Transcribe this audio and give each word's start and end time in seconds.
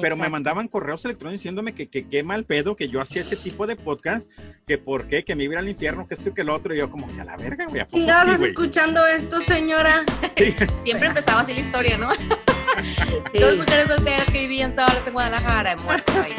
pero 0.00 0.16
me 0.16 0.28
mandaban 0.28 0.68
correos 0.68 1.04
electrónicos 1.04 1.40
diciéndome 1.40 1.74
que 1.74 1.88
qué 1.88 2.22
mal 2.22 2.44
pedo 2.44 2.76
que 2.76 2.88
yo 2.88 3.00
hacía 3.00 3.22
ese 3.22 3.36
tipo 3.36 3.66
de 3.66 3.76
podcast, 3.76 4.30
que 4.66 4.78
por 4.78 5.08
qué, 5.08 5.24
que 5.24 5.34
me 5.34 5.44
iba 5.44 5.58
al 5.58 5.68
infierno, 5.68 6.06
que 6.06 6.14
esto 6.14 6.30
y 6.30 6.34
que 6.34 6.44
lo 6.44 6.54
otro, 6.54 6.74
y 6.74 6.78
yo 6.78 6.90
como 6.90 7.06
que 7.14 7.20
a 7.20 7.24
la 7.24 7.36
verga, 7.36 7.66
güey. 7.66 7.86
Chingados 7.86 8.40
escuchando 8.40 9.06
esto, 9.06 9.40
señora. 9.40 10.04
Siempre 10.82 11.08
empezaba 11.08 11.40
así 11.40 11.54
la 11.54 11.60
historia, 11.60 11.98
¿no? 11.98 12.08
Dos 13.38 13.56
mujeres 13.56 13.88
solteras 13.88 14.26
que 14.26 14.40
vivían 14.40 14.74
solas 14.74 15.06
en 15.06 15.12
Guadalajara, 15.12 15.76
muertos 15.76 16.16
ahí. 16.16 16.34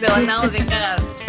Pero 0.00 0.14
andamos 0.14 0.52
bien 0.52 0.66
cagados. 0.66 1.23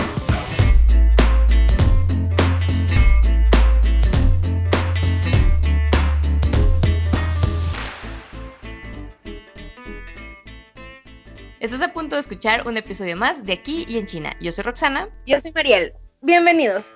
Estás 11.61 11.81
a 11.81 11.93
punto 11.93 12.15
de 12.15 12.21
escuchar 12.21 12.67
un 12.67 12.75
episodio 12.75 13.15
más 13.15 13.45
de 13.45 13.53
Aquí 13.53 13.85
y 13.87 13.97
en 13.97 14.05
China. 14.05 14.35
Yo 14.41 14.51
soy 14.51 14.65
Roxana. 14.65 15.07
Yo 15.25 15.39
soy 15.39 15.53
Mariel. 15.53 15.93
Bienvenidos. 16.21 16.91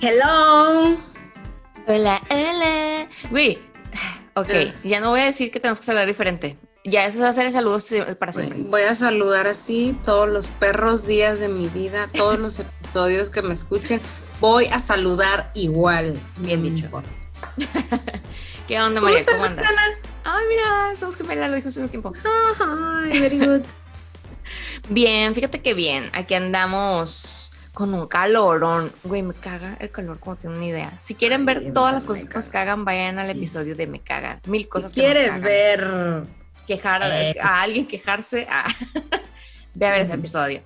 Hello. 0.00 0.98
Hola, 1.86 2.20
hola. 2.30 3.08
Güey, 3.30 3.58
ok, 4.34 4.48
ya 4.82 5.00
no 5.00 5.10
voy 5.10 5.20
a 5.20 5.26
decir 5.26 5.52
que 5.52 5.60
tenemos 5.60 5.78
que 5.78 5.86
saludar 5.86 6.08
diferente. 6.08 6.58
Ya, 6.84 7.06
eso 7.06 7.22
va 7.22 7.30
a 7.30 7.32
ser 7.32 7.46
el 7.46 7.52
saludo 7.52 7.78
para 8.18 8.32
siempre. 8.32 8.58
Voy 8.60 8.82
a 8.82 8.94
saludar 8.94 9.46
así 9.46 9.98
todos 10.04 10.28
los 10.28 10.48
perros 10.48 11.06
días 11.06 11.40
de 11.40 11.48
mi 11.48 11.68
vida, 11.68 12.10
todos 12.12 12.38
los 12.38 12.58
episodios 12.60 13.30
que 13.30 13.40
me 13.40 13.54
escuchen. 13.54 14.02
Voy 14.38 14.66
a 14.66 14.80
saludar 14.80 15.50
igual. 15.54 16.20
Bien 16.36 16.62
dicho. 16.62 16.90
¿Qué 18.68 18.80
onda, 18.80 19.00
María? 19.00 19.24
¿Cómo, 19.24 19.38
¿Cómo 19.38 19.44
andas? 19.46 19.64
Ay, 20.24 20.44
mira, 20.48 20.96
somos 20.96 21.16
gemelas, 21.16 21.48
lo 21.48 21.56
dijimos 21.56 21.76
en 21.78 21.82
un 21.84 21.88
tiempo. 21.88 22.12
Ay, 22.60 23.18
very 23.18 23.38
good. 23.38 23.62
bien, 24.90 25.34
fíjate 25.34 25.62
que 25.62 25.72
bien. 25.72 26.10
Aquí 26.12 26.34
andamos 26.34 27.50
con 27.72 27.94
un 27.94 28.06
calorón. 28.08 28.92
Güey, 29.04 29.22
me 29.22 29.32
caga 29.32 29.78
el 29.80 29.90
calor 29.90 30.18
como 30.18 30.36
tengo 30.36 30.54
una 30.54 30.66
idea. 30.66 30.98
Si 30.98 31.14
quieren 31.14 31.46
ver 31.46 31.72
todas 31.72 31.94
las 31.94 32.04
cosas 32.04 32.26
que 32.26 32.34
nos 32.34 32.50
cagan, 32.50 32.84
vayan 32.84 33.18
al 33.18 33.30
episodio 33.30 33.74
de 33.74 33.86
Me 33.86 34.00
Cagan. 34.00 34.42
Mil 34.46 34.68
cosas 34.68 34.92
si 34.92 35.00
quieres 35.00 35.40
ver 35.40 36.26
quejar 36.66 37.02
eh. 37.04 37.34
a 37.40 37.62
alguien 37.62 37.86
quejarse, 37.86 38.46
a... 38.48 38.66
ve 39.74 39.86
a 39.86 39.92
ver 39.92 40.00
ese 40.00 40.14
episodio. 40.14 40.62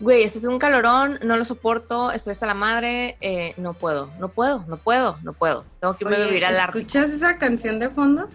Güey, 0.00 0.22
este 0.22 0.38
es 0.38 0.44
un 0.44 0.58
calorón, 0.58 1.18
no 1.22 1.36
lo 1.36 1.44
soporto, 1.44 2.10
estoy 2.10 2.30
hasta 2.30 2.46
la 2.46 2.54
madre, 2.54 3.18
eh, 3.20 3.52
no 3.58 3.74
puedo, 3.74 4.10
no 4.18 4.30
puedo, 4.30 4.64
no 4.66 4.78
puedo, 4.78 5.18
no 5.22 5.34
puedo. 5.34 5.66
Tengo 5.78 5.94
que 5.94 6.04
irme 6.04 6.16
a 6.16 6.26
vivir 6.26 6.46
al 6.46 6.58
arte. 6.58 6.78
¿Escuchas 6.78 7.10
esa 7.10 7.36
canción 7.36 7.78
de 7.78 7.90
fondo? 7.90 8.30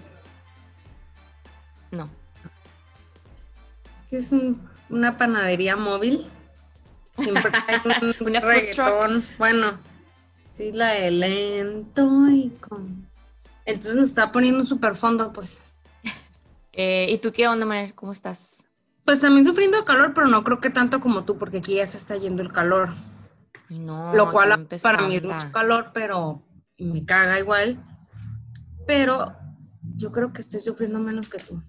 No. 1.90 2.08
Es 3.96 4.04
que 4.04 4.18
es 4.18 4.32
una 4.90 5.18
panadería 5.18 5.76
móvil. 5.76 6.28
Siempre 7.18 7.52
hay 7.68 7.82
un 7.84 8.28
una 8.28 8.40
reggaetón. 8.42 9.26
Bueno, 9.40 9.80
sí, 10.50 10.72
la 10.72 10.90
de 10.90 11.10
lento 11.10 12.30
y 12.30 12.50
con... 12.60 13.08
Entonces 13.66 13.96
nos 13.96 14.10
está 14.10 14.32
poniendo 14.32 14.60
un 14.60 14.68
super 14.68 14.94
fondo, 14.94 15.34
pues. 15.34 15.64
Eh, 16.78 17.08
¿Y 17.10 17.18
tú 17.20 17.32
qué 17.32 17.48
onda, 17.48 17.66
María? 17.66 17.94
¿Cómo 17.96 18.12
estás? 18.12 18.66
Pues 19.06 19.22
también 19.22 19.46
sufriendo 19.46 19.86
calor, 19.86 20.14
pero 20.14 20.28
no 20.28 20.44
creo 20.44 20.60
que 20.60 20.70
tanto 20.70 21.00
como 21.00 21.24
tú, 21.24 21.38
porque 21.38 21.60
aquí 21.60 21.76
ya 21.76 21.88
se 21.88 21.98
está 21.98 22.18
yendo 22.18 22.42
el 22.42 22.52
calor. 22.52 22.90
No, 23.70 24.14
Lo 24.14 24.30
cual 24.30 24.68
para 24.82 25.02
mí 25.04 25.16
es 25.16 25.24
mucho 25.24 25.52
calor, 25.52 25.92
pero 25.94 26.44
me 26.78 27.06
caga 27.06 27.40
igual. 27.40 27.84
Pero 28.86 29.36
yo 29.96 30.12
creo 30.12 30.34
que 30.34 30.42
estoy 30.42 30.60
sufriendo 30.60 31.00
menos 31.00 31.30
que 31.30 31.40
tú. 31.40 31.64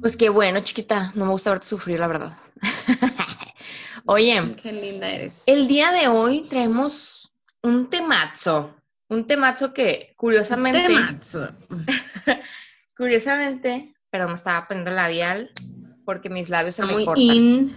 Pues 0.00 0.16
qué 0.16 0.28
bueno, 0.28 0.60
chiquita. 0.60 1.12
No 1.14 1.24
me 1.24 1.32
gusta 1.32 1.50
verte 1.50 1.66
sufrir, 1.66 1.98
la 1.98 2.06
verdad. 2.06 2.36
Oye. 4.04 4.54
Qué 4.62 4.72
linda 4.72 5.08
eres. 5.08 5.44
El 5.46 5.66
día 5.66 5.90
de 5.92 6.08
hoy 6.08 6.42
traemos 6.42 7.32
un 7.62 7.88
temazo. 7.88 8.74
Un 9.08 9.26
temazo 9.26 9.72
que, 9.72 10.12
curiosamente. 10.16 10.86
Temazo. 10.86 11.48
Curiosamente, 12.98 13.94
pero 14.10 14.28
me 14.28 14.34
estaba 14.34 14.66
poniendo 14.66 14.90
labial 14.90 15.50
porque 16.04 16.28
mis 16.28 16.48
labios 16.48 16.74
se 16.74 16.84
me 16.84 16.92
muy 16.92 17.04
cortan. 17.04 17.76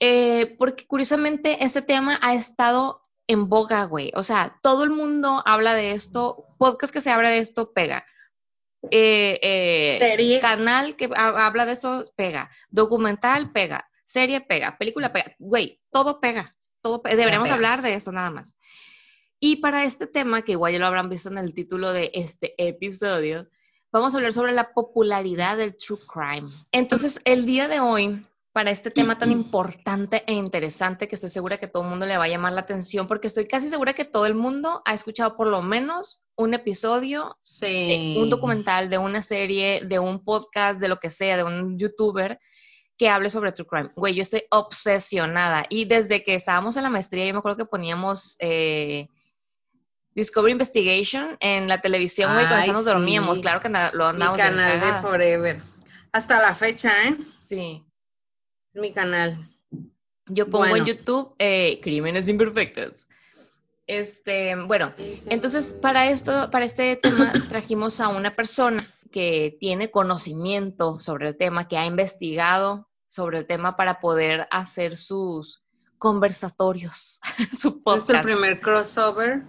Eh, 0.00 0.56
porque 0.58 0.86
curiosamente 0.86 1.62
este 1.62 1.82
tema 1.82 2.18
ha 2.22 2.34
estado 2.34 3.02
en 3.26 3.48
boga, 3.48 3.84
güey. 3.84 4.10
O 4.14 4.22
sea, 4.22 4.58
todo 4.62 4.82
el 4.82 4.90
mundo 4.90 5.42
habla 5.44 5.74
de 5.74 5.92
esto, 5.92 6.46
podcast 6.58 6.92
que 6.92 7.02
se 7.02 7.10
habla 7.10 7.28
de 7.28 7.38
esto 7.38 7.72
pega. 7.72 8.06
Eh, 8.90 9.38
eh, 9.42 10.38
canal 10.40 10.96
que 10.96 11.10
habla 11.14 11.66
de 11.66 11.72
esto 11.72 12.02
pega. 12.16 12.50
Documental 12.70 13.52
pega. 13.52 13.90
Serie 14.04 14.40
pega. 14.40 14.78
Película 14.78 15.12
pega. 15.12 15.34
Güey, 15.38 15.82
todo 15.90 16.18
pega. 16.18 16.50
Todo 16.80 17.02
Deberíamos 17.04 17.50
hablar 17.50 17.82
de 17.82 17.92
esto 17.92 18.10
nada 18.10 18.30
más. 18.30 18.56
Y 19.38 19.56
para 19.56 19.84
este 19.84 20.06
tema, 20.06 20.42
que 20.42 20.52
igual 20.52 20.72
ya 20.72 20.78
lo 20.78 20.86
habrán 20.86 21.10
visto 21.10 21.28
en 21.28 21.36
el 21.36 21.52
título 21.52 21.92
de 21.92 22.10
este 22.14 22.54
episodio, 22.56 23.48
vamos 23.92 24.14
a 24.14 24.18
hablar 24.18 24.32
sobre 24.32 24.52
la 24.52 24.72
popularidad 24.72 25.56
del 25.56 25.76
true 25.76 25.98
crime. 26.06 26.48
Entonces, 26.72 27.20
el 27.24 27.46
día 27.46 27.68
de 27.68 27.80
hoy, 27.80 28.24
para 28.52 28.70
este 28.70 28.90
tema 28.90 29.16
tan 29.18 29.30
importante 29.30 30.24
e 30.26 30.32
interesante 30.32 31.08
que 31.08 31.14
estoy 31.14 31.30
segura 31.30 31.58
que 31.58 31.68
todo 31.68 31.84
el 31.84 31.88
mundo 31.88 32.06
le 32.06 32.18
va 32.18 32.24
a 32.24 32.28
llamar 32.28 32.52
la 32.52 32.62
atención, 32.62 33.06
porque 33.06 33.28
estoy 33.28 33.46
casi 33.46 33.68
segura 33.68 33.92
que 33.92 34.04
todo 34.04 34.26
el 34.26 34.34
mundo 34.34 34.82
ha 34.84 34.94
escuchado 34.94 35.36
por 35.36 35.46
lo 35.46 35.62
menos 35.62 36.22
un 36.36 36.54
episodio, 36.54 37.38
de 37.60 38.16
un 38.18 38.30
documental, 38.30 38.88
de 38.88 38.98
una 38.98 39.22
serie, 39.22 39.82
de 39.84 39.98
un 39.98 40.24
podcast, 40.24 40.80
de 40.80 40.88
lo 40.88 40.98
que 40.98 41.10
sea, 41.10 41.36
de 41.36 41.44
un 41.44 41.78
youtuber 41.78 42.40
que 42.96 43.08
hable 43.08 43.30
sobre 43.30 43.52
true 43.52 43.66
crime. 43.66 43.90
Güey, 43.96 44.14
yo 44.14 44.22
estoy 44.22 44.42
obsesionada. 44.50 45.64
Y 45.68 45.84
desde 45.84 46.22
que 46.22 46.34
estábamos 46.34 46.76
en 46.76 46.82
la 46.82 46.90
maestría, 46.90 47.26
yo 47.26 47.32
me 47.32 47.38
acuerdo 47.38 47.58
que 47.58 47.64
poníamos... 47.66 48.36
Eh, 48.40 49.08
Discovery 50.14 50.52
Investigation 50.52 51.36
en 51.40 51.68
la 51.68 51.80
televisión, 51.80 52.32
güey, 52.34 52.46
cuando 52.48 52.72
nos 52.72 52.84
dormíamos. 52.84 53.38
Claro 53.38 53.60
que 53.60 53.68
lo 53.68 54.06
andamos 54.06 54.36
Mi 54.36 54.42
canal 54.42 54.80
de 54.80 55.08
Forever. 55.08 55.62
Hasta 56.12 56.40
la 56.40 56.54
fecha, 56.54 56.90
¿eh? 57.08 57.16
Sí. 57.40 57.84
Mi 58.74 58.92
canal. 58.92 59.48
Yo 60.26 60.48
pongo 60.48 60.76
en 60.76 60.84
YouTube 60.84 61.34
eh, 61.38 61.80
Crímenes 61.82 62.28
Imperfectos. 62.28 63.06
Este, 63.86 64.54
bueno, 64.54 64.92
entonces 65.26 65.74
para 65.74 66.08
esto, 66.08 66.48
para 66.52 66.64
este 66.64 66.94
tema 66.94 67.32
trajimos 67.48 68.00
a 68.00 68.08
una 68.08 68.36
persona 68.36 68.86
que 69.10 69.56
tiene 69.58 69.90
conocimiento 69.90 71.00
sobre 71.00 71.28
el 71.28 71.36
tema, 71.36 71.66
que 71.66 71.76
ha 71.76 71.84
investigado 71.86 72.88
sobre 73.08 73.38
el 73.38 73.46
tema 73.46 73.76
para 73.76 73.98
poder 73.98 74.46
hacer 74.52 74.96
sus 74.96 75.64
conversatorios, 75.98 77.18
su 77.52 77.82
podcast. 77.82 78.10
Nuestro 78.10 78.32
primer 78.32 78.60
crossover 78.60 79.42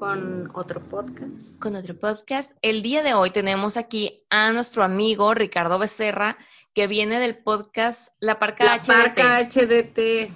con 0.00 0.50
otro 0.54 0.80
podcast. 0.80 1.58
Con 1.58 1.76
otro 1.76 1.94
podcast. 1.94 2.56
El 2.62 2.80
día 2.80 3.02
de 3.02 3.12
hoy 3.12 3.32
tenemos 3.32 3.76
aquí 3.76 4.24
a 4.30 4.50
nuestro 4.50 4.82
amigo 4.82 5.34
Ricardo 5.34 5.78
Becerra, 5.78 6.38
que 6.72 6.86
viene 6.86 7.18
del 7.18 7.42
podcast 7.42 8.14
La 8.18 8.38
Parca 8.38 8.64
La 8.64 8.80
Parca 8.80 9.40
HDT. 9.40 10.32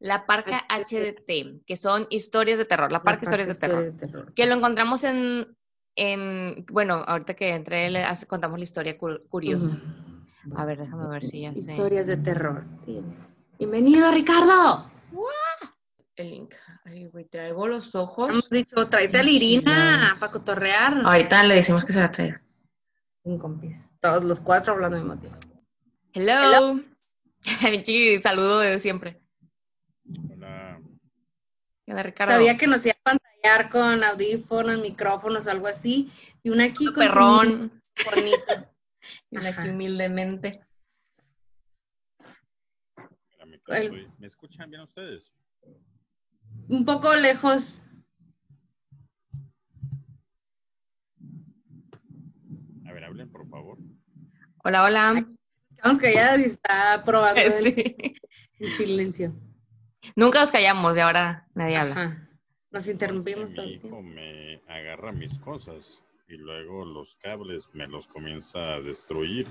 La 0.00 0.26
Parca 0.26 0.66
HDT. 0.68 1.64
que 1.64 1.76
son 1.76 2.08
historias 2.10 2.58
de 2.58 2.64
terror. 2.64 2.90
La 2.90 3.04
Parca, 3.04 3.22
Historias, 3.22 3.46
de, 3.46 3.54
terror, 3.54 4.34
Que 4.34 4.46
lo 4.46 4.56
encontramos 4.56 5.04
en, 5.04 5.56
en, 5.94 6.66
bueno, 6.68 6.94
ahorita 6.94 7.34
que 7.34 7.54
entré 7.54 7.90
le 7.90 8.04
contamos 8.26 8.58
la 8.58 8.64
historia 8.64 8.98
curiosa. 8.98 9.78
A 10.56 10.64
ver, 10.64 10.78
déjame 10.78 11.08
ver 11.08 11.24
si 11.24 11.42
ya 11.42 11.52
sé. 11.52 11.70
Historias 11.70 12.08
de 12.08 12.16
terror. 12.16 12.64
Bienvenido, 13.60 14.10
Ricardo 14.10 14.90
el 16.18 16.30
link. 16.30 16.54
Ay, 16.84 17.06
güey, 17.06 17.24
traigo 17.24 17.66
los 17.66 17.94
ojos. 17.94 18.30
Hemos 18.30 18.50
dicho, 18.50 18.88
tráete 18.88 19.18
a 19.18 19.22
Lirina 19.22 20.16
para 20.20 20.32
cotorrear. 20.32 21.02
Ahorita 21.04 21.42
le 21.44 21.56
decimos 21.56 21.84
que 21.84 21.92
se 21.92 22.00
la 22.00 22.10
traiga. 22.10 22.42
Sin 23.22 23.38
compis. 23.38 23.86
Todos 24.00 24.24
los 24.24 24.40
cuatro 24.40 24.74
hablando 24.74 24.96
al 24.96 25.04
mismo 25.04 25.20
tiempo. 25.20 25.38
Hello. 26.12 26.80
Hello. 27.62 28.20
saludo 28.22 28.60
de 28.60 28.80
siempre. 28.80 29.20
Hola. 30.32 30.80
Hola, 31.86 32.02
Ricardo. 32.02 32.34
Sabía 32.34 32.56
que 32.56 32.66
nos 32.66 32.84
iba 32.84 32.94
a 32.98 33.02
pantallar 33.02 33.70
con 33.70 34.04
audífonos, 34.04 34.78
micrófonos, 34.80 35.46
algo 35.46 35.66
así. 35.66 36.10
Y 36.42 36.50
una 36.50 36.64
aquí 36.64 36.86
con 36.86 36.94
perrón. 36.94 37.82
bonito. 38.14 38.70
y 39.30 39.38
una 39.38 39.50
aquí 39.50 39.68
humildemente. 39.68 40.64
¿Me 44.18 44.26
escuchan 44.26 44.70
bien 44.70 44.82
ustedes? 44.82 45.30
Un 46.68 46.84
poco 46.84 47.14
lejos. 47.14 47.82
A 52.86 52.92
ver, 52.92 53.04
hablen, 53.04 53.30
por 53.30 53.48
favor. 53.48 53.78
Hola, 54.64 54.84
hola. 54.84 55.26
Estamos 55.70 55.98
calladas 55.98 56.40
y 56.40 56.44
está 56.44 57.02
probando 57.04 57.40
en, 57.40 58.14
silencio. 58.76 59.32
Nunca 60.16 60.40
nos 60.40 60.50
callamos 60.50 60.96
y 60.96 61.00
ahora 61.00 61.46
nadie 61.54 61.76
habla. 61.76 62.28
Nos 62.70 62.88
interrumpimos 62.88 63.54
todo 63.54 63.64
Mi 63.64 63.74
hijo 63.74 64.02
me 64.02 64.60
agarra 64.68 65.12
mis 65.12 65.38
cosas 65.38 66.02
y 66.28 66.36
luego 66.36 66.84
los 66.84 67.16
cables 67.16 67.68
me 67.72 67.86
los 67.86 68.06
comienza 68.08 68.74
a 68.74 68.80
destruir. 68.80 69.46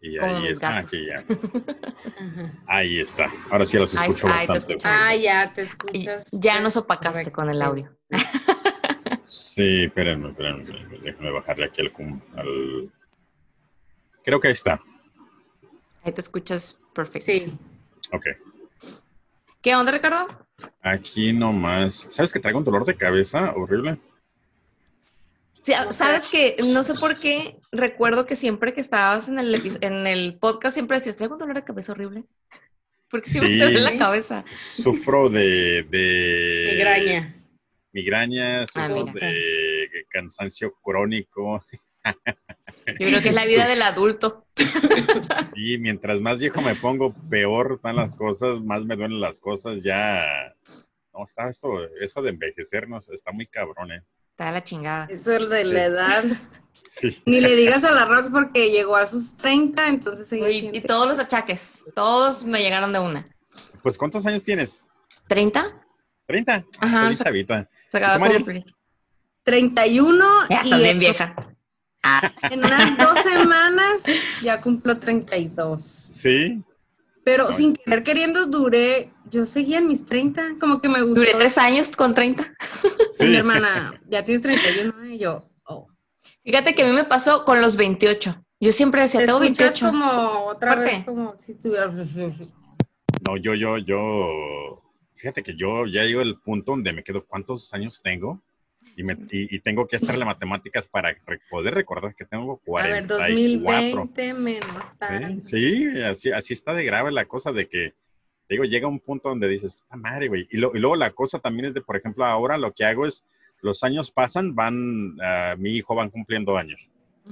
Y 0.00 0.16
ahí 0.18 0.46
está, 0.48 0.84
Ahí 2.66 3.00
está. 3.00 3.32
Ahora 3.50 3.66
sí 3.66 3.76
los 3.76 3.92
escucho 3.92 4.28
bastante. 4.28 4.78
ah, 4.84 5.16
ya 5.16 5.52
te 5.54 5.62
escuchas. 5.62 6.30
Ya 6.30 6.60
nos 6.60 6.76
opacaste 6.76 7.32
con 7.32 7.50
el 7.50 7.62
audio. 7.62 7.96
Sí, 9.30 9.84
espérenme, 9.84 10.30
espérenme, 10.30 10.98
Déjame 11.02 11.30
bajarle 11.32 11.66
aquí 11.66 11.82
al, 11.82 11.92
Creo 14.24 14.40
que 14.40 14.48
ahí 14.48 14.52
está. 14.52 14.80
Ahí 16.02 16.12
te 16.12 16.20
escuchas 16.20 16.78
perfecto. 16.94 17.32
Sí. 17.32 17.58
Ok. 18.12 18.26
¿Qué 19.60 19.74
onda, 19.74 19.92
Ricardo? 19.92 20.28
Aquí 20.80 21.32
nomás. 21.32 22.06
¿Sabes 22.08 22.32
que 22.32 22.40
traigo 22.40 22.58
un 22.58 22.64
dolor 22.64 22.84
de 22.84 22.96
cabeza 22.96 23.52
horrible? 23.54 23.98
Sí, 25.68 25.74
sabes 25.90 26.28
que 26.28 26.56
no 26.64 26.82
sé 26.82 26.94
por 26.94 27.20
qué 27.20 27.58
recuerdo 27.70 28.24
que 28.24 28.36
siempre 28.36 28.72
que 28.72 28.80
estabas 28.80 29.28
en 29.28 29.38
el, 29.38 29.78
en 29.82 30.06
el 30.06 30.38
podcast 30.38 30.72
siempre 30.72 30.96
decías, 30.96 31.18
traigo 31.18 31.34
un 31.34 31.40
dolor 31.40 31.56
de 31.56 31.64
cabeza 31.64 31.92
horrible. 31.92 32.24
Porque 33.10 33.28
siempre 33.28 33.58
te 33.58 33.64
duele 33.64 33.80
la 33.82 33.98
cabeza. 33.98 34.46
Sufro 34.50 35.28
de, 35.28 35.82
de 35.90 36.70
migraña. 36.72 37.44
Migraña, 37.92 38.62
ah, 38.62 38.66
sufro 38.66 39.12
de 39.20 40.06
cansancio 40.08 40.72
crónico. 40.82 41.62
Yo 42.86 42.94
creo 42.96 43.20
que 43.20 43.28
es 43.28 43.34
la 43.34 43.44
vida 43.44 43.68
del 43.68 43.82
adulto. 43.82 44.46
Y 45.54 45.76
mientras 45.76 46.18
más 46.18 46.38
viejo 46.38 46.62
me 46.62 46.76
pongo, 46.76 47.12
peor 47.28 47.74
están 47.74 47.96
las 47.96 48.16
cosas, 48.16 48.62
más 48.62 48.86
me 48.86 48.96
duelen 48.96 49.20
las 49.20 49.38
cosas, 49.38 49.82
ya... 49.82 50.54
No, 51.12 51.24
está 51.24 51.50
esto, 51.50 51.86
eso 52.00 52.22
de 52.22 52.30
envejecernos, 52.30 53.10
está 53.10 53.32
muy 53.32 53.46
cabrón, 53.46 53.92
¿eh? 53.92 54.02
Está 54.38 54.52
la 54.52 54.62
chingada. 54.62 55.06
Eso 55.10 55.32
es 55.32 55.48
de 55.48 55.64
la 55.64 55.84
edad. 55.84 56.24
Sí. 56.80 57.20
Ni 57.26 57.40
le 57.40 57.56
digas 57.56 57.82
a 57.82 57.90
la 57.90 58.04
Rox 58.04 58.30
porque 58.30 58.70
llegó 58.70 58.94
a 58.94 59.04
sus 59.04 59.36
30, 59.36 59.88
entonces 59.88 60.32
y, 60.32 60.70
y 60.72 60.80
todos 60.80 61.08
los 61.08 61.18
achaques, 61.18 61.90
todos 61.92 62.44
me 62.44 62.60
llegaron 62.60 62.92
de 62.92 63.00
una. 63.00 63.28
Pues, 63.82 63.98
¿cuántos 63.98 64.24
años 64.26 64.44
tienes? 64.44 64.84
¿30? 65.28 65.72
¿30? 66.28 66.66
Ajá. 66.78 67.14
Chavita. 67.14 67.68
Se 67.88 67.98
acaba 67.98 68.28
de 68.28 68.36
cumplir. 68.36 68.64
31. 69.42 70.24
Ya 70.48 70.60
estás 70.60 70.82
bien 70.84 71.00
vieja. 71.00 71.34
En 72.42 72.60
unas 72.60 72.96
dos 72.96 73.18
semanas 73.24 74.04
ya 74.40 74.60
cumplo 74.60 75.00
32. 75.00 75.82
Sí. 76.10 76.62
Pero 77.28 77.52
sin 77.52 77.74
querer 77.74 78.02
queriendo 78.04 78.46
duré, 78.46 79.12
yo 79.30 79.44
seguía 79.44 79.78
en 79.78 79.86
mis 79.86 80.06
30, 80.06 80.56
como 80.58 80.80
que 80.80 80.88
me 80.88 81.02
gustó. 81.02 81.20
Duré 81.20 81.34
tres 81.34 81.58
años 81.58 81.90
con 81.90 82.14
30. 82.14 82.54
Sí. 83.10 83.24
Mi 83.24 83.36
hermana, 83.36 84.00
ya 84.08 84.24
tienes 84.24 84.42
31 84.42 85.10
y 85.10 85.18
yo, 85.18 85.42
oh. 85.64 85.88
Fíjate 86.42 86.74
que 86.74 86.84
a 86.84 86.86
mí 86.86 86.92
me 86.92 87.04
pasó 87.04 87.44
con 87.44 87.60
los 87.60 87.76
28. 87.76 88.42
Yo 88.60 88.72
siempre 88.72 89.02
decía, 89.02 89.26
tengo 89.26 89.40
28. 89.40 89.86
como 89.86 90.46
otra 90.46 90.76
vez, 90.76 91.04
como 91.04 91.36
si 91.36 91.52
estuvieras... 91.52 91.92
No, 93.26 93.36
yo, 93.36 93.54
yo, 93.54 93.76
yo, 93.76 94.82
fíjate 95.14 95.42
que 95.42 95.54
yo 95.54 95.84
ya 95.84 96.04
llego 96.04 96.22
al 96.22 96.40
punto 96.40 96.72
donde 96.72 96.94
me 96.94 97.04
quedo, 97.04 97.26
¿cuántos 97.26 97.74
años 97.74 98.00
tengo? 98.02 98.42
Y, 99.30 99.58
tengo 99.60 99.86
que 99.86 99.96
hacerle 99.96 100.24
matemáticas 100.24 100.86
para 100.86 101.14
poder 101.50 101.74
recordar 101.74 102.14
que 102.14 102.24
tengo 102.24 102.58
44. 102.64 102.78
A 102.78 103.28
ver, 103.28 103.34
2020 103.34 104.34
menos 104.34 104.94
Sí, 105.44 105.86
así, 106.00 106.32
así 106.32 106.54
está 106.54 106.74
de 106.74 106.84
grave 106.84 107.12
la 107.12 107.26
cosa 107.26 107.52
de 107.52 107.68
que, 107.68 107.94
digo, 108.48 108.64
llega 108.64 108.88
un 108.88 108.98
punto 108.98 109.28
donde 109.28 109.48
dices, 109.48 109.74
puta 109.74 109.96
madre, 109.96 110.26
güey. 110.28 110.48
Y, 110.50 110.56
luego 110.56 110.96
la 110.96 111.12
cosa 111.12 111.38
también 111.38 111.66
es 111.66 111.74
de, 111.74 111.80
por 111.80 111.96
ejemplo, 111.96 112.24
ahora 112.24 112.58
lo 112.58 112.72
que 112.72 112.84
hago 112.84 113.06
es, 113.06 113.24
los 113.60 113.84
años 113.84 114.10
pasan, 114.10 114.54
van, 114.54 115.18
uh, 115.18 115.56
mi 115.58 115.70
hijo 115.70 115.94
van 115.94 116.10
cumpliendo 116.10 116.56
años. 116.56 116.88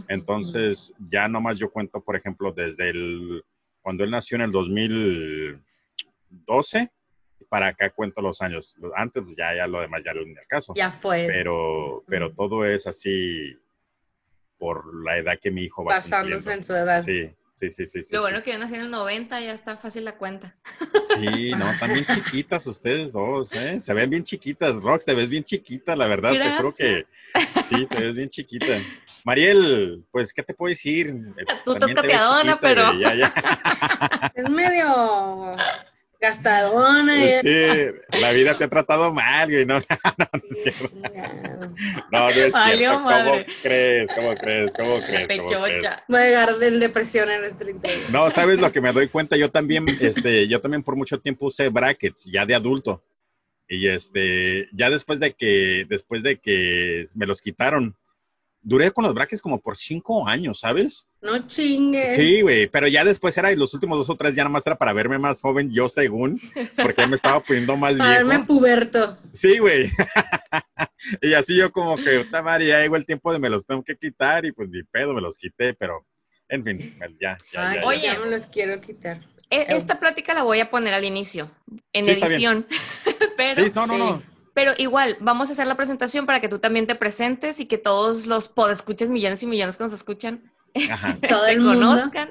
Entonces, 0.08 0.92
ya 1.10 1.28
nomás 1.28 1.58
yo 1.58 1.70
cuento, 1.70 2.00
por 2.00 2.16
ejemplo, 2.16 2.52
desde 2.52 2.90
el, 2.90 3.42
cuando 3.80 4.04
él 4.04 4.10
nació 4.10 4.36
en 4.36 4.42
el 4.42 4.52
2012, 4.52 6.90
para 7.48 7.68
acá 7.68 7.90
cuento 7.90 8.20
los 8.20 8.40
años. 8.42 8.74
Antes, 8.94 9.22
pues 9.22 9.36
ya, 9.36 9.54
ya 9.54 9.66
lo 9.66 9.80
demás 9.80 10.02
ya 10.04 10.14
no 10.14 10.20
el 10.20 10.34
caso. 10.48 10.72
Ya 10.76 10.90
fue. 10.90 11.26
Pero, 11.28 12.04
pero 12.06 12.32
todo 12.32 12.64
es 12.64 12.86
así 12.86 13.56
por 14.58 15.04
la 15.04 15.18
edad 15.18 15.38
que 15.40 15.50
mi 15.50 15.64
hijo 15.64 15.84
va 15.84 15.94
Basándose 15.94 16.52
en 16.52 16.64
su 16.64 16.74
edad. 16.74 17.02
Sí, 17.02 17.30
sí, 17.54 17.70
sí, 17.70 17.86
sí. 17.86 18.14
Lo 18.14 18.22
bueno 18.22 18.42
que 18.42 18.52
yo 18.52 18.58
nací 18.58 18.74
en 18.74 18.82
el 18.82 18.90
90, 18.90 19.40
ya 19.40 19.52
está 19.52 19.76
fácil 19.76 20.04
la 20.04 20.16
cuenta. 20.16 20.56
Sí, 21.14 21.52
no, 21.52 21.70
están 21.70 21.92
bien 21.92 22.04
chiquitas 22.04 22.66
ustedes 22.66 23.12
dos, 23.12 23.52
¿eh? 23.54 23.80
Se 23.80 23.94
ven 23.94 24.10
bien 24.10 24.22
chiquitas. 24.22 24.82
Rox, 24.82 25.04
te 25.04 25.14
ves 25.14 25.28
bien 25.28 25.44
chiquita, 25.44 25.96
la 25.96 26.06
verdad. 26.06 26.32
Te 26.32 26.56
creo 26.58 26.74
que 26.74 27.06
sí, 27.62 27.86
te 27.86 28.04
ves 28.04 28.16
bien 28.16 28.28
chiquita. 28.28 28.78
Mariel, 29.24 30.04
pues, 30.10 30.32
¿qué 30.32 30.42
te 30.42 30.54
puedo 30.54 30.70
decir? 30.70 31.14
Tú 31.64 31.72
estás 31.72 31.92
capeadona, 31.92 32.60
pero... 32.60 32.92
Ya, 32.98 33.14
ya. 33.14 33.34
Es 34.34 34.48
medio 34.50 35.56
gastadona. 36.20 37.14
Sí, 37.40 37.66
la 38.20 38.32
vida 38.32 38.54
te 38.54 38.64
ha 38.64 38.68
tratado 38.68 39.12
mal, 39.12 39.50
güey. 39.50 39.66
No, 39.66 39.78
no, 40.18 40.28
no 40.32 40.40
es 40.50 40.62
cierto. 40.62 40.96
No, 42.12 42.20
no 42.20 42.28
es 42.28 42.54
cierto. 42.54 43.02
¿Cómo 43.02 43.44
crees? 43.62 44.12
¿Cómo 44.12 44.34
crees? 44.34 44.72
¿Cómo 44.74 45.00
crees? 45.00 45.28
Pechocha. 45.28 46.04
Voy 46.08 46.20
a 46.20 46.26
agarrar 46.26 46.58
de 46.58 46.70
depresión 46.72 47.30
en 47.30 47.44
este 47.44 47.74
No, 48.10 48.30
¿sabes 48.30 48.58
lo 48.58 48.70
que 48.72 48.80
me 48.80 48.92
doy 48.92 49.08
cuenta? 49.08 49.36
Yo 49.36 49.50
también, 49.50 49.86
este, 50.00 50.48
yo 50.48 50.60
también 50.60 50.82
por 50.82 50.96
mucho 50.96 51.20
tiempo 51.20 51.46
usé 51.46 51.68
brackets, 51.68 52.24
ya 52.24 52.46
de 52.46 52.54
adulto. 52.54 53.02
Y 53.68 53.88
este, 53.88 54.68
ya 54.72 54.90
después 54.90 55.18
de 55.18 55.32
que, 55.34 55.86
después 55.88 56.22
de 56.22 56.38
que 56.38 57.04
me 57.14 57.26
los 57.26 57.40
quitaron, 57.40 57.96
duré 58.66 58.90
con 58.90 59.04
los 59.04 59.14
brackets 59.14 59.40
como 59.40 59.60
por 59.60 59.76
cinco 59.76 60.26
años, 60.26 60.58
¿sabes? 60.58 61.06
No 61.22 61.46
chingues. 61.46 62.16
Sí, 62.16 62.40
güey, 62.40 62.66
pero 62.66 62.88
ya 62.88 63.04
después 63.04 63.38
era, 63.38 63.52
y 63.52 63.56
los 63.56 63.72
últimos 63.74 63.96
dos 63.96 64.10
o 64.10 64.16
tres 64.16 64.34
ya 64.34 64.42
nada 64.42 64.50
más 64.50 64.66
era 64.66 64.76
para 64.76 64.92
verme 64.92 65.18
más 65.18 65.40
joven, 65.40 65.70
yo 65.72 65.88
según, 65.88 66.40
porque 66.76 67.02
ya 67.02 67.06
me 67.06 67.14
estaba 67.14 67.40
poniendo 67.40 67.76
más 67.76 67.94
para 67.96 68.18
viejo. 68.18 68.28
verme 68.28 68.44
puberto. 68.44 69.18
Sí, 69.32 69.58
güey. 69.58 69.88
y 71.22 71.34
así 71.34 71.56
yo 71.56 71.70
como 71.70 71.96
que, 71.96 72.24
puta 72.24 72.42
madre, 72.42 72.66
ya 72.66 72.80
llegó 72.80 72.96
el 72.96 73.06
tiempo 73.06 73.32
de 73.32 73.38
me 73.38 73.50
los 73.50 73.64
tengo 73.64 73.84
que 73.84 73.96
quitar, 73.96 74.44
y 74.44 74.50
pues 74.50 74.68
ni 74.68 74.82
pedo, 74.82 75.14
me 75.14 75.20
los 75.20 75.38
quité, 75.38 75.74
pero, 75.74 76.04
en 76.48 76.64
fin, 76.64 76.98
ya, 77.20 77.36
ya, 77.52 77.74
ya. 77.76 77.84
Oye, 77.84 78.02
ya 78.02 78.18
me 78.18 78.26
los 78.28 78.46
quiero 78.48 78.80
quitar. 78.80 79.20
E, 79.48 79.64
esta 79.68 80.00
plática 80.00 80.34
la 80.34 80.42
voy 80.42 80.58
a 80.58 80.70
poner 80.70 80.92
al 80.92 81.04
inicio, 81.04 81.52
en 81.92 82.08
edición. 82.08 82.66
pero, 83.36 83.64
sí, 83.64 83.70
no, 83.76 83.86
no, 83.86 83.96
no 83.96 84.35
pero 84.56 84.72
igual, 84.78 85.18
vamos 85.20 85.50
a 85.50 85.52
hacer 85.52 85.66
la 85.66 85.76
presentación 85.76 86.24
para 86.24 86.40
que 86.40 86.48
tú 86.48 86.58
también 86.58 86.86
te 86.86 86.94
presentes 86.94 87.60
y 87.60 87.66
que 87.66 87.76
todos 87.76 88.24
los 88.26 88.48
podescuches, 88.48 89.10
millones 89.10 89.42
y 89.42 89.46
millones 89.46 89.76
que 89.76 89.84
nos 89.84 89.92
escuchan, 89.92 90.50
te 91.20 91.58
conozcan. 91.58 92.30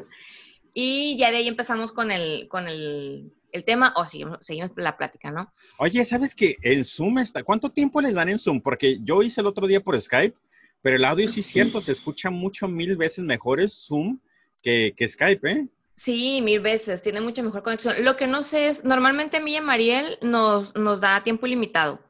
Y 0.74 1.18
ya 1.18 1.30
de 1.30 1.38
ahí 1.38 1.48
empezamos 1.48 1.92
con 1.92 2.10
el, 2.10 2.48
con 2.48 2.68
el, 2.68 3.32
tema 3.64 3.94
o 3.96 4.06
seguimos, 4.06 4.40
seguimos, 4.42 4.72
la 4.76 4.98
plática, 4.98 5.30
¿no? 5.30 5.54
Oye, 5.78 6.04
¿sabes 6.04 6.34
que 6.34 6.56
en 6.64 6.84
Zoom 6.84 7.20
está? 7.20 7.44
¿Cuánto 7.44 7.70
tiempo 7.70 8.02
les 8.02 8.16
dan 8.16 8.30
en 8.30 8.40
Zoom? 8.40 8.60
Porque 8.60 8.98
yo 9.04 9.22
hice 9.22 9.42
el 9.42 9.48
otro 9.48 9.68
día 9.68 9.82
por 9.82 10.02
Skype, 10.02 10.36
pero 10.82 10.96
el 10.96 11.06
audio 11.06 11.28
sí 11.28 11.42
es 11.42 11.46
cierto, 11.46 11.80
se 11.80 11.92
escucha 11.92 12.32
mucho, 12.32 12.68
mil 12.68 12.98
veces 12.98 13.24
mejor 13.24 13.62
Zoom 13.70 14.18
que, 14.64 14.96
que 14.98 15.08
Skype, 15.08 15.48
¿eh? 15.48 15.68
Sí, 15.94 16.42
mil 16.42 16.60
veces, 16.60 17.04
tiene 17.04 17.22
mucha 17.22 17.44
mejor 17.44 17.62
conexión. 17.62 17.94
Lo 18.04 18.18
que 18.18 18.26
no 18.26 18.42
sé 18.42 18.70
es, 18.70 18.84
normalmente 18.84 19.38
a 19.38 19.42
mí 19.42 19.54
y 19.54 19.58
a 19.58 19.62
Mariel 19.62 20.18
nos, 20.24 20.76
nos 20.76 21.02
da 21.02 21.24
tiempo 21.24 21.46
ilimitado 21.46 22.04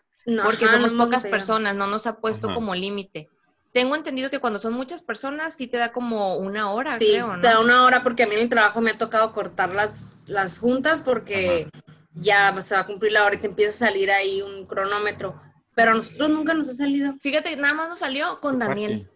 porque 0.43 0.67
somos 0.67 0.93
pocas 0.93 1.23
personas, 1.23 1.75
no 1.75 1.87
nos 1.87 2.07
ha 2.07 2.17
puesto 2.17 2.53
como 2.53 2.75
límite. 2.75 3.29
Tengo 3.71 3.95
entendido 3.95 4.29
que 4.29 4.39
cuando 4.39 4.59
son 4.59 4.73
muchas 4.73 5.01
personas 5.01 5.53
sí 5.53 5.67
te 5.67 5.77
da 5.77 5.91
como 5.91 6.37
una 6.37 6.71
hora, 6.71 6.97
sí, 6.97 7.17
te 7.41 7.47
da 7.47 7.59
una 7.59 7.83
hora 7.83 8.03
porque 8.03 8.23
a 8.23 8.27
mí 8.27 8.35
en 8.35 8.43
mi 8.43 8.49
trabajo 8.49 8.79
me 8.79 8.91
ha 8.91 8.97
tocado 8.97 9.33
cortar 9.33 9.73
las, 9.73 10.23
las 10.27 10.59
juntas 10.59 11.01
porque 11.01 11.69
ya 12.13 12.61
se 12.61 12.73
va 12.73 12.81
a 12.81 12.85
cumplir 12.85 13.11
la 13.11 13.25
hora 13.25 13.35
y 13.35 13.39
te 13.39 13.47
empieza 13.47 13.71
a 13.85 13.89
salir 13.89 14.11
ahí 14.11 14.41
un 14.41 14.65
cronómetro. 14.65 15.41
Pero 15.75 15.91
a 15.91 15.95
nosotros 15.95 16.29
nunca 16.29 16.53
nos 16.53 16.69
ha 16.69 16.73
salido. 16.73 17.15
Fíjate, 17.19 17.57
nada 17.57 17.73
más 17.73 17.89
nos 17.89 17.99
salió 17.99 18.39
con 18.39 18.59
Daniel. 18.59 19.09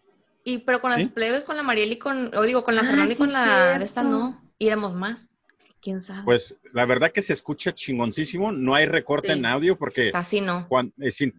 Y 0.44 0.58
pero 0.58 0.82
con 0.82 0.90
las 0.90 1.08
plebes, 1.08 1.44
con 1.44 1.56
la 1.56 1.62
Mariel 1.62 1.92
y 1.92 1.98
con, 1.98 2.34
o 2.34 2.42
digo, 2.42 2.62
con 2.62 2.74
la 2.74 2.82
ah, 2.82 2.86
Fernanda 2.86 3.12
y 3.12 3.16
con 3.16 3.32
la 3.32 3.78
de 3.78 3.84
esta 3.84 4.02
no, 4.02 4.42
éramos 4.58 4.94
más 4.94 5.36
quién 5.80 6.00
sabe. 6.00 6.22
Pues 6.24 6.56
la 6.72 6.86
verdad 6.86 7.12
que 7.12 7.22
se 7.22 7.32
escucha 7.32 7.72
chingoncísimo, 7.72 8.52
no 8.52 8.74
hay 8.74 8.86
recorte 8.86 9.32
en 9.32 9.46
audio 9.46 9.76
porque... 9.76 10.10
Casi 10.12 10.40
no. 10.40 10.68
Eh, 10.98 11.32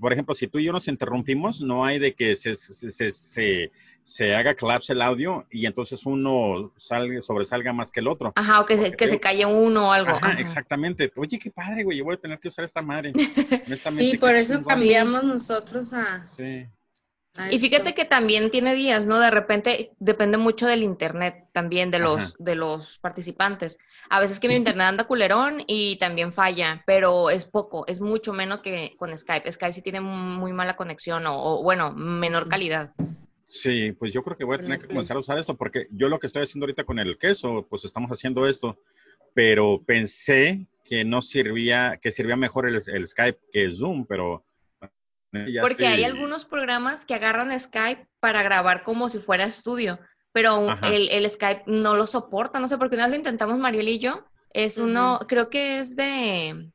por 0.00 0.12
ejemplo, 0.12 0.34
si 0.34 0.48
tú 0.48 0.58
y 0.58 0.64
yo 0.64 0.72
nos 0.72 0.88
interrumpimos, 0.88 1.60
no 1.60 1.84
hay 1.84 1.98
de 1.98 2.14
que 2.14 2.36
se, 2.36 2.56
se, 2.56 3.12
se, 3.12 3.72
se 4.02 4.34
haga 4.34 4.54
collapse 4.54 4.92
el 4.92 5.02
audio 5.02 5.46
y 5.50 5.66
entonces 5.66 6.04
uno 6.06 6.72
salga, 6.76 7.22
sobresalga 7.22 7.72
más 7.72 7.90
que 7.90 8.00
el 8.00 8.08
otro. 8.08 8.32
Ajá, 8.34 8.60
o 8.60 8.66
que, 8.66 8.76
se, 8.76 8.92
que 8.92 9.08
se 9.08 9.18
calle 9.18 9.46
uno 9.46 9.88
o 9.88 9.92
algo. 9.92 10.10
Ajá, 10.10 10.38
exactamente. 10.40 11.10
Oye, 11.16 11.38
qué 11.38 11.50
padre, 11.50 11.84
güey, 11.84 11.98
yo 11.98 12.04
voy 12.04 12.14
a 12.14 12.18
tener 12.18 12.38
que 12.38 12.48
usar 12.48 12.64
esta 12.64 12.82
madre. 12.82 13.12
y 13.98 14.18
por 14.18 14.34
eso 14.34 14.62
cambiamos 14.62 15.24
nosotros 15.24 15.92
a... 15.94 16.26
Sí. 16.36 16.66
A 17.36 17.52
Y 17.52 17.58
fíjate 17.58 17.94
que 17.94 18.04
también 18.04 18.50
tiene 18.50 18.74
días, 18.74 19.06
¿no? 19.06 19.18
De 19.18 19.30
repente 19.30 19.92
depende 19.98 20.38
mucho 20.38 20.66
del 20.66 20.82
internet 20.82 21.46
también 21.52 21.90
de 21.90 21.98
los, 21.98 22.16
Ajá. 22.20 22.32
de 22.38 22.54
los 22.54 22.98
participantes. 22.98 23.78
A 24.08 24.20
veces 24.20 24.38
que 24.40 24.48
mi 24.48 24.54
internet 24.54 24.86
anda 24.86 25.04
culerón 25.04 25.62
y 25.66 25.96
también 25.98 26.32
falla, 26.32 26.82
pero 26.86 27.30
es 27.30 27.44
poco, 27.44 27.86
es 27.86 28.00
mucho 28.00 28.32
menos 28.32 28.62
que 28.62 28.94
con 28.98 29.16
Skype. 29.16 29.50
Skype 29.50 29.72
sí 29.72 29.82
tiene 29.82 30.00
muy 30.00 30.52
mala 30.52 30.76
conexión 30.76 31.26
o, 31.26 31.36
o, 31.36 31.62
bueno, 31.62 31.92
menor 31.92 32.44
Sí. 32.44 32.50
calidad. 32.50 32.92
Sí, 33.48 33.92
pues 33.92 34.12
yo 34.12 34.22
creo 34.24 34.36
que 34.36 34.44
voy 34.44 34.56
a 34.56 34.60
tener 34.62 34.80
que 34.80 34.88
comenzar 34.88 35.16
a 35.16 35.20
usar 35.20 35.38
esto 35.38 35.56
porque 35.56 35.86
yo 35.92 36.08
lo 36.08 36.18
que 36.18 36.26
estoy 36.26 36.42
haciendo 36.42 36.64
ahorita 36.64 36.84
con 36.84 36.98
el 36.98 37.18
queso, 37.18 37.66
pues 37.70 37.84
estamos 37.84 38.10
haciendo 38.10 38.46
esto, 38.48 38.78
pero 39.32 39.80
pensé 39.86 40.66
que 40.84 41.04
no 41.04 41.22
servía, 41.22 41.98
que 42.02 42.10
servía 42.10 42.36
mejor 42.36 42.68
el, 42.68 42.80
el 42.86 43.06
Skype 43.06 43.38
que 43.52 43.70
Zoom, 43.70 44.06
pero 44.06 44.44
ya 45.46 45.62
Porque 45.62 45.86
hay 45.86 46.04
algunos 46.04 46.44
programas 46.44 47.04
que 47.04 47.14
agarran 47.14 47.58
Skype 47.58 48.08
para 48.20 48.42
grabar 48.42 48.82
como 48.82 49.08
si 49.08 49.18
fuera 49.18 49.44
estudio, 49.44 49.98
pero 50.32 50.66
el, 50.82 51.08
el 51.10 51.28
Skype 51.28 51.64
no 51.66 51.94
lo 51.96 52.06
soporta, 52.06 52.60
no 52.60 52.68
sé 52.68 52.78
por 52.78 52.88
qué 52.88 52.96
una 52.96 53.04
vez 53.06 53.12
lo 53.12 53.18
intentamos 53.18 53.58
Mariel 53.58 53.88
y 53.88 53.98
yo. 53.98 54.24
Es 54.50 54.78
uno, 54.78 55.18
creo 55.28 55.50
que 55.50 55.80
es 55.80 55.96
de 55.96 56.70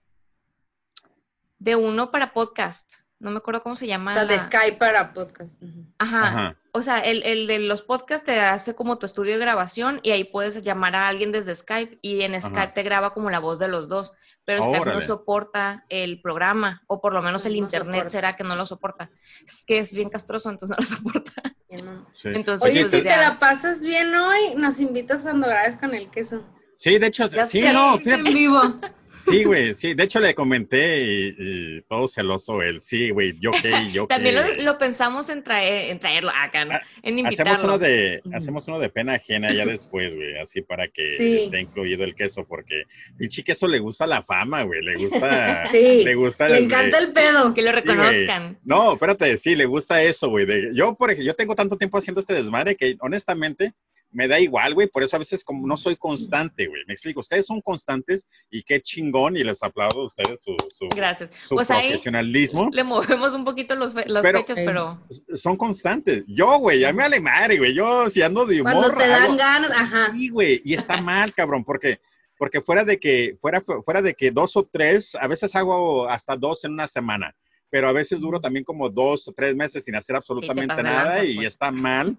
de 1.60 1.76
uno 1.76 2.12
para 2.12 2.34
podcast. 2.34 3.02
No 3.20 3.32
me 3.32 3.38
acuerdo 3.38 3.62
cómo 3.64 3.76
se 3.76 3.88
llama. 3.88 4.12
O 4.12 4.14
sea, 4.16 4.26
de 4.26 4.36
la- 4.38 4.44
Skype 4.44 4.78
para 4.78 5.14
podcast. 5.14 5.54
Ajá. 5.98 6.58
O 6.72 6.82
sea, 6.82 7.00
el, 7.00 7.24
el 7.24 7.48
de 7.48 7.60
los 7.60 7.82
podcasts 7.82 8.26
te 8.26 8.40
hace 8.40 8.76
como 8.76 8.98
tu 9.00 9.06
estudio 9.06 9.34
de 9.34 9.40
grabación 9.40 10.00
y 10.04 10.12
ahí 10.12 10.24
puedes 10.24 10.62
llamar 10.62 10.96
a 10.96 11.08
alguien 11.08 11.32
desde 11.32 11.56
Skype 11.56 11.98
y 12.02 12.22
en 12.22 12.36
Ajá. 12.36 12.50
Skype 12.50 12.74
te 12.74 12.84
graba 12.84 13.14
como 13.14 13.30
la 13.30 13.40
voz 13.40 13.58
de 13.60 13.68
los 13.68 13.90
dos. 13.90 14.14
Pero 14.46 14.64
Skype 14.64 14.86
no 14.86 15.02
soporta 15.02 15.86
el 15.90 16.22
programa, 16.22 16.82
o 16.88 17.02
por 17.02 17.14
lo 17.14 17.22
menos 17.22 17.46
el 17.46 17.54
No 17.54 17.60
internet 17.60 17.94
soporta. 17.96 18.10
será 18.10 18.36
que 18.36 18.44
no 18.44 18.56
lo 18.56 18.66
soporta. 18.66 19.12
Es 19.46 19.64
que 19.66 19.78
es 19.78 19.94
bien 19.94 20.10
castroso, 20.10 20.50
entonces 20.50 20.76
no 20.76 20.84
lo 20.84 20.98
soporta. 20.98 21.34
Sí. 21.70 22.30
Entonces, 22.34 22.68
Oye, 22.72 22.82
pues, 22.82 22.92
si 22.92 23.02
te 23.04 23.16
la 23.16 23.38
pasas 23.38 23.80
bien 23.82 24.14
hoy, 24.16 24.56
nos 24.58 24.80
invitas 24.80 25.22
cuando 25.22 25.48
grabes 25.48 25.78
con 25.78 25.94
el 25.94 26.10
queso. 26.10 26.44
Sí, 26.78 26.98
de 26.98 27.08
hecho, 27.08 27.28
Ya 27.28 27.46
sí, 27.46 27.62
sé, 27.62 27.74
no, 27.74 28.00
en 28.04 28.24
vivo. 28.24 28.62
sí, 29.20 29.44
güey, 29.44 29.74
sí, 29.76 29.94
de 29.94 30.04
hecho 30.04 30.20
le 30.20 30.34
comenté 30.34 31.04
y, 31.04 31.36
y 31.38 31.82
todo 31.84 32.08
celoso 32.08 32.62
él, 32.62 32.80
sí, 32.80 33.12
güey, 33.12 33.38
yo 33.40 33.52
qué, 33.52 33.72
yo 33.94 34.08
qué. 34.08 34.16
También 34.16 34.36
lo, 34.36 34.64
lo 34.64 34.78
pensamos 34.78 35.30
en 35.30 35.44
traer, 35.44 35.92
en 35.92 36.00
traerlo 36.00 36.32
acá, 36.36 36.66
¿no? 36.66 36.74
Ah, 36.76 36.82
En 37.04 37.14
Hacemos 37.26 37.34
invitarlo. 37.60 37.66
uno 37.66 37.78
de, 37.80 38.22
hacemos 38.34 38.68
uno 38.68 38.80
de 38.80 38.90
pena 38.90 39.14
ajena 39.16 39.52
ya 39.54 39.66
después, 39.66 40.16
güey, 40.16 40.38
así 40.40 40.62
para 40.62 40.88
que 40.88 41.12
Sí. 41.12 41.38
esté 41.44 41.60
incluido 41.62 42.04
el 42.04 42.16
queso, 42.16 42.46
porque 42.48 42.84
pinche 43.18 43.44
queso 43.44 43.68
le 43.68 43.80
gusta 43.80 44.08
la 44.08 44.24
fama, 44.24 44.64
güey, 44.64 44.82
le 44.82 44.96
gusta, 44.96 45.68
Sí, 45.72 46.04
le 46.04 46.16
gusta 46.16 46.48
Le 46.48 46.58
el- 46.58 46.64
encanta 46.66 46.98
el 46.98 47.12
pedo. 47.12 47.54
Que 47.54 47.62
lo 47.62 47.70
Sí, 47.70 47.76
reconozcan. 47.76 48.58
No, 48.64 48.94
espérate, 48.94 49.36
sí, 49.38 49.56
le 49.56 49.66
gusta 49.66 50.02
eso, 50.02 50.30
güey. 50.30 50.46
Yo, 50.74 50.96
por 50.96 51.10
ejemplo, 51.10 51.26
yo 51.28 51.36
tengo 51.36 51.56
tanto 51.56 51.78
tiempo 51.78 51.98
haciendo 51.98 52.22
este 52.22 52.34
desmadre 52.34 52.76
que 52.76 52.96
honestamente 53.02 53.74
me 54.12 54.28
da 54.28 54.40
igual, 54.40 54.74
güey. 54.74 54.88
Por 54.88 55.04
eso 55.04 55.16
a 55.16 55.20
veces 55.20 55.44
como 55.44 55.68
no 55.68 55.78
soy 55.78 55.96
constante, 55.96 56.68
güey. 56.68 56.82
Me 56.88 56.94
explico. 56.94 57.20
Ustedes 57.20 57.46
son 57.46 57.62
constantes 57.62 58.28
y 58.50 58.64
qué 58.64 58.82
chingón 58.82 59.38
y 59.38 59.44
les 59.44 59.62
aplaudo 59.62 60.02
a 60.02 60.06
ustedes 60.06 60.42
su, 60.42 60.56
su, 60.78 60.88
Gracias. 60.96 61.30
su 61.32 61.56
Pues 61.56 61.70
ahí 61.72 61.90
profesionalismo. 61.90 62.70
le 62.72 62.84
movemos 62.84 63.34
un 63.34 63.46
poquito 63.46 63.76
los, 63.76 63.94
fe- 63.94 64.06
las 64.08 64.24
Pero- 64.24 64.40
fechas, 64.40 64.58
Sí. 64.58 64.64
pero 64.66 65.00
Son 65.36 65.56
constantes. 65.58 66.24
Yo, 66.28 66.58
güey, 66.60 66.80
ya 66.80 66.92
me 66.94 67.04
vale 67.04 67.20
madre, 67.20 67.58
güey. 67.58 67.74
Yo 67.74 68.10
si 68.10 68.22
ando 68.22 68.46
de 68.46 68.62
humor. 68.62 68.74
Cuando 68.74 68.94
te 68.96 69.08
dan 69.08 69.22
hago- 69.24 69.38
ganas, 69.38 69.72
ajá. 69.72 70.12
Sí, 70.14 70.30
güey, 70.30 70.62
y 70.66 70.74
está 70.74 70.98
mal, 71.02 71.34
cabrón, 71.34 71.64
porque 71.64 72.00
porque 72.38 72.62
fuera 72.62 72.86
de 72.86 72.98
que 73.00 73.36
fuera 73.40 73.60
fuera 73.62 74.02
de 74.02 74.14
que 74.14 74.32
dos 74.32 74.56
o 74.56 74.64
tres, 74.72 75.14
a 75.16 75.28
veces 75.28 75.56
hago 75.58 76.08
hasta 76.10 76.38
dos 76.38 76.64
en 76.64 76.72
una 76.72 76.88
semana, 76.88 77.36
pero 77.70 77.90
a 77.90 77.92
veces 77.92 78.22
duro 78.22 78.40
también 78.40 78.64
como 78.64 78.90
dos 78.90 79.28
o 79.28 79.34
tres 79.34 79.56
meses 79.58 79.84
sin 79.84 79.94
hacer 79.96 80.16
absolutamente 80.16 80.82
nada 80.82 81.04
lanza, 81.04 81.26
y 81.26 81.36
pues. 81.36 81.48
está 81.48 81.70
mal, 81.72 82.18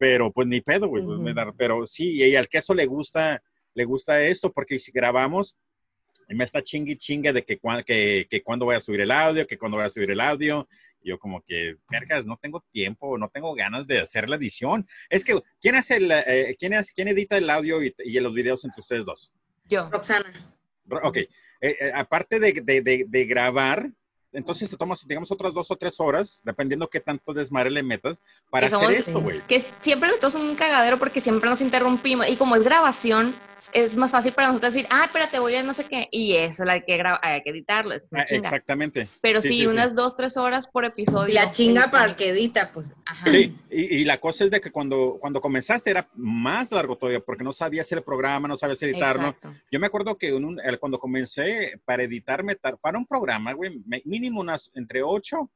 pero 0.00 0.32
pues 0.32 0.48
ni 0.48 0.62
pedo, 0.62 0.88
güey, 0.88 1.04
pues, 1.04 1.16
Ujú. 1.16 1.22
me 1.22 1.34
da- 1.34 1.52
pero 1.52 1.86
sí, 1.86 2.12
y 2.24 2.34
al 2.34 2.48
queso 2.48 2.72
le 2.74 2.86
gusta 2.86 3.42
le 3.74 3.84
gusta 3.84 4.20
esto 4.22 4.50
porque 4.50 4.78
si 4.80 4.90
grabamos 4.90 5.56
me 6.28 6.42
está 6.44 6.62
chingue 6.62 6.92
y 6.92 6.96
chingue 6.96 7.32
de 7.32 7.44
que, 7.44 7.60
cua- 7.60 7.84
que, 7.84 8.26
que 8.30 8.42
cuándo 8.42 8.64
voy 8.64 8.76
a 8.76 8.80
subir 8.80 9.00
el 9.02 9.10
audio, 9.10 9.46
que 9.46 9.58
cuándo 9.58 9.76
voy 9.76 9.86
a 9.86 9.90
subir 9.90 10.10
el 10.10 10.20
audio. 10.20 10.66
Y 11.02 11.08
yo 11.10 11.18
como 11.18 11.42
que, 11.42 11.76
vergas, 11.90 12.26
no 12.26 12.36
tengo 12.36 12.64
tiempo, 12.70 13.18
no 13.18 13.28
tengo 13.28 13.54
ganas 13.54 13.86
de 13.86 13.98
hacer 14.00 14.28
la 14.28 14.36
edición. 14.36 14.86
Es 15.08 15.22
que, 15.24 15.40
¿quién 15.60 15.74
hace 15.74 15.96
el, 15.96 16.10
eh, 16.12 16.56
quién, 16.58 16.74
hace- 16.74 16.92
quién 16.94 17.08
edita 17.08 17.36
el 17.36 17.50
audio 17.50 17.82
y, 17.82 17.94
y 17.98 18.18
los 18.20 18.34
videos 18.34 18.64
entre 18.64 18.80
ustedes 18.80 19.04
dos? 19.04 19.32
yo. 19.66 19.88
Roxana. 19.90 20.32
Ro- 20.86 21.00
Ok, 21.04 21.16
eh, 21.18 21.28
eh, 21.60 21.92
aparte 21.94 22.38
de, 22.40 22.52
de, 22.52 22.80
de, 22.82 23.04
de 23.08 23.24
grabar, 23.24 23.90
entonces 24.32 24.70
te 24.70 24.76
tomas, 24.76 25.06
digamos, 25.06 25.30
otras 25.30 25.52
dos 25.52 25.70
o 25.70 25.76
tres 25.76 25.98
horas, 26.00 26.40
dependiendo 26.44 26.88
qué 26.88 27.00
tanto 27.00 27.32
desmadre 27.32 27.70
le 27.70 27.82
metas, 27.82 28.20
para 28.50 28.66
hacer 28.66 28.92
esto, 28.92 29.20
güey. 29.20 29.40
Que 29.46 29.66
siempre 29.80 30.10
todos 30.18 30.34
son 30.34 30.42
un 30.42 30.56
cagadero 30.56 30.98
porque 30.98 31.20
siempre 31.20 31.50
nos 31.50 31.60
interrumpimos. 31.60 32.28
Y 32.28 32.36
como 32.36 32.56
es 32.56 32.62
grabación, 32.62 33.34
es 33.72 33.96
más 33.96 34.10
fácil 34.10 34.32
para 34.32 34.48
nosotros 34.48 34.72
decir, 34.74 34.86
ah, 34.90 35.04
espérate, 35.06 35.38
voy 35.38 35.54
a 35.54 35.62
no 35.62 35.72
sé 35.74 35.84
qué. 35.84 36.08
Y 36.10 36.34
eso 36.34 36.64
hay 36.68 36.82
que, 36.82 36.98
gra- 36.98 37.18
hay 37.22 37.42
que 37.42 37.50
editarlo, 37.50 37.92
es 37.94 38.06
una 38.10 38.22
Ah, 38.22 38.24
chinga. 38.24 38.48
exactamente. 38.48 39.08
Pero 39.20 39.40
Sí, 39.40 39.48
sí, 39.48 39.54
sí, 39.54 39.60
sí. 39.62 39.66
unas 39.66 39.94
dos, 39.94 40.16
tres 40.16 40.36
horas 40.36 40.66
por 40.66 40.84
episodio. 40.84 41.28
Y 41.30 41.34
la 41.34 41.50
chinga 41.50 41.72
editando. 41.82 41.90
para 41.92 42.04
el 42.10 42.16
que 42.16 42.28
edita, 42.30 42.70
pues. 42.72 42.92
Ajá. 43.04 43.30
Sí, 43.30 43.56
y, 43.70 43.96
y 44.00 44.04
la 44.04 44.18
cosa 44.18 44.44
es 44.44 44.50
de 44.50 44.60
que 44.60 44.70
cuando, 44.70 45.18
cuando 45.20 45.40
comenzaste 45.40 45.90
era 45.90 46.08
más 46.14 46.72
largo 46.72 46.96
todavía, 46.96 47.20
porque 47.20 47.44
no 47.44 47.52
sabías 47.52 47.90
el 47.92 48.02
programa, 48.02 48.48
no 48.48 48.56
sabías 48.56 48.82
editarlo. 48.82 49.28
Exacto. 49.28 49.54
Yo 49.70 49.80
me 49.80 49.86
acuerdo 49.86 50.16
que 50.16 50.32
un- 50.32 50.60
el- 50.64 50.78
cuando 50.78 50.98
comencé 50.98 51.80
para 51.84 52.02
editarme, 52.04 52.54
tar- 52.56 52.78
para 52.78 52.98
un 52.98 53.06
programa, 53.06 53.52
güey, 53.52 53.80
mínimo 54.04 54.40
unas 54.40 54.70
entre 54.74 55.02
8 55.02 55.50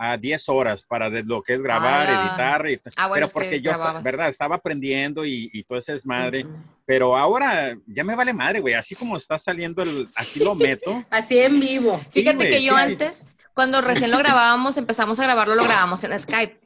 a 0.00 0.16
10 0.16 0.48
horas 0.50 0.82
para 0.82 1.10
de 1.10 1.24
lo 1.24 1.42
que 1.42 1.54
es 1.54 1.62
grabar, 1.62 2.06
Ah, 2.08 2.22
editar. 2.22 2.70
y 2.70 2.80
ah, 2.96 3.08
bueno, 3.08 3.14
pero 3.14 3.26
es 3.26 3.32
que 3.32 3.38
porque 3.38 3.60
yo, 3.60 3.72
grababas. 3.72 4.02
¿verdad? 4.04 4.28
Estaba 4.28 4.56
aprendiendo 4.56 5.24
y, 5.24 5.50
y 5.52 5.64
todo 5.64 5.78
ese 5.78 5.92
desmadre. 5.92 6.44
Ujú. 6.44 6.54
Pero 6.86 7.16
ahora 7.16 7.76
ya 7.86 8.04
me 8.04 8.14
vale 8.14 8.32
madre, 8.32 8.60
güey. 8.60 8.74
Así 8.74 8.94
como 8.94 9.16
está 9.16 9.38
saliendo 9.40 9.82
el, 9.82 10.06
así 10.16 10.38
lo 10.38 10.54
meto. 10.54 11.04
Así 11.10 11.38
en 11.40 11.58
vivo. 11.58 11.98
Sí, 12.12 12.20
Fíjate 12.22 12.48
que 12.48 12.62
yo 12.62 12.74
sí. 12.74 12.80
antes, 12.80 13.24
cuando 13.54 13.80
recién 13.80 14.12
lo 14.12 14.18
grabábamos, 14.18 14.76
empezamos 14.76 15.18
a 15.18 15.24
grabarlo, 15.24 15.56
lo 15.56 15.64
grabamos 15.64 16.04
en 16.04 16.16
Skype 16.16 16.60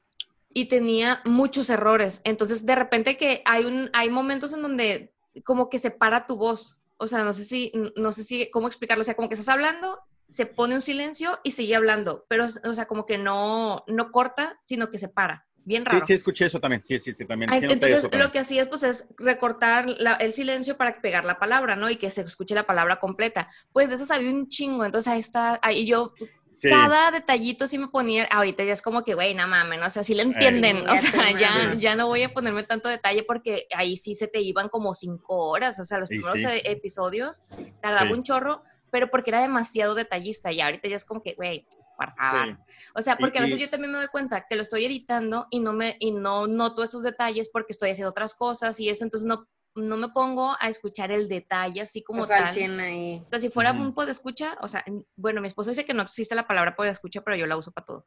y 0.52 0.66
tenía 0.66 1.22
muchos 1.24 1.70
errores. 1.70 2.20
Entonces, 2.24 2.66
de 2.66 2.74
repente 2.74 3.16
que 3.16 3.40
hay 3.46 3.64
un, 3.64 3.88
hay 3.94 4.10
momentos 4.10 4.52
en 4.52 4.60
donde 4.60 5.10
como 5.44 5.70
que 5.70 5.78
se 5.78 5.90
para 5.90 6.26
tu 6.26 6.36
voz. 6.36 6.80
O 6.98 7.06
sea, 7.06 7.24
no 7.24 7.32
sé 7.32 7.44
si, 7.44 7.72
no 7.96 8.12
sé 8.12 8.24
si, 8.24 8.50
cómo 8.50 8.66
explicarlo. 8.66 9.00
O 9.00 9.04
sea, 9.04 9.14
como 9.14 9.28
que 9.30 9.34
estás 9.36 9.48
hablando, 9.48 9.98
se 10.32 10.46
pone 10.46 10.74
un 10.74 10.80
silencio 10.80 11.38
y 11.44 11.50
sigue 11.52 11.76
hablando. 11.76 12.24
Pero, 12.28 12.46
o 12.46 12.72
sea, 12.74 12.86
como 12.86 13.04
que 13.06 13.18
no, 13.18 13.84
no 13.86 14.10
corta, 14.10 14.58
sino 14.62 14.90
que 14.90 14.98
se 14.98 15.08
para. 15.08 15.46
Bien 15.64 15.84
Sí, 15.84 15.90
raro. 15.92 16.06
sí, 16.06 16.12
escuché 16.14 16.46
eso 16.46 16.58
también. 16.58 16.82
Sí, 16.82 16.98
sí, 16.98 17.12
sí, 17.12 17.24
también. 17.24 17.50
Ah, 17.52 17.58
sí 17.60 17.66
Entonces, 17.66 17.98
eso 17.98 18.08
también. 18.08 18.22
lo 18.26 18.32
que 18.32 18.38
hacías, 18.40 18.68
pues, 18.68 18.82
es 18.82 19.06
recortar 19.16 19.88
la- 19.98 20.14
el 20.14 20.32
silencio 20.32 20.76
para 20.76 21.00
pegar 21.00 21.24
la 21.24 21.38
palabra, 21.38 21.76
¿no? 21.76 21.88
Y 21.88 21.96
que 21.96 22.10
se 22.10 22.22
escuche 22.22 22.54
la 22.54 22.66
palabra 22.66 22.96
completa. 22.96 23.48
Pues 23.72 23.88
de 23.88 23.94
eso 23.94 24.06
sabía 24.06 24.30
un 24.30 24.48
chingo. 24.48 24.84
Entonces, 24.84 25.12
ahí 25.12 25.20
está, 25.20 25.60
ahí 25.62 25.86
yo 25.86 26.14
Sí. 26.50 26.68
cada 26.68 27.10
detallito 27.10 27.66
sí 27.66 27.78
me 27.78 27.88
ponía, 27.88 28.24
ahorita 28.24 28.62
ya 28.64 28.74
es 28.74 28.82
como 28.82 29.04
que, 29.04 29.14
güey, 29.14 29.34
no 29.34 29.46
mames, 29.48 29.80
¿no? 29.80 29.86
o 29.86 29.90
sea, 29.90 30.04
sí 30.04 30.14
le 30.14 30.22
entienden, 30.22 30.78
Sí, 30.78 30.84
o 30.86 30.96
sea, 30.96 31.30
ya, 31.40 31.74
ya 31.78 31.96
no 31.96 32.08
voy 32.08 32.24
a 32.24 32.28
ponerme 32.28 32.62
tanto 32.62 32.90
detalle 32.90 33.22
porque 33.22 33.66
ahí 33.74 33.96
sí 33.96 34.14
se 34.14 34.28
te 34.28 34.40
iban 34.42 34.68
como 34.68 34.92
cinco 34.94 35.48
horas, 35.48 35.78
o 35.80 35.86
sea, 35.86 35.98
los 35.98 36.10
Y 36.10 36.18
primeros 36.18 36.40
sí. 36.40 36.46
e- 36.46 36.70
episodios 36.72 37.40
tardaba 37.80 38.08
Sí. 38.08 38.12
un 38.12 38.22
chorro, 38.22 38.62
pero 38.92 39.10
porque 39.10 39.30
era 39.30 39.40
demasiado 39.40 39.94
detallista 39.94 40.52
y 40.52 40.60
ahorita 40.60 40.86
ya 40.88 40.96
es 40.96 41.04
como 41.04 41.22
que, 41.22 41.32
güey, 41.34 41.66
por 41.96 42.14
favor. 42.14 42.58
Sí. 42.68 42.74
O 42.94 43.00
sea, 43.02 43.16
porque 43.16 43.38
a 43.38 43.42
veces 43.42 43.58
y- 43.58 43.62
yo 43.62 43.70
también 43.70 43.90
me 43.90 43.98
doy 43.98 44.06
cuenta 44.08 44.46
que 44.48 44.54
lo 44.54 44.62
estoy 44.62 44.84
editando 44.84 45.46
y 45.50 45.60
no 45.60 45.72
me, 45.72 45.96
y 45.98 46.12
no 46.12 46.46
noto 46.46 46.84
esos 46.84 47.02
detalles 47.02 47.48
porque 47.50 47.72
estoy 47.72 47.90
haciendo 47.90 48.10
otras 48.10 48.34
cosas 48.34 48.78
y 48.78 48.90
eso, 48.90 49.02
entonces 49.04 49.26
no, 49.26 49.48
no 49.74 49.96
me 49.96 50.10
pongo 50.10 50.54
a 50.60 50.68
escuchar 50.68 51.10
el 51.10 51.26
detalle 51.28 51.80
así 51.80 52.02
como 52.04 52.22
O 52.22 52.26
sea, 52.26 52.36
al 52.36 52.44
tal. 52.44 52.54
100 52.54 52.80
ahí. 52.80 53.22
O 53.24 53.26
sea, 53.26 53.38
si 53.38 53.48
fuera 53.48 53.72
Ujú. 53.72 53.80
un 53.82 53.94
podescucha, 53.94 54.58
o 54.60 54.68
sea, 54.68 54.82
en- 54.86 55.06
bueno, 55.16 55.40
mi 55.40 55.46
esposo 55.46 55.70
dice 55.70 55.86
que 55.86 55.94
no 55.94 56.02
existe 56.02 56.34
la 56.34 56.46
palabra 56.46 56.76
podescucha, 56.76 57.22
pero 57.22 57.36
yo 57.36 57.46
la 57.46 57.56
uso 57.56 57.72
para 57.72 57.86
todo. 57.86 58.06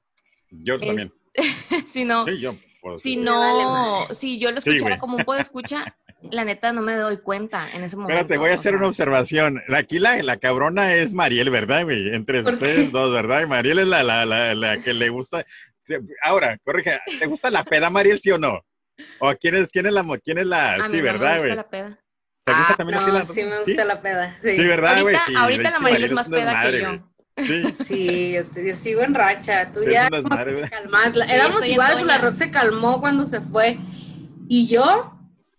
Yo 0.52 0.78
también. 0.80 1.10
si 1.88 2.06
no, 2.06 2.26
Sí, 2.26 2.40
yo. 2.40 2.56
si 3.02 3.18
no, 3.18 3.40
vale 3.40 4.16
si 4.16 4.38
yo 4.40 4.52
lo 4.52 4.60
escuchara 4.60 5.00
como 5.00 5.18
un 5.18 5.26
podescucha, 5.26 5.98
la 6.32 6.44
neta 6.46 6.74
no 6.74 6.82
me 6.82 6.96
doy 6.96 7.18
cuenta 7.18 7.68
en 7.74 7.84
ese 7.84 7.96
momento. 7.96 8.14
Espérate, 8.20 8.38
voy 8.40 8.52
a 8.52 8.56
hacer 8.56 8.72
sea, 8.72 8.78
una 8.80 8.88
observación. 8.88 9.62
Aquí 9.76 10.00
la, 10.00 10.22
la 10.24 10.38
cabrona 10.38 10.94
es 10.96 11.14
Mariel, 11.14 11.50
¿verdad, 11.50 11.84
güey? 11.84 12.14
Entre 12.14 12.42
¿Por 12.44 12.54
ustedes 12.54 12.86
qué? 12.88 12.92
dos, 12.92 13.14
¿verdad? 13.14 13.42
Y 13.44 13.48
Mariel 13.48 13.80
es 13.80 13.88
la, 13.88 14.04
la, 14.04 14.26
la, 14.26 14.54
la 14.56 14.82
que 14.82 14.94
le 14.94 15.10
gusta. 15.10 15.46
Sí, 15.84 15.96
Ahora, 16.24 16.58
corrige, 16.64 17.00
¿te 17.20 17.26
gusta 17.28 17.50
la 17.50 17.64
peda, 17.64 17.90
Mariel, 17.90 18.20
sí 18.20 18.32
o 18.32 18.38
no? 18.38 18.62
¿O 19.20 19.34
quién 19.40 19.56
es, 19.56 19.72
quién 19.72 19.86
es 19.86 19.94
la, 19.94 20.04
mo- 20.04 20.18
quién 20.24 20.38
es 20.38 20.46
la, 20.46 20.74
A 20.74 20.78
mí 20.78 20.84
sí, 20.84 20.90
no 20.90 20.96
me 20.98 21.02
verdad, 21.04 21.34
gusta 21.34 21.44
güey? 21.44 21.56
la 21.56 21.70
peda. 21.70 22.00
¿Te 22.44 22.54
gusta 22.54 22.74
Ah, 22.74 22.76
también 22.78 23.00
No, 23.02 23.08
la 23.14 23.26
sí 23.26 23.44
me 23.44 23.58
¿Sí? 23.60 23.72
gusta 23.72 23.86
la 23.86 24.02
peda. 24.02 24.38
Sí, 24.42 24.54
Sí, 24.54 24.64
¿verdad, 24.64 25.02
güey? 25.02 25.16
Ahorita, 25.16 25.26
Sí, 25.26 25.34
ahorita 25.36 25.70
la 25.72 25.80
Mariel 25.80 26.04
es 26.04 26.12
más 26.12 26.30
peda 26.30 26.62
que 26.62 26.80
yo. 26.80 26.88
güey. 26.88 27.02
Sí, 27.38 27.64
Sí, 27.84 28.32
yo, 28.34 28.62
yo 28.64 28.76
sigo 28.76 29.02
en 29.02 29.14
racha. 29.16 29.72
Tú 29.74 29.82
Sí, 29.82 29.92
ya 29.92 30.10
como 30.10 30.36
güey. 30.44 30.62
te 30.62 30.70
calmas. 30.70 31.14
Éramos 31.28 31.68
igual, 31.68 31.94
pues 31.94 32.06
la. 32.06 32.18
Rox 32.20 32.38
se 32.38 32.52
calmó 32.52 33.00
cuando 33.02 33.26
se 33.26 33.42
fue. 33.42 33.78
Y 34.48 34.68
yo, 34.68 35.15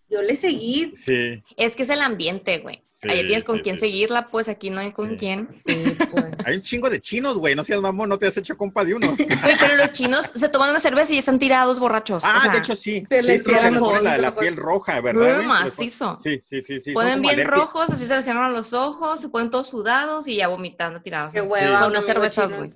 yo 0.09 0.23
le 0.23 0.37
seguí. 0.37 0.93
sí, 0.95 1.43
Es 1.57 1.77
que 1.77 1.83
es 1.83 1.89
el 1.91 2.01
ambiente, 2.01 2.59
güey. 2.59 2.83
sí. 2.89 3.09
Ahí 3.11 3.27
tienes 3.27 3.45
con 3.45 3.57
sí, 3.57 3.63
quién 3.63 3.77
sí, 3.77 3.81
seguirla, 3.81 4.29
pues 4.29 4.49
aquí 4.49 4.71
no 4.71 4.81
hay 4.81 4.93
con 4.93 5.11
Sí. 5.11 5.17
quién. 5.19 5.49
Sí, 5.67 5.97
pues. 6.11 6.25
Hay 6.47 6.57
un 6.57 6.63
chingo 6.63 6.89
de 6.91 7.01
chinos, 7.01 7.39
güey. 7.39 7.55
No 7.55 7.63
seas 7.65 7.81
mamón, 7.81 8.09
no 8.09 8.19
te 8.19 8.27
has 8.27 8.37
hecho 8.37 8.57
compa 8.57 8.85
de 8.85 8.95
uno. 8.95 9.09
Güey, 9.17 9.27
pero 9.59 9.77
los 9.77 9.93
chinos 9.93 10.27
se 10.35 10.49
toman 10.49 10.71
una 10.71 10.81
cerveza 10.81 11.13
y 11.13 11.19
están 11.19 11.39
tirados 11.39 11.79
borrachos. 11.79 12.23
Ah, 12.25 12.37
o 12.39 12.43
sea, 12.43 12.53
de 12.53 12.59
hecho 12.59 12.75
sí. 12.77 13.05
se 13.09 13.21
Sí, 13.21 13.27
les 13.27 13.45
cierran 13.45 13.81
la, 14.03 14.17
la 14.19 14.35
piel 14.35 14.57
roja, 14.57 15.01
¿verdad? 15.01 15.25
Muy 15.27 15.35
güey? 15.35 15.47
Macizo. 15.47 16.19
Sí, 16.23 16.41
sí, 16.43 16.63
sí, 16.63 16.81
sí. 16.81 16.93
ponen 16.93 17.21
bien 17.21 17.35
alérgicos. 17.35 17.61
rojos, 17.61 17.91
así 17.91 18.07
se 18.07 18.15
les 18.17 18.25
cierran 18.25 18.53
los 18.53 18.73
ojos, 18.73 19.21
se 19.21 19.29
ponen 19.29 19.51
todos 19.51 19.69
sudados 19.69 20.27
y 20.29 20.37
ya 20.37 20.49
vomitando 20.49 21.03
tirados. 21.03 21.33
Qué 21.33 21.41
hueva. 21.43 21.79
Con 21.81 21.87
un 21.89 21.91
unas 21.93 22.07
cervezas, 22.07 22.55
güey. 22.55 22.73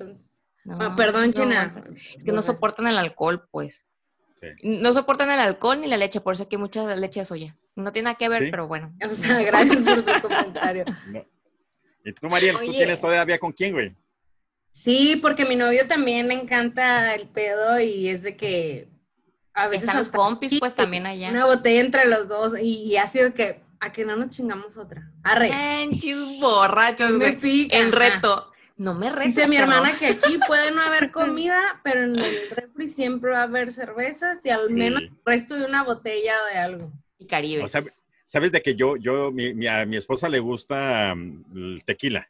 No, 0.65 0.77
Ah, 0.79 0.95
perdón, 0.95 1.29
no 1.29 1.33
China. 1.33 1.63
aguantan. 1.63 1.97
Es 1.97 2.23
que 2.23 2.33
no 2.33 2.43
soportan 2.43 2.87
el 2.87 2.99
alcohol, 2.99 3.49
pues. 3.51 3.87
Sí. 4.41 4.49
No 4.63 4.93
soportan 4.93 5.31
el 5.31 5.39
alcohol 5.41 5.81
ni 5.81 5.87
la 5.87 5.97
leche, 5.99 6.21
por 6.21 6.35
eso 6.35 6.45
aquí 6.45 6.57
hay 6.57 6.61
mucha 6.63 6.97
leche 6.97 7.21
de 7.21 7.27
soya. 7.27 7.57
No 7.77 7.93
tiene 7.93 8.05
nada 8.07 8.17
que 8.17 8.29
ver, 8.29 8.45
Sí. 8.45 8.51
pero 8.51 8.67
bueno. 8.67 8.93
O 9.11 9.15
sea, 9.15 9.43
gracias 9.43 9.77
por 9.79 10.03
tu 10.05 10.29
comentario. 10.29 10.85
No. 11.09 11.25
¿Y 12.05 12.13
tú, 12.15 12.29
Mariel, 12.29 12.55
tú 12.57 12.61
Oye. 12.63 12.73
tienes 12.79 13.01
todavía 13.01 13.39
con 13.39 13.53
quién, 13.53 13.73
güey? 13.73 13.95
Sí, 14.71 15.17
porque 15.21 15.45
mi 15.45 15.57
novio 15.57 15.87
también 15.89 16.29
le 16.29 16.35
encanta 16.35 17.15
el 17.15 17.29
pedo 17.29 17.79
y 17.81 18.09
es 18.09 18.23
de 18.23 18.37
que 18.37 18.89
a 19.53 19.67
veces 19.67 19.85
Están 19.85 19.99
los 19.99 20.09
compis, 20.11 20.59
pues, 20.61 20.75
también 20.75 21.07
allá. 21.07 21.29
Una 21.31 21.45
botella 21.45 21.81
entre 21.81 22.07
los 22.07 22.29
dos 22.29 22.59
y, 22.59 22.85
y 22.85 22.97
ha 22.97 23.07
sido 23.07 23.35
que 23.35 23.61
a 23.81 23.93
que 23.93 24.05
no 24.05 24.15
nos 24.17 24.31
chingamos 24.31 24.77
otra. 24.77 25.11
Arre. 25.25 25.51
Manches, 25.51 26.39
borrachos, 26.41 27.11
Me 27.13 27.19
güey. 27.33 27.41
pica, 27.41 27.77
El 27.77 27.89
ajá. 27.89 27.97
reto. 27.99 28.50
No 28.81 28.95
me 28.95 29.11
retes, 29.13 29.37
Dice 29.37 29.47
mi 29.47 29.57
hermana 29.57 29.93
que 29.99 30.07
aquí 30.07 30.39
puede 30.47 30.71
no 30.73 30.81
haber 30.81 31.11
comida, 31.11 31.83
pero 31.85 32.05
en 32.05 32.19
el 32.19 32.49
refri 32.51 32.89
siempre 32.89 33.31
va 33.31 33.41
a 33.41 33.43
haber 33.43 33.73
cervezas 33.73 34.41
y 34.47 34.49
al 34.49 34.69
Sí. 34.69 34.73
menos 34.75 35.03
el 35.03 35.13
resto 35.27 35.55
de 35.57 35.67
una 35.67 35.85
botella 35.85 36.33
de 36.51 36.59
algo. 36.59 36.91
Y 37.19 37.27
Caribe. 37.27 37.63
O 37.63 37.69
sea, 37.69 37.83
sabes 38.25 38.53
de 38.53 38.63
que 38.63 38.77
yo, 38.77 38.97
yo, 38.97 39.31
mi, 39.33 39.53
mi- 39.53 39.67
a 39.67 39.85
mi 39.85 39.99
esposa 39.99 40.31
le 40.31 40.39
gusta 40.39 41.15
mm, 41.15 41.45
el 41.55 41.85
tequila. 41.85 42.27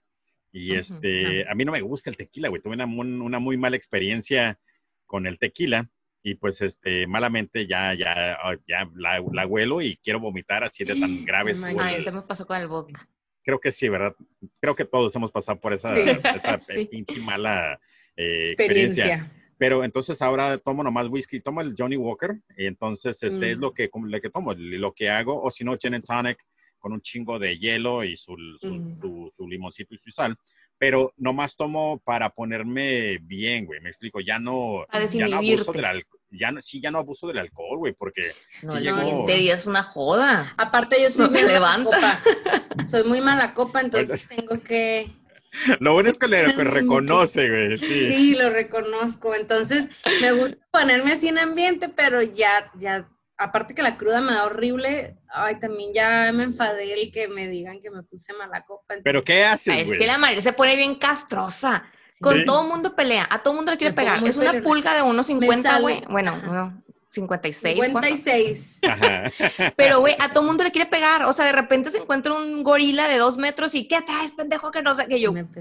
Y 0.50 0.74
este, 0.74 1.48
a 1.48 1.54
mí 1.54 1.64
no 1.64 1.70
me 1.70 1.82
gusta 1.82 2.10
el 2.10 2.16
tequila, 2.16 2.48
güey. 2.48 2.60
Tuve 2.60 2.74
una, 2.74 2.84
una 2.86 3.38
muy 3.38 3.56
mala 3.56 3.76
experiencia 3.76 4.58
con 5.06 5.28
el 5.28 5.38
tequila. 5.38 5.88
Y 6.24 6.34
pues, 6.34 6.62
este, 6.62 7.06
malamente 7.06 7.68
ya, 7.68 7.94
ya, 7.94 8.32
ah, 8.42 8.56
ya 8.66 8.90
la, 8.96 9.22
la 9.32 9.46
huelo 9.46 9.80
y 9.82 9.96
quiero 9.98 10.18
vomitar 10.18 10.64
así 10.64 10.82
de 10.84 10.96
tan 10.96 11.24
grave 11.24 11.52
No 11.54 11.68
estuvo 11.68 11.80
Ay, 11.80 11.94
el- 11.94 12.00
eso 12.00 12.10
me 12.12 12.22
pasó 12.22 12.44
con 12.44 12.56
el 12.60 12.66
vodka. 12.66 13.08
Creo 13.42 13.58
que 13.60 13.72
sí, 13.72 13.88
¿verdad? 13.88 14.14
Creo 14.60 14.74
que 14.74 14.84
todos 14.84 15.14
hemos 15.16 15.30
pasado 15.30 15.58
por 15.60 15.72
esa, 15.72 15.94
Sí. 15.94 16.00
esa 16.34 16.60
Sí. 16.60 16.86
pinche 16.86 17.20
mala 17.20 17.80
eh, 18.16 18.42
experiencia. 18.50 19.04
Experiencia. 19.06 19.36
Pero 19.58 19.84
entonces 19.84 20.22
ahora 20.22 20.56
tomo 20.58 20.82
nomás 20.82 21.08
whisky, 21.08 21.40
tomo 21.40 21.60
el 21.60 21.74
Johnny 21.76 21.96
Walker, 21.96 22.40
y 22.56 22.66
entonces 22.66 23.22
este 23.22 23.46
Mm. 23.46 23.50
es 23.50 23.58
lo 23.58 23.72
que, 23.74 23.90
como- 23.90 24.06
lo 24.06 24.20
que 24.20 24.30
tomo, 24.30 24.54
lo 24.54 24.92
que 24.94 25.10
hago, 25.10 25.42
o 25.42 25.50
si 25.50 25.64
no, 25.64 25.76
gin 25.76 25.94
and 25.94 26.04
tonic 26.04 26.38
con 26.78 26.92
un 26.94 27.00
chingo 27.02 27.38
de 27.38 27.58
hielo 27.58 28.02
y 28.04 28.16
su, 28.16 28.34
su, 28.58 28.74
Mm. 28.74 29.00
su- 29.00 29.28
su 29.34 29.46
limoncito 29.48 29.94
y 29.94 29.98
su 29.98 30.10
sal. 30.10 30.34
Pero 30.80 31.12
nomás 31.18 31.56
tomo 31.56 32.00
para 32.04 32.30
ponerme 32.30 33.18
bien, 33.18 33.66
güey, 33.66 33.80
me 33.80 33.90
explico, 33.90 34.18
ya 34.20 34.38
no, 34.38 34.86
ya 35.12 35.28
no 35.28 35.36
abuso 35.36 35.72
del 35.72 35.84
alcohol, 35.84 36.20
ya 36.30 36.50
no, 36.52 36.62
sí, 36.62 36.80
ya 36.80 36.90
no 36.90 36.98
abuso 37.00 37.26
del 37.28 37.36
alcohol, 37.36 37.76
güey, 37.76 37.92
porque 37.92 38.32
No, 38.62 38.78
llegó- 38.80 38.98
siguiente 38.98 39.34
día 39.34 39.54
es 39.56 39.66
una 39.66 39.82
joda. 39.82 40.54
Aparte 40.56 40.96
yo 41.02 41.10
soy 41.10 41.26
No 41.26 41.32
te 41.32 41.44
bien 41.46 41.60
mala 41.60 41.84
copa. 41.84 42.86
Soy 42.86 43.04
muy 43.04 43.20
mala 43.20 43.52
copa, 43.52 43.82
entonces 43.82 44.26
tengo 44.26 44.58
que 44.62 45.12
lo 45.80 45.92
bueno 45.92 46.08
es 46.08 46.16
que 46.16 46.28
le 46.28 46.44
que 46.56 46.64
reconoce, 46.64 47.50
güey, 47.50 47.76
sí. 47.76 48.08
Sí, 48.08 48.34
lo 48.36 48.48
reconozco. 48.48 49.34
Entonces, 49.34 49.90
me 50.22 50.32
gusta 50.32 50.56
ponerme 50.70 51.12
así 51.12 51.28
en 51.28 51.38
ambiente, 51.38 51.90
pero 51.90 52.22
ya, 52.22 52.72
ya, 52.78 53.06
aparte 53.40 53.74
que 53.74 53.82
la 53.82 53.96
cruda 53.96 54.20
me 54.20 54.32
da 54.32 54.44
horrible, 54.44 55.16
ay, 55.28 55.58
también 55.58 55.92
ya 55.94 56.30
me 56.32 56.44
enfadé 56.44 56.92
el 56.92 57.10
que 57.10 57.26
me 57.28 57.48
digan 57.48 57.80
que 57.80 57.90
me 57.90 58.02
puse 58.02 58.32
mala 58.34 58.64
copa. 58.64 58.94
entonces- 58.94 59.04
Pero 59.04 59.22
¿qué 59.24 59.44
haces, 59.44 59.76
Es 59.76 59.86
güey? 59.86 59.98
que 59.98 60.06
la 60.06 60.18
María 60.18 60.42
se 60.42 60.52
pone 60.52 60.76
bien 60.76 60.94
castrosa. 60.96 61.84
Con 62.20 62.38
Sí. 62.38 62.44
todo 62.44 62.64
mundo 62.64 62.94
pelea, 62.94 63.26
a 63.30 63.38
todo 63.42 63.54
mundo 63.54 63.72
le 63.72 63.78
quiere 63.78 63.92
Me 63.92 63.96
pegar. 63.96 64.22
Es 64.24 64.36
una 64.36 64.60
pulga 64.60 64.94
de 64.94 65.02
unos 65.02 65.26
50, 65.26 65.70
sale- 65.70 65.80
güey. 65.82 66.02
Bueno, 66.10 66.32
Ajá. 66.32 66.46
no, 66.46 66.82
56. 67.08 67.76
¿cuánto? 67.78 68.02
56. 68.08 68.78
Ajá. 68.86 69.32
Pero, 69.76 70.00
güey, 70.00 70.14
a 70.20 70.30
todo 70.30 70.44
mundo 70.44 70.62
le 70.62 70.70
quiere 70.70 70.88
pegar. 70.90 71.24
O 71.24 71.32
sea, 71.32 71.46
de 71.46 71.52
repente 71.52 71.88
se 71.90 71.96
encuentra 71.98 72.34
un 72.34 72.62
gorila 72.62 73.08
de 73.08 73.16
dos 73.18 73.36
metros 73.38 73.74
y 73.74 73.88
¿qué 73.88 74.02
traes, 74.02 74.32
pendejo? 74.32 74.70
Que 74.70 74.82
no 74.82 74.94
sé, 74.94 75.08
que 75.08 75.18
yo. 75.18 75.32
Me 75.32 75.44
Sí. 75.44 75.60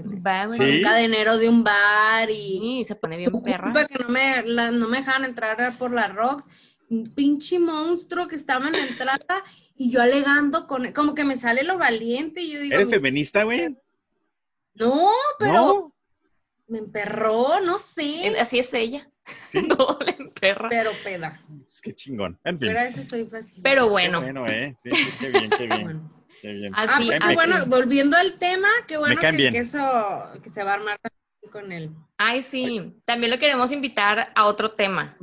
un 0.78 0.82
cadenero 0.82 1.38
de 1.38 1.48
un 1.48 1.64
bar 1.64 2.30
y 2.30 2.80
Y 2.80 2.84
se 2.84 2.94
pone 2.94 3.16
bien 3.16 3.32
perra. 3.42 3.72
que 3.88 3.98
no 4.04 4.10
me, 4.10 4.42
la- 4.42 4.70
no 4.70 4.86
me 4.86 4.98
dejaban 4.98 5.24
entrar 5.24 5.76
por 5.78 5.90
las 5.92 6.14
rocks. 6.14 6.44
Un 6.90 7.14
pinche 7.14 7.58
monstruo 7.58 8.28
que 8.28 8.36
estaba 8.36 8.66
en 8.66 8.72
la 8.72 8.86
entrada 8.86 9.42
y 9.76 9.90
yo 9.90 10.02
alegando 10.02 10.66
con 10.66 10.92
como 10.92 11.14
que 11.14 11.24
me 11.24 11.36
sale 11.36 11.62
lo 11.62 11.78
valiente 11.78 12.42
y 12.42 12.52
yo 12.52 12.60
digo, 12.60 12.74
¿Eres 12.74 12.88
"Mis- 12.88 12.96
feminista, 12.96 13.44
güey? 13.44 13.76
no, 14.74 15.08
pero 15.38 15.52
No. 15.54 15.94
me 16.68 16.78
emperró, 16.78 17.60
no 17.60 17.78
sé, 17.78 18.34
Así 18.38 18.58
es 18.58 18.74
ella. 18.74 19.08
Sí. 19.40 19.62
No, 19.78 19.98
le 20.04 20.30
perra. 20.40 20.68
pero 20.68 20.90
peda. 21.04 21.38
Pues 21.62 21.80
qué 21.80 21.94
chingón. 21.94 22.38
En 22.44 22.58
fin. 22.58 22.68
Fuera 22.68 22.82
de 22.82 22.88
eso 22.88 23.04
soy 23.04 23.26
fácil. 23.26 23.62
Pero 23.62 23.84
Qué 23.84 23.90
bueno, 23.90 24.20
bueno, 24.20 24.46
¿eh? 24.46 24.74
Sí, 24.76 24.90
sí, 24.90 25.10
qué 25.20 25.28
bien, 25.30 25.50
qué 25.50 25.66
bien. 25.66 25.84
Bueno. 25.84 26.24
Qué 26.42 26.52
bien. 26.52 26.72
Así- 26.74 27.10
Ah, 27.12 27.20
pues 27.22 27.34
bueno, 27.34 27.66
volviendo 27.66 28.16
al 28.16 28.38
tema, 28.38 28.68
qué 28.88 28.96
bueno 28.96 29.20
que, 29.20 29.50
que 29.50 29.58
eso 29.58 29.78
que 30.42 30.48
se 30.50 30.64
va 30.64 30.72
a 30.72 30.74
armar 30.74 30.98
también 31.00 31.52
con 31.52 31.70
él. 31.72 31.90
ay, 32.16 32.42
sí. 32.42 32.94
También 33.04 33.30
lo 33.30 33.38
queremos 33.38 33.70
invitar 33.72 34.32
a 34.34 34.46
otro 34.46 34.72
tema. 34.72 35.16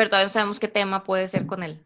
Pero 0.00 0.08
todavía 0.08 0.28
no 0.28 0.32
sabemos 0.32 0.58
qué 0.58 0.68
tema 0.68 1.04
puede 1.04 1.28
ser 1.28 1.44
con 1.44 1.62
él. 1.62 1.78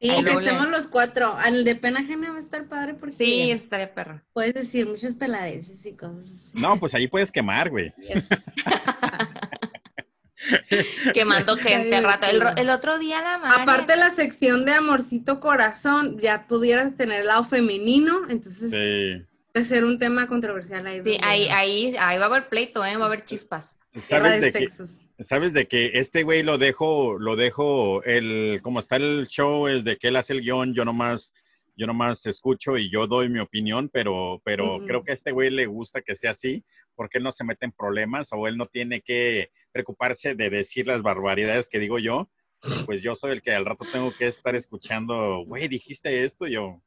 Sí, 0.00 0.08
que 0.10 0.20
le- 0.20 0.32
estemos 0.32 0.68
los 0.68 0.88
cuatro. 0.88 1.32
Al 1.38 1.64
de 1.64 1.76
pena 1.76 2.00
ajena 2.00 2.30
va 2.30 2.36
a 2.36 2.40
estar 2.40 2.66
padre 2.66 2.94
porque 2.94 3.14
Sí, 3.14 3.52
estaría 3.52 3.94
perra. 3.94 4.24
puedes 4.32 4.52
decir 4.52 4.84
muchos 4.84 5.14
peladeces 5.14 5.86
y 5.86 5.94
cosas 5.94 6.24
así. 6.28 6.58
No, 6.60 6.76
pues 6.80 6.92
ahí 6.94 7.06
puedes 7.06 7.30
quemar, 7.30 7.70
güey. 7.70 7.94
Yes. 7.98 8.28
Quemando 11.14 11.56
gente, 11.68 12.00
rato. 12.00 12.26
El, 12.28 12.40
ro- 12.40 12.56
el 12.56 12.68
otro 12.70 12.98
día 12.98 13.22
la 13.22 13.38
madre. 13.38 13.62
Aparte 13.62 13.96
la 13.96 14.10
sección 14.10 14.64
de 14.64 14.72
amorcito 14.72 15.38
corazón, 15.38 16.18
ya 16.20 16.48
pudieras 16.48 16.96
tener 16.96 17.20
el 17.20 17.26
lado 17.28 17.44
femenino, 17.44 18.22
entonces 18.28 18.70
Sí. 18.72 19.24
puede 19.52 19.64
ser 19.64 19.84
un 19.84 19.98
tema 20.00 20.26
controversial 20.26 20.84
ahí. 20.86 21.00
Sí, 21.04 21.16
ahí, 21.22 21.46
ahí, 21.48 21.96
ahí 21.98 22.18
va 22.18 22.24
a 22.24 22.28
haber 22.28 22.48
pleito, 22.48 22.84
¿eh? 22.84 22.96
Va 22.96 23.04
a 23.04 23.06
haber 23.06 23.24
chispas. 23.24 23.78
Guerra 23.94 24.26
¿Sabes 24.28 24.40
de 24.40 24.46
de, 24.46 24.52
que, 24.52 24.58
sexos. 24.58 24.98
¿Sabes 25.18 25.52
de 25.54 25.66
que 25.66 25.98
este 25.98 26.22
güey 26.24 26.42
lo 26.42 26.58
dejo, 26.58 27.18
lo 27.18 27.36
dejo, 27.36 28.02
el, 28.04 28.60
como 28.62 28.80
está 28.80 28.96
el 28.96 29.26
show, 29.28 29.66
el 29.66 29.82
de 29.82 29.96
que 29.96 30.08
él 30.08 30.16
hace 30.16 30.34
el 30.34 30.42
guion, 30.42 30.74
yo 30.74 30.84
nomás, 30.84 31.32
yo 31.74 31.86
nomás 31.86 32.26
escucho 32.26 32.76
y 32.76 32.90
yo 32.90 33.06
doy 33.06 33.30
mi 33.30 33.38
opinión, 33.40 33.88
pero, 33.88 34.42
pero 34.44 34.78
creo 34.86 35.02
que 35.04 35.12
a 35.12 35.14
este 35.14 35.32
güey 35.32 35.48
le 35.50 35.64
gusta 35.66 36.02
que 36.02 36.14
sea 36.14 36.32
así, 36.32 36.64
porque 36.94 37.16
él 37.18 37.24
no 37.24 37.32
se 37.32 37.44
mete 37.44 37.64
en 37.64 37.72
problemas 37.72 38.28
o 38.32 38.46
él 38.46 38.58
no 38.58 38.66
tiene 38.66 39.00
que 39.00 39.50
preocuparse 39.72 40.34
de 40.34 40.50
decir 40.50 40.86
las 40.86 41.02
barbaridades 41.02 41.68
que 41.68 41.78
digo 41.78 41.98
yo. 41.98 42.28
Pues 42.86 43.02
yo 43.02 43.14
soy 43.14 43.32
el 43.32 43.42
que 43.42 43.52
al 43.52 43.64
rato 43.66 43.84
tengo 43.90 44.12
que 44.14 44.26
estar 44.26 44.54
escuchando, 44.54 45.44
güey, 45.46 45.68
dijiste 45.68 46.24
esto, 46.24 46.46
yo. 46.46 46.80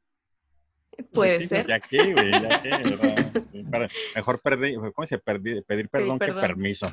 Puede 1.12 1.38
Sí, 1.40 1.46
ser. 1.46 1.66
Ya 1.66 1.80
que, 1.80 2.12
güey, 2.12 2.30
ya 2.30 2.62
que, 2.62 2.68
¿verdad? 2.68 3.32
Sí, 3.52 3.62
para- 3.64 3.88
mejor 4.14 4.40
perdi- 4.40 4.92
¿cómo 4.92 5.06
se 5.06 5.18
Perdi- 5.20 5.64
pedir 5.64 5.88
perdón, 5.88 6.18
que 6.18 6.26
perdón. 6.26 6.40
permiso. 6.42 6.92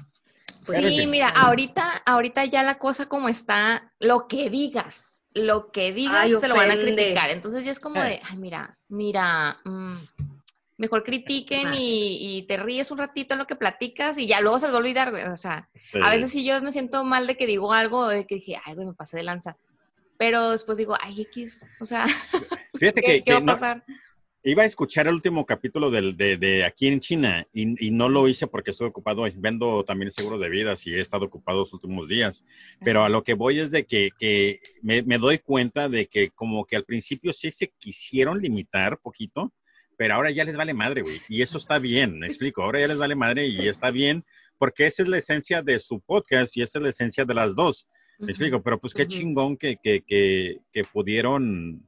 Pues, 0.68 0.84
Sí, 0.84 1.00
sí. 1.00 1.08
mira, 1.08 1.30
ahorita, 1.30 2.04
ahorita 2.06 2.46
ya 2.46 2.62
la 2.64 2.78
cosa 2.78 3.08
como 3.08 3.30
está, 3.30 3.92
lo 4.00 4.28
que 4.28 4.50
digas, 4.50 5.24
lo 5.34 5.72
que 5.72 5.94
digas 5.94 6.18
Ay, 6.26 6.36
te 6.40 6.48
lo 6.48 6.56
van 6.56 6.72
a 6.72 6.76
criticar. 6.76 7.30
Entonces 7.32 7.66
ya 7.66 7.72
es 7.72 7.80
como 7.80 8.02
de, 8.02 8.22
ay, 8.24 8.38
mira, 8.38 8.78
mira, 8.90 9.60
mm, 9.66 9.96
mejor 10.78 11.04
critiquen 11.04 11.74
y, 11.74 12.38
y 12.38 12.44
te 12.48 12.58
ríes 12.58 12.92
un 12.92 12.98
ratito 13.00 13.34
en 13.34 13.40
lo 13.40 13.48
que 13.48 13.56
platicas 13.56 14.18
y 14.18 14.28
ya 14.28 14.42
luego 14.42 14.60
se 14.60 14.66
les 14.68 14.74
va 14.74 14.78
a 14.78 14.82
olvidar, 14.82 15.10
güey. 15.12 15.24
O 15.24 15.36
sea, 15.36 15.70
Sí. 15.92 16.00
a 16.04 16.10
veces 16.10 16.32
sí 16.32 16.46
yo 16.46 16.62
me 16.62 16.72
siento 16.74 17.04
mal 17.06 17.28
de 17.28 17.38
que 17.38 17.48
digo 17.48 17.72
algo, 17.72 18.08
de 18.08 18.28
que 18.28 18.36
dije, 18.36 18.60
ay, 18.66 18.76
güey, 18.76 18.88
me 18.88 18.94
pasé 18.94 19.16
de 19.18 19.24
lanza. 19.24 19.56
Pero 20.18 20.52
después 20.52 20.78
digo, 20.78 20.98
ay, 21.00 21.22
X, 21.22 21.66
o 21.80 21.86
sea, 21.86 22.06
Fíjate 22.78 23.02
¿qué, 23.02 23.08
que, 23.20 23.24
qué 23.24 23.32
va 23.34 23.38
a 23.38 23.42
no- 23.42 23.54
pasar? 23.54 23.84
Iba 24.52 24.64
a 24.64 24.66
escuchar 24.66 25.08
el 25.08 25.16
último 25.16 25.46
capítulo 25.46 25.92
del, 25.92 26.16
de, 26.16 26.38
de 26.38 26.64
aquí 26.64 26.88
en 26.88 27.02
China 27.02 27.46
y, 27.52 27.88
y 27.88 27.92
no 27.92 28.08
lo 28.08 28.28
hice 28.28 28.48
porque 28.48 28.72
estoy 28.72 28.88
ocupado. 28.88 29.26
Vendo 29.36 29.84
también 29.84 30.10
seguros 30.10 30.40
de 30.40 30.50
vidas 30.50 30.88
y 30.88 30.94
he 30.94 31.02
estado 31.02 31.26
ocupado 31.26 31.60
los 31.60 31.74
últimos 31.74 32.08
días. 32.08 32.46
Pero 32.80 33.04
a 33.04 33.10
lo 33.10 33.24
que 33.24 33.34
voy 33.34 33.60
es 33.60 33.72
de 33.72 33.86
que, 33.86 34.10
que 34.18 34.62
me, 34.82 35.02
me 35.04 35.18
doy 35.18 35.40
cuenta 35.40 35.90
de 35.90 36.08
que 36.08 36.30
como 36.30 36.66
que 36.66 36.78
al 36.78 36.86
principio 36.86 37.34
sí 37.34 37.52
se 37.52 37.74
quisieron 37.78 38.42
limitar 38.42 39.00
poquito, 39.00 39.54
pero 39.98 40.16
ahora 40.16 40.32
ya 40.32 40.46
les 40.46 40.56
vale 40.56 40.74
madre, 40.74 41.02
güey. 41.02 41.22
Y 41.28 41.42
eso 41.42 41.58
está 41.58 41.78
bien, 41.78 42.20
me 42.20 42.28
explico. 42.28 42.64
Ahora 42.64 42.80
ya 42.80 42.88
les 42.88 42.98
vale 42.98 43.16
madre 43.16 43.48
y 43.48 43.68
está 43.68 43.92
bien 43.92 44.24
porque 44.58 44.86
esa 44.86 45.04
es 45.04 45.10
la 45.10 45.18
esencia 45.18 45.62
de 45.62 45.78
su 45.80 46.00
podcast 46.00 46.56
y 46.56 46.62
esa 46.62 46.80
es 46.80 46.84
la 46.84 46.90
esencia 46.90 47.26
de 47.26 47.34
las 47.34 47.54
dos. 47.56 47.88
Me 48.20 48.32
explico, 48.32 48.64
pero 48.64 48.80
pues 48.80 48.94
qué 48.94 49.06
chingón 49.06 49.58
que, 49.58 49.78
que, 49.78 50.02
que, 50.02 50.58
que 50.72 50.82
pudieron 50.92 51.88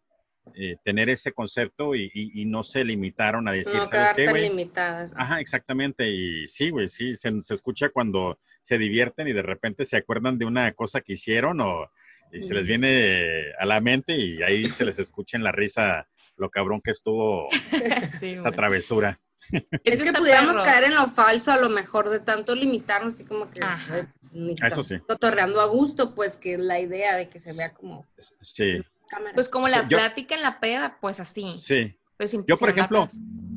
eh, 0.55 0.75
tener 0.83 1.09
ese 1.09 1.31
concepto 1.31 1.95
y, 1.95 2.11
y- 2.13 2.41
y 2.41 2.45
no 2.45 2.63
se 2.63 2.83
limitaron 2.83 3.47
a 3.47 3.51
decir, 3.51 3.79
no 3.79 3.87
¿sabes 3.87 4.13
qué, 4.15 4.27
güey? 4.27 4.49
limitadas. 4.49 5.11
Ajá, 5.15 5.39
exactamente. 5.39 6.09
Y 6.09 6.47
sí, 6.47 6.69
güey, 6.69 6.87
sí, 6.89 7.15
se, 7.15 7.41
se 7.41 7.53
escucha 7.53 7.89
cuando 7.89 8.39
se 8.61 8.77
divierten 8.77 9.27
y 9.27 9.33
de 9.33 9.41
repente 9.41 9.85
se 9.85 9.97
acuerdan 9.97 10.37
de 10.37 10.45
una 10.45 10.71
cosa 10.73 11.01
que 11.01 11.13
hicieron 11.13 11.61
o 11.61 11.89
y 12.31 12.41
se 12.41 12.53
les 12.53 12.67
viene 12.67 13.53
a 13.59 13.65
la 13.65 13.81
mente 13.81 14.15
y 14.15 14.43
ahí 14.43 14.69
se 14.69 14.85
les 14.85 14.99
escucha 14.99 15.35
en 15.35 15.43
la 15.43 15.51
risa 15.51 16.07
lo 16.37 16.49
cabrón 16.51 16.79
que 16.79 16.91
estuvo 16.91 17.49
Sí, 18.19 18.33
esa 18.33 18.51
travesura. 18.51 19.19
Es 19.83 20.03
que 20.03 20.13
pudiéramos 20.13 20.53
perro. 20.57 20.65
caer 20.65 20.83
en 20.83 20.95
lo 20.95 21.07
falso 21.07 21.51
a 21.51 21.57
lo 21.57 21.69
mejor 21.69 22.09
de 22.09 22.19
tanto 22.19 22.53
limitarnos, 22.53 23.15
así 23.15 23.25
como 23.25 23.49
que 23.49 23.63
Ajá. 23.63 24.07
pues, 24.21 24.33
ni 24.33 24.53
Eso 24.61 24.83
sí. 24.83 24.99
cotorreando 24.99 25.59
a 25.59 25.65
gusto, 25.67 26.13
pues 26.13 26.35
que 26.37 26.57
la 26.57 26.79
idea 26.79 27.15
de 27.15 27.29
que 27.29 27.39
se 27.39 27.53
vea 27.57 27.73
como 27.73 28.05
Sí, 28.41 28.79
Pues 29.33 29.49
como 29.49 29.67
la 29.67 29.83
Yo- 29.87 29.97
plática 29.97 30.35
en 30.35 30.41
la 30.41 30.59
peda, 30.59 30.97
pues 31.01 31.19
así. 31.19 31.55
sí. 31.57 31.95
Pues 32.17 32.31
sin- 32.31 32.45
Yo, 32.45 32.57
por 32.57 32.69
ejemplo, 32.69 33.07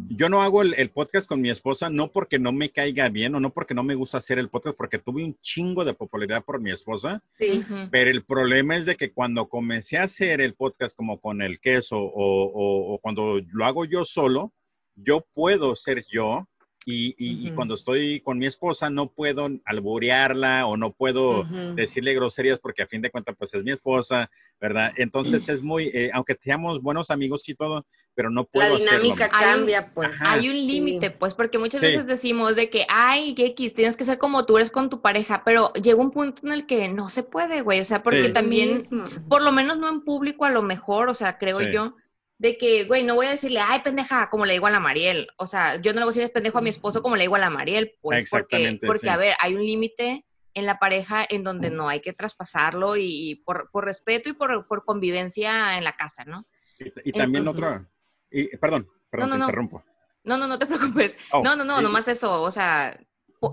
yo 0.09 0.29
no 0.29 0.41
hago 0.41 0.63
el, 0.63 0.75
el 0.75 0.91
podcast 0.91 1.27
con 1.29 1.41
mi 1.41 1.51
esposa 1.51 1.91
no 1.91 2.13
porque 2.13 2.39
no 2.39 2.53
me 2.53 2.71
caiga 2.71 3.09
bien 3.09 3.35
o 3.35 3.41
no 3.41 3.51
porque 3.53 3.75
no 3.75 3.83
me 3.83 3.97
gusta 3.97 4.19
hacer 4.19 4.39
el 4.39 4.49
podcast, 4.51 4.77
porque 4.77 4.99
tuve 4.99 5.25
un 5.25 5.37
chingo 5.41 5.85
de 5.85 5.95
popularidad 5.95 6.45
por 6.45 6.61
mi 6.61 6.71
esposa, 6.71 7.23
Sí. 7.33 7.65
Pero 7.91 8.11
el 8.11 8.25
problema 8.25 8.77
es 8.77 8.85
de 8.87 8.95
que 8.97 9.11
cuando 9.13 9.49
comencé 9.49 9.99
a 9.99 10.05
hacer 10.05 10.41
el 10.41 10.55
podcast 10.55 10.97
como 10.97 11.21
con 11.21 11.43
el 11.43 11.59
queso 11.59 11.97
o, 11.99 12.45
o- 12.45 12.95
o 12.95 12.99
cuando 13.01 13.41
lo 13.53 13.65
hago 13.65 13.85
yo 13.85 14.05
solo, 14.05 14.53
yo 14.95 15.27
puedo 15.35 15.75
ser 15.75 16.05
yo 16.13 16.47
y, 16.85 17.15
y- 17.19 17.47
y 17.47 17.53
cuando 17.53 17.75
estoy 17.75 18.21
con 18.21 18.39
mi 18.39 18.47
esposa 18.47 18.91
no 18.91 19.09
puedo 19.11 19.49
alborearla 19.65 20.67
o 20.67 20.77
no 20.77 20.93
puedo 20.93 21.45
decirle 21.77 22.15
groserías 22.15 22.59
porque 22.59 22.83
a 22.83 22.87
fin 22.87 23.03
de 23.03 23.11
cuentas 23.11 23.37
pues 23.39 23.55
es 23.55 23.63
mi 23.63 23.71
esposa, 23.73 24.31
¿verdad? 24.61 24.93
Entonces 24.97 25.49
es 25.49 25.63
muy, 25.63 25.85
eh, 25.95 26.11
aunque 26.13 26.37
seamos 26.41 26.81
buenos 26.83 27.11
amigos 27.11 27.49
y 27.49 27.55
todo, 27.55 27.87
pero 28.15 28.31
no 28.31 28.43
La 28.43 28.47
puedo 28.47 28.75
hacerlo. 28.77 29.01
dinámica 29.03 29.29
cambia, 29.31 29.93
pues. 29.95 30.11
Ajá. 30.13 30.33
Hay 30.35 30.49
un 30.49 30.55
límite, 30.57 31.11
pues, 31.11 31.35
porque 31.35 31.59
muchas 31.59 31.81
Sí. 31.81 31.87
veces 31.87 32.07
decimos 32.07 32.57
de 32.57 32.69
que, 32.69 32.85
ay, 32.89 33.35
X, 33.37 33.75
tienes 33.75 33.97
que 33.97 34.05
ser 34.05 34.19
como 34.19 34.45
tú 34.45 34.57
eres 34.59 34.71
con 34.71 34.91
tu 34.91 35.01
pareja, 35.01 35.43
pero 35.45 35.73
llega 35.75 36.01
un 36.01 36.11
punto 36.11 36.47
en 36.47 36.53
el 36.53 36.67
que 36.67 36.89
no 36.89 37.09
se 37.09 37.23
puede, 37.23 37.63
güey, 37.63 37.81
o 37.81 37.85
sea, 37.85 38.03
porque 38.03 38.25
Sí. 38.25 38.33
También, 38.33 38.83
por 39.29 39.43
lo 39.43 39.53
menos 39.53 39.79
no 39.79 39.89
en 39.89 40.03
público, 40.03 40.45
a 40.45 40.51
lo 40.51 40.63
mejor, 40.63 41.09
o 41.09 41.15
sea, 41.15 41.39
creo 41.39 41.61
Sí. 41.61 41.67
yo, 41.73 41.97
de 42.43 42.59
que, 42.59 42.87
güey, 42.87 43.05
no 43.05 43.15
voy 43.15 43.27
a 43.27 43.31
decirle, 43.31 43.61
ay, 43.61 43.83
pendeja, 43.83 44.29
como 44.29 44.45
le 44.45 44.55
digo 44.55 44.67
a 44.67 44.71
la 44.71 44.81
Mariel, 44.81 45.29
o 45.37 45.47
sea, 45.47 45.81
yo 45.81 45.93
no 45.93 46.01
le 46.01 46.07
voy 46.07 46.13
a 46.13 46.17
decir 46.17 46.33
pendejo 46.33 46.59
a 46.59 46.61
mi 46.61 46.71
esposo 46.71 47.01
como 47.01 47.15
le 47.15 47.23
digo 47.23 47.37
a 47.37 47.39
la 47.39 47.51
Mariel, 47.51 47.95
pues, 48.01 48.29
porque, 48.29 48.81
porque 48.85 49.07
sí. 49.07 49.09
a 49.11 49.17
ver, 49.17 49.35
hay 49.39 49.55
un 49.55 49.61
límite 49.65 50.27
en 50.53 50.67
la 50.67 50.81
pareja 50.81 51.25
en 51.31 51.45
donde 51.45 51.71
no 51.71 51.89
hay 51.89 52.01
que 52.01 52.13
traspasarlo 52.13 52.97
y, 52.97 53.31
y 53.31 53.35
por, 53.37 53.71
por 53.71 53.85
respeto 53.85 54.29
y 54.29 54.33
por, 54.33 54.67
por 54.67 54.85
convivencia 54.85 55.79
en 55.79 55.85
la 55.85 55.93
casa, 55.93 56.25
¿no? 56.25 56.45
Y, 56.81 57.11
y 57.11 57.13
también 57.13 57.47
Entonces- 57.47 57.63
otra, 57.63 57.89
y, 58.29 58.57
perdón, 58.57 58.89
perdón, 59.09 59.31
No, 59.31 59.37
no, 59.37 59.45
te 59.45 59.51
interrumpo. 59.51 59.85
No, 60.25 60.37
no, 60.37 60.49
no 60.49 60.59
te 60.59 60.67
preocupes. 60.67 61.17
Oh, 61.31 61.45
no, 61.45 61.55
no, 61.55 61.65
no, 61.65 61.81
nomás 61.81 62.09
eso, 62.09 62.43
o 62.43 62.51
sea, 62.51 62.99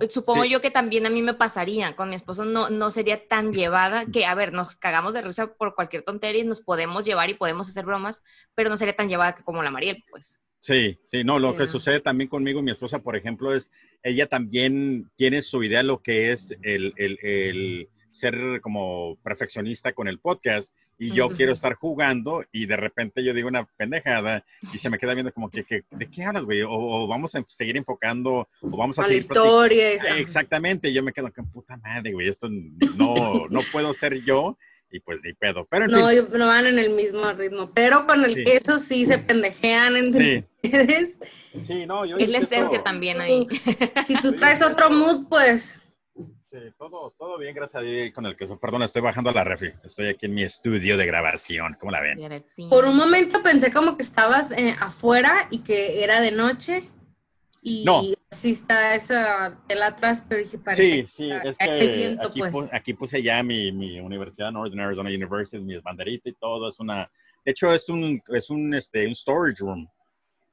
supongo 0.10 0.44
Sí. 0.44 0.50
yo 0.50 0.62
que 0.62 0.72
también 0.72 1.06
a 1.06 1.10
mí 1.10 1.22
me 1.22 1.34
pasaría, 1.34 1.96
con 1.96 2.10
mi 2.10 2.16
esposo 2.16 2.46
no, 2.46 2.70
no 2.70 2.92
sería 2.92 3.28
tan 3.28 3.52
llevada, 3.54 4.06
que 4.06 4.26
a 4.26 4.36
ver, 4.36 4.54
nos 4.54 4.76
cagamos 4.76 5.14
de 5.14 5.22
risa 5.22 5.54
por 5.54 5.76
cualquier 5.76 6.04
tontería 6.04 6.44
y 6.44 6.46
nos 6.46 6.62
podemos 6.62 7.06
llevar 7.06 7.30
y 7.30 7.34
podemos 7.34 7.70
hacer 7.70 7.86
bromas, 7.86 8.22
pero 8.56 8.70
no 8.70 8.78
sería 8.78 8.96
tan 8.96 9.10
llevada 9.10 9.36
que 9.36 9.44
como 9.44 9.64
la 9.64 9.72
Mariel, 9.72 10.04
pues. 10.12 10.40
Sí, 10.60 11.00
sí, 11.08 11.24
no, 11.24 11.40
lo 11.40 11.52
Sí. 11.54 11.60
que 11.60 11.68
sucede 11.68 12.02
también 12.02 12.30
conmigo 12.30 12.60
y 12.60 12.64
mi 12.64 12.72
esposa, 12.72 13.00
por 13.00 13.16
ejemplo, 13.16 13.56
es, 13.56 13.72
ella 14.04 14.28
también 14.28 15.10
tiene 15.16 15.42
su 15.42 15.64
idea 15.64 15.84
lo 15.84 16.02
que 16.02 16.32
es 16.32 16.54
el, 16.64 16.94
el- 16.98 17.18
el 17.22 17.90
ser 18.20 18.60
como 18.62 19.18
perfeccionista 19.24 19.94
con 19.94 20.08
el 20.08 20.20
podcast 20.20 20.74
y 20.98 21.14
yo 21.14 21.28
Ujú. 21.28 21.36
quiero 21.38 21.54
estar 21.54 21.74
jugando 21.76 22.44
y 22.52 22.66
de 22.66 22.76
repente 22.76 23.24
yo 23.24 23.34
digo 23.34 23.48
una 23.48 23.66
pendejada 23.78 24.44
y 24.74 24.78
se 24.78 24.90
me 24.90 24.98
queda 24.98 25.14
viendo 25.14 25.32
como 25.32 25.50
que, 25.50 25.64
que, 25.64 25.84
¿de 25.92 26.08
qué 26.10 26.24
hablas, 26.26 26.44
güey? 26.44 26.62
O, 26.64 26.70
o 26.72 27.08
vamos 27.08 27.34
a 27.36 27.44
seguir 27.48 27.78
enfocando 27.78 28.48
o 28.62 28.78
vamos 28.78 29.00
a 29.00 29.04
la 29.04 29.08
seguir 29.08 29.26
platicando. 29.28 29.66
historia. 29.66 29.94
Eh, 29.94 30.20
Exactamente, 30.20 30.92
yo 30.92 31.02
me 31.02 31.14
quedo 31.14 31.32
con 31.32 31.50
puta 31.50 31.78
madre, 31.78 32.12
güey, 32.12 32.28
esto 32.28 32.50
no, 32.96 33.48
no 33.50 33.62
puedo 33.72 33.94
ser 33.94 34.22
yo 34.24 34.58
y 34.92 35.00
pues 35.00 35.22
ni 35.24 35.34
pedo. 35.34 35.66
Pero 35.70 35.86
en 35.86 35.92
No, 35.92 36.10
fin, 36.10 36.28
no 36.34 36.48
van 36.48 36.66
en 36.66 36.80
el 36.80 36.90
mismo 36.96 37.32
ritmo, 37.34 37.72
pero 37.74 38.06
con 38.06 38.24
el 38.26 38.34
Sí. 38.36 38.44
queso 38.44 38.80
sí 38.80 39.06
se 39.06 39.20
pendejean 39.20 39.96
entre 39.96 40.26
Sí. 40.26 40.46
ustedes. 40.64 41.18
sí, 41.64 41.86
no, 41.86 42.06
yo 42.06 42.18
Es 42.18 42.30
la 42.30 42.40
esencia 42.40 42.84
también 42.84 43.22
ahí. 43.22 43.48
Si 44.06 44.16
tú 44.20 44.34
traes 44.34 44.62
otro 44.62 44.90
mood, 44.90 45.28
pues 45.30 45.79
Sí, 46.52 46.58
todo, 46.80 47.12
todo 47.12 47.38
bien, 47.38 47.54
gracias 47.54 47.82
a 47.82 47.86
Dios 47.86 48.12
con 48.12 48.26
el 48.26 48.36
queso. 48.36 48.60
Perdón, 48.60 48.82
estoy 48.82 49.04
bajando 49.04 49.30
a 49.30 49.34
la 49.34 49.44
refri. 49.44 49.72
Estoy 49.84 50.08
aquí 50.08 50.26
en 50.26 50.34
mi 50.34 50.42
estudio 50.42 50.98
de 50.98 51.06
grabación. 51.06 51.78
¿Cómo 51.80 51.92
la 51.92 52.02
ven? 52.02 52.20
por 52.70 52.86
un 52.86 52.98
momento 52.98 53.44
pensé 53.44 53.72
como 53.72 53.96
que 53.96 54.02
estabas 54.02 54.52
eh, 54.52 54.76
afuera 54.80 55.48
y 55.52 55.60
que 55.60 56.04
era 56.04 56.20
de 56.22 56.32
noche. 56.32 56.90
Y 57.62 57.84
No. 57.86 58.02
así 58.32 58.52
está 58.52 58.96
esa 58.96 59.60
tela 59.68 59.88
atrás, 59.88 60.24
pero 60.28 60.42
dije, 60.42 60.58
Sí, 60.58 60.64
parece 60.64 61.08
sí, 61.08 61.30
es 61.44 61.58
hay 61.60 61.80
que 61.80 61.88
viento, 61.98 62.28
aquí, 62.30 62.40
pues. 62.40 62.56
pu- 62.56 62.70
aquí 62.72 62.94
puse 62.96 63.22
ya 63.22 63.44
mi, 63.44 63.72
mi 63.72 64.00
universidad, 64.00 64.52
Northern 64.52 64.80
Arizona 64.80 65.10
University, 65.10 65.60
mis 65.64 65.84
banderitas 65.84 66.32
y 66.34 66.36
todo. 66.36 66.70
Es 66.70 66.80
una, 66.80 67.12
de 67.46 67.52
hecho, 67.52 67.72
es 67.72 67.90
un, 67.90 68.24
es 68.30 68.50
un, 68.50 68.74
este, 68.74 69.06
un 69.06 69.14
storage 69.14 69.60
room, 69.62 69.88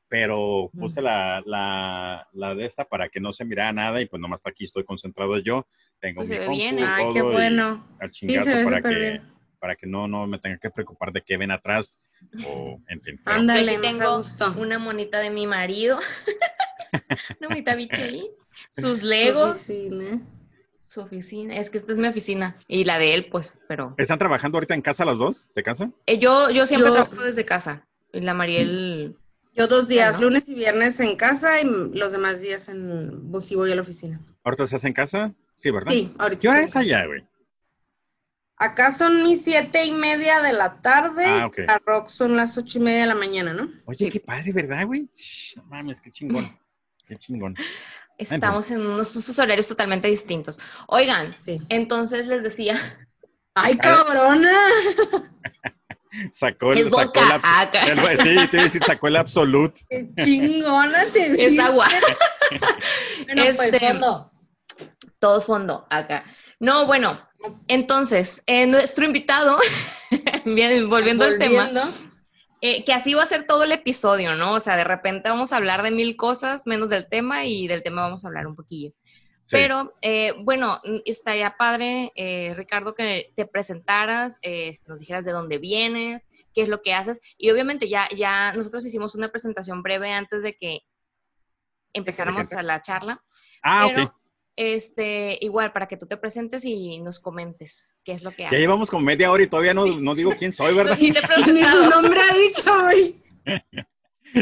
pero 0.08 0.68
puse 0.78 1.00
la, 1.00 1.42
la, 1.46 2.28
la 2.32 2.54
de 2.54 2.66
esta 2.66 2.84
para 2.84 3.08
que 3.08 3.20
no 3.20 3.32
se 3.32 3.44
mirara 3.44 3.72
nada 3.72 4.00
y 4.00 4.06
pues 4.06 4.20
nomás 4.20 4.42
aquí 4.44 4.64
estoy 4.64 4.84
concentrado 4.84 5.38
yo. 5.38 5.66
Tengo 6.00 6.16
Pues 6.20 6.28
mi 6.28 6.34
se 6.36 6.40
ve 6.40 6.48
bien, 6.50 6.78
¿eh? 6.78 6.84
Ay, 6.86 7.04
qué 7.12 7.20
todo 7.20 7.30
y 7.30 7.34
bueno. 7.34 7.86
al 8.00 8.10
Sí, 8.10 8.26
chingazo 8.26 8.50
se 8.50 8.56
ve 8.56 8.64
para 8.64 8.82
que, 8.82 8.94
bien. 8.94 9.32
para 9.58 9.76
que 9.76 9.86
no, 9.86 10.06
no 10.08 10.26
me 10.26 10.38
tenga 10.38 10.58
que 10.58 10.70
preocupar 10.70 11.12
de 11.12 11.22
qué 11.22 11.36
ven 11.36 11.50
atrás 11.50 11.96
o 12.46 12.80
en 12.88 13.00
fin. 13.00 13.20
Ándale, 13.24 13.78
tengo 13.78 14.16
gusto. 14.16 14.54
una 14.58 14.78
monita 14.78 15.20
de 15.20 15.30
mi 15.30 15.46
marido, 15.46 15.98
una 17.40 17.48
monita 17.48 17.74
biche 17.74 18.02
ahí, 18.02 18.30
sus 18.70 19.00
Su 19.00 19.06
legos, 19.06 19.56
oficina. 19.56 20.20
su 20.86 21.00
oficina, 21.00 21.56
es 21.56 21.70
que 21.70 21.78
esta 21.78 21.92
es 21.92 21.98
mi 21.98 22.08
oficina 22.08 22.56
y 22.68 22.84
la 22.84 22.98
de 22.98 23.14
él, 23.14 23.26
pues, 23.30 23.58
pero 23.68 23.94
¿Están 23.98 24.18
trabajando 24.18 24.56
ahorita 24.58 24.74
en 24.74 24.82
casa 24.82 25.04
las 25.04 25.18
dos? 25.18 25.50
¿De 25.54 25.62
casa? 25.62 25.90
Eh, 26.06 26.18
yo, 26.18 26.50
yo 26.50 26.66
siempre 26.66 26.88
Yo- 26.88 26.94
trabajo 26.94 27.22
desde 27.22 27.44
casa 27.44 27.86
y 28.12 28.20
la 28.20 28.34
Mariel 28.34 29.16
Yo 29.54 29.66
dos 29.68 29.88
días, 29.88 30.16
¿no? 30.16 30.22
lunes 30.26 30.48
y 30.48 30.54
viernes 30.54 31.00
en 31.00 31.16
casa 31.16 31.60
y 31.60 31.64
los 31.64 32.12
demás 32.12 32.40
días 32.40 32.68
en 32.68 33.30
pues, 33.30 33.46
sí 33.46 33.56
voy 33.56 33.72
a 33.72 33.74
la 33.74 33.80
oficina. 33.80 34.20
¿Ahorita 34.44 34.64
estás 34.64 34.84
en 34.84 34.92
casa? 34.92 35.34
Sí, 35.56 35.70
¿verdad? 35.70 35.90
Sí, 35.90 36.14
ahorita. 36.18 36.40
¿Qué 36.40 36.48
hora 36.48 36.58
sí. 36.60 36.64
es 36.66 36.76
allá, 36.76 37.06
güey? 37.06 37.24
Acá 38.58 38.92
son 38.94 39.22
mis 39.24 39.42
siete 39.42 39.84
y 39.84 39.90
media 39.92 40.40
de 40.40 40.52
la 40.52 40.80
tarde. 40.80 41.24
Ah, 41.26 41.46
ok. 41.46 41.58
A 41.68 41.78
Rock 41.78 42.08
son 42.08 42.36
las 42.36 42.56
ocho 42.56 42.78
y 42.78 42.82
media 42.82 43.00
de 43.00 43.06
la 43.08 43.14
mañana, 43.14 43.52
¿no? 43.52 43.68
Oye, 43.84 44.06
Sí. 44.06 44.10
qué 44.10 44.20
padre, 44.20 44.52
¿verdad, 44.52 44.86
güey? 44.86 45.08
No 45.56 45.64
mames, 45.64 46.00
qué 46.00 46.10
chingón. 46.10 46.58
Qué 47.06 47.16
chingón. 47.16 47.54
estamos 48.18 48.70
en 48.70 48.80
unos 48.80 49.14
usos 49.14 49.38
horarios 49.38 49.68
totalmente 49.68 50.08
distintos. 50.08 50.58
Oigan, 50.88 51.34
Sí. 51.34 51.60
entonces 51.68 52.26
les 52.28 52.42
decía, 52.42 52.74
¡Ay, 53.54 53.76
cabrona! 53.76 54.52
Sacó 56.30 56.72
el, 56.72 56.78
Es 56.78 56.84
sacó 56.90 57.20
el, 57.20 57.40
Ah, 57.42 57.70
el- 57.88 58.18
sí, 58.20 58.48
te 58.50 58.56
decir, 58.56 58.82
sacó 58.84 59.08
el 59.08 59.16
absolute. 59.16 59.82
¡Qué 59.90 60.08
chingona 60.24 61.04
te 61.12 61.30
vi! 61.30 61.42
es 61.44 61.58
agua. 61.58 61.86
Bueno, 63.26 63.42
pues 63.54 63.60
Este, 63.74 63.80
fondo. 63.88 64.32
Todos 65.26 65.46
fondo 65.46 65.88
acá. 65.90 66.22
No, 66.60 66.86
bueno, 66.86 67.18
entonces, 67.66 68.44
eh, 68.46 68.64
nuestro 68.68 69.04
invitado, 69.04 69.58
bien, 70.44 70.88
volviendo, 70.88 71.24
al 71.24 71.36
tema, 71.36 71.68
eh, 72.60 72.84
que 72.84 72.92
así 72.92 73.12
va 73.12 73.24
a 73.24 73.26
ser 73.26 73.44
todo 73.44 73.64
el 73.64 73.72
episodio, 73.72 74.36
¿no? 74.36 74.52
O 74.52 74.60
sea, 74.60 74.76
de 74.76 74.84
repente 74.84 75.28
vamos 75.28 75.52
a 75.52 75.56
hablar 75.56 75.82
de 75.82 75.90
mil 75.90 76.14
cosas 76.14 76.64
menos 76.64 76.90
del 76.90 77.08
tema 77.08 77.44
y 77.44 77.66
del 77.66 77.82
tema 77.82 78.02
vamos 78.02 78.24
a 78.24 78.28
hablar 78.28 78.46
un 78.46 78.54
poquillo. 78.54 78.92
Sí. 79.42 79.56
Pero, 79.56 79.96
eh, 80.00 80.32
bueno, 80.44 80.80
estaría 81.04 81.56
padre, 81.56 82.12
eh, 82.14 82.54
Ricardo, 82.56 82.94
que 82.94 83.32
te 83.34 83.46
presentaras, 83.46 84.38
eh, 84.42 84.72
nos 84.86 85.00
dijeras 85.00 85.24
de 85.24 85.32
dónde 85.32 85.58
vienes, 85.58 86.28
qué 86.54 86.62
es 86.62 86.68
lo 86.68 86.82
que 86.82 86.94
haces. 86.94 87.20
Y 87.36 87.50
obviamente 87.50 87.88
ya, 87.88 88.08
ya 88.16 88.52
nosotros 88.52 88.86
hicimos 88.86 89.16
una 89.16 89.32
presentación 89.32 89.82
breve 89.82 90.12
antes 90.12 90.44
de 90.44 90.54
que 90.54 90.82
empezáramos 91.92 92.52
a 92.52 92.62
la 92.62 92.80
charla. 92.80 93.24
ah, 93.64 93.88
pero, 93.88 94.04
ok. 94.04 94.25
Este, 94.56 95.38
igual, 95.40 95.72
para 95.72 95.86
que 95.86 95.96
tú 95.96 96.06
te 96.06 96.16
presentes 96.16 96.64
y 96.64 96.98
nos 97.00 97.20
comentes 97.20 98.02
qué 98.04 98.12
es 98.12 98.22
lo 98.22 98.30
que 98.32 98.42
Ya 98.42 98.48
haces. 98.48 98.60
llevamos 98.60 98.90
como 98.90 99.04
media 99.04 99.30
hora 99.30 99.42
y 99.42 99.46
todavía 99.46 99.74
no, 99.74 99.86
no 99.86 100.14
digo 100.14 100.34
quién 100.38 100.52
soy, 100.52 100.74
¿verdad? 100.74 100.98
Ni 101.00 101.12
te 101.12 101.20
he 101.20 101.52
Ni 101.52 101.62
su 101.64 101.90
nombre 101.90 102.20
ha 102.20 102.34
dicho, 102.34 102.82
güey. 102.82 103.16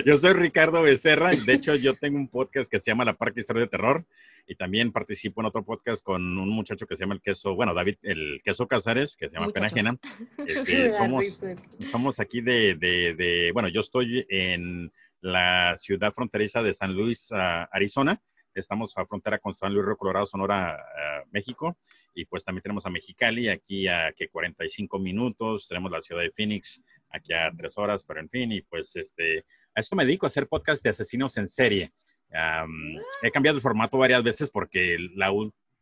Yo 0.07 0.17
soy 0.17 0.33
Ricardo 0.33 0.83
Becerra. 0.83 1.31
De 1.37 1.53
hecho, 1.53 1.75
yo 1.77 1.95
tengo 1.95 2.17
un 2.19 2.27
podcast 2.27 2.69
que 2.71 2.81
se 2.81 2.91
llama 2.91 3.05
La 3.05 3.15
Parque 3.15 3.41
Historia 3.41 3.63
de 3.63 3.69
Terror. 3.69 4.05
Y 4.47 4.57
también 4.57 4.91
participo 4.93 5.41
en 5.41 5.47
otro 5.47 5.65
podcast 5.65 6.03
con 6.03 6.21
un 6.37 6.49
muchacho 6.51 6.87
que 6.87 6.97
se 6.97 7.03
llama 7.05 7.15
el 7.15 7.21
queso, 7.23 7.55
bueno, 7.55 7.75
David, 7.75 7.97
el 8.03 8.41
queso 8.45 8.67
Casares, 8.67 9.15
que 9.17 9.29
se 9.29 9.35
llama 9.37 9.53
Pena 9.53 9.69
Muchacho. 9.69 9.75
Ajena. 9.75 9.99
Me 10.39 10.53
Este, 10.53 10.91
somos, 10.91 11.41
somos 11.83 12.19
aquí 12.21 12.41
de, 12.41 12.75
de, 12.75 13.15
de- 13.15 13.51
bueno, 13.53 13.69
yo 13.69 13.81
estoy 13.81 14.27
en 14.29 14.91
la 15.21 15.75
ciudad 15.77 16.13
fronteriza 16.13 16.63
de 16.63 16.75
San 16.75 16.93
Luis, 16.95 17.29
ah, 17.33 17.69
Arizona. 17.73 18.21
Estamos 18.61 18.97
a 18.97 19.05
frontera 19.07 19.39
con 19.39 19.53
San 19.55 19.73
Luis 19.73 19.85
Río 19.87 19.97
Colorado, 19.97 20.27
Sonora, 20.27 20.75
ah, 20.77 21.23
México. 21.31 21.77
Y 22.15 22.25
pues 22.27 22.45
también 22.45 22.63
tenemos 22.63 22.87
a 22.87 22.91
Mexicali, 22.91 23.49
aquí 23.49 23.89
a 23.89 24.13
que 24.17 24.29
45 24.29 24.99
minutos. 24.99 25.67
Tenemos 25.69 25.91
la 25.91 26.01
ciudad 26.01 26.23
de 26.23 26.31
Phoenix, 26.31 26.83
aquí 27.11 27.33
a 27.33 27.51
tres 27.57 27.77
horas, 27.79 28.05
pero 28.05 28.21
en 28.21 28.29
fin, 28.29 28.53
y 28.53 28.63
pues 28.63 28.95
este, 28.97 29.45
a 29.75 29.81
esto 29.81 29.97
me 29.97 30.05
dedico, 30.05 30.27
a 30.27 30.29
hacer 30.29 30.47
podcast 30.49 30.83
de 30.85 30.91
asesinos 30.91 31.37
en 31.37 31.49
serie. 31.49 31.93
Am, 32.33 32.97
he 33.23 33.31
cambiado 33.31 33.57
el 33.57 33.63
formato 33.63 33.99
varias 33.99 34.23
veces 34.23 34.51
porque 34.51 34.97
la, 35.15 35.33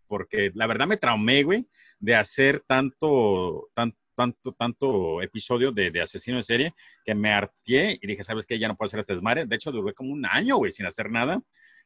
porque 0.06 0.50
la 0.54 0.66
verdad 0.66 0.86
me 0.86 0.96
traumé, 0.96 1.42
güey, 1.42 1.66
de 1.98 2.14
hacer 2.14 2.62
tanto, 2.66 3.68
tan- 3.74 3.94
tanto, 4.14 4.52
tanto 4.52 5.22
episodio 5.22 5.72
de, 5.72 5.90
de 5.90 6.02
asesino 6.02 6.36
en 6.36 6.44
serie 6.44 6.74
que 7.04 7.14
me 7.14 7.32
harté 7.32 7.98
y 8.00 8.06
dije, 8.06 8.22
¿sabes 8.24 8.44
qué? 8.46 8.58
Ya 8.58 8.68
no 8.68 8.76
puedo 8.76 8.86
hacer 8.86 9.00
este 9.00 9.14
desmadre. 9.14 9.46
De 9.46 9.56
hecho, 9.56 9.72
duré 9.72 9.94
como 9.94 10.12
un 10.12 10.26
año, 10.26 10.56
güey, 10.56 10.70
sin 10.72 10.86
hacer 10.86 11.10
nada. 11.10 11.40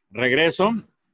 Regreso, 0.09 0.71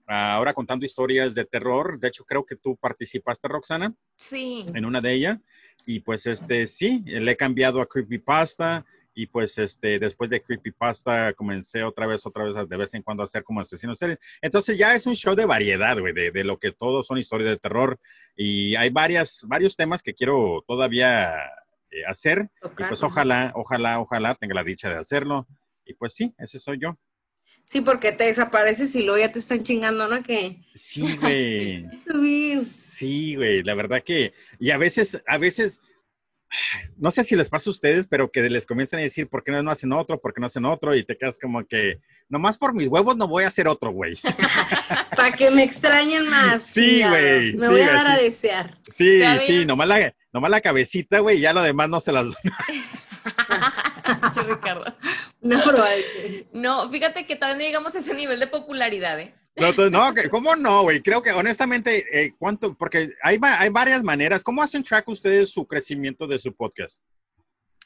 ahora 0.07 0.53
contando 0.53 0.85
historias 0.85 1.33
de 1.33 1.45
terror. 1.45 1.99
De 1.99 2.07
hecho, 2.07 2.23
creo 2.25 2.45
que 2.45 2.55
tú 2.55 2.75
participaste, 2.75 3.47
Roxana, 3.47 3.93
Sí. 4.15 4.65
en 4.73 4.85
una 4.85 5.01
de 5.01 5.13
ellas. 5.13 5.39
Y 5.85 5.99
pues, 5.99 6.25
este, 6.25 6.67
sí, 6.67 7.03
le 7.05 7.31
he 7.31 7.37
cambiado 7.37 7.81
a 7.81 7.87
Creepypasta. 7.87 8.85
Y 9.15 9.27
pues, 9.27 9.59
este, 9.59 9.99
después 9.99 10.31
de 10.31 10.41
Creepypasta 10.41 11.33
comencé 11.33 11.83
otra 11.83 12.07
vez, 12.07 12.25
otra 12.25 12.45
vez, 12.45 12.55
de 12.67 12.77
vez 12.77 12.93
en 12.95 13.03
cuando 13.03 13.21
a 13.21 13.25
hacer 13.25 13.43
como 13.43 13.59
asesino 13.61 13.91
en 13.91 13.95
serie. 13.95 14.17
Entonces 14.41 14.75
ya 14.75 14.95
es 14.95 15.05
un 15.05 15.15
show 15.15 15.35
de 15.35 15.45
variedad, 15.45 15.99
güey, 15.99 16.13
de, 16.13 16.31
de 16.31 16.43
lo 16.43 16.57
que 16.57 16.71
todos 16.71 17.05
son 17.05 17.19
historias 17.19 17.51
de 17.51 17.57
terror. 17.57 17.99
Y 18.35 18.75
hay 18.75 18.89
varias, 18.89 19.43
varios 19.47 19.75
temas 19.75 20.01
que 20.01 20.15
quiero 20.15 20.63
todavía 20.67 21.35
eh, 21.91 22.03
hacer. 22.07 22.49
Y 22.63 22.83
pues 22.87 23.03
ojalá, 23.03 23.51
ojalá, 23.55 23.99
ojalá 23.99 24.33
tenga 24.33 24.55
la 24.55 24.63
dicha 24.63 24.89
de 24.89 24.95
hacerlo. 24.97 25.45
Y 25.85 25.93
pues 25.93 26.15
sí, 26.15 26.33
ese 26.39 26.57
soy 26.59 26.79
yo. 26.81 26.97
Sí, 27.65 27.81
porque 27.81 28.11
te 28.11 28.25
desapareces 28.25 28.95
y 28.95 29.03
luego 29.03 29.19
ya 29.19 29.31
te 29.31 29.39
están 29.39 29.63
chingando, 29.63 30.07
¿no? 30.07 30.21
Que 30.21 30.57
Sí, 30.73 31.17
güey. 31.19 31.87
Sí, 32.93 33.35
güey, 33.35 33.63
la 33.63 33.73
verdad 33.73 34.03
que, 34.03 34.33
y 34.59 34.69
a 34.69 34.77
veces, 34.77 35.21
a 35.27 35.37
veces, 35.37 35.81
no 36.97 37.11
sé 37.11 37.23
si 37.23 37.35
les 37.35 37.49
pasa 37.49 37.69
a 37.69 37.71
ustedes, 37.71 38.07
pero 38.07 38.31
que 38.31 38.41
les 38.41 38.65
comienzan 38.65 38.99
a 38.99 39.03
decir, 39.03 39.27
¿por 39.27 39.43
qué 39.43 39.51
no 39.51 39.71
hacen 39.71 39.91
otro? 39.91 40.21
¿Por 40.21 40.33
qué 40.33 40.39
no 40.39 40.47
hacen 40.47 40.65
otro? 40.65 40.95
Y 40.95 41.03
te 41.03 41.17
quedas 41.17 41.39
como 41.39 41.65
que, 41.65 41.99
nomás 42.29 42.57
por 42.57 42.73
mis 42.73 42.87
huevos 42.87 43.17
no 43.17 43.27
voy 43.27 43.43
a 43.43 43.47
hacer 43.47 43.67
otro, 43.67 43.91
güey. 43.91 44.17
Para 45.15 45.33
que 45.33 45.49
me 45.49 45.63
extrañen 45.63 46.29
más. 46.29 46.63
Sí, 46.63 47.01
güey, 47.01 47.53
Me 47.53 47.57
sí, 47.57 47.67
voy 47.67 47.81
a 47.81 47.93
dar 47.93 48.07
a 48.07 48.17
sí. 48.17 48.23
desear. 48.23 48.77
Sí, 48.89 49.21
sí, 49.45 49.65
nomás 49.65 49.87
la, 49.87 50.15
nomás 50.31 50.51
la 50.51 50.61
cabecita, 50.61 51.19
güey, 51.19 51.39
y 51.39 51.41
ya 51.41 51.53
lo 51.53 51.61
demás 51.61 51.89
no 51.89 51.99
se 51.99 52.11
las... 52.11 52.35
Ricardo. 54.47 54.95
No. 55.43 55.61
No, 56.53 56.89
fíjate 56.89 57.25
que 57.25 57.35
todavía 57.35 57.57
no 57.57 57.63
llegamos 57.67 57.95
a 57.95 57.99
ese 57.99 58.13
nivel 58.13 58.39
de 58.39 58.47
popularidad, 58.47 59.19
¿eh? 59.19 59.33
No, 59.55 59.89
no, 59.89 60.13
que- 60.13 60.29
¿cómo 60.29 60.55
no, 60.55 60.83
güey? 60.83 61.01
Creo 61.01 61.21
que 61.21 61.31
honestamente, 61.31 62.05
eh, 62.11 62.33
¿cuánto? 62.39 62.75
Porque 62.75 63.11
hay, 63.21 63.37
va- 63.37 63.59
hay 63.59 63.69
varias 63.69 64.01
maneras. 64.03 64.43
¿Cómo 64.43 64.63
hacen 64.63 64.83
track 64.83 65.07
ustedes 65.09 65.51
su 65.51 65.67
crecimiento 65.67 66.25
de 66.25 66.39
su 66.39 66.55
podcast? 66.55 67.01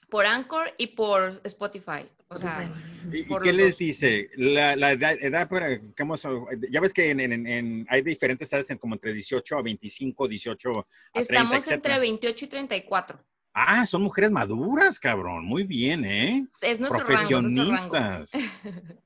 Por 0.09 0.25
Anchor 0.25 0.73
y 0.77 0.87
por 0.87 1.41
Spotify. 1.43 2.05
O 2.29 2.37
sea, 2.37 2.69
¿Y, 3.11 3.23
Por 3.23 3.41
qué 3.41 3.51
les 3.53 3.71
dos. 3.71 3.77
dice? 3.79 4.29
La, 4.35 4.75
la 4.77 4.91
edad, 4.93 5.13
edad 5.19 5.49
para- 5.49 5.81
¿cómo 5.97 6.15
son? 6.17 6.45
ya 6.69 6.79
ves 6.79 6.93
que 6.93 7.09
en, 7.09 7.19
en- 7.19 7.47
en- 7.47 7.85
hay 7.89 8.01
diferentes 8.01 8.51
edades, 8.51 8.69
en 8.69 8.77
como 8.77 8.95
entre 8.95 9.11
18 9.13 9.57
a 9.57 9.61
25, 9.61 10.27
18 10.27 10.69
a 10.71 10.73
30, 11.13 11.21
estamos 11.21 11.67
entre 11.69 11.99
28 11.99 12.45
y 12.45 12.47
34. 12.47 13.19
Ah, 13.59 13.87
son 13.87 14.03
mujeres 14.03 14.29
maduras, 14.29 14.99
cabrón. 14.99 15.45
Muy 15.45 15.63
bien, 15.63 16.05
¿eh? 16.05 16.45
Es 16.61 16.79
nuestro 16.79 17.03
rango, 17.05 17.39
es 17.39 17.53
nuestro 17.53 17.63
rango. 17.75 17.89
Profesionistas. 17.89 18.31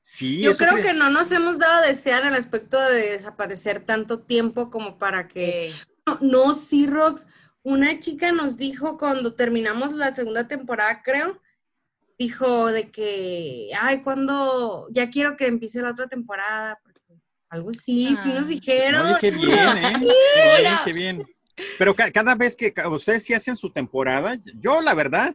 Sí, 0.02 0.42
Yo 0.42 0.54
creo 0.58 0.74
cre- 0.74 0.82
que 0.82 0.92
no 0.92 1.08
nos 1.08 1.32
hemos 1.32 1.58
dado 1.58 1.82
a 1.82 1.86
desear 1.86 2.22
en 2.22 2.28
el 2.28 2.34
aspecto 2.34 2.78
de 2.78 3.12
desaparecer 3.12 3.80
tanto 3.86 4.20
tiempo 4.20 4.70
como 4.70 4.98
para 4.98 5.26
que... 5.26 5.72
No, 6.06 6.18
no, 6.20 6.54
sí, 6.54 6.86
Rox. 6.86 7.26
Una 7.62 7.98
chica 7.98 8.30
nos 8.32 8.58
dijo 8.58 8.98
cuando 8.98 9.34
terminamos 9.34 9.92
la 9.92 10.12
segunda 10.12 10.46
temporada, 10.48 11.00
creo, 11.02 11.40
dijo 12.18 12.66
de 12.72 12.90
que, 12.90 13.70
ay, 13.80 14.02
cuando 14.02 14.86
ya 14.90 15.08
quiero 15.08 15.36
que 15.38 15.46
empiece 15.46 15.80
la 15.80 15.92
otra 15.92 16.08
temporada, 16.08 16.78
porque 16.82 17.00
algo 17.48 17.70
así, 17.70 18.16
sí 18.20 18.30
Ah. 18.32 18.34
nos 18.34 18.48
dijeron. 18.48 19.06
Oye, 19.06 19.16
qué 19.20 19.30
bien, 19.30 19.48
¿eh? 19.78 19.92
Qué 19.98 20.04
bien, 20.04 20.58
Hola. 20.60 20.82
qué 20.84 20.92
bien. 20.92 21.26
Pero 21.78 21.94
ca- 21.94 22.10
cada 22.10 22.34
vez 22.34 22.56
que 22.56 22.72
ustedes 22.90 23.24
sí 23.24 23.34
hacen 23.34 23.56
su 23.56 23.70
temporada, 23.70 24.38
yo 24.60 24.80
la 24.80 24.94
verdad 24.94 25.34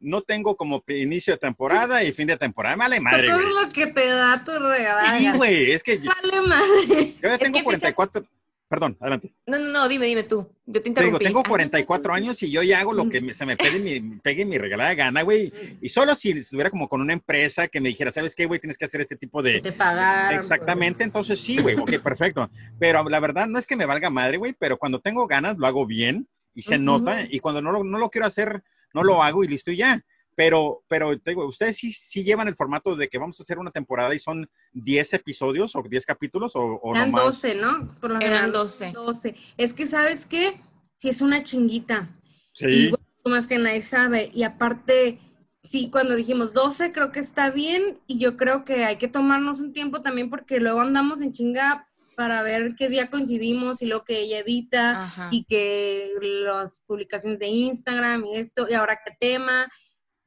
no 0.00 0.20
tengo 0.22 0.56
como 0.56 0.84
inicio 0.88 1.32
de 1.34 1.38
temporada 1.38 2.04
y 2.04 2.12
fin 2.12 2.28
de 2.28 2.36
temporada. 2.36 2.76
Vale 2.76 3.00
madre, 3.00 3.26
Todo 3.26 3.36
güey. 3.36 3.48
es 3.48 3.66
lo 3.66 3.72
que 3.72 3.86
te 3.88 4.06
da 4.08 4.44
tu 4.44 4.52
regalada. 4.58 5.18
Sí, 5.18 5.30
güey, 5.32 5.72
es 5.72 5.82
que 5.82 5.98
Vale 5.98 6.40
madre. 6.46 7.14
yo 7.20 7.28
ya 7.28 7.34
Es 7.34 7.38
tengo 7.40 7.58
que 7.58 7.64
fíjate- 7.64 7.64
44, 7.64 8.24
perdón, 8.68 8.96
adelante. 9.00 9.32
no, 9.46 9.58
no, 9.58 9.66
no, 9.70 9.88
dime, 9.88 10.06
dime 10.06 10.24
tú. 10.24 10.52
Yo 10.66 10.74
te 10.74 10.80
Te 10.80 10.88
interrumpí. 10.90 11.18
digo, 11.24 11.28
tengo 11.28 11.40
Ah, 11.40 11.48
44 11.48 12.12
años 12.14 12.42
y 12.42 12.50
yo 12.50 12.62
ya 12.62 12.80
hago 12.80 12.92
lo 12.92 13.08
que 13.08 13.20
me- 13.22 13.32
se 13.32 13.46
me 13.46 13.56
pegue 13.56 13.78
mi, 13.78 14.18
pegue 14.18 14.44
mi 14.44 14.58
regalada 14.58 14.92
gana, 14.94 15.22
güey. 15.22 15.52
Y 15.80 15.88
solo 15.88 16.14
si 16.14 16.30
estuviera 16.32 16.68
como 16.70 16.88
con 16.88 17.00
una 17.00 17.14
empresa 17.14 17.68
que 17.68 17.80
me 17.80 17.88
dijera, 17.88 18.12
¿sabes 18.12 18.34
qué, 18.34 18.44
güey? 18.46 18.60
Tienes 18.60 18.76
que 18.76 18.84
hacer 18.84 19.00
este 19.00 19.16
tipo 19.16 19.42
Que 19.42 19.52
de... 19.52 19.60
te 19.60 19.72
pagaron. 19.72 20.38
Exactamente, 20.38 21.02
entonces 21.04 21.40
sí, 21.40 21.56
güey, 21.58 21.76
ok, 21.76 21.98
perfecto. 22.02 22.50
Pero 22.78 23.08
la 23.08 23.20
verdad 23.20 23.46
no 23.46 23.58
es 23.58 23.66
que 23.66 23.76
me 23.76 23.86
valga 23.86 24.10
madre, 24.10 24.36
güey, 24.36 24.54
pero 24.58 24.76
cuando 24.78 25.00
tengo 25.00 25.26
ganas 25.26 25.56
lo 25.58 25.66
hago 25.66 25.86
bien 25.86 26.28
y 26.54 26.62
se 26.62 26.78
nota 26.78 27.22
y 27.28 27.38
cuando 27.40 27.62
no 27.62 27.72
lo, 27.72 27.84
no 27.84 27.98
lo 27.98 28.10
quiero 28.10 28.26
hacer, 28.26 28.62
no 28.92 29.02
lo 29.02 29.22
hago 29.22 29.44
y 29.44 29.48
listo 29.48 29.70
y 29.72 29.76
ya. 29.78 30.04
Pero, 30.38 30.84
pero 30.86 31.18
te 31.18 31.32
digo, 31.32 31.48
ustedes 31.48 31.78
sí, 31.78 31.90
sí 31.90 32.22
llevan 32.22 32.46
el 32.46 32.54
formato 32.54 32.94
de 32.94 33.08
que 33.08 33.18
vamos 33.18 33.40
a 33.40 33.42
hacer 33.42 33.58
una 33.58 33.72
temporada 33.72 34.14
y 34.14 34.20
son 34.20 34.48
10 34.72 35.14
episodios 35.14 35.74
o 35.74 35.82
10 35.82 36.06
capítulos 36.06 36.54
o, 36.54 36.60
o 36.60 36.94
Eran 36.94 37.10
nomás. 37.10 37.42
12, 37.42 37.54
¿no? 37.56 37.92
Por 38.00 38.10
lo 38.10 38.16
Eran 38.18 38.30
general, 38.30 38.52
12. 38.52 38.92
12. 38.92 39.34
Es 39.56 39.72
que, 39.72 39.88
¿sabes 39.88 40.26
qué? 40.26 40.60
Si 40.94 41.08
es 41.08 41.22
una 41.22 41.42
chinguita. 41.42 42.16
Y 42.60 42.72
Sí, 42.72 42.88
bueno, 42.88 43.04
más 43.24 43.48
que 43.48 43.58
nadie 43.58 43.82
sabe. 43.82 44.30
Y 44.32 44.44
aparte, 44.44 45.18
sí, 45.58 45.90
cuando 45.90 46.14
dijimos 46.14 46.52
12, 46.52 46.92
creo 46.92 47.10
que 47.10 47.18
está 47.18 47.50
bien. 47.50 47.98
Y 48.06 48.20
yo 48.20 48.36
creo 48.36 48.64
que 48.64 48.84
hay 48.84 48.96
que 48.98 49.08
tomarnos 49.08 49.58
un 49.58 49.72
tiempo 49.72 50.02
también 50.02 50.30
porque 50.30 50.60
luego 50.60 50.82
andamos 50.82 51.20
en 51.20 51.32
chinga 51.32 51.88
para 52.16 52.42
ver 52.42 52.76
qué 52.76 52.88
día 52.88 53.10
coincidimos 53.10 53.82
y 53.82 53.86
lo 53.86 54.04
que 54.04 54.20
ella 54.20 54.38
edita 54.38 55.02
Ajá. 55.02 55.28
y 55.32 55.44
que 55.44 56.12
las 56.20 56.80
publicaciones 56.86 57.40
de 57.40 57.48
Instagram 57.48 58.24
y 58.24 58.36
esto, 58.36 58.68
y 58.70 58.74
ahora 58.74 59.00
qué 59.04 59.16
tema. 59.18 59.68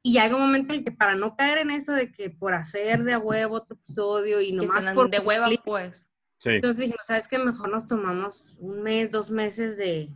Y 0.02 0.18
hay 0.18 0.32
un 0.32 0.40
momento 0.40 0.72
en 0.72 0.80
el 0.80 0.84
que 0.84 0.90
para 0.92 1.14
no 1.14 1.36
caer 1.36 1.58
en 1.58 1.70
eso 1.70 1.92
de 1.92 2.10
que 2.10 2.30
por 2.30 2.54
hacer 2.54 3.04
de 3.04 3.12
a 3.12 3.18
huevo 3.18 3.56
otro 3.56 3.76
episodio 3.76 4.40
y 4.40 4.52
nomás 4.52 4.80
están 4.80 4.94
por 4.96 5.10
de 5.10 5.20
hueva, 5.20 5.44
cumplir, 5.46 5.60
pues. 5.64 6.06
sí, 6.38 6.50
entonces 6.50 6.78
dijimos, 6.78 7.06
¿sabes 7.06 7.28
qué? 7.28 7.38
Mejor 7.38 7.70
nos 7.70 7.86
tomamos 7.86 8.56
un 8.58 8.82
mes, 8.82 9.10
dos 9.12 9.30
meses 9.30 9.76
de, 9.76 10.08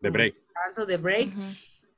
de 0.00 0.10
break. 0.10 0.34
descanso, 0.36 0.86
de 0.86 0.96
break, 0.98 1.32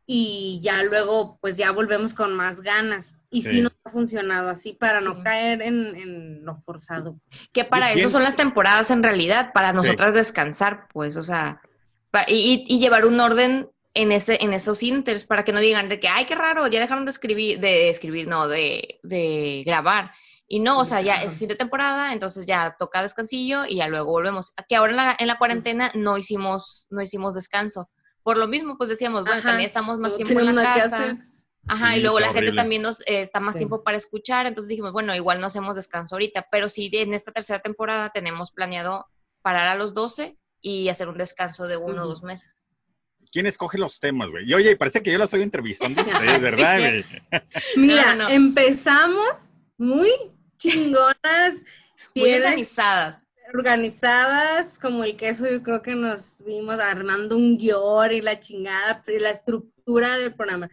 y 0.07 0.61
ya 0.63 0.83
luego, 0.85 1.37
pues 1.41 1.57
ya 1.57 1.73
volvemos 1.73 2.15
con 2.15 2.35
más 2.35 2.61
ganas. 2.61 3.15
Y 3.29 3.43
sí, 3.43 3.51
Sí. 3.51 3.61
nos 3.61 3.73
ha 3.85 3.91
funcionado 3.91 4.49
así 4.49 4.73
para 4.75 5.01
Sí. 5.01 5.05
no 5.05 5.23
caer 5.23 5.61
en, 5.61 5.97
en 5.97 6.45
lo 6.45 6.55
forzado. 6.55 7.19
Que 7.53 7.65
para 7.65 7.89
¿Quién- 7.89 7.99
eso 7.99 8.09
son 8.11 8.23
las 8.23 8.37
temporadas 8.37 8.91
en 8.93 9.03
realidad, 9.03 9.53
para 9.53 9.73
nosotras 9.73 10.15
descansar, 10.15 10.87
pues, 10.93 11.17
o 11.17 11.23
sea, 11.25 11.61
y- 12.29 12.65
y 12.69 12.79
llevar 12.79 13.05
un 13.05 13.19
orden 13.21 13.69
en 13.97 14.13
ese, 14.13 14.43
en 14.45 14.53
esos 14.53 14.83
inters, 14.83 15.25
para 15.27 15.45
que 15.45 15.53
no 15.53 15.61
digan 15.61 15.89
de 15.89 15.99
que, 15.99 16.09
ay, 16.09 16.25
qué 16.27 16.35
raro, 16.35 16.67
ya 16.69 16.81
dejaron 16.81 17.05
de 17.05 17.11
escribir, 17.11 17.61
de 17.61 17.89
escribir, 17.89 18.29
no, 18.29 18.47
de, 18.49 19.01
de 19.03 19.63
grabar. 19.67 20.13
Y 20.49 20.61
no, 20.61 20.79
o 20.79 20.85
sea, 20.85 21.01
ya 21.01 21.23
es 21.23 21.39
fin 21.39 21.49
de 21.49 21.57
temporada, 21.57 22.13
entonces 22.13 22.47
ya 22.47 22.77
toca 22.79 23.03
descansillo 23.03 23.65
y 23.67 23.77
ya 23.77 23.89
luego 23.89 24.13
volvemos. 24.13 24.53
Que 24.69 24.77
ahora 24.77 24.93
en 24.93 24.97
la, 24.97 25.17
en 25.19 25.27
la 25.27 25.39
cuarentena 25.39 25.91
no 25.95 26.19
hicimos, 26.19 26.87
no 26.91 27.03
hicimos 27.03 27.35
descanso. 27.35 27.91
Por 28.23 28.37
lo 28.39 28.47
mismo, 28.47 28.77
pues 28.77 28.89
decíamos, 28.89 29.23
bueno, 29.23 29.39
Ajá, 29.39 29.49
también 29.49 29.67
estamos 29.67 29.99
más 29.99 30.15
tiempo 30.17 30.39
en 30.39 30.55
la 30.55 30.63
casa. 30.63 31.17
Ajá, 31.69 31.93
Sí, 31.95 31.99
y 31.99 32.03
luego 32.03 32.21
la 32.21 32.33
gente 32.33 32.53
también 32.53 32.83
nos 32.83 33.01
eh, 33.09 33.23
está 33.23 33.41
más 33.41 33.55
Sí. 33.55 33.61
tiempo 33.61 33.83
para 33.83 33.97
escuchar, 33.97 34.47
entonces 34.47 34.69
dijimos, 34.69 34.93
bueno, 34.93 35.15
igual 35.17 35.41
no 35.41 35.49
hacemos 35.49 35.75
descanso 35.75 36.15
ahorita, 36.15 36.47
pero 36.51 36.69
sí 36.69 36.91
en 36.93 37.13
esta 37.13 37.33
tercera 37.33 37.59
temporada 37.59 38.11
tenemos 38.11 38.53
planeado 38.53 39.07
parar 39.43 39.67
a 39.67 39.75
los 39.75 39.95
12 39.95 40.37
y 40.61 40.89
hacer 40.91 41.09
un 41.09 41.17
descanso 41.17 41.67
de 41.67 41.77
uno 41.77 42.05
o 42.05 42.07
dos 42.07 42.23
meses. 42.23 42.63
¿Quién 43.31 43.47
escoge 43.47 43.79
los 43.79 43.99
temas, 44.01 44.31
güey? 44.31 44.49
Y 44.49 44.55
oye, 44.55 44.77
parece 44.77 45.03
que 45.03 45.13
yo 45.13 45.19
la 45.19 45.25
estoy 45.27 45.43
entrevistando 45.43 46.01
a 46.01 46.05
ustedes, 46.07 46.41
¿verdad, 46.41 46.79
güey? 46.79 47.05
Mira, 47.77 48.15
No, 48.15 48.25
no. 48.25 48.29
empezamos 48.31 49.29
muy 49.79 50.09
chingonas, 50.59 51.65
Muy 52.15 52.33
organizadas. 52.35 53.33
organizadas, 53.55 54.79
como 54.79 55.05
el 55.05 55.17
queso, 55.17 55.49
yo 55.49 55.63
creo 55.63 55.83
que 55.83 55.95
nos 55.95 56.43
vimos 56.45 56.79
armando 56.81 57.37
un 57.37 57.59
guion 57.59 58.13
y 58.13 58.21
la 58.23 58.41
chingada, 58.41 59.03
y 59.07 59.19
la 59.19 59.31
estructura 59.31 60.17
del 60.17 60.35
programa. 60.35 60.69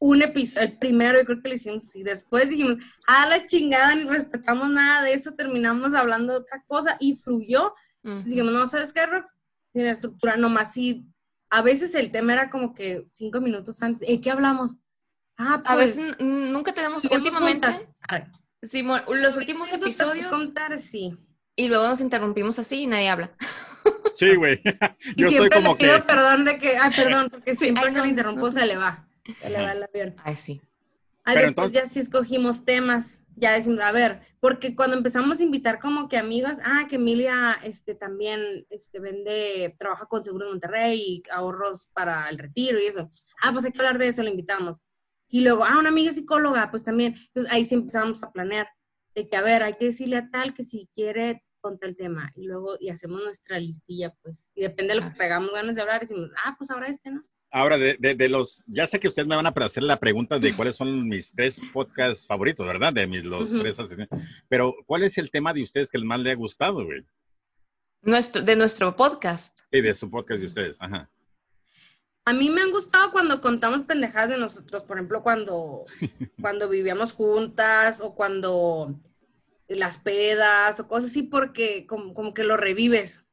Un 0.00 0.22
episodio, 0.22 0.68
el 0.68 0.78
primero, 0.78 1.18
yo 1.18 1.24
creo 1.24 1.42
que 1.42 1.48
lo 1.48 1.54
hicimos 1.56 1.84
así. 1.88 2.02
Después 2.04 2.50
dijimos, 2.50 2.76
a 3.06 3.26
la 3.26 3.46
chingada, 3.46 3.94
ni 3.94 4.04
respetamos 4.04 4.68
nada 4.70 5.02
de 5.04 5.12
eso, 5.12 5.32
terminamos 5.34 5.92
hablando 5.94 6.32
de 6.34 6.38
otra 6.40 6.62
cosa 6.68 6.96
y 7.00 7.14
fluyó. 7.16 7.74
Ujú. 8.04 8.22
Dijimos, 8.22 8.52
no, 8.52 8.66
¿sabes 8.68 8.92
qué, 8.92 9.04
Rox? 9.06 9.34
Sin 9.72 9.86
estructura, 9.86 10.36
nomás 10.36 10.72
sí. 10.72 11.04
A 11.50 11.62
veces 11.62 11.94
el 11.94 12.10
tema 12.12 12.32
era 12.34 12.50
como 12.50 12.74
que 12.74 13.06
cinco 13.14 13.40
minutos 13.40 13.82
antes, 13.82 14.06
¿de 14.06 14.20
qué 14.20 14.30
hablamos? 14.30 14.76
Ah, 15.36 15.58
pues. 15.60 15.70
A 15.70 15.76
veces 15.76 16.16
n- 16.18 16.50
nunca 16.50 16.72
tenemos, 16.72 17.04
últimamente. 17.04 17.68
Simón, 18.62 19.02
los 19.08 19.36
últimos 19.36 19.72
episodios 19.72 20.26
contar, 20.26 20.78
sí. 20.78 21.16
y 21.54 21.68
luego 21.68 21.86
nos 21.88 22.00
interrumpimos 22.00 22.58
así 22.58 22.82
y 22.82 22.86
nadie 22.86 23.08
habla. 23.08 23.30
Sí, 24.14 24.34
güey. 24.34 24.60
Y 25.16 25.22
Yo 25.22 25.28
estoy 25.28 25.30
siempre 25.30 25.50
como 25.62 25.70
le 25.74 25.76
pido 25.78 25.96
que... 25.98 26.02
perdón 26.02 26.44
de 26.44 26.58
que, 26.58 26.76
ay, 26.76 26.90
perdón, 26.94 27.28
porque 27.30 27.52
Sí, 27.54 27.66
siempre 27.66 27.84
ay, 27.86 27.92
que 27.92 27.98
no, 27.98 28.04
le 28.04 28.10
interrumpo 28.10 28.40
no. 28.46 28.50
se 28.50 28.66
le 28.66 28.76
va, 28.76 29.06
se 29.40 29.48
le 29.48 29.62
va 29.62 29.72
el 29.72 29.82
avión. 29.84 30.16
Ay, 30.24 30.34
sí. 30.34 30.60
Ay, 31.24 31.34
Pero 31.36 31.46
después 31.46 31.66
entonces- 31.68 31.72
ya 31.72 31.86
sí 31.86 32.00
escogimos 32.00 32.64
temas 32.64 33.17
ya 33.38 33.52
decimos, 33.52 33.80
a 33.80 33.92
ver, 33.92 34.20
porque 34.40 34.74
cuando 34.74 34.96
empezamos 34.96 35.40
a 35.40 35.42
invitar 35.42 35.80
como 35.80 36.08
que 36.08 36.18
amigas, 36.18 36.58
ah, 36.64 36.86
que 36.88 36.96
Emilia 36.96 37.58
este, 37.62 37.94
también 37.94 38.66
este, 38.70 39.00
vende, 39.00 39.76
trabaja 39.78 40.06
con 40.06 40.24
Seguro 40.24 40.46
de 40.46 40.52
Monterrey 40.52 41.00
y 41.00 41.22
ahorros 41.30 41.86
para 41.92 42.28
el 42.28 42.38
retiro 42.38 42.78
y 42.78 42.86
eso. 42.86 43.10
Ah, 43.42 43.52
pues 43.52 43.64
hay 43.64 43.72
que 43.72 43.78
hablar 43.78 43.98
de 43.98 44.08
eso, 44.08 44.22
le 44.22 44.30
invitamos. 44.30 44.82
Y 45.28 45.42
luego, 45.42 45.64
ah, 45.64 45.78
una 45.78 45.90
amiga 45.90 46.12
psicóloga, 46.12 46.70
pues 46.70 46.84
también. 46.84 47.14
Entonces 47.28 47.52
ahí 47.52 47.64
sí 47.64 47.74
empezamos 47.74 48.22
a 48.24 48.32
planear, 48.32 48.68
de 49.14 49.28
que, 49.28 49.36
a 49.36 49.42
ver, 49.42 49.62
hay 49.62 49.74
que 49.74 49.86
decirle 49.86 50.16
a 50.16 50.30
tal 50.30 50.54
que 50.54 50.62
si 50.62 50.88
quiere 50.94 51.42
conta 51.60 51.86
el 51.86 51.96
tema. 51.96 52.30
Y 52.34 52.46
luego, 52.46 52.76
y 52.80 52.88
hacemos 52.90 53.22
nuestra 53.22 53.58
listilla, 53.58 54.14
pues. 54.22 54.50
Y 54.54 54.62
depende 54.62 54.94
de 54.94 55.00
lo 55.00 55.08
que 55.08 55.14
traigamos 55.16 55.52
ganas 55.52 55.74
de 55.74 55.82
hablar, 55.82 56.00
decimos, 56.00 56.30
ah, 56.44 56.54
pues 56.56 56.70
ahora 56.70 56.88
este, 56.88 57.10
¿no? 57.10 57.24
Ahora, 57.50 57.78
de, 57.78 57.96
de, 57.98 58.28
los, 58.28 58.62
ya 58.66 58.86
sé 58.86 59.00
que 59.00 59.08
ustedes 59.08 59.26
me 59.26 59.36
van 59.36 59.46
a 59.46 59.50
hacer 59.50 59.82
la 59.82 59.98
pregunta 59.98 60.38
de 60.38 60.54
cuáles 60.54 60.76
son 60.76 61.08
mis 61.08 61.32
tres 61.32 61.58
podcasts 61.72 62.26
favoritos, 62.26 62.66
¿verdad? 62.66 62.92
De 62.92 63.06
mis 63.06 63.24
los 63.24 63.50
tres 63.50 63.78
asesinos. 63.78 64.08
Pero, 64.48 64.74
¿cuál 64.84 65.04
es 65.04 65.16
el 65.16 65.30
tema 65.30 65.54
de 65.54 65.62
ustedes 65.62 65.90
que 65.90 65.98
más 65.98 66.20
le 66.20 66.32
ha 66.32 66.34
gustado, 66.34 66.84
güey? 66.84 67.06
Nuestro, 68.02 68.42
de 68.42 68.54
nuestro 68.54 68.94
podcast. 68.94 69.60
Sí, 69.72 69.80
de 69.80 69.94
su 69.94 70.10
podcast 70.10 70.40
de 70.40 70.46
ustedes, 70.46 70.76
ajá. 70.80 71.10
A 72.26 72.34
mí 72.34 72.50
me 72.50 72.60
han 72.60 72.70
gustado 72.70 73.10
cuando 73.10 73.40
contamos 73.40 73.84
pendejadas 73.84 74.28
de 74.28 74.36
nosotros, 74.36 74.82
por 74.82 74.98
ejemplo, 74.98 75.22
cuando, 75.22 75.86
cuando 76.42 76.68
vivíamos 76.68 77.12
juntas 77.12 78.02
o 78.02 78.14
cuando 78.14 79.00
las 79.68 79.96
pedas 79.96 80.78
o 80.80 80.86
cosas 80.86 81.10
así, 81.10 81.22
porque 81.22 81.86
como, 81.86 82.12
como 82.12 82.34
que 82.34 82.44
lo 82.44 82.58
revives. 82.58 83.24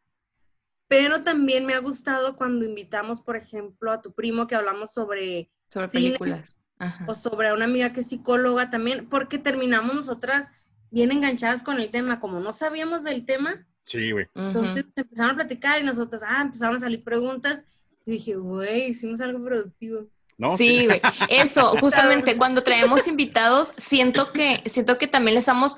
Pero 0.98 1.24
también 1.24 1.66
me 1.66 1.74
ha 1.74 1.80
gustado 1.80 2.38
cuando 2.38 2.64
invitamos, 2.64 3.20
por 3.20 3.36
ejemplo, 3.36 3.92
a 3.92 4.02
tu 4.02 4.14
primo 4.14 4.48
que 4.48 4.56
hablamos 4.56 4.94
sobre, 4.94 5.50
sobre 5.68 5.90
películas. 5.90 6.58
O 7.06 7.14
sobre 7.14 7.52
una 7.52 7.66
amiga 7.66 7.92
que 7.92 8.00
es 8.00 8.08
psicóloga 8.08 8.70
también, 8.70 9.10
porque 9.10 9.38
terminamos 9.38 9.94
nosotras 9.94 10.50
bien 10.92 11.12
enganchadas 11.12 11.64
con 11.64 11.82
el 11.82 11.92
tema, 11.92 12.22
como 12.22 12.40
no 12.40 12.54
sabíamos 12.54 13.04
del 13.04 13.26
tema. 13.26 13.68
Sí, 13.84 14.14
güey. 14.14 14.28
Entonces 14.36 14.86
empezaron 14.96 15.32
a 15.32 15.36
platicar 15.36 15.82
y 15.82 15.86
nosotros, 15.86 16.22
ah, 16.26 16.44
empezaron 16.44 16.78
a 16.78 16.80
salir 16.80 17.04
preguntas 17.04 17.66
y 18.06 18.12
dije, 18.12 18.38
güey, 18.38 18.92
hicimos 18.92 19.20
algo 19.20 19.44
productivo. 19.44 20.08
¿No? 20.38 20.56
Sí, 20.56 20.86
güey. 20.86 21.02
Eso, 21.30 21.76
justamente 21.82 22.38
cuando 22.38 22.64
traemos 22.64 23.06
invitados, 23.10 23.74
siento 23.76 24.32
que, 24.32 24.64
siento 24.66 24.98
que 24.98 25.08
también 25.08 25.34
le 25.34 25.40
estamos, 25.40 25.76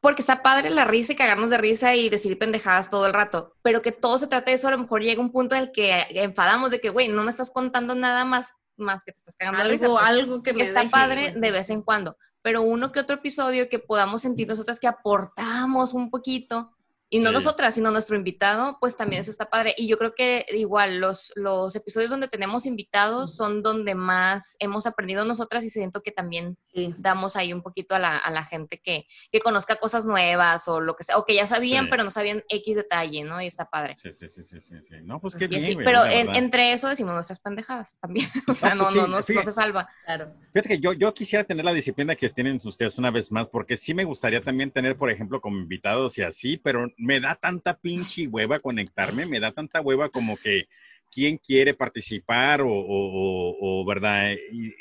porque 0.00 0.22
está 0.22 0.42
padre 0.42 0.70
la 0.70 0.84
risa 0.84 1.12
y 1.12 1.16
cagarnos 1.16 1.50
de 1.50 1.58
risa 1.58 1.94
y 1.94 2.08
decir 2.08 2.38
pendejadas 2.38 2.90
todo 2.90 3.06
el 3.06 3.12
rato, 3.12 3.54
pero 3.62 3.82
que 3.82 3.92
todo 3.92 4.18
se 4.18 4.26
trata 4.26 4.50
de 4.50 4.56
eso, 4.56 4.68
a 4.68 4.72
lo 4.72 4.78
mejor 4.78 5.02
llega 5.02 5.20
un 5.20 5.32
punto 5.32 5.54
en 5.54 5.62
el 5.62 5.72
que 5.72 6.06
enfadamos 6.10 6.70
de 6.70 6.80
que, 6.80 6.88
güey, 6.88 7.08
no 7.08 7.22
me 7.22 7.30
estás 7.30 7.50
contando 7.50 7.94
nada 7.94 8.24
más, 8.24 8.54
más 8.76 9.04
que 9.04 9.12
te 9.12 9.18
estás 9.18 9.36
cagando 9.36 9.60
algo, 9.60 9.70
de 9.70 9.76
risa. 9.76 9.88
Pues, 9.88 10.04
algo 10.04 10.42
que 10.42 10.54
me 10.54 10.62
Está 10.62 10.80
deje, 10.80 10.90
padre 10.90 11.28
pues, 11.30 11.40
de 11.40 11.50
vez 11.50 11.70
en 11.70 11.82
cuando, 11.82 12.16
pero 12.42 12.62
uno 12.62 12.92
que 12.92 13.00
otro 13.00 13.16
episodio 13.16 13.68
que 13.68 13.78
podamos 13.78 14.22
sentir 14.22 14.48
nosotras 14.48 14.80
que 14.80 14.88
aportamos 14.88 15.92
un 15.92 16.10
poquito, 16.10 16.72
y 17.10 17.18
no 17.18 17.30
Sí. 17.30 17.34
nosotras, 17.34 17.74
sino 17.74 17.90
nuestro 17.90 18.16
invitado, 18.16 18.78
pues 18.80 18.96
también 18.96 19.20
eso 19.20 19.30
está 19.32 19.50
padre. 19.50 19.74
Y 19.76 19.88
yo 19.88 19.98
creo 19.98 20.14
que 20.14 20.46
igual 20.54 20.98
los, 21.00 21.32
los 21.34 21.74
episodios 21.76 22.08
donde 22.10 22.28
tenemos 22.28 22.66
invitados 22.66 23.34
son 23.36 23.62
donde 23.62 23.94
más 23.96 24.56
hemos 24.60 24.86
aprendido 24.86 25.24
nosotras 25.24 25.64
y 25.64 25.70
siento 25.70 26.02
que 26.02 26.12
también 26.12 26.56
Sí. 26.72 26.94
damos 26.98 27.34
ahí 27.34 27.52
un 27.52 27.62
poquito 27.62 27.96
a 27.96 27.98
la, 27.98 28.16
a 28.16 28.30
la 28.30 28.44
gente 28.44 28.78
que, 28.80 29.06
que 29.32 29.40
conozca 29.40 29.74
cosas 29.76 30.06
nuevas 30.06 30.68
o 30.68 30.80
lo 30.80 30.94
que 30.94 31.02
sea, 31.02 31.18
o 31.18 31.24
que 31.24 31.34
ya 31.34 31.46
sabían, 31.48 31.86
Sí. 31.86 31.90
pero 31.90 32.04
no 32.04 32.10
sabían 32.10 32.44
X 32.48 32.76
detalle, 32.76 33.24
¿no? 33.24 33.42
Y 33.42 33.46
está 33.46 33.64
padre. 33.68 33.96
Sí, 33.96 34.12
sí, 34.12 34.28
sí, 34.28 34.44
sí, 34.44 34.60
sí, 34.60 34.74
sí. 34.88 34.94
No, 35.02 35.20
pues 35.20 35.34
qué 35.34 35.48
bien, 35.48 35.74
güey, 35.74 35.84
pero 35.84 36.04
en- 36.04 36.32
entre 36.36 36.72
eso 36.72 36.88
decimos 36.88 37.14
nuestras 37.14 37.40
pendejadas 37.40 37.98
también. 38.00 38.28
O 38.48 38.54
sea, 38.54 38.74
No, 38.76 38.84
no, 38.84 38.90
pues 38.92 38.94
no, 38.96 39.04
sí, 39.06 39.10
no, 39.10 39.22
sí. 39.22 39.34
no 39.34 39.42
se 39.42 39.52
salva. 39.52 39.88
Claro. 40.04 40.32
Fíjate 40.52 40.68
que 40.68 40.78
yo, 40.78 40.92
yo 40.92 41.12
quisiera 41.12 41.42
tener 41.44 41.64
la 41.64 41.72
disciplina 41.72 42.14
que 42.14 42.28
tienen 42.28 42.60
ustedes 42.64 42.96
una 42.98 43.10
vez 43.10 43.32
más, 43.32 43.48
porque 43.48 43.76
sí 43.76 43.92
me 43.94 44.04
gustaría 44.04 44.40
también 44.40 44.70
tener, 44.70 44.96
por 44.96 45.10
ejemplo, 45.10 45.40
como 45.40 45.58
invitados 45.58 46.16
y 46.18 46.22
así, 46.22 46.56
pero 46.56 46.86
me 47.00 47.18
da 47.20 47.34
tanta 47.34 47.76
pinche 47.78 48.26
hueva 48.28 48.58
conectarme, 48.60 49.26
me 49.26 49.40
da 49.40 49.52
tanta 49.52 49.80
hueva 49.80 50.08
como 50.10 50.36
que 50.36 50.68
quién 51.10 51.38
quiere 51.38 51.74
participar 51.74 52.60
o, 52.62 52.68
o, 52.68 52.72
o- 52.72 53.80
o, 53.82 53.84
verdad, 53.84 54.32
y 54.52 54.72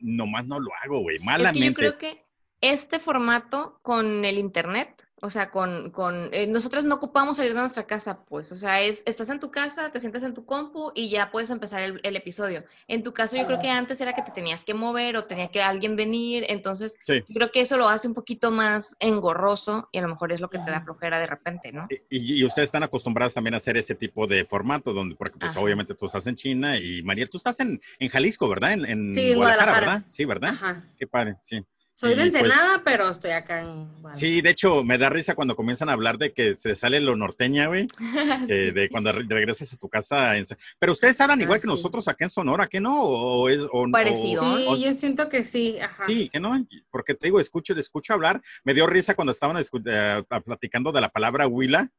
nomás 0.00 0.46
no 0.46 0.58
lo 0.58 0.70
hago, 0.82 1.00
güey, 1.00 1.16
Es 1.16 1.22
malamente. 1.22 1.60
que 1.60 1.86
yo 1.86 1.96
creo 1.96 1.98
que 1.98 2.24
este 2.60 2.98
formato 2.98 3.78
con 3.82 4.24
el 4.24 4.38
internet, 4.38 5.07
o 5.20 5.30
sea, 5.30 5.50
con, 5.50 5.90
con 5.90 6.28
eh, 6.32 6.46
nosotras 6.46 6.84
no 6.84 6.94
ocupamos 6.96 7.36
salir 7.38 7.54
de 7.54 7.60
nuestra 7.60 7.86
casa, 7.86 8.24
pues, 8.28 8.52
o 8.52 8.54
sea, 8.54 8.80
es, 8.82 9.02
estás 9.06 9.28
en 9.30 9.40
tu 9.40 9.50
casa, 9.50 9.90
te 9.90 10.00
sientas 10.00 10.22
en 10.22 10.34
tu 10.34 10.44
compu 10.44 10.92
y 10.94 11.08
ya 11.10 11.30
puedes 11.30 11.50
empezar 11.50 11.82
el, 11.82 12.00
el 12.02 12.16
episodio. 12.16 12.64
En 12.86 13.02
tu 13.02 13.12
caso, 13.12 13.36
yo 13.36 13.46
creo 13.46 13.58
que 13.58 13.68
antes 13.70 14.00
era 14.00 14.12
que 14.12 14.22
te 14.22 14.30
tenías 14.30 14.64
que 14.64 14.74
mover 14.74 15.16
o 15.16 15.24
tenía 15.24 15.48
que 15.48 15.62
alguien 15.62 15.96
venir, 15.96 16.44
entonces 16.48 16.96
Sí. 17.02 17.22
yo 17.26 17.34
creo 17.34 17.50
que 17.50 17.60
eso 17.62 17.76
lo 17.76 17.88
hace 17.88 18.06
un 18.08 18.14
poquito 18.14 18.50
más 18.50 18.96
engorroso 19.00 19.88
y 19.92 19.98
a 19.98 20.02
lo 20.02 20.08
mejor 20.08 20.32
es 20.32 20.40
lo 20.40 20.50
que 20.50 20.58
te 20.58 20.70
da 20.70 20.82
flojera 20.82 21.18
de 21.18 21.26
repente, 21.26 21.72
¿no? 21.72 21.86
Y, 22.10 22.40
y 22.40 22.44
ustedes 22.44 22.68
están 22.68 22.82
acostumbrados 22.82 23.34
también 23.34 23.54
a 23.54 23.56
hacer 23.58 23.76
ese 23.76 23.94
tipo 23.94 24.26
de 24.26 24.44
formato, 24.44 24.92
donde, 24.92 25.16
porque 25.16 25.38
pues 25.38 25.52
Ajá. 25.52 25.60
obviamente 25.60 25.94
tú 25.94 26.06
estás 26.06 26.26
en 26.26 26.34
China 26.36 26.76
y 26.78 27.02
Mariel, 27.02 27.28
tú 27.30 27.38
estás 27.38 27.58
en, 27.60 27.80
en 27.98 28.08
Jalisco, 28.08 28.48
¿verdad? 28.48 28.72
En, 28.72 28.84
en 28.84 29.14
Sí, 29.14 29.32
en 29.32 29.36
Guadalajara. 29.38 29.80
¿verdad? 29.80 30.02
Sí, 30.06 30.24
¿verdad? 30.24 30.50
Ajá. 30.50 30.84
Qué 30.96 31.06
padre, 31.06 31.36
sí. 31.42 31.60
Soy 31.98 32.14
de 32.14 32.26
Y, 32.26 32.30
pues, 32.30 32.42
Ensenada, 32.42 32.82
pero 32.84 33.08
estoy 33.08 33.32
acá 33.32 33.60
en. 33.60 33.88
Sí, 34.06 34.40
de 34.40 34.50
hecho, 34.50 34.84
me 34.84 34.98
da 34.98 35.10
risa 35.10 35.34
cuando 35.34 35.56
comienzan 35.56 35.88
a 35.88 35.94
hablar 35.94 36.16
de 36.16 36.32
que 36.32 36.54
se 36.56 36.76
sale 36.76 37.00
lo 37.00 37.16
norteña, 37.16 37.66
güey, 37.66 37.88
eh, 38.48 38.70
de 38.72 38.88
cuando 38.88 39.10
re- 39.10 39.24
regresas 39.28 39.72
a 39.72 39.76
tu 39.76 39.88
casa. 39.88 40.36
en 40.36 40.44
Pero 40.78 40.92
ustedes 40.92 41.20
hablan 41.20 41.40
Ah, 41.40 41.42
igual 41.42 41.60
que 41.60 41.66
nosotros 41.66 42.06
acá 42.06 42.24
en 42.24 42.30
Sonora, 42.30 42.68
¿que 42.68 42.78
no? 42.80 43.02
¿O 43.02 43.48
es, 43.48 43.62
o, 43.72 43.90
Parecido. 43.90 44.42
o- 44.44 44.56
Sí, 44.58 44.66
o- 44.68 44.76
yo 44.76 44.92
siento 44.92 45.28
que 45.28 45.42
sí, 45.42 45.80
ajá. 45.80 46.06
Sí, 46.06 46.28
que 46.28 46.38
no, 46.38 46.64
porque 46.92 47.14
te 47.14 47.26
digo, 47.26 47.40
escucho, 47.40 47.74
escucho 47.74 48.12
hablar. 48.12 48.40
Me 48.62 48.74
dio 48.74 48.86
risa 48.86 49.16
cuando 49.16 49.32
estaban 49.32 49.56
eh, 49.60 50.22
platicando 50.44 50.92
de 50.92 51.00
la 51.00 51.08
palabra 51.08 51.48
huila. 51.48 51.90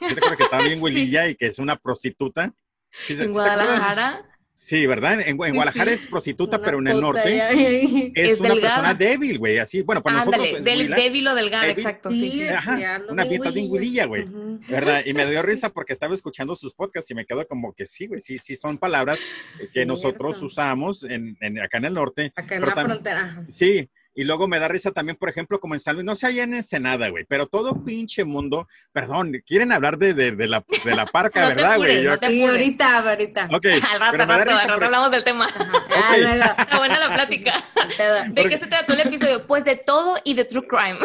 ¿Sí 0.00 0.06
te 0.08 0.14
acuerdas 0.18 0.36
que 0.36 0.42
estaba 0.42 0.64
bien 0.64 0.78
Sí. 0.78 0.82
huililla 0.84 1.28
y 1.28 1.36
que 1.36 1.46
es 1.46 1.60
una 1.60 1.76
prostituta? 1.76 2.52
Sí, 2.90 3.14
En. 3.14 3.30
Guadalajara 3.30 4.24
Sí, 4.56 4.86
¿verdad? 4.86 5.20
En, 5.26 5.36
Guadalajara 5.36 5.90
sí. 5.90 5.94
es 5.94 6.06
prostituta, 6.06 6.58
Una 6.58 6.64
pero 6.64 6.78
en 6.78 6.86
el 6.86 7.00
norte 7.00 7.36
ya. 7.36 7.50
es, 7.50 7.88
Es 8.14 8.40
una 8.40 8.50
delgada. 8.50 8.74
persona 8.76 8.94
débil, 8.94 9.38
güey. 9.40 9.58
Así, 9.58 9.82
bueno, 9.82 10.00
para 10.00 10.22
Ándale, 10.22 10.36
nosotros 10.44 10.64
del, 10.64 10.78
huila, 10.82 10.96
débil 10.96 11.28
o 11.28 11.34
delgada, 11.34 11.62
Débil. 11.64 11.78
exacto, 11.78 12.10
sí, 12.12 12.30
sí. 12.30 12.42
Ajá, 12.48 13.02
una 13.08 13.24
dieta 13.24 13.50
bien 13.50 13.68
güey. 13.68 14.26
¿verdad? 14.68 15.02
Y 15.04 15.12
me 15.12 15.26
dio 15.28 15.42
risa 15.42 15.70
porque 15.70 15.92
estaba 15.92 16.14
escuchando 16.14 16.54
sus 16.54 16.72
podcasts 16.72 17.10
y 17.10 17.14
me 17.14 17.26
quedo 17.26 17.44
como 17.48 17.72
que 17.72 17.84
sí, 17.84 18.06
güey, 18.06 18.20
sí, 18.20 18.38
sí 18.38 18.54
son 18.54 18.78
palabras 18.78 19.18
que 19.58 19.66
Cierto. 19.66 19.88
nosotros 19.92 20.40
usamos 20.40 21.02
en, 21.02 21.36
en- 21.40 21.58
acá 21.60 21.78
en 21.78 21.86
el 21.86 21.94
norte. 21.94 22.32
Acá 22.36 22.54
en 22.54 22.62
pero 22.62 22.74
la 22.76 22.82
frontera. 22.84 23.44
Sí, 23.48 23.90
y 24.14 24.24
luego 24.24 24.46
me 24.48 24.58
da 24.58 24.68
risa 24.68 24.92
también, 24.92 25.16
por 25.16 25.28
ejemplo, 25.28 25.58
como 25.60 25.74
en 25.74 25.80
San 25.80 25.94
Luis, 25.96 26.04
no 26.04 26.14
sé, 26.16 26.26
allá 26.26 26.44
en 26.44 26.54
Ensenada, 26.54 27.08
güey, 27.08 27.24
pero 27.28 27.46
todo 27.46 27.84
pinche 27.84 28.24
mundo, 28.24 28.68
perdón, 28.92 29.32
quieren 29.46 29.72
hablar 29.72 29.98
de, 29.98 30.14
de, 30.14 30.32
de 30.32 30.46
la, 30.46 30.64
de 30.84 30.94
la 30.94 31.06
parca, 31.06 31.40
No 31.42 31.48
¿verdad, 31.48 31.76
güey? 31.78 32.04
no 32.04 32.18
te 32.18 32.26
Sí, 32.28 32.42
apures. 32.42 32.50
ahorita, 32.60 32.98
ahorita. 33.10 33.48
Ok, 33.52 33.66
Al 33.66 34.00
rato, 34.00 34.12
pero 34.12 34.24
rato, 34.26 34.44
risa 34.44 34.54
al 34.54 34.58
rato 34.60 34.72
porque- 34.72 34.84
hablamos 34.86 35.10
del 35.10 35.24
tema. 35.24 35.46
Ah, 35.96 36.10
Ok. 36.12 36.18
luego, 36.20 36.44
Está 36.58 36.78
buena 36.78 36.98
la 37.00 37.08
plática. 37.14 37.64
¿De 37.98 38.30
Porque- 38.34 38.48
qué 38.50 38.58
se 38.58 38.66
trató 38.66 38.94
el 38.94 39.00
episodio? 39.00 39.46
Pues 39.46 39.64
de 39.64 39.76
todo 39.76 40.16
y 40.24 40.34
de 40.34 40.44
true 40.44 40.66
crime. 40.66 40.98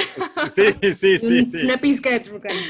Sí, 0.56 0.94
sí, 0.94 1.20
sí, 1.20 1.46
sí. 1.46 1.58
Una 1.58 1.78
pizca 1.78 2.10
de 2.10 2.20
true 2.22 2.40
crime. 2.40 2.66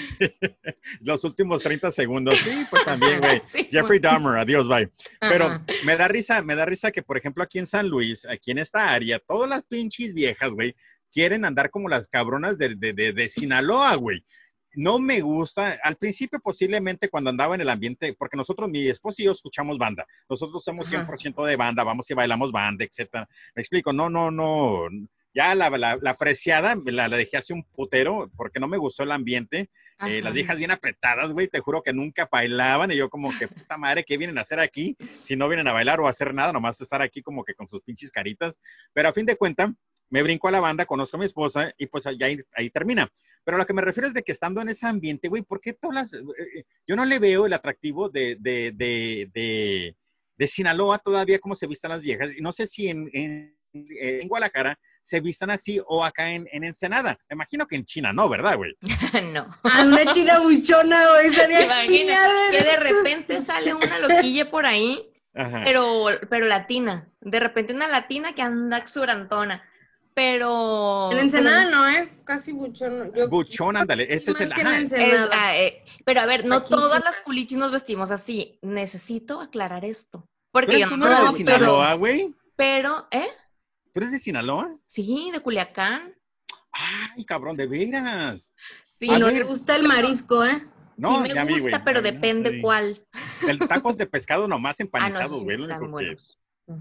Los 1.02 1.24
últimos 1.24 1.62
30 1.62 1.92
segundos, 1.92 2.38
sí, 2.40 2.66
pues 2.70 2.84
también, 2.86 3.20
güey. 3.20 3.42
Sí, 3.46 3.68
Jeffrey 3.70 4.00
Dahmer, 4.00 4.38
adiós, 4.40 4.68
bye. 4.68 4.90
Pero 5.20 5.46
Ajá. 5.46 5.64
me 5.86 5.96
da 5.96 6.08
risa, 6.08 6.42
me 6.42 6.56
da 6.56 6.66
risa 6.66 6.92
que, 6.92 7.02
por 7.04 7.18
ejemplo, 7.18 7.44
aquí 7.44 7.60
en 7.60 7.68
San 7.68 7.88
Luis, 7.88 8.26
aquí 8.26 8.52
en 8.52 8.58
esta 8.60 8.90
área, 8.92 9.20
todas 9.20 9.50
las 9.50 9.64
pinches 9.64 10.14
viejas, 10.14 10.29
güey, 10.54 10.76
quieren 11.12 11.46
andar 11.46 11.70
como 11.70 11.90
las 11.90 12.08
cabronas 12.08 12.58
de, 12.58 12.76
de, 12.76 12.94
de, 12.94 13.14
de 13.14 13.30
Sinaloa, 13.30 13.96
güey. 13.96 14.24
No 14.76 15.00
me 15.00 15.22
gusta, 15.22 15.78
al 15.84 15.96
principio 15.96 16.40
posiblemente 16.40 17.10
cuando 17.10 17.32
andaba 17.32 17.56
en 17.56 17.62
el 17.62 17.70
ambiente, 17.70 18.14
porque 18.18 18.38
nosotros, 18.38 18.70
mi 18.70 18.88
esposo 18.88 19.22
y 19.22 19.26
yo 19.26 19.32
escuchamos 19.32 19.80
banda, 19.80 20.06
nosotros 20.30 20.64
somos 20.64 20.94
Ajá. 20.94 21.08
100% 21.08 21.44
de 21.46 21.56
banda, 21.56 21.84
vamos 21.84 22.10
y 22.10 22.14
bailamos 22.14 22.52
banda, 22.52 22.86
etcétera. 22.86 23.28
Me 23.56 23.62
explico, 23.62 23.92
no, 23.94 24.12
no, 24.12 24.30
no, 24.30 24.88
ya 25.34 25.56
la, 25.56 25.70
la, 25.72 25.98
la 26.02 26.10
apreciada 26.12 26.76
la, 26.86 27.08
la 27.08 27.18
dejé 27.18 27.38
hace 27.38 27.54
un 27.54 27.64
putero 27.64 28.32
porque 28.36 28.60
no 28.60 28.68
me 28.68 28.78
gustó 28.78 29.04
el 29.04 29.12
ambiente, 29.12 29.70
eh, 30.08 30.22
las 30.22 30.34
viejas 30.34 30.58
bien 30.58 30.72
apretadas, 30.72 31.34
güey, 31.34 31.48
te 31.48 31.60
juro 31.60 31.82
que 31.82 31.92
nunca 31.92 32.28
bailaban 32.32 32.92
y 32.92 32.96
yo 32.96 33.10
como 33.10 33.38
que, 33.38 33.48
puta 33.48 33.78
madre, 33.78 34.06
¿qué 34.06 34.18
vienen 34.18 34.38
a 34.38 34.42
hacer 34.42 34.60
aquí? 34.60 34.96
Si 35.06 35.36
no 35.36 35.50
vienen 35.50 35.68
a 35.68 35.74
bailar 35.74 36.00
o 36.00 36.08
a 36.08 36.10
hacer 36.10 36.34
nada, 36.34 36.54
nomás 36.54 36.80
estar 36.80 37.02
aquí 37.02 37.22
como 37.22 37.44
que 37.44 37.54
con 37.54 37.68
sus 37.68 37.82
pinches 37.82 38.10
caritas. 38.10 38.60
Pero 38.94 39.10
a 39.10 39.14
fin 39.14 39.26
de 39.26 39.36
cuentas, 39.36 39.72
me 40.10 40.24
brinco 40.24 40.48
a 40.48 40.52
la 40.52 40.60
banda, 40.60 40.86
conozco 40.86 41.18
a 41.18 41.20
mi 41.20 41.26
esposa 41.26 41.74
y 41.78 41.88
pues 41.88 42.06
ya 42.18 42.26
ahí, 42.26 42.38
ahí 42.56 42.70
termina. 42.70 43.10
Pero 43.44 43.56
a 43.56 43.60
lo 43.60 43.66
que 43.66 43.74
me 43.74 43.82
refiero 43.82 44.08
es 44.08 44.14
de 44.14 44.24
que 44.24 44.32
estando 44.32 44.62
en 44.62 44.70
ese 44.70 44.86
ambiente, 44.86 45.28
güey, 45.30 45.42
¿por 45.44 45.62
qué 45.62 45.74
todas 45.74 45.96
las... 45.96 46.14
eh, 46.14 46.24
eh, 46.58 46.64
yo 46.88 46.96
no 46.96 47.06
le 47.06 47.20
veo 47.20 47.46
el 47.46 47.54
atractivo 47.54 48.10
de, 48.10 48.38
de, 48.40 48.72
de, 48.76 49.30
de, 49.34 49.96
de 50.38 50.48
Sinaloa 50.48 51.00
todavía 51.00 51.40
cómo 51.40 51.56
se 51.56 51.68
vistan 51.68 51.92
las 51.92 52.02
viejas. 52.02 52.36
Y 52.38 52.42
no 52.42 52.52
sé 52.52 52.68
si 52.68 52.90
en, 52.90 53.10
en, 53.14 53.56
en 53.74 54.28
Guadalajara 54.28 54.78
se 55.04 55.22
vistan 55.22 55.50
así 55.50 55.82
o 55.88 56.04
acá 56.04 56.32
en, 56.32 56.48
en 56.52 56.64
Ensenada. 56.64 57.18
Me 57.30 57.36
imagino 57.36 57.66
que 57.66 57.76
en 57.76 57.86
China 57.86 58.14
no, 58.14 58.30
¿verdad, 58.30 58.58
güey? 58.58 58.76
no. 59.34 59.48
Ah, 59.64 59.84
una 59.86 60.12
china 60.12 60.40
buchona, 60.40 61.08
güey. 61.14 61.30
Genial. 61.34 62.32
Que 62.52 62.64
de 62.64 62.78
repente 62.78 63.42
sale 63.42 63.74
una 63.74 64.00
loquilla 64.00 64.52
por 64.52 64.66
ahí, 64.66 65.12
Ajá. 65.34 65.62
pero, 65.64 66.06
pero 66.30 66.46
latina. 66.46 67.10
De 67.22 67.40
repente 67.40 67.74
una 67.74 67.88
latina 67.88 68.34
que 68.34 68.42
anda 68.42 68.78
exurantona. 68.78 69.64
Pero... 70.20 71.10
En 71.14 71.18
Ensenada 71.20 71.70
no, 71.70 71.88
¿eh? 71.88 72.10
Casi 72.26 72.52
buchón. 72.52 73.14
Yo, 73.16 73.30
Buchón, 73.30 73.78
ándale, 73.78 74.04
ese 74.14 74.32
es 74.32 74.40
más 74.40 74.42
el... 74.42 74.54
que 74.54 74.62
en 74.62 74.68
ajá. 74.68 74.76
Es- 74.78 74.84
Ensenada. 74.92 75.30
ah, 75.32 75.58
eh, 75.58 75.86
pero 76.04 76.20
a 76.20 76.26
ver, 76.26 76.44
no 76.46 76.56
Aquí 76.56 76.68
sí 76.68 76.74
todas 76.76 77.02
las 77.06 77.20
culichis 77.20 77.58
nos 77.58 77.72
vestimos 77.72 78.12
así. 78.12 78.60
Necesito 78.62 79.40
aclarar 79.40 79.86
esto. 79.86 80.20
¿Tú 80.20 80.28
Porque 80.52 80.72
eres, 80.72 80.82
yo 80.82 80.90
tú 80.90 80.98
no, 80.98 81.06
no 81.06 81.12
eres 81.30 81.38
de 81.38 81.46
pero- 81.46 81.58
Sinaloa, 81.60 81.94
güey? 81.94 82.36
Pero, 82.58 83.08
¿eh? 83.12 83.28
¿Tú 83.94 84.02
eres 84.02 84.12
de 84.12 84.20
Sinaloa? 84.20 84.76
Sí, 84.86 85.30
de 85.32 85.40
Culiacán. 85.40 86.14
Ay, 86.74 87.24
cabrón, 87.24 87.56
de 87.56 87.68
veras. 87.68 88.52
Sí, 88.86 89.10
A 89.12 89.20
no 89.20 89.28
ver. 89.28 89.36
le 89.36 89.44
gusta 89.44 89.78
el 89.78 89.84
marisco, 89.88 90.44
¿eh? 90.44 90.68
No, 90.98 91.24
sí 91.24 91.34
me 91.34 91.46
mí, 91.46 91.60
gusta, 91.60 91.82
pero 91.86 92.02
mí 92.02 92.08
no, 92.10 92.12
depende 92.14 92.52
sí. 92.56 92.62
cuál. 92.62 93.02
El 93.48 93.58
tacos 93.60 93.96
de 93.96 94.06
pescado 94.06 94.50
nomás 94.50 94.76
Ah, 94.82 94.84
no, 94.84 94.86
empanizados, 94.88 95.32
esos 95.32 95.44
güey. 95.46 95.56
sí 95.56 95.64
están 95.64 95.78
único 95.84 95.98
que- 95.98 96.06
buenos. 96.08 96.38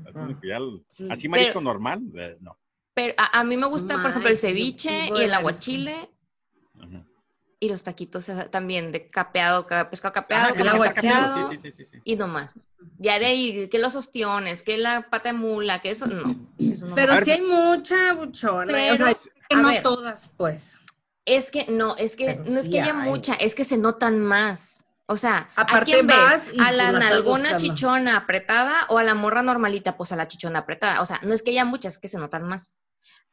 así, 0.09 0.34
que 0.43 0.49
ya 0.49 0.57
el- 0.57 0.84
Mm. 0.99 1.12
así 1.12 1.28
marisco 1.28 1.53
Pero- 1.53 1.61
normal, 1.62 2.03
eh, 2.16 2.36
no. 2.41 2.59
Pero 2.99 3.14
a, 3.16 3.38
a 3.40 3.44
mí 3.44 3.57
me 3.57 3.66
gusta, 3.68 3.94
por 4.03 4.11
ejemplo, 4.11 4.28
el 4.28 4.38
ceviche 4.38 5.09
y 5.14 5.22
el 5.22 5.32
aguachile 5.32 5.94
Ajá. 6.80 7.05
y 7.61 7.68
los 7.68 7.84
taquitos 7.84 8.28
eh, 8.28 8.49
también 8.51 8.90
de 8.90 9.09
capeado, 9.09 9.66
ca- 9.66 9.88
pescado 9.88 10.12
capeado, 10.12 10.49
Ah, 10.49 10.59
el 10.59 10.64
no 10.64 10.64
está 10.64 10.74
aguachado 10.74 11.34
capeado, 11.34 11.51
Sí, 11.53 11.59
sí, 11.59 11.70
sí, 11.72 11.84
sí, 11.84 11.90
sí. 11.92 11.99
y 12.03 12.16
no 12.16 12.26
más. 12.26 12.66
Ya 12.99 13.20
de 13.20 13.26
ahí, 13.26 13.68
que 13.68 13.78
los 13.78 13.94
ostiones, 13.94 14.64
que 14.64 14.78
la 14.78 15.09
pata 15.11 15.28
de 15.28 15.38
mula, 15.38 15.80
que 15.80 15.90
eso, 15.92 16.07
no. 16.09 16.34
Eso 16.59 16.86
no 16.86 16.96
Pero 16.96 17.14
ver, 17.14 17.24
sí 17.24 17.30
hay 17.30 17.42
mucha 17.42 18.14
buchona. 18.14 18.66
Pero, 18.72 18.94
o 18.94 18.96
sea, 18.96 19.14
que 19.49 19.57
no 19.57 19.68
ver. 19.68 19.82
todas, 19.84 20.32
pues. 20.36 20.76
Es 21.24 21.53
que 21.53 21.66
no, 21.68 21.94
es 21.96 22.16
que 22.16 22.26
Pero 22.26 22.51
no 22.51 22.59
es 22.59 22.64
sí 22.64 22.72
que 22.72 22.80
haya 22.80 23.01
hay. 23.01 23.09
mucha, 23.11 23.34
es 23.34 23.55
que 23.55 23.62
se 23.64 23.76
notan 23.76 24.18
más. 24.18 24.84
O 25.07 25.16
sea, 25.16 25.49
¿a 25.57 25.84
quién 25.84 26.07
vas 26.07 26.49
ves? 26.49 26.61
¿A 26.61 26.72
la 26.72 26.90
nalgona 26.92 27.57
chichona 27.57 28.16
apretada 28.16 28.74
o 28.88 28.99
a 28.99 29.05
la 29.05 29.14
morra 29.14 29.42
normalita? 29.42 29.96
Pues 29.96 30.11
a 30.12 30.16
la 30.16 30.28
chichona 30.28 30.59
apretada. 30.61 31.01
O 31.01 31.07
sea, 31.07 31.18
no 31.22 31.32
es 31.32 31.42
que 31.42 31.51
haya 31.53 31.64
muchas, 31.64 31.94
es 31.94 31.99
que 31.99 32.09
se 32.09 32.18
notan 32.18 32.42
más. 32.46 32.78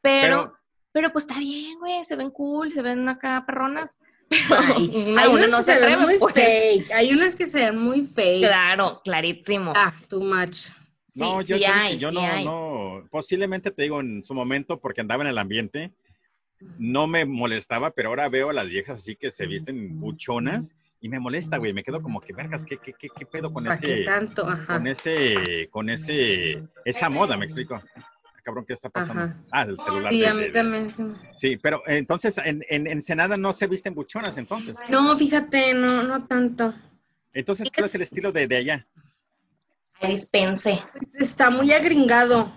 Pero, 0.06 0.38
Pero- 0.43 0.60
pero, 0.91 1.12
pues 1.12 1.26
está 1.28 1.39
bien, 1.39 1.78
güey, 1.80 2.06
se 2.06 2.16
ven 2.16 2.30
cool, 2.32 2.72
se 2.72 2.82
ven 2.82 3.10
acá 3.10 3.43
perronas. 3.45 3.99
Ay, 4.78 4.91
Una, 5.08 5.22
hay 5.24 5.28
una 5.30 5.30
unas 5.30 5.49
no 5.51 5.58
que 5.58 5.64
se 5.64 5.74
se 5.74 5.80
ven 5.86 5.99
muy 6.01 6.18
pues. 6.18 6.34
fake. 6.34 6.91
Hay 6.93 7.12
unas 7.12 7.36
que 7.36 7.45
se 7.45 7.60
ven 7.60 7.78
muy 7.78 8.01
fake. 8.03 8.47
Claro, 8.47 9.01
clarísimo. 9.03 9.74
Ah, 9.76 9.93
too 10.10 10.22
much. 10.22 10.70
Sí, 11.08 11.20
no, 11.22 11.41
yo, 11.41 11.58
sí 11.58 11.64
yo- 11.64 11.74
hay, 11.74 11.97
yo 11.97 12.10
sí 12.10 12.16
no, 12.16 12.22
hay. 12.22 12.45
no, 12.45 13.08
posiblemente 13.12 13.72
te 13.72 13.84
digo 13.84 13.99
en 13.99 14.24
su 14.24 14.34
momento 14.34 14.80
porque 14.80 15.01
andaba 15.01 15.24
en 15.24 15.30
el 15.30 15.38
ambiente, 15.38 15.91
no 16.78 17.08
me 17.08 17.26
molestaba, 17.26 17.91
pero 17.91 18.10
ahora 18.10 18.28
veo 18.30 18.49
a 18.49 18.53
las 18.53 18.68
viejas 18.68 18.99
así 18.99 19.16
que 19.16 19.32
se 19.32 19.47
visten 19.47 19.99
buchonas 19.99 20.74
y 21.01 21.10
me 21.10 21.20
molesta, 21.20 21.58
güey, 21.58 21.72
me 21.74 21.84
quedo 21.84 22.01
como 22.01 22.20
que 22.22 22.34
vergas, 22.34 22.64
¿qué, 22.66 22.78
qué, 22.78 22.93
qué, 22.93 23.10
qué 23.16 23.26
pedo 23.26 23.51
con 23.53 23.66
¿Para 23.66 23.78
qué 23.80 23.93
ese, 24.01 24.03
tanto? 24.06 24.47
Ajá. 24.47 24.66
con 24.78 24.88
ese, 24.88 25.68
con 25.72 25.89
ese, 25.89 26.64
esa 26.84 27.10
moda, 27.10 27.38
me 27.38 27.45
explico. 27.45 27.82
Cabrón, 28.46 28.64
¿qué 28.68 28.74
está 28.74 28.89
pasando? 28.89 29.24
Ajá. 29.24 29.38
Ah, 29.52 29.64
el 29.64 29.76
celular. 29.80 30.12
Sí, 30.14 30.20
de- 30.22 30.28
a 30.28 30.34
mí 30.36 30.41
de- 30.43 30.50
también. 30.52 30.89
sí. 30.91 31.04
Sí, 31.34 31.58
pero 31.58 31.82
entonces 31.88 32.38
en, 32.38 32.64
en 32.70 32.86
Ensenada 32.86 33.36
no 33.38 33.52
se 33.54 33.66
visten 33.68 33.96
buchonas, 33.96 34.38
entonces. 34.38 34.78
No, 34.88 35.18
fíjate, 35.18 35.74
no, 35.74 36.04
no 36.04 36.26
tanto. 36.28 36.74
Entonces, 37.34 37.70
¿cuál 37.74 37.86
es 37.88 37.96
el 37.96 38.04
estilo 38.04 38.32
de, 38.32 38.48
de 38.48 38.56
allá? 38.58 38.88
Dispense. 40.08 40.84
Pues 40.93 41.30
está 41.32 41.50
muy 41.50 41.72
agringado. 41.72 42.52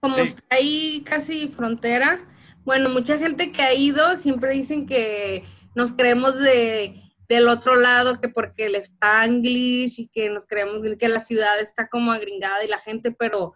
Como 0.00 0.16
Sí. 0.16 0.20
está 0.22 0.42
ahí 0.56 1.02
casi 1.06 1.48
frontera. 1.48 2.20
Bueno, 2.64 2.88
mucha 2.90 3.16
gente 3.18 3.52
que 3.52 3.62
ha 3.62 3.72
ido 3.74 4.16
siempre 4.16 4.52
dicen 4.54 4.86
que 4.86 5.44
nos 5.74 5.92
creemos 5.92 6.38
de 6.40 7.02
del 7.28 7.46
otro 7.48 7.76
lado, 7.76 8.20
que 8.22 8.30
porque 8.30 8.66
el 8.66 8.74
Spanglish 8.76 10.00
y 10.00 10.08
que 10.08 10.30
nos 10.30 10.46
creemos 10.46 10.80
que 10.98 11.08
la 11.08 11.20
ciudad 11.20 11.60
está 11.60 11.86
como 11.86 12.10
agringada 12.10 12.64
y 12.64 12.68
la 12.68 12.78
gente, 12.78 13.10
pero 13.12 13.52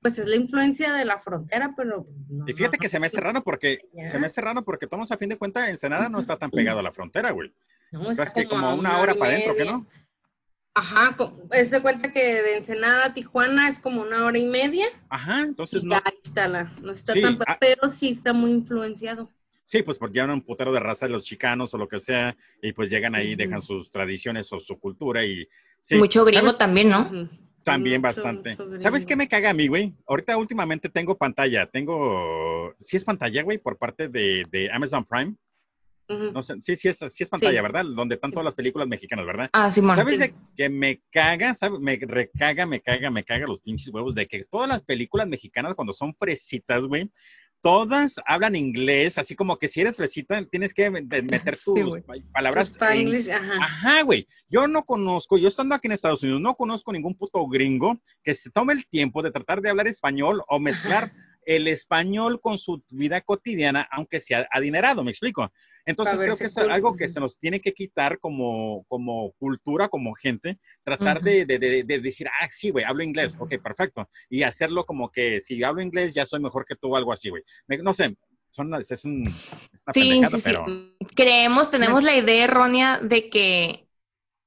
pues 0.00 0.18
es 0.18 0.26
la 0.26 0.36
influencia 0.36 0.92
de 0.94 1.04
la 1.04 1.18
frontera, 1.18 1.74
pero 1.76 2.06
no, 2.28 2.44
Y 2.48 2.52
fíjate 2.52 2.76
no, 2.78 2.80
que 2.80 2.88
se 2.88 2.98
me 2.98 3.06
hace 3.06 3.20
raro 3.20 3.42
porque, 3.42 3.80
Ya. 3.92 4.10
se 4.10 4.18
me 4.18 4.26
hace 4.26 4.40
raro 4.40 4.64
porque 4.64 4.86
todos 4.86 5.10
a 5.12 5.18
fin 5.18 5.28
de 5.28 5.36
cuentas 5.38 5.68
Ensenada 5.68 6.08
no 6.08 6.18
está 6.20 6.36
tan 6.38 6.50
pegado 6.50 6.80
a 6.80 6.82
la 6.82 6.92
frontera, 6.92 7.30
güey. 7.32 7.52
no, 7.92 8.00
O 8.00 8.04
sea, 8.14 8.24
está 8.24 8.40
es 8.40 8.46
que 8.46 8.46
como 8.48 8.74
una 8.74 8.98
hora 9.00 9.14
para 9.14 9.32
adentro, 9.32 9.54
¿qué 9.54 9.60
media. 9.60 9.72
no? 9.72 9.86
Ajá, 10.72 11.16
se 11.64 11.82
cuenta 11.82 12.12
que 12.12 12.20
de 12.20 12.56
Ensenada 12.58 13.06
a 13.06 13.12
Tijuana 13.12 13.68
es 13.68 13.80
como 13.80 14.02
una 14.02 14.24
hora 14.24 14.38
y 14.38 14.46
media 14.46 14.86
Ajá, 15.08 15.42
entonces 15.42 15.82
y 15.82 15.86
no. 15.86 15.96
ahí 15.96 16.14
está 16.22 16.46
la, 16.48 16.64
no 16.80 16.92
está 16.92 17.12
Sí, 17.12 17.20
tan, 17.22 17.38
ah. 17.46 17.56
pero 17.60 17.88
sí 17.88 18.10
está 18.10 18.32
muy 18.32 18.52
influenciado. 18.52 19.28
Sí, 19.66 19.82
pues 19.82 19.98
porque 19.98 20.14
llevan 20.14 20.30
un 20.30 20.42
putero 20.42 20.72
de 20.72 20.80
raza 20.80 21.06
de 21.06 21.12
los 21.12 21.24
chicanos 21.24 21.74
o 21.74 21.78
lo 21.78 21.86
que 21.88 22.00
sea, 22.00 22.36
y 22.62 22.72
pues 22.72 22.88
llegan 22.90 23.14
ahí, 23.14 23.34
Ujú. 23.34 23.36
dejan 23.38 23.60
sus 23.62 23.90
tradiciones 23.90 24.52
o 24.52 24.60
su 24.60 24.78
cultura 24.78 25.24
y... 25.24 25.46
sí. 25.80 25.96
Mucho 25.96 26.24
gringo 26.24 26.46
¿Sabes? 26.46 26.58
también, 26.58 26.88
¿no? 26.88 27.02
Ujú. 27.02 27.28
También 27.64 28.00
bastante. 28.00 28.56
¿Sabes 28.78 29.04
qué 29.06 29.16
me 29.16 29.28
caga 29.28 29.50
a 29.50 29.54
mí, 29.54 29.68
güey? 29.68 29.94
Ahorita 30.06 30.36
últimamente 30.36 30.88
tengo 30.88 31.16
pantalla, 31.16 31.66
tengo... 31.66 32.74
Sí 32.80 32.96
es 32.96 33.04
pantalla, 33.04 33.42
güey, 33.42 33.58
por 33.58 33.76
parte 33.76 34.08
de, 34.08 34.44
de 34.50 34.70
Amazon 34.72 35.04
Prime. 35.04 35.34
No 36.32 36.42
sé, 36.42 36.60
sí, 36.60 36.74
sí 36.74 36.88
es, 36.88 36.98
sí 36.98 37.22
es 37.22 37.28
pantalla, 37.28 37.58
Sí. 37.58 37.62
¿verdad? 37.62 37.84
Donde 37.84 38.16
están 38.16 38.30
Sí. 38.30 38.34
todas 38.34 38.44
las 38.46 38.54
películas 38.54 38.88
mexicanas, 38.88 39.24
¿verdad? 39.26 39.48
Ah, 39.52 39.70
Simón. 39.70 39.94
¿Sabes 39.94 40.14
Sí. 40.14 40.20
de 40.22 40.34
que 40.56 40.68
me 40.68 41.00
caga, 41.12 41.54
sabe? 41.54 41.78
Me 41.78 41.96
recaga, 42.02 42.66
me 42.66 42.80
caga, 42.80 43.10
me 43.12 43.22
caga 43.22 43.46
los 43.46 43.60
pinches 43.60 43.90
huevos 43.94 44.16
de 44.16 44.26
que 44.26 44.44
todas 44.44 44.68
las 44.68 44.82
películas 44.82 45.28
mexicanas 45.28 45.74
cuando 45.76 45.92
son 45.92 46.12
fresitas, 46.16 46.84
güey, 46.86 47.08
todas 47.62 48.16
hablan 48.26 48.56
inglés, 48.56 49.18
así 49.18 49.34
como 49.34 49.58
que 49.58 49.68
si 49.68 49.80
eres 49.80 49.96
fresita 49.96 50.42
tienes 50.46 50.72
que 50.72 50.90
meter 50.90 51.54
tus 51.64 51.74
Sí, 51.74 51.82
palabras 52.32 52.68
Spanglish, 52.68 53.30
ajá. 53.30 53.54
Ajá, 53.62 54.02
güey. 54.02 54.26
Yo 54.48 54.66
no 54.66 54.84
conozco, 54.84 55.38
yo 55.38 55.48
estando 55.48 55.74
aquí 55.74 55.88
en 55.88 55.92
Estados 55.92 56.22
Unidos, 56.22 56.40
no 56.40 56.54
conozco 56.54 56.92
ningún 56.92 57.14
puto 57.14 57.46
gringo 57.46 58.00
que 58.22 58.34
se 58.34 58.50
tome 58.50 58.72
el 58.72 58.86
tiempo 58.86 59.22
de 59.22 59.30
tratar 59.30 59.60
de 59.60 59.70
hablar 59.70 59.86
español 59.86 60.42
o 60.48 60.58
mezclar 60.58 61.12
el 61.46 61.68
español 61.68 62.40
con 62.40 62.58
su 62.58 62.82
vida 62.90 63.20
cotidiana, 63.20 63.88
aunque 63.90 64.20
sea 64.20 64.46
adinerado, 64.52 65.04
¿me 65.04 65.10
explico? 65.10 65.52
Entonces 65.86 66.18
creo 66.20 66.36
que 66.36 66.44
es 66.44 66.56
algo 66.58 66.94
que 66.96 67.08
se 67.08 67.20
nos 67.20 67.38
tiene 67.38 67.60
que 67.60 67.72
quitar 67.72 68.18
como, 68.18 68.84
como 68.88 69.32
cultura, 69.38 69.88
como 69.88 70.14
gente, 70.14 70.58
tratar 70.84 71.16
Ujú. 71.18 71.26
de, 71.26 71.46
de- 71.46 71.58
de- 71.58 71.82
de 71.84 71.98
decir, 72.00 72.28
ah, 72.28 72.48
sí, 72.50 72.70
güey, 72.70 72.84
hablo 72.84 73.02
inglés, 73.02 73.36
ok, 73.38 73.54
perfecto, 73.62 74.08
y 74.28 74.42
hacerlo 74.42 74.84
como 74.84 75.10
que 75.10 75.40
si 75.40 75.62
hablo 75.64 75.82
inglés 75.82 76.14
ya 76.14 76.26
soy 76.26 76.40
mejor 76.40 76.64
que 76.64 76.76
tú 76.76 76.92
o 76.92 76.96
algo 76.96 77.12
así, 77.12 77.30
güey. 77.30 77.42
No 77.82 77.92
sé, 77.94 78.16
son, 78.50 78.74
es, 78.74 78.90
es 78.90 79.04
un, 79.04 79.22
es 79.26 79.84
una 79.86 79.92
Sí, 79.94 80.22
sí, 80.26 80.40
sí. 80.40 80.42
pero... 80.44 80.66
Creemos, 81.16 81.70
tenemos 81.70 82.02
la 82.02 82.16
idea 82.16 82.44
errónea 82.44 82.98
de 82.98 83.30
que, 83.30 83.88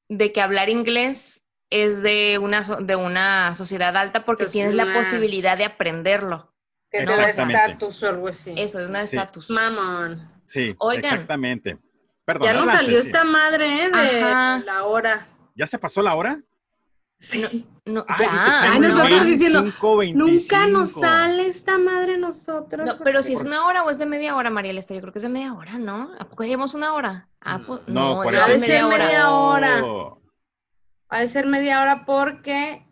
de 0.09 0.31
que 0.31 0.41
hablar 0.41 0.69
inglés 0.69 1.45
es 1.69 2.03
de 2.03 2.37
una, 2.37 2.63
so- 2.63 2.77
de 2.81 2.95
una 2.95 3.55
sociedad 3.55 3.95
alta 3.97 4.25
porque 4.25 4.43
Entonces, 4.43 4.53
tienes 4.53 4.75
la 4.75 4.83
una- 4.85 4.93
posibilidad 4.95 5.57
de 5.57 5.65
aprenderlo. 5.65 6.53
Que 6.91 6.99
te 6.99 7.05
No, 7.05 7.15
da 7.17 7.23
Exactamente. 7.27 7.71
estatus 7.71 8.03
o 8.03 8.07
algo 8.09 8.27
así. 8.27 8.53
Eso 8.55 8.79
es 8.79 8.87
un 8.87 8.95
Sí. 8.97 9.01
estatus. 9.15 9.49
Mamón. 9.49 10.29
Sí, 10.53 10.75
Oigan. 10.77 11.05
exactamente. 11.13 11.79
Perdón, 12.25 12.45
Ya 12.45 12.53
nos 12.53 12.69
adelante, 12.69 12.85
salió 12.85 13.01
sí. 13.01 13.07
esta 13.07 13.23
madre, 13.23 13.83
¿eh? 13.85 13.89
De 13.89 14.21
Ajá. 14.23 14.61
la 14.63 14.83
hora. 14.83 15.27
¿Ya 15.55 15.65
se 15.65 15.79
pasó 15.79 16.03
la 16.03 16.13
hora? 16.15 16.39
Sí. 17.17 17.65
No, 17.85 18.05
Ay, 18.07 18.25
ya. 18.25 18.79
Nosotros 18.79 19.25
diciendo, 19.25 19.63
25.25. 19.63 20.13
Nunca 20.13 20.67
nos 20.67 20.91
sale 20.91 21.47
esta 21.47 21.77
madre 21.79 22.13
a 22.15 22.17
nosotros. 22.17 22.85
No, 22.87 23.03
pero 23.03 23.23
si 23.23 23.33
es 23.33 23.41
una 23.41 23.65
hora 23.65 23.83
o 23.83 23.89
es 23.89 23.97
de 23.97 24.05
media 24.05 24.35
hora, 24.35 24.51
Mariel, 24.51 24.77
esta, 24.77 24.93
yo 24.93 25.01
creo 25.01 25.11
que 25.11 25.19
es 25.19 25.23
de 25.23 25.29
media 25.29 25.53
hora, 25.53 25.79
¿no? 25.79 26.11
¿A 26.19 26.29
poco 26.29 26.43
llevamos 26.43 26.75
una 26.75 26.93
hora? 26.93 27.27
Ah, 27.41 27.59
pues, 27.65 27.81
No, 27.87 28.23
no, 28.23 28.31
ya 28.31 28.47
de 28.47 28.57
media 28.59 28.87
hora. 28.87 28.97
media 29.05 29.29
hora. 29.31 29.81
Oh. 29.83 30.21
Ha 31.09 31.19
de 31.21 31.27
ser 31.29 31.47
media 31.47 31.81
hora 31.81 32.05
porque 32.05 32.85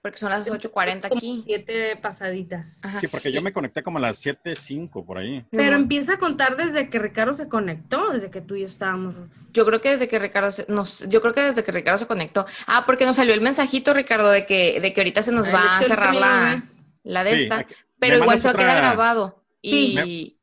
Porque 0.00 0.18
son 0.18 0.30
las 0.30 0.48
8.40 0.48 1.08
como 1.08 1.18
aquí. 1.18 1.42
siete 1.44 1.96
pasaditas. 1.96 2.80
Ajá. 2.84 3.00
Sí, 3.00 3.08
porque 3.08 3.32
yo 3.32 3.42
me 3.42 3.52
conecté 3.52 3.82
como 3.82 3.98
a 3.98 4.00
las 4.00 4.24
7.05 4.24 5.04
por 5.04 5.18
ahí. 5.18 5.44
Pero 5.50 5.74
empieza 5.74 6.14
a 6.14 6.18
contar 6.18 6.56
desde 6.56 6.88
que 6.88 6.98
Ricardo 7.00 7.34
se 7.34 7.48
conectó, 7.48 8.10
desde 8.12 8.30
que 8.30 8.40
tú 8.40 8.54
y 8.54 8.60
yo 8.60 8.66
estábamos. 8.66 9.16
Yo 9.52 9.66
creo 9.66 9.80
que 9.80 9.90
desde 9.90 10.06
que 10.08 10.18
Ricardo 10.20 10.52
se, 10.52 10.66
nos, 10.68 11.08
yo 11.08 11.20
creo 11.20 11.34
que 11.34 11.40
desde 11.42 11.64
que 11.64 11.72
Ricardo 11.72 11.98
se 11.98 12.06
conectó. 12.06 12.46
Ah, 12.68 12.84
porque 12.86 13.04
nos 13.06 13.16
salió 13.16 13.34
el 13.34 13.40
mensajito, 13.40 13.92
Ricardo, 13.92 14.30
de 14.30 14.46
que, 14.46 14.80
de 14.80 14.92
que 14.94 15.00
ahorita 15.00 15.22
se 15.24 15.32
nos 15.32 15.48
Ay, 15.48 15.52
va 15.54 15.78
a 15.78 15.82
cerrar 15.82 16.14
la, 16.14 16.54
¿eh? 16.54 16.62
la 17.02 17.24
de 17.24 17.36
Sí, 17.36 17.42
esta. 17.42 17.58
aquí- 17.58 17.74
Pero 17.98 18.18
¿me 18.18 18.22
igual 18.22 18.38
se 18.38 18.48
otra- 18.50 18.76
grabado. 18.76 19.42
Y, 19.60 19.70
Sí. 19.98 20.38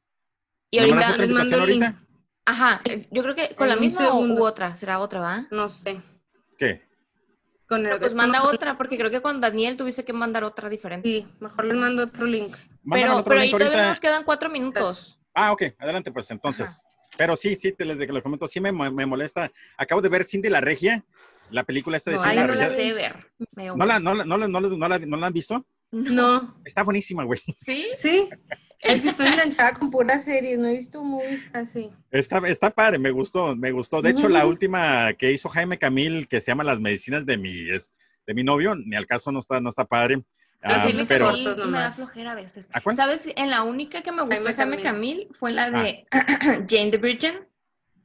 y 0.69 0.79
¿Me 0.81 0.87
mandas 0.87 1.05
ahorita, 1.11 1.25
les 1.25 1.31
mando 1.33 1.57
el 1.63 1.69
link. 1.69 1.83
ahorita? 1.83 2.01
ajá, 2.47 2.79
eh, 2.85 3.07
yo 3.09 3.23
creo 3.23 3.33
que 3.35 3.55
con 3.55 3.69
En 3.69 3.75
la 3.75 3.79
misma 3.81 4.01
o 4.01 4.11
segundo. 4.11 4.35
u 4.41 4.45
otra, 4.45 4.75
será 4.75 4.99
otra, 4.99 5.21
¿va? 5.21 5.47
No 5.49 5.69
sé. 5.69 6.01
¿Qué? 6.57 6.81
Con 7.67 7.85
el, 7.85 7.97
pues 7.97 8.11
es 8.11 8.15
manda 8.15 8.41
con- 8.41 8.53
otra, 8.55 8.77
porque 8.77 8.97
creo 8.97 9.09
que 9.09 9.21
con 9.21 9.41
Daniel 9.41 9.75
tuviste 9.77 10.05
que 10.05 10.13
mandar 10.13 10.43
otra 10.43 10.69
diferente. 10.69 11.07
Sí, 11.07 11.27
mejor 11.39 11.65
les 11.65 11.75
mando 11.77 12.03
otro 12.03 12.25
link. 12.25 12.55
Mándame 12.83 13.01
pero 13.03 13.13
otro 13.17 13.29
pero 13.31 13.41
ahí 13.41 13.51
todavía 13.51 13.89
nos 13.89 13.99
quedan 13.99 14.23
cuatro 14.23 14.49
minutos. 14.49 15.19
Ah, 15.33 15.51
ok, 15.51 15.63
adelante 15.79 16.11
pues 16.11 16.29
entonces. 16.31 16.79
Pero 17.17 17.35
sí, 17.35 17.55
sí, 17.55 17.71
te 17.71 17.85
les, 17.85 17.97
les 17.97 18.23
comento, 18.23 18.47
sí 18.47 18.59
me, 18.59 18.71
me 18.71 19.05
molesta. 19.05 19.51
Acabo 19.77 20.01
de 20.01 20.09
ver 20.09 20.25
Cindy 20.25 20.49
la 20.49 20.61
Regia, 20.61 21.03
la 21.49 21.63
película 21.63 21.97
esta 21.97 22.11
de 22.11 22.17
No, 22.17 22.23
Cindy 22.23 22.37
ay, 22.37 22.41
la 22.41 22.47
no 22.47 22.55
la 22.55 22.67
Regia. 22.69 22.75
sé 22.85 22.93
ver. 22.93 23.31
Me 23.55 23.63
dio 23.63 23.75
¿No 23.75 23.85
la, 23.85 23.99
no, 23.99 24.13
la, 24.13 24.25
no, 24.25 24.37
la, 24.37 24.47
no, 24.47 24.59
la, 24.59 24.67
no, 24.69 24.87
la, 24.87 24.99
¿No 24.99 25.17
la 25.17 25.27
han 25.27 25.33
visto? 25.33 25.65
No, 25.91 26.59
Está 26.65 26.83
buenísima, 26.83 27.23
güey. 27.23 27.39
¿Sí? 27.55 27.87
sí. 27.95 28.29
Es 28.81 29.01
que 29.01 29.09
estoy 29.09 29.27
enganchada 29.27 29.73
con 29.73 29.89
puras 29.89 30.23
series, 30.25 30.59
no 30.59 30.67
he 30.67 30.73
visto 30.77 31.03
movies 31.03 31.43
así. 31.53 31.89
Está, 32.11 32.37
está 32.47 32.69
padre, 32.69 32.99
me 32.99 33.11
gustó, 33.11 33.55
me 33.55 33.71
gustó. 33.71 34.01
De 34.01 34.11
hecho, 34.11 34.29
la 34.29 34.45
última 34.45 35.13
que 35.13 35.31
hizo 35.31 35.49
Jaime 35.49 35.77
Camil, 35.79 36.27
que 36.27 36.39
se 36.41 36.51
llama 36.51 36.63
Las 36.63 36.79
medicinas 36.79 37.25
de 37.25 37.37
mi, 37.37 37.69
es, 37.71 37.93
de 38.27 38.33
mi 38.33 38.43
novio, 38.43 38.75
ni 38.75 38.95
al 38.95 39.07
caso 39.07 39.31
no 39.31 39.39
está, 39.39 39.59
no 39.59 39.69
está 39.69 39.85
padre. 39.85 40.23
La 40.61 40.75
Ah, 40.75 40.79
Jaime 40.81 41.05
pero- 41.05 41.27
Camil 41.27 41.43
Cortos 41.45 41.65
me 41.67 41.77
da 41.79 41.91
flojera 41.91 42.31
a 42.31 42.35
veces. 42.35 42.69
¿A 42.73 42.81
cuál? 42.81 42.95
¿Sabes? 42.95 43.29
En 43.35 43.49
la 43.49 43.63
única 43.63 44.01
que 44.01 44.11
me 44.11 44.23
gustó 44.23 44.43
Jaime 44.45 44.55
Jaime 44.55 44.83
Camil 44.83 45.27
fue 45.33 45.51
la 45.51 45.71
de 45.71 46.05
Ah. 46.11 46.25
Jane 46.69 46.91
the 46.91 46.97
Virgin. 46.97 47.35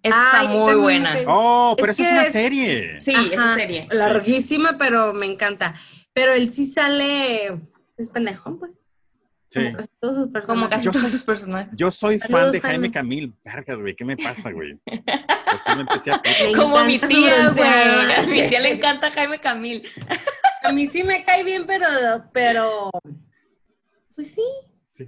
Está 0.02 0.40
Ay, 0.40 0.48
muy 0.48 0.74
buena. 0.76 1.14
Oh, 1.26 1.74
pero 1.78 1.92
Es 1.92 1.98
esa 2.00 2.08
es 2.08 2.12
una 2.12 2.22
es- 2.26 2.32
serie. 2.32 3.00
Sí, 3.00 3.14
Ajá, 3.14 3.26
esa 3.32 3.54
serie. 3.54 3.86
Larguísima, 3.90 4.78
pero 4.78 5.12
me 5.12 5.26
encanta. 5.26 5.74
Pero 6.14 6.32
él 6.32 6.50
sí 6.50 6.64
sale, 6.66 7.60
es 7.98 8.08
pendejón, 8.08 8.58
pues. 8.58 8.72
Sí. 9.52 9.58
Como 9.64 9.76
casi 9.76 9.88
todos 10.00 10.14
sus 10.14 10.28
personajes. 10.28 10.46
Como 10.46 10.70
casi 10.70 10.84
Yo 10.84 10.90
todos 10.92 11.02
soy- 11.02 11.10
sus 11.10 11.22
personajes. 11.24 11.78
Yo 11.78 11.90
soy 11.90 12.18
fan 12.20 12.52
de 12.52 12.60
Jaime 12.60 12.72
Jaime. 12.72 12.90
Camil. 12.92 13.34
Vergas, 13.44 13.80
güey, 13.80 13.96
¿qué 13.96 14.04
me 14.04 14.16
pasa, 14.16 14.50
güey? 14.52 14.78
Posiblemente 15.52 16.54
Como 16.56 16.84
mi 16.84 16.98
tía, 16.98 17.48
güey. 17.50 17.68
A 18.16 18.26
mi 18.28 18.48
tía 18.48 18.60
le 18.60 18.70
encanta 18.74 19.10
Jaime 19.10 19.38
Camil. 19.40 19.82
A 20.62 20.72
mí 20.72 20.86
sí 20.86 21.02
me 21.02 21.24
cae 21.24 21.42
bien, 21.42 21.66
pero, 21.66 21.86
pero, 22.32 22.90
pues 24.14 24.34
sí. 24.34 24.42
Sí. 24.92 25.04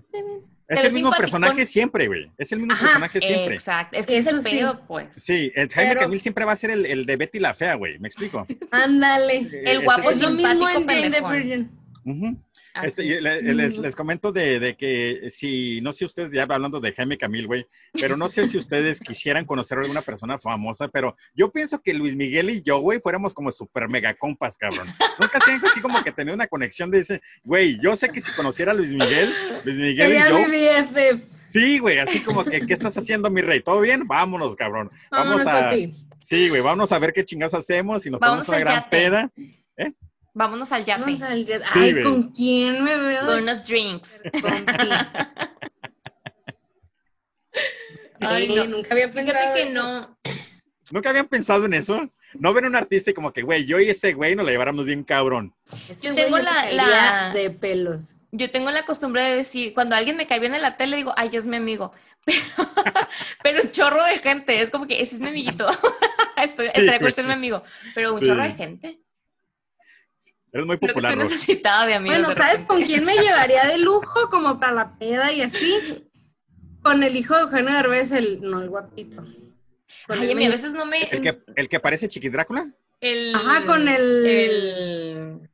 Es 0.68 0.78
Pero 0.78 0.88
el 0.88 0.95
mismo 0.95 1.11
simpaticón. 1.12 1.40
personaje 1.43 1.66
siempre, 1.66 2.07
güey. 2.07 2.32
Es 2.38 2.51
el 2.53 2.61
mismo 2.61 2.72
Ajá, 2.72 2.86
personaje 2.86 3.20
siempre. 3.20 3.55
Exacto. 3.55 3.99
Es 3.99 4.07
que 4.07 4.16
ese 4.16 4.30
es 4.30 4.34
el 4.36 4.43
sí. 4.43 4.57
pedo, 4.57 4.86
pues. 4.86 5.14
Sí, 5.14 5.53
el 5.55 5.68
Jaime 5.68 5.90
Pero- 5.90 6.01
Camil 6.03 6.20
siempre 6.20 6.45
va 6.47 6.53
a 6.53 6.57
ser 6.57 6.70
el, 6.70 6.86
el 6.86 7.05
de 7.05 7.16
Betty 7.16 7.38
la 7.40 7.53
Fea, 7.55 7.74
güey. 7.74 7.99
¿Me 7.99 8.09
explico? 8.09 8.47
Ándale. 8.70 9.51
El 9.64 9.84
guapo 9.84 10.11
Es 10.11 10.20
lo 10.20 10.30
mismo 10.30 10.68
en 10.68 10.86
Jane 10.88 11.11
the. 11.11 11.20
Virgin. 11.20 11.70
Así. 12.05 12.36
Este, 12.83 13.20
le- 13.20 13.43
les, 13.43 13.79
Mm. 13.79 13.83
les 13.83 13.95
comento 13.97 14.33
de, 14.33 14.59
de 14.59 14.77
que 14.77 15.29
si, 15.31 15.81
no 15.83 15.93
sé 15.93 16.05
ustedes, 16.07 16.31
ya 16.33 16.45
hablando 16.45 16.81
de 16.81 16.93
Jaime 16.93 17.18
Camil, 17.18 17.47
güey, 17.47 17.66
pero 17.93 18.16
no 18.16 18.29
sé 18.29 18.47
si 18.47 18.57
ustedes 18.57 18.99
quisieran 19.01 19.45
conocer 19.45 19.77
a 19.79 19.83
alguna 19.83 20.01
persona 20.01 20.39
famosa, 20.39 20.89
pero 20.89 21.14
yo 21.35 21.51
pienso 21.53 21.81
que 21.83 21.93
Luis 21.93 22.16
Miguel 22.16 22.49
y 22.51 22.62
yo, 22.62 22.79
güey, 22.79 23.01
fuéramos 23.01 23.35
como 23.35 23.53
super 23.53 23.89
mega 23.89 24.14
compas, 24.14 24.57
cabrón. 24.57 24.89
Nunca 25.20 25.39
se 25.41 25.53
han 25.53 25.64
así 25.66 25.81
como 25.83 26.03
que 26.03 26.12
tener 26.12 26.35
una 26.35 26.47
conexión 26.47 26.91
de 26.91 27.01
ese, 27.01 27.20
güey, 27.45 27.79
yo 27.81 27.95
sé 27.97 28.09
que 28.09 28.20
si 28.23 28.31
conociera 28.33 28.73
a 28.73 28.75
Luis 28.75 28.95
Miguel, 28.95 29.35
Luis 29.64 29.77
Miguel 29.77 30.12
y 30.14 30.29
yo, 30.31 30.39
mi 30.49 30.64
BFF. 30.64 31.29
sí, 31.49 31.79
güey, 31.79 31.99
así 31.99 32.20
como 32.20 32.45
que, 32.45 32.64
¿qué 32.66 32.73
estás 32.73 32.97
haciendo, 32.97 33.29
mi 33.31 33.43
rey? 33.43 33.61
¿Todo 33.61 33.81
bien? 33.83 34.07
Vámonos, 34.09 34.57
cabrón. 34.57 34.91
Vamos 35.11 35.45
Vámonos, 35.45 35.93
a, 35.93 36.16
sí, 36.20 36.49
güey, 36.49 36.62
vamos 36.62 36.91
a 36.93 36.99
ver 36.99 37.12
qué 37.12 37.25
chingados 37.25 37.53
hacemos 37.55 38.07
y 38.07 38.11
nos 38.11 38.18
Vámonos 38.20 38.47
ponemos 38.47 38.49
una 38.49 38.57
al 38.57 38.62
gran 38.64 38.85
yate. 38.85 38.97
peda. 38.97 39.93
Vámonos 40.35 40.72
al 40.72 40.85
yate. 40.85 41.03
Vamos 41.03 41.22
al. 41.22 41.47
Sí, 41.47 41.53
Ay. 41.74 42.03
¿con 42.03 42.30
quién 42.33 42.83
me 42.85 42.97
veo? 42.97 43.26
Con 43.26 43.43
unos 43.43 43.66
drinks. 43.66 44.22
Sí, 48.18 48.26
Ay, 48.28 48.49
no. 48.55 48.64
nunca 48.66 48.89
había 48.93 49.12
pensado 49.12 49.39
Fíjate 49.39 49.62
que 49.64 49.68
eso. 49.70 49.83
no. 49.83 50.18
¿Nunca 50.93 51.11
habían 51.11 51.26
pensado 51.26 51.64
en 51.64 51.74
eso? 51.74 52.09
No 52.35 52.53
ven 52.53 52.66
un 52.66 52.76
artista 52.76 53.11
y 53.11 53.14
como 53.14 53.33
que, 53.33 53.43
güey, 53.43 53.66
yo 53.66 53.80
y 53.80 53.89
ese 53.91 54.12
güey 54.12 54.37
nos 54.37 54.47
la 54.47 54.53
lleváramos 54.53 54.87
bien 54.87 55.03
cabrón. 55.03 55.55
Ese 55.89 56.07
Yo 56.09 56.14
tengo 56.14 56.39
la- 56.39 56.70
la- 56.70 57.33
de 57.35 57.51
pelos. 57.51 58.14
Yo 58.30 58.51
tengo 58.51 58.70
la 58.70 58.85
costumbre 58.85 59.22
de 59.22 59.37
decir, 59.37 59.74
cuando 59.74 59.97
alguien 59.97 60.16
me 60.16 60.26
cae 60.26 60.39
bien 60.41 60.55
en 60.55 60.62
la 60.62 60.76
tele, 60.76 60.97
digo, 60.99 61.12
ay, 61.16 61.30
es 61.33 61.45
mi 61.47 61.57
amigo. 61.57 61.93
Pero, 62.24 62.41
pero 63.43 63.62
un 63.62 63.70
chorro 63.70 64.05
de 64.05 64.18
gente, 64.20 64.61
es 64.62 64.70
como 64.70 64.87
que 64.87 65.03
ese 65.03 65.16
es 65.16 65.20
mi 65.20 65.28
amiguito. 65.28 65.66
Estoy, 66.37 66.66
Sí, 66.68 66.72
estaría 66.80 67.26
mi 67.26 67.33
amigo. 67.33 67.64
Pero 67.97 68.14
un 68.14 68.20
Sí. 68.20 68.26
chorro 68.26 68.43
de 68.45 68.53
gente. 68.53 69.01
Eres 70.53 70.66
muy 70.66 70.76
popular, 70.76 71.12
estoy 71.12 71.22
Ros. 71.24 71.32
necesitada 71.32 71.86
de 71.86 71.94
amigos. 71.94 72.18
Bueno, 72.18 72.28
de 72.30 72.34
¿sabes 72.36 72.62
con 72.64 72.82
quién 72.82 73.05
me 73.05 73.16
llevaría 73.16 73.64
de 73.64 73.78
lujo 73.78 74.28
como 74.30 74.61
para 74.61 74.72
la 74.72 74.98
peda 74.98 75.32
y 75.32 75.40
así? 75.42 76.09
Con 76.82 77.03
el 77.03 77.16
hijo 77.16 77.34
de 77.34 77.42
Eugenio 77.42 77.72
Derbez, 77.74 78.12
el, 78.12 78.40
no, 78.42 78.61
el 78.61 78.68
guapito. 78.68 79.22
Con 80.07 80.18
Ay, 80.18 80.30
el 80.32 80.42
a 80.44 80.48
veces 80.50 80.74
no 80.74 80.84
me. 80.84 81.03
¿El 81.05 81.20
que, 81.22 81.42
el 81.57 81.68
que 81.68 81.80
parece 81.80 82.09
Chiqui 82.09 82.28
Drácula? 82.28 82.68
el- 83.00 83.34
Ajá, 83.34 83.66
con 83.66 83.88
el- 83.88 84.26
el- 84.26 85.50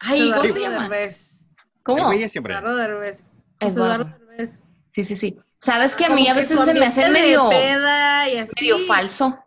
Ay, 0.00 0.20
¿cómo 0.30 0.34
Eduardo 0.34 0.52
se 0.52 0.60
llama? 0.60 0.88
Derbez. 0.88 1.40
El 1.42 1.82
¿Cómo? 1.82 2.12
es 2.12 2.32
siempre. 2.32 2.54
Eduardo 2.54 2.76
Derbez. 2.76 3.22
Eduardo. 3.60 4.04
Derbez. 4.04 4.58
Sí, 4.92 5.02
sí, 5.02 5.16
sí. 5.16 5.38
¿Sabes 5.60 5.96
que 5.96 6.04
a 6.06 6.10
mí 6.10 6.28
a 6.28 6.34
veces 6.34 6.58
se 6.60 6.74
me 6.74 6.86
hace 6.86 7.08
medio, 7.08 7.48
peda 7.48 8.28
y 8.28 8.38
así. 8.38 8.52
medio 8.60 8.78
falso? 8.80 9.43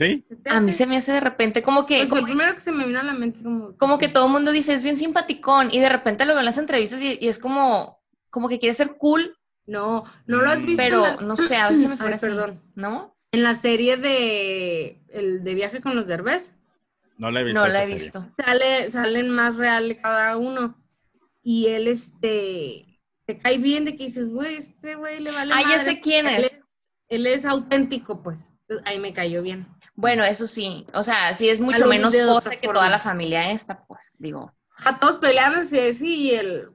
¿Sí? 0.00 0.24
¿Se 0.26 0.34
te 0.36 0.48
A 0.50 0.60
mí 0.60 0.72
se 0.72 0.86
me 0.86 0.96
hace 0.96 1.12
de 1.12 1.20
repente 1.20 1.62
como 1.62 1.84
que, 1.84 1.98
Pues 1.98 2.08
como, 2.08 2.20
el 2.22 2.24
primero 2.26 2.54
que 2.54 2.62
se 2.62 2.72
me 2.72 2.86
vino 2.86 2.98
a 3.00 3.02
la 3.02 3.12
mente 3.12 3.42
como... 3.42 3.76
como 3.76 3.98
que 3.98 4.08
todo 4.08 4.26
el 4.26 4.32
mundo 4.32 4.50
dice, 4.50 4.72
es 4.72 4.82
bien 4.82 4.96
simpaticón, 4.96 5.68
y 5.72 5.78
de 5.78 5.90
repente 5.90 6.24
lo 6.24 6.32
veo 6.32 6.40
en 6.40 6.46
las 6.46 6.56
entrevistas 6.58 7.02
y, 7.02 7.18
y 7.20 7.28
es 7.28 7.38
como, 7.38 8.00
como 8.30 8.48
que 8.48 8.58
quiere 8.58 8.72
ser 8.74 8.96
cool, 8.96 9.36
No, 9.66 10.04
no 10.26 10.38
lo 10.42 10.50
has 10.50 10.62
visto 10.62 10.82
pero 10.82 11.02
la- 11.02 11.16
no 11.16 11.36
sé, 11.36 11.56
a 11.56 11.68
veces 11.68 11.82
se 11.82 11.88
me 11.88 11.94
así, 12.14 12.26
perdón. 12.26 12.62
¿no? 12.74 13.14
En 13.32 13.42
la 13.42 13.54
serie 13.54 13.98
de 13.98 14.98
el 15.10 15.44
de 15.44 15.54
viaje 15.54 15.80
con 15.82 15.94
los 15.94 16.06
Derbez 16.06 16.52
No 17.18 17.30
la 17.30 17.42
he 17.42 17.44
visto. 17.44 17.60
No 17.60 17.68
la 17.68 17.82
he 17.82 17.86
serie. 17.86 18.02
visto. 18.02 18.26
sale 18.42 18.90
salen 18.90 19.28
más 19.30 19.56
real 19.56 19.98
cada 20.02 20.36
uno 20.38 20.76
y 21.42 21.66
él 21.66 21.86
este 21.88 22.98
te 23.26 23.38
cae 23.38 23.58
bien 23.58 23.84
de 23.84 23.96
que 23.96 24.04
dices 24.04 24.28
güey 24.30 24.56
este 24.56 24.94
güey 24.96 25.20
le 25.20 25.30
vale 25.30 25.52
Ah, 25.54 25.60
ya 25.62 25.68
madre". 25.76 25.84
sé 25.84 26.00
quién 26.00 26.26
Él 26.26 26.44
es. 26.44 26.64
él 27.08 27.26
es 27.26 27.44
auténtico 27.44 28.20
pues 28.22 28.50
Entonces, 28.62 28.84
ahí 28.86 28.98
me 28.98 29.12
cayó 29.12 29.42
bien 29.42 29.66
Bueno, 30.00 30.24
eso 30.24 30.46
sí, 30.46 30.86
o 30.94 31.02
sea, 31.02 31.34
sí 31.34 31.48
es 31.48 31.60
mucho 31.60 31.86
menos 31.86 32.14
pose 32.14 32.56
que 32.58 32.68
toda 32.68 32.88
la 32.88 32.98
familia 32.98 33.50
esta, 33.50 33.84
pues, 33.86 34.14
digo. 34.18 34.52
a 34.84 34.98
todos 34.98 35.16
peleándose 35.18 35.90
así 35.90 36.30
y 36.30 36.34
el 36.34 36.68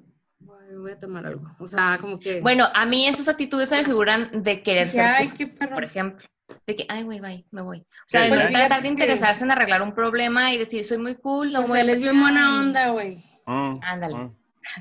"Ay, 0.47 0.75
voy 0.77 0.91
a 0.91 0.99
tomar 0.99 1.25
algo 1.25 1.49
o 1.59 1.65
sea 1.67 1.97
como 1.99 2.19
que 2.19 2.39
Bueno, 2.41 2.67
a 2.73 2.85
mí 2.85 3.07
esas 3.07 3.27
actitudes 3.27 3.69
se 3.69 3.77
me 3.77 3.83
figuran 3.85 4.29
de 4.43 4.61
querer 4.61 4.87
ser 4.89 5.05
ay 5.05 5.29
qué 5.29 5.47
perro 5.47 5.75
por 5.75 5.83
ejemplo. 5.85 6.23
De 6.67 6.75
que, 6.75 6.85
ay, 6.89 7.01
güey, 7.03 7.19
bye, 7.19 7.43
me 7.49 7.61
voy. 7.63 7.79
O 7.79 7.85
sea, 8.05 8.25
Sí, 8.25 8.29
de 8.31 8.37
ya. 8.37 8.49
tratar 8.49 8.77
de 8.77 8.83
que- 8.83 8.87
interesarse 8.89 9.43
en 9.43 9.49
arreglar 9.51 9.81
un 9.81 9.95
problema 9.95 10.53
y 10.53 10.59
decir, 10.59 10.83
soy 10.83 10.99
muy 10.99 11.15
cool, 11.15 11.51
no 11.51 11.59
pues 11.61 11.69
voy 11.69 11.77
a 11.79 11.81
él 11.81 11.89
es 11.89 11.99
bien 11.99 12.19
buena 12.21 12.59
onda 12.59 12.89
güey 12.89 13.23
Ah, 13.47 13.79
Ándale. 13.81 14.15
ah, 14.17 14.29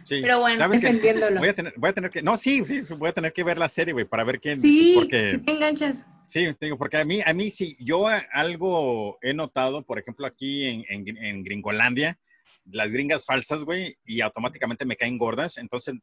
sí. 0.04 0.20
Pero 0.20 0.40
bueno, 0.40 0.68
defendiéndolo 0.68 1.40
Voy 1.40 1.48
a 1.48 1.54
tener, 1.54 1.72
voy 1.78 1.88
a 1.90 1.92
tener 1.94 2.10
que, 2.10 2.22
no, 2.22 2.36
sí, 2.36 2.62
sí, 2.66 2.82
voy 2.98 3.08
a 3.08 3.12
tener 3.12 3.32
que 3.32 3.42
ver 3.44 3.56
la 3.56 3.68
serie, 3.70 3.92
güey, 3.94 4.04
para 4.04 4.24
ver 4.24 4.38
quién, 4.40 4.58
sí 4.60 4.92
porque, 4.96 5.30
sí 5.30 5.38
te 5.38 5.52
enganchas 5.52 6.04
sí, 6.34 6.48
digo, 6.60 6.76
porque 6.76 6.96
a 6.96 7.04
mí, 7.04 7.20
a 7.24 7.32
mí 7.32 7.48
sí, 7.52 7.76
yo 7.78 8.08
algo 8.32 9.18
he 9.22 9.32
notado, 9.34 9.84
por 9.84 10.00
ejemplo, 10.00 10.26
aquí 10.26 10.66
en, 10.66 10.84
en, 10.88 11.44
Gringolandia, 11.44 12.18
las 12.64 12.90
gringas 12.90 13.24
falsas, 13.24 13.62
güey, 13.62 13.96
y 14.04 14.20
automáticamente 14.20 14.84
me 14.84 14.96
caen 14.96 15.16
gordas, 15.16 15.58
entonces, 15.58 15.94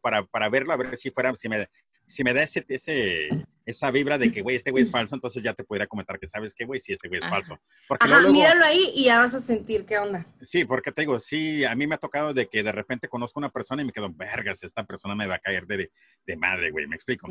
para, 0.00 0.24
para 0.24 0.48
verlo, 0.48 0.72
a 0.72 0.78
ver 0.78 0.96
si 0.96 1.10
fuera, 1.10 1.36
si 1.36 1.50
me, 1.50 1.68
si 2.06 2.24
me 2.24 2.32
da 2.32 2.42
ese, 2.42 2.64
ese, 2.68 3.28
esa 3.70 3.90
vibra 3.90 4.18
de 4.18 4.30
que, 4.30 4.42
güey, 4.42 4.56
este 4.56 4.70
güey 4.70 4.84
es 4.84 4.90
falso, 4.90 5.14
entonces 5.14 5.42
ya 5.42 5.54
te 5.54 5.64
podría 5.64 5.86
comentar 5.86 6.18
que 6.18 6.26
sabes 6.26 6.54
que, 6.54 6.64
güey, 6.64 6.78
sí, 6.78 6.92
este 6.92 7.08
güey 7.08 7.20
es 7.20 7.26
Ajá. 7.26 7.36
falso. 7.36 7.58
Porque 7.88 8.06
Ajá, 8.06 8.16
luego, 8.18 8.32
míralo 8.32 8.64
ahí 8.64 8.92
y 8.94 9.04
ya 9.04 9.18
vas 9.18 9.34
a 9.34 9.40
sentir 9.40 9.84
qué 9.86 9.98
onda. 9.98 10.26
Sí, 10.40 10.64
porque 10.64 10.92
te 10.92 11.02
digo, 11.02 11.18
sí, 11.18 11.64
a 11.64 11.74
mí 11.74 11.86
me 11.86 11.94
ha 11.94 11.98
tocado 11.98 12.34
de 12.34 12.48
que 12.48 12.62
de 12.62 12.72
repente 12.72 13.08
conozco 13.08 13.38
a 13.38 13.42
una 13.42 13.50
persona 13.50 13.82
y 13.82 13.86
me 13.86 13.92
quedo, 13.92 14.10
vergas, 14.12 14.62
esta 14.62 14.84
persona 14.84 15.14
me 15.14 15.26
va 15.26 15.36
a 15.36 15.38
caer 15.38 15.66
de, 15.66 15.90
de 16.26 16.36
madre, 16.36 16.70
güey, 16.70 16.86
me 16.86 16.94
explico. 16.96 17.28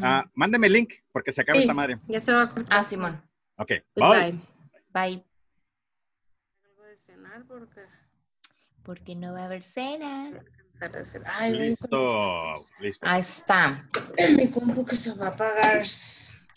Ah, 0.00 0.24
mándeme 0.34 0.68
el 0.68 0.72
link, 0.74 0.92
porque 1.12 1.32
se 1.32 1.40
acaba 1.42 1.56
Sí, 1.56 1.62
esta 1.62 1.74
madre. 1.74 1.98
Ya 2.06 2.20
se 2.20 2.32
va 2.32 2.42
a 2.42 2.48
cortar. 2.50 2.78
Ah, 2.78 2.84
Simón. 2.84 3.22
Ok, 3.56 3.68
bye. 3.68 3.84
Goodbye. 3.96 4.40
Bye. 4.92 5.24
Algo 6.64 6.82
de 6.84 6.96
cenar 6.96 7.44
porque 7.46 7.80
Porque 8.82 9.14
no 9.14 9.32
va 9.32 9.42
a 9.42 9.44
haber 9.46 9.62
cena. 9.62 10.32
Ay, 11.26 11.52
Listo, 11.54 12.54
listo. 12.80 13.06
Ahí 13.06 13.20
está. 13.20 13.84
mi 14.36 14.48
compu 14.48 14.84
que 14.84 14.96
se 14.96 15.12
va 15.14 15.26
a 15.26 15.28
apagar. 15.30 15.82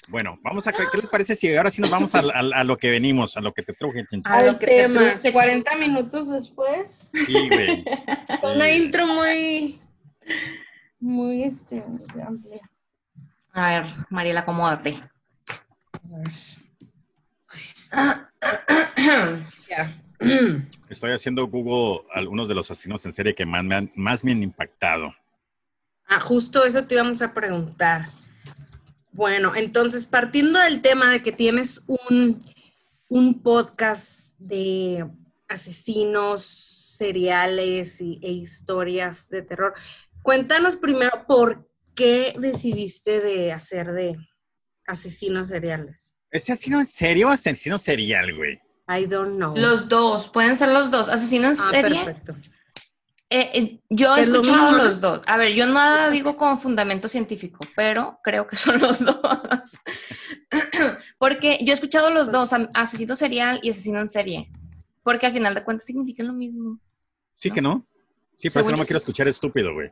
Bueno, 0.09 0.37
vamos 0.43 0.65
a, 0.67 0.71
¿qué 0.73 0.83
les 0.99 1.09
parece 1.09 1.35
si 1.35 1.55
ahora 1.55 1.71
sí 1.71 1.81
nos 1.81 1.89
vamos 1.91 2.13
a, 2.15 2.19
a- 2.19 2.39
a 2.59 2.63
lo 2.63 2.77
que 2.77 2.89
venimos, 2.89 3.37
a 3.37 3.41
lo 3.41 3.53
que 3.53 3.63
te 3.63 3.73
truje, 3.73 4.05
chinchín? 4.05 4.31
A 4.31 4.43
lo 4.43 4.49
Al 4.51 4.59
que 4.59 4.65
te 4.65 4.75
tema. 4.83 5.11
truje, 5.13 5.31
40 5.31 5.75
minutos 5.77 6.29
después. 6.29 7.11
Sí, 7.13 7.49
güey. 7.49 7.83
Una 8.43 8.65
Sí. 8.65 8.71
intro 8.83 9.05
muy, 9.07 9.79
muy, 10.99 11.43
este, 11.43 11.75
muy 11.81 12.03
amplia. 12.21 12.61
A 13.53 13.69
ver, 13.81 13.93
Mariela, 14.09 14.41
acomódate. 14.41 15.01
Ya. 19.69 19.91
Estoy 20.89 21.11
haciendo 21.11 21.47
Google 21.47 22.05
algunos 22.13 22.47
de 22.47 22.55
los 22.55 22.69
asesinos 22.69 23.05
en 23.05 23.11
serie 23.11 23.33
que 23.35 23.45
más 23.45 23.63
me 23.63 23.75
han, 23.75 23.91
más 23.95 24.23
me 24.23 24.31
han 24.31 24.43
impactado. 24.43 25.13
Ah, 26.07 26.19
justo 26.19 26.63
eso 26.65 26.85
te 26.85 26.95
íbamos 26.95 27.21
a 27.21 27.33
preguntar. 27.33 28.09
Bueno, 29.11 29.55
entonces, 29.55 30.05
partiendo 30.05 30.59
del 30.59 30.81
tema 30.81 31.11
de 31.11 31.21
que 31.23 31.31
tienes 31.31 31.83
un, 31.87 32.39
un 33.09 33.41
podcast 33.41 34.33
de 34.37 35.05
asesinos 35.47 36.45
seriales 36.45 37.99
y- 38.01 38.19
e 38.21 38.31
historias 38.31 39.29
de 39.29 39.41
terror, 39.41 39.73
cuéntanos 40.21 40.75
primero 40.75 41.25
por 41.27 41.67
qué 41.95 42.33
decidiste 42.37 43.19
de 43.21 43.51
hacer 43.51 43.91
de 43.91 44.17
asesinos 44.85 45.47
seriales. 45.49 46.13
¿Es 46.29 46.43
asesino 46.49 46.79
en 46.79 46.85
serio 46.85 47.27
o 47.27 47.31
asesino 47.31 47.77
serial, 47.79 48.35
güey? 48.35 48.59
I 48.91 49.05
don't 49.05 49.37
know. 49.37 49.55
Los 49.55 49.87
dos, 49.87 50.29
pueden 50.29 50.55
ser 50.55 50.69
los 50.69 50.91
dos. 50.91 51.09
Asesino 51.09 51.47
en 51.47 51.53
ah, 51.53 51.69
serie. 51.71 52.03
perfecto. 52.03 52.35
Eh, 53.29 53.49
eh, 53.53 53.79
yo 53.89 54.13
he 54.17 54.25
lo 54.25 54.41
escuchado 54.41 54.73
los 54.73 54.99
dos. 54.99 55.21
A 55.25 55.37
ver, 55.37 55.53
yo 55.53 55.65
nada 55.65 56.09
digo 56.09 56.35
con 56.35 56.59
fundamento 56.59 57.07
científico, 57.07 57.65
pero 57.77 58.19
creo 58.23 58.45
que 58.45 58.55
son 58.57 58.81
los 58.81 58.99
dos. 58.99 59.79
Porque 61.17 61.57
yo 61.61 61.71
he 61.71 61.73
escuchado 61.73 62.11
los 62.11 62.29
dos, 62.31 62.51
asesino 62.73 63.15
serial 63.15 63.59
y 63.63 63.69
asesino 63.69 63.99
en 63.99 64.09
serie. 64.09 64.51
Porque 65.03 65.27
al 65.27 65.33
final 65.33 65.53
de 65.53 65.63
cuentas 65.63 65.85
significan 65.85 66.27
lo 66.27 66.33
mismo. 66.33 66.77
Sí 67.37 67.49
¿No? 67.49 67.55
que 67.55 67.61
no. 67.61 67.85
Sí, 68.41 68.49
pero 68.49 68.61
eso 68.61 68.71
no 68.71 68.77
me 68.77 68.85
quiero 68.85 68.97
escuchar 68.97 69.27
estúpido, 69.27 69.73
güey. 69.73 69.91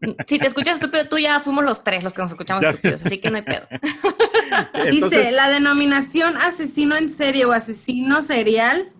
Si 0.26 0.38
te 0.38 0.46
escuchas 0.46 0.74
estúpido, 0.74 1.06
tú 1.08 1.18
ya 1.18 1.40
fuimos 1.40 1.64
los 1.64 1.84
tres 1.84 2.02
los 2.02 2.14
que 2.14 2.22
nos 2.22 2.30
escuchamos 2.30 2.62
Ya. 2.62 2.70
estúpidos, 2.70 3.04
así 3.04 3.18
que 3.18 3.30
no 3.30 3.36
hay 3.36 3.42
pedo. 3.42 3.68
Dice, 4.90 5.32
la 5.32 5.48
denominación 5.50 6.36
asesino 6.38 6.96
en 6.96 7.10
serie 7.10 7.44
o 7.44 7.52
asesino 7.52 8.22
serial 8.22 8.92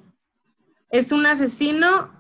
es 0.91 1.13
un 1.13 1.25
asesino, 1.25 2.13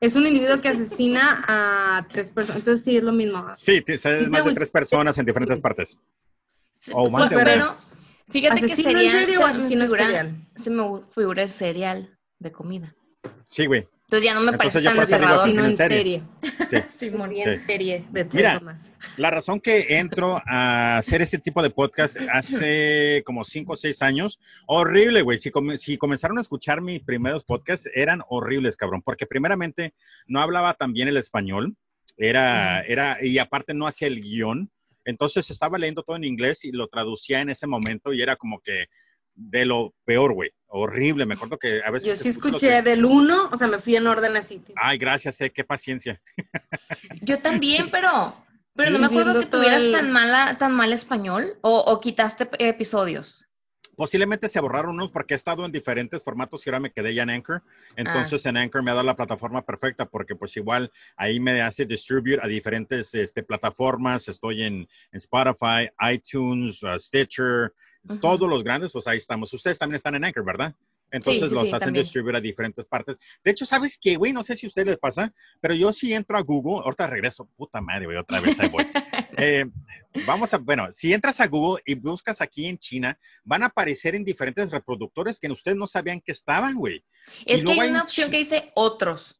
es 0.00 0.14
un 0.14 0.26
individuo 0.26 0.60
que 0.60 0.68
asesina 0.68 1.44
a 1.48 2.06
tres 2.08 2.30
personas. 2.30 2.60
Entonces 2.60 2.84
sí 2.84 2.96
es 2.96 3.02
lo 3.02 3.12
mismo. 3.12 3.52
sí, 3.52 3.82
es 3.86 4.02
Dice 4.04 4.26
más 4.28 4.44
de 4.44 4.54
tres 4.54 4.70
personas 4.70 5.18
en 5.18 5.26
diferentes 5.26 5.58
partes. 5.60 5.98
O 6.92 7.10
más 7.10 7.30
de 7.30 7.36
pero 7.36 7.64
fíjate 8.30 8.60
que 8.60 8.66
¿Asesino 8.66 8.90
en 8.90 8.96
serial 8.98 9.12
serie 9.24 9.38
o 9.38 9.46
asesino 9.46 9.88
serial? 9.88 10.46
se 10.54 10.70
me 10.70 11.00
figura 11.10 11.42
el 11.42 11.50
cereal 11.50 12.16
de 12.38 12.52
comida. 12.52 12.94
Sí, 13.48 13.66
güey. 13.66 13.88
Entonces 14.08 14.24
ya 14.24 14.34
no 14.34 14.40
me 14.42 14.52
Entonces 14.52 14.84
parece 14.84 14.88
tan 14.88 14.98
asesino 15.24 15.34
Asesino 15.34 15.64
en 15.64 15.74
serie. 15.76 15.98
serie. 15.98 16.22
Sí. 16.88 17.06
Y 17.32 17.40
en 17.40 17.58
Sí. 17.58 17.66
serie 17.66 18.04
de 18.12 18.24
tres 18.24 18.34
Mira. 18.34 18.58
o 18.58 18.60
más. 18.60 18.92
La 19.16 19.32
razón 19.32 19.60
que 19.60 19.98
entro 19.98 20.40
a 20.46 20.98
hacer 20.98 21.22
este 21.22 21.38
tipo 21.38 21.60
de 21.60 21.70
podcast 21.70 22.16
hace 22.32 23.22
como 23.26 23.42
cinco 23.44 23.72
o 23.72 23.76
seis 23.76 24.02
años, 24.02 24.38
horrible, 24.66 25.22
güey. 25.22 25.38
Si 25.38 25.50
comenzaron 25.98 26.38
a 26.38 26.40
escuchar 26.40 26.80
mis 26.82 27.02
primeros 27.02 27.42
podcasts, 27.42 27.90
eran 27.96 28.22
horribles, 28.28 28.76
cabrón, 28.76 29.02
porque 29.02 29.26
primeramente 29.26 29.92
no 30.28 30.40
hablaba 30.40 30.74
tan 30.74 30.92
bien 30.92 31.08
el 31.08 31.16
español, 31.16 31.76
era, 32.16 32.82
era, 32.82 33.18
y 33.20 33.38
aparte 33.38 33.74
no 33.74 33.88
hacía 33.88 34.06
el 34.06 34.20
guion. 34.20 34.70
Entonces 35.04 35.50
estaba 35.50 35.78
leyendo 35.78 36.04
todo 36.04 36.14
en 36.14 36.24
inglés 36.24 36.64
y 36.64 36.70
lo 36.70 36.86
traducía 36.86 37.40
en 37.40 37.50
ese 37.50 37.66
momento 37.66 38.12
y 38.12 38.22
era 38.22 38.36
como 38.36 38.60
que 38.60 38.84
de 39.34 39.64
lo 39.66 39.94
peor, 40.04 40.32
güey. 40.32 40.50
Horrible. 40.68 41.26
Me 41.26 41.34
acuerdo 41.34 41.58
que 41.58 41.80
a 41.84 41.90
veces. 41.90 42.08
Yo 42.08 42.16
sí 42.22 42.28
escuché 42.30 42.68
que- 42.68 42.82
del 42.82 43.04
uno, 43.04 43.48
o 43.52 43.56
sea, 43.56 43.68
me 43.68 43.78
fui 43.78 43.96
en 43.96 44.06
orden 44.06 44.36
así. 44.36 44.58
tipo, 44.58 44.78
Ay, 44.82 44.98
gracias, 44.98 45.40
eh, 45.40 45.50
qué 45.50 45.64
paciencia. 45.64 46.20
Yo 47.22 47.38
también, 47.40 47.86
pero, 47.90 48.34
pero 48.74 48.90
no 48.90 48.98
me 48.98 49.06
acuerdo 49.06 49.40
que 49.40 49.46
tuvieras 49.46 49.80
el- 49.82 49.92
tan 49.92 50.10
mala, 50.12 50.56
tan 50.58 50.72
mal 50.72 50.92
español 50.92 51.54
o, 51.62 51.78
o 51.80 52.00
quitaste 52.00 52.48
episodios. 52.58 53.42
Posiblemente 53.96 54.50
se 54.50 54.60
borraron 54.60 54.96
unos 54.96 55.10
porque 55.10 55.32
he 55.32 55.36
estado 55.38 55.64
en 55.64 55.72
diferentes 55.72 56.22
formatos 56.22 56.66
y 56.66 56.68
ahora 56.68 56.80
me 56.80 56.92
quedé 56.92 57.14
ya 57.14 57.22
en 57.22 57.30
Anchor. 57.30 57.62
Entonces 57.96 58.44
en 58.44 58.58
Anchor 58.58 58.82
me 58.82 58.90
ha 58.90 58.94
dado 58.94 59.06
la 59.06 59.16
plataforma 59.16 59.64
perfecta 59.64 60.04
porque 60.04 60.36
pues 60.36 60.54
igual 60.58 60.92
ahí 61.16 61.40
me 61.40 61.62
hace 61.62 61.86
distribute 61.86 62.38
a 62.42 62.46
diferentes 62.46 63.14
este, 63.14 63.42
plataformas. 63.42 64.28
Estoy 64.28 64.64
en, 64.64 64.74
en 64.74 64.88
Spotify, 65.12 65.88
iTunes, 66.12 66.82
uh, 66.82 66.98
Stitcher, 66.98 67.72
Todos 68.20 68.48
los 68.48 68.62
grandes, 68.62 68.92
pues 68.92 69.06
ahí 69.06 69.18
estamos. 69.18 69.52
Ustedes 69.52 69.78
también 69.78 69.96
están 69.96 70.14
en 70.14 70.24
Anchor, 70.24 70.44
¿verdad? 70.44 70.74
Entonces 71.10 71.48
sí, 71.48 71.54
los 71.54 71.64
sí, 71.64 71.68
hacen 71.68 71.80
también. 71.80 72.02
distribuir 72.02 72.36
a 72.36 72.40
diferentes 72.40 72.84
partes. 72.84 73.18
De 73.44 73.50
hecho, 73.50 73.64
¿sabes 73.64 73.98
qué, 74.00 74.16
güey? 74.16 74.32
No 74.32 74.42
sé 74.42 74.56
si 74.56 74.66
a 74.66 74.68
ustedes 74.68 74.88
les 74.88 74.98
pasa, 74.98 75.32
pero 75.60 75.74
yo 75.74 75.92
sí 75.92 76.12
entro 76.12 76.36
a 76.36 76.42
Google. 76.42 76.82
Ahorita 76.84 77.06
regreso, 77.06 77.48
puta 77.56 77.80
madre, 77.80 78.06
güey, 78.06 78.18
otra 78.18 78.40
vez 78.40 78.58
ahí 78.58 78.68
voy. 78.68 78.86
Eh, 79.38 79.66
vamos 80.26 80.54
a, 80.54 80.56
bueno, 80.56 80.90
si 80.90 81.12
entras 81.12 81.40
a 81.42 81.46
Google 81.46 81.82
y 81.84 81.94
buscas 81.94 82.40
aquí 82.40 82.64
en 82.68 82.78
China, 82.78 83.18
van 83.44 83.62
a 83.62 83.66
aparecer 83.66 84.14
en 84.14 84.24
diferentes 84.24 84.70
reproductores 84.70 85.38
que 85.38 85.52
ustedes 85.52 85.76
no 85.76 85.86
sabían 85.86 86.22
que 86.22 86.32
estaban, 86.32 86.74
güey. 86.74 87.04
Es 87.44 87.60
Y 87.60 87.66
que 87.66 87.72
hay 87.72 87.90
una 87.90 87.98
un 87.98 88.04
opción 88.04 88.30
que 88.30 88.38
dice 88.38 88.72
otros. 88.74 89.38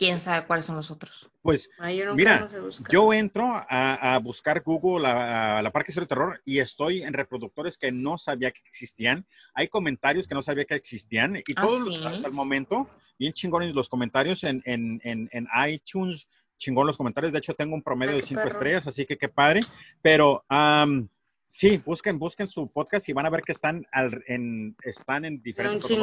¿Quién 0.00 0.18
sabe 0.18 0.46
cuáles 0.46 0.64
son 0.64 0.76
los 0.76 0.90
otros? 0.90 1.28
Pues 1.42 1.68
Ay, 1.78 1.98
yo 1.98 2.06
nunca 2.06 2.16
Mira, 2.16 2.48
yo 2.88 3.12
entro 3.12 3.44
a, 3.52 4.14
a 4.14 4.18
buscar 4.18 4.62
Google, 4.62 5.06
a, 5.06 5.58
a 5.58 5.62
la 5.62 5.70
Parque 5.70 5.92
Cero 5.92 6.04
de 6.06 6.08
Terror, 6.08 6.40
y 6.46 6.58
estoy 6.58 7.02
en 7.02 7.12
reproductores 7.12 7.76
que 7.76 7.92
no 7.92 8.16
sabía 8.16 8.50
que 8.50 8.62
existían. 8.66 9.26
Hay 9.52 9.68
comentarios 9.68 10.26
que 10.26 10.34
no 10.34 10.40
sabía 10.40 10.64
que 10.64 10.74
existían. 10.74 11.36
Y 11.36 11.52
Ah, 11.54 11.60
todos 11.66 11.84
¿sí? 11.84 12.00
hasta 12.02 12.26
el 12.26 12.32
momento, 12.32 12.88
bien 13.18 13.34
chingones 13.34 13.74
los 13.74 13.90
comentarios 13.90 14.42
en, 14.44 14.62
en, 14.64 15.02
en, 15.04 15.28
en 15.32 15.46
iTunes, 15.68 16.28
chingón 16.56 16.86
los 16.86 16.96
comentarios. 16.96 17.30
De 17.34 17.38
hecho, 17.38 17.52
tengo 17.52 17.74
un 17.74 17.82
promedio 17.82 18.12
Ay, 18.12 18.16
de 18.16 18.22
qué 18.22 18.28
cinco 18.28 18.40
perro. 18.44 18.52
estrellas, 18.54 18.86
así 18.86 19.04
que 19.04 19.18
qué 19.18 19.28
padre. 19.28 19.60
Pero 20.00 20.42
am, 20.48 21.10
sí, 21.52 21.78
busquen, 21.84 22.16
busquen 22.18 22.46
su 22.46 22.70
podcast 22.70 23.08
y 23.08 23.12
van 23.12 23.26
a 23.26 23.30
ver 23.30 23.42
que 23.42 23.50
están, 23.50 23.84
al- 23.90 24.22
en, 24.28 24.76
están 24.84 25.24
en 25.24 25.42
diferentes 25.42 25.88
de- 25.88 25.96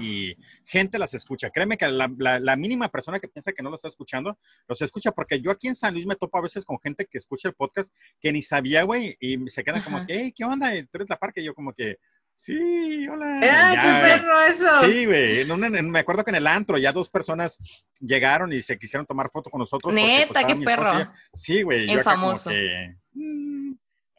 y 0.00 0.36
gente 0.64 0.96
las 0.98 1.12
escucha. 1.12 1.50
Créeme 1.50 1.76
que 1.76 1.88
la, 1.88 2.08
la- 2.18 2.38
la 2.38 2.56
mínima 2.56 2.88
persona 2.88 3.18
que 3.18 3.26
piensa 3.26 3.52
que 3.52 3.64
no 3.64 3.70
lo 3.70 3.74
está 3.76 3.88
escuchando, 3.88 4.38
los 4.68 4.80
escucha, 4.80 5.10
porque 5.10 5.40
yo 5.40 5.50
aquí 5.50 5.66
en 5.66 5.74
San 5.74 5.92
Luis 5.94 6.06
me 6.06 6.14
topo 6.14 6.38
a 6.38 6.42
veces 6.42 6.64
con 6.64 6.78
gente 6.78 7.06
que 7.10 7.18
escucha 7.18 7.48
el 7.48 7.54
podcast 7.54 7.92
que 8.20 8.32
ni 8.32 8.42
sabía, 8.42 8.84
güey, 8.84 9.16
y 9.18 9.36
se 9.50 9.64
quedan 9.64 9.82
como 9.82 10.06
que, 10.06 10.14
hey, 10.14 10.32
¿qué 10.36 10.44
onda? 10.44 10.70
¿Tú 10.82 10.88
eres 10.94 11.10
la 11.10 11.18
parque? 11.18 11.40
Y 11.40 11.44
yo 11.46 11.54
como 11.54 11.72
que, 11.72 11.96
sí, 12.36 13.08
hola. 13.08 13.40
¡Ay, 13.40 13.74
Ya, 13.74 13.82
qué 13.82 14.08
perro 14.08 14.40
eso! 14.42 14.80
Sí, 14.86 15.04
güey. 15.06 15.44
me 15.82 15.98
acuerdo 15.98 16.22
que 16.22 16.30
en 16.30 16.36
el 16.36 16.46
antro 16.46 16.78
ya 16.78 16.92
dos 16.92 17.10
personas 17.10 17.58
llegaron 17.98 18.52
y 18.52 18.62
se 18.62 18.78
quisieron 18.78 19.04
tomar 19.06 19.30
foto 19.32 19.50
con 19.50 19.58
nosotros. 19.58 19.92
porque, 19.92 20.00
pues, 20.00 20.12
Neta, 20.12 20.40
estaba 20.40 20.46
qué 20.46 20.52
esposa 20.70 20.92
perro. 21.04 21.12
Sí, 21.34 21.62
güey. 21.62 21.82
En 21.88 21.94
yo 21.96 22.00
acá 22.00 22.14
como 22.14 22.26
famoso. 22.28 22.50
que, 22.50 22.94
mm, 23.14 23.72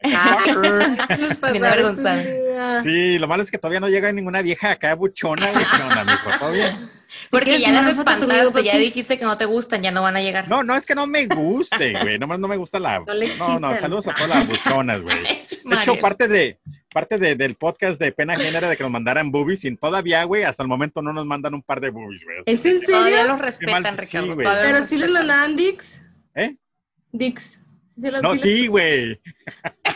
Ay, 0.04 0.52
fucker. 0.52 0.64
nos 1.18 1.36
pasaron 1.36 1.52
Bien 1.52 1.64
avergonzada. 1.64 2.20
ese 2.22 2.42
día. 2.42 2.82
Sí, 2.82 3.18
lo 3.18 3.26
malo 3.28 3.42
es 3.42 3.50
que 3.50 3.58
todavía 3.58 3.80
no 3.80 3.88
llega 3.88 4.12
ninguna 4.12 4.42
vieja 4.42 4.70
acá 4.72 4.94
buchona, 4.94 5.50
güey. 5.50 5.64
¿Qué 5.64 5.82
onda, 5.82 6.04
mijo? 6.04 6.38
¿Todo 6.38 6.52
bien? 6.52 6.90
Porque 7.30 7.44
¿Quieres 7.56 7.62
ya 7.66 7.72
las 7.82 7.96
espantaste, 7.96 8.64
ya 8.64 8.72
papi? 8.72 8.84
dijiste 8.84 9.18
que 9.18 9.24
no 9.24 9.38
te 9.38 9.44
gustan, 9.44 9.82
ya 9.82 9.92
no 9.92 10.02
van 10.02 10.16
a 10.16 10.20
llegar. 10.20 10.48
No, 10.48 10.64
no 10.64 10.74
es 10.74 10.84
que 10.84 10.96
no 10.96 11.06
me 11.06 11.26
guste, 11.26 11.92
güey. 12.02 12.18
Nomás 12.18 12.40
no 12.40 12.48
me 12.48 12.56
gusta 12.56 12.80
la. 12.80 12.98
No 13.00 13.14
No, 13.38 13.60
no, 13.60 13.74
saludos 13.76 14.08
a 14.08 14.14
todas 14.14 14.30
las 14.30 14.48
buchonas, 14.48 15.00
güey. 15.02 15.16
De 15.64 15.76
hecho, 15.76 15.96
parte 16.00 16.26
de 16.28 16.58
parte 16.92 17.18
de- 17.18 17.34
del 17.36 17.54
podcast 17.56 18.00
de 18.00 18.12
Pena 18.12 18.34
era 18.34 18.68
de 18.68 18.76
que 18.76 18.82
nos 18.82 18.92
mandaran 18.92 19.30
boobies 19.32 19.64
y 19.64 19.76
todavía, 19.76 20.22
güey, 20.24 20.42
hasta 20.44 20.62
el 20.62 20.68
momento 20.68 21.02
no 21.02 21.12
nos 21.12 21.24
mandan 21.26 21.54
un 21.54 21.62
par 21.62 21.80
de 21.80 21.90
boobies, 21.90 22.24
güey. 22.24 22.36
¿Es 22.46 22.64
en 22.66 22.80
Todavía 22.84 23.16
serio? 23.18 23.32
los 23.32 23.40
respetan, 23.40 23.82
mal- 23.82 23.96
Ricardo. 23.96 24.36
todavía 24.36 24.62
Pero 24.72 24.86
sí 24.86 24.96
les 24.98 25.10
mandaban 25.10 25.56
Dix. 25.56 26.02
¿Eh? 26.34 26.56
Dix. 27.12 27.60
No, 28.22 28.34
sí, 28.36 28.66
güey. 28.66 29.20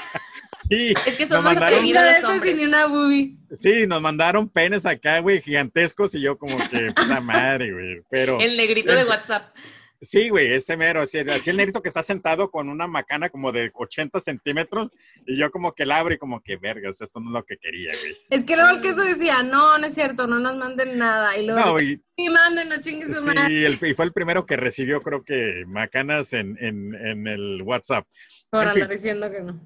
Sí, 0.68 0.94
Es 1.06 1.16
que 1.16 1.26
son 1.26 1.42
más 1.44 1.54
mandaron, 1.54 1.78
atrevidos 1.78 2.02
los 2.22 2.30
hombres. 2.30 2.54
y 2.54 2.56
ni 2.58 2.64
una 2.64 2.86
boobie. 2.86 3.36
sí, 3.52 3.86
nos 3.86 4.02
mandaron 4.02 4.48
penes 4.48 4.84
acá, 4.86 5.20
güey, 5.20 5.40
gigantescos 5.40 6.14
y 6.14 6.20
yo 6.20 6.36
como 6.36 6.56
que, 6.70 6.88
puta 7.18 7.20
madre, 7.20 7.72
güey. 7.72 8.02
Pero 8.10 8.38
El 8.40 8.56
negrito 8.56 8.92
de 8.94 9.04
WhatsApp. 9.04 9.54
sí, 10.00 10.28
güey, 10.28 10.52
ese 10.54 10.76
mero, 10.76 11.00
así, 11.00 11.18
así 11.18 11.50
el 11.50 11.56
negrito 11.56 11.80
que 11.82 11.88
está 11.88 12.02
sentado 12.02 12.50
con 12.50 12.68
una 12.68 12.86
macana 12.86 13.30
como 13.30 13.50
de 13.50 13.70
80 13.74 14.20
centímetros 14.20 14.90
y 15.26 15.36
yo 15.38 15.50
como 15.50 15.72
que 15.72 15.86
la 15.86 15.98
abro 15.98 16.14
y 16.14 16.18
como 16.18 16.40
que, 16.42 16.56
vergas, 16.56 17.00
esto 17.00 17.18
no 17.18 17.30
es 17.30 17.32
lo 17.32 17.44
que 17.44 17.56
quería, 17.56 17.92
güey. 18.00 18.16
Es 18.30 18.44
que 18.44 18.54
luego 18.54 18.70
el 18.70 18.80
queso 18.80 19.02
decía, 19.02 19.42
no, 19.42 19.76
no 19.78 19.86
es 19.86 19.94
cierto, 19.94 20.26
no 20.26 20.38
nos 20.38 20.56
manden 20.56 20.98
nada. 20.98 21.36
Y 21.38 21.46
luego, 21.46 21.60
No, 21.60 21.72
güey, 21.72 22.00
sí, 22.16 22.28
mándenos, 22.28 22.84
chingue 22.84 23.06
su 23.06 23.22
madre. 23.24 23.46
Sí, 23.46 23.64
el- 23.64 23.90
y 23.90 23.94
fue 23.94 24.04
el 24.04 24.12
primero 24.12 24.44
que 24.46 24.56
recibió, 24.56 25.02
creo 25.02 25.24
que, 25.24 25.64
macanas 25.66 26.32
en, 26.34 26.56
en, 26.60 26.94
en 26.94 27.26
el 27.26 27.62
WhatsApp. 27.62 28.06
Por 28.50 28.66
en 28.68 28.74
fin. 28.74 28.88
diciendo 28.90 29.30
que 29.30 29.40
no. 29.40 29.60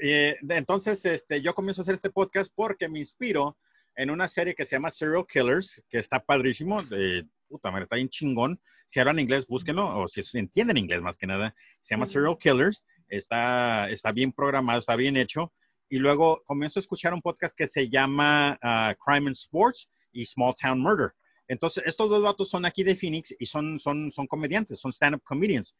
Eh, 0.00 0.36
entonces, 0.48 1.04
este, 1.04 1.42
yo 1.42 1.54
comienzo 1.54 1.80
a 1.80 1.82
hacer 1.82 1.94
este 1.94 2.10
podcast 2.10 2.52
porque 2.54 2.88
me 2.88 2.98
inspiro 2.98 3.56
en 3.96 4.10
una 4.10 4.28
serie 4.28 4.54
que 4.54 4.64
se 4.64 4.76
llama 4.76 4.90
Serial 4.90 5.26
Killers, 5.26 5.82
que 5.88 5.98
está 5.98 6.20
padrísimo. 6.20 6.82
De, 6.84 7.26
puta 7.48 7.70
madre, 7.70 7.84
está 7.84 7.96
bien 7.96 8.08
chingón. 8.08 8.60
Si 8.86 9.00
hablan 9.00 9.18
inglés, 9.18 9.46
búsquenlo, 9.46 9.98
o 9.98 10.08
si 10.08 10.22
entienden 10.38 10.76
inglés 10.76 11.02
más 11.02 11.16
que 11.16 11.26
nada. 11.26 11.54
Se 11.80 11.94
llama. 11.94 12.06
Serial 12.06 12.38
Killers. 12.38 12.84
Está, 13.08 13.88
está 13.90 14.12
bien 14.12 14.32
programado, 14.32 14.80
está 14.80 14.94
bien 14.94 15.16
hecho. 15.16 15.52
Y 15.88 15.98
luego 15.98 16.42
comienzo 16.44 16.78
a 16.78 16.82
escuchar 16.82 17.14
un 17.14 17.22
podcast 17.22 17.56
que 17.56 17.66
se 17.66 17.88
llama 17.88 18.58
ah, 18.62 18.94
Crime 19.04 19.28
and 19.28 19.36
Sports 19.36 19.88
y 20.12 20.26
Small 20.26 20.54
Town 20.60 20.78
Murder. 20.80 21.12
Entonces, 21.48 21.82
estos 21.86 22.10
dos 22.10 22.22
vatos 22.22 22.50
son 22.50 22.66
aquí 22.66 22.84
de 22.84 22.94
Phoenix 22.94 23.34
y 23.38 23.46
son, 23.46 23.78
son, 23.78 24.10
son 24.10 24.26
comediantes, 24.26 24.78
son 24.78 24.92
stand-up 24.92 25.22
comedians. 25.24 25.74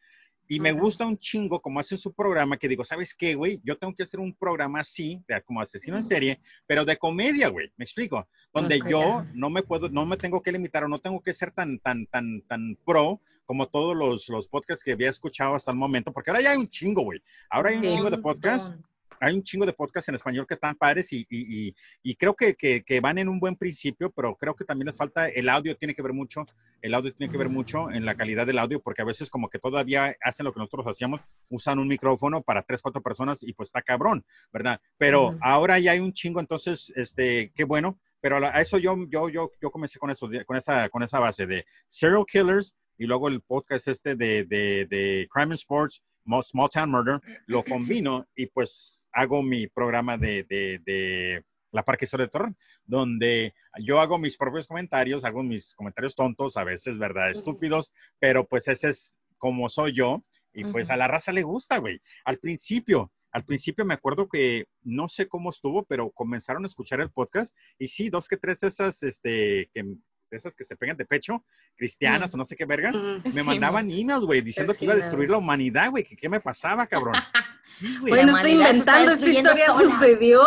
Y 0.49 0.61
me 0.61 0.73
gusta 0.73 1.07
un 1.07 1.19
chingo 1.19 1.61
como 1.61 1.79
hacen 1.79 1.99
su 1.99 2.13
programa, 2.15 2.57
que 2.57 2.69
digo, 2.69 2.83
¿sabes 2.83 3.15
qué, 3.15 3.35
güey? 3.35 3.61
Yo 3.63 3.77
tengo 3.77 3.95
que 3.95 4.03
hacer 4.03 4.19
un 4.19 4.35
programa 4.35 4.81
así, 4.81 5.23
de, 5.29 5.41
como 5.43 5.61
asesino 5.61 5.97
en 5.97 6.03
serie, 6.03 6.41
pero 6.67 6.85
de 6.87 6.97
comedia, 6.97 7.49
güey. 7.49 7.71
¿Me 7.77 7.85
explico? 7.85 8.27
Donde 8.53 8.81
yo 8.89 9.25
no 9.35 9.51
me 9.51 9.63
puedo, 9.63 9.91
no 9.91 10.07
me 10.07 10.17
tengo 10.17 10.41
que 10.41 10.51
limitar 10.51 10.85
o 10.85 10.89
no 10.89 10.99
tengo 10.99 11.21
que 11.21 11.35
ser 11.35 11.51
tan, 11.53 11.79
tan, 11.81 12.07
tan, 12.07 12.41
tan 12.49 12.77
pro 12.87 13.21
como 13.45 13.67
todos 13.67 13.97
los, 13.97 14.29
los 14.29 14.47
podcasts 14.49 14.83
que 14.85 14.93
había 14.93 15.09
escuchado 15.09 15.55
hasta 15.55 15.71
el 15.71 15.77
momento, 15.77 16.13
porque 16.13 16.31
ahora 16.31 16.43
ya 16.43 16.51
hay 16.51 16.59
un 16.59 16.69
chingo, 16.69 17.03
güey. 17.03 17.23
Ahora 17.51 17.71
hay 17.71 17.77
un 17.77 17.85
Sí. 17.85 17.95
chingo 17.95 18.11
de 18.11 18.19
podcasts 18.19 18.75
hay 19.21 19.35
un 19.35 19.43
chingo 19.43 19.67
de 19.67 19.73
podcasts 19.73 20.09
en 20.09 20.15
español 20.15 20.47
que 20.47 20.55
están 20.55 20.75
padres 20.77 21.13
y, 21.13 21.27
y, 21.29 21.69
y, 21.69 21.75
y 22.03 22.15
creo 22.17 22.35
que, 22.35 22.55
que, 22.55 22.83
que, 22.83 23.01
van 23.01 23.19
en 23.19 23.29
un 23.29 23.41
buen 23.41 23.57
principio, 23.57 24.11
pero 24.11 24.37
creo 24.37 24.55
que 24.55 24.65
también 24.65 24.87
les 24.87 24.97
falta, 24.97 25.29
el 25.29 25.49
audio 25.49 25.77
tiene 25.77 25.95
que 25.95 26.03
ver 26.03 26.13
mucho, 26.13 26.47
el 26.83 26.95
audio 26.95 27.13
tiene 27.13 27.31
que 27.31 27.39
ver 27.39 27.49
mucho 27.49 27.91
en 27.91 28.05
la 28.05 28.15
calidad 28.15 28.47
del 28.47 28.59
audio, 28.59 28.81
porque 28.81 29.03
a 29.03 29.05
veces 29.05 29.31
como 29.31 29.49
que 29.49 29.59
todavía 29.59 30.17
hacen 30.23 30.45
lo 30.45 30.53
que 30.53 30.61
nosotros 30.61 30.87
hacíamos, 30.87 31.21
usan 31.51 31.79
un 31.79 31.89
micrófono 31.89 32.43
para 32.43 32.63
tres, 32.63 32.83
cuatro 32.83 33.03
personas 33.03 33.43
y 33.43 33.53
pues 33.53 33.69
está 33.69 33.83
cabrón, 33.83 34.25
¿verdad? 34.53 34.81
Pero 34.97 35.29
uh 35.29 35.33
-huh. 35.33 35.39
ahora 35.43 35.79
ya 35.79 35.93
hay 35.93 36.01
un 36.01 36.13
chingo, 36.13 36.41
entonces, 36.41 36.93
este, 36.97 37.53
qué 37.55 37.65
bueno, 37.65 37.99
pero 38.21 38.39
a 38.39 38.61
eso 38.61 38.79
yo, 38.79 38.97
yo, 39.09 39.29
yo, 39.29 39.53
yo 39.61 39.71
comencé 39.71 39.99
con 39.99 40.11
eso, 40.11 40.29
con 40.47 40.57
esa, 40.57 40.89
con 40.89 41.03
esa 41.03 41.21
base 41.21 41.47
de 41.47 41.65
serial 41.87 42.25
killers 42.27 42.75
y 42.97 43.07
luego 43.07 43.29
el 43.29 43.41
podcast 43.41 43.89
este 43.89 44.17
de, 44.17 44.45
de, 44.45 44.87
de 44.87 45.29
Crime 45.33 45.53
and 45.53 45.55
Sports, 45.55 46.03
Small 46.43 46.69
Town 46.69 46.91
Murder, 46.91 47.21
lo 47.47 47.63
combino 48.05 48.27
y 48.35 48.47
pues 48.47 49.08
hago 49.13 49.43
mi 49.43 49.67
programa 49.67 50.19
de, 50.19 50.45
de, 50.45 50.81
de 50.85 51.45
La 51.73 51.85
Parque 51.85 52.05
Historia 52.05 52.27
de 52.27 52.31
Terror, 52.31 52.55
donde 52.85 53.55
yo 53.81 54.01
hago 54.01 54.19
mis 54.19 54.37
propios 54.37 54.67
comentarios, 54.67 55.25
hago 55.25 55.43
mis 55.43 55.75
comentarios 55.75 56.15
tontos, 56.15 56.57
a 56.57 56.65
veces, 56.65 56.99
¿verdad? 56.99 57.31
Estúpidos, 57.31 57.93
pero 58.19 58.47
pues 58.47 58.69
ese 58.69 58.91
es 58.91 59.15
como 59.39 59.69
soy 59.69 59.95
yo, 59.95 60.25
y 60.53 60.65
pues 60.65 60.91
a 60.91 60.97
la 60.97 61.07
raza 61.07 61.33
le 61.33 61.43
gusta, 61.43 61.79
güey. 61.79 62.01
Al 62.25 62.39
principio, 62.39 63.13
al 63.31 63.45
principio 63.45 63.85
me 63.85 63.95
acuerdo 63.95 64.29
que 64.29 64.67
no 64.83 65.09
sé 65.09 65.29
cómo 65.29 65.51
estuvo, 65.51 65.85
pero 65.85 66.11
comenzaron 66.11 66.65
a 66.65 66.67
escuchar 66.67 67.01
el 67.01 67.11
podcast 67.11 67.55
y 67.79 67.89
sí, 67.89 68.11
dos 68.11 68.27
que 68.27 68.37
tres 68.37 68.63
esas, 68.63 69.03
este, 69.03 69.71
que, 69.73 69.85
de 70.31 70.37
esas 70.37 70.55
que 70.55 70.65
se 70.65 70.77
pegan 70.77 70.97
de 70.97 71.05
pecho, 71.05 71.45
cristianas 71.77 72.33
Mm. 72.33 72.35
o 72.35 72.39
no 72.39 72.45
sé 72.45 72.57
qué 72.57 72.65
vergas, 72.67 72.95
me 72.97 73.31
Sí, 73.31 73.43
mandaban 73.43 73.91
emails, 73.91 74.25
güey, 74.25 74.41
diciendo 74.41 74.75
que 74.79 74.85
iba 74.85 74.95
a 74.95 74.97
destruir 74.97 75.31
la 75.31 75.39
humanidad, 75.39 75.91
güey, 75.91 76.05
que 76.05 76.17
qué 76.17 76.29
me 76.29 76.41
pasaba, 76.41 76.87
cabrón. 76.87 77.15
Sí, 77.81 77.97
güey. 78.01 78.25
No 78.27 78.37
estoy 78.37 78.53
inventando, 78.53 79.13
esta 79.13 79.29
historia 79.29 79.67
sola. 79.67 79.91
sucedió, 79.91 80.43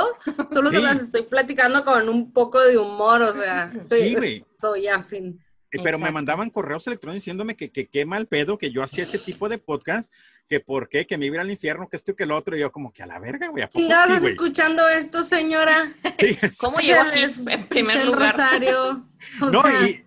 solo 0.51 0.69
Sí. 0.69 0.75
se 0.75 0.81
las 0.81 1.01
estoy 1.01 1.23
platicando 1.23 1.85
con 1.85 2.09
un 2.09 2.33
poco 2.33 2.59
de 2.59 2.77
humor, 2.77 3.21
o 3.21 3.33
sea, 3.33 3.71
estoy, 3.73 4.01
Sí, 4.01 4.15
güey. 4.15 4.45
soy 4.59 4.87
Pero 5.83 5.97
me 5.99 6.11
mandaban 6.11 6.49
correos 6.49 6.85
electrónicos 6.87 7.21
diciéndome 7.23 7.55
que 7.55 7.71
que 7.71 7.87
qué 7.87 8.05
mal 8.05 8.27
pedo, 8.27 8.57
que 8.57 8.71
yo 8.71 8.83
hacía 8.83 9.03
ese 9.03 9.19
tipo 9.19 9.47
de 9.47 9.57
podcast, 9.57 10.13
que 10.49 10.59
por 10.59 10.89
qué, 10.89 11.07
que 11.07 11.17
me 11.17 11.27
iba 11.27 11.41
al 11.41 11.49
infierno, 11.49 11.87
que 11.87 11.95
esto 11.95 12.11
y 12.11 12.15
que 12.15 12.23
el 12.23 12.31
otro, 12.31 12.57
y 12.57 12.59
yo 12.59 12.71
como 12.71 12.91
que 12.91 13.03
a 13.03 13.05
la 13.05 13.19
verga, 13.19 13.47
güey, 13.47 13.63
¿a 13.63 13.67
poco 13.69 13.79
Chingados, 13.79 14.21
sí, 14.21 14.27
escuchando 14.27 14.87
esto, 14.89 15.23
señora? 15.23 15.93
Sí, 16.19 16.37
¿Cómo 16.59 16.79
llegó 16.79 17.01
aquí 17.01 17.21
en 17.47 17.67
primer 17.67 17.97
el 17.97 18.07
lugar? 18.07 18.31
rosario. 18.31 19.07
O 19.41 19.49
No, 19.49 19.61
sea, 19.61 19.87
y, 19.87 20.03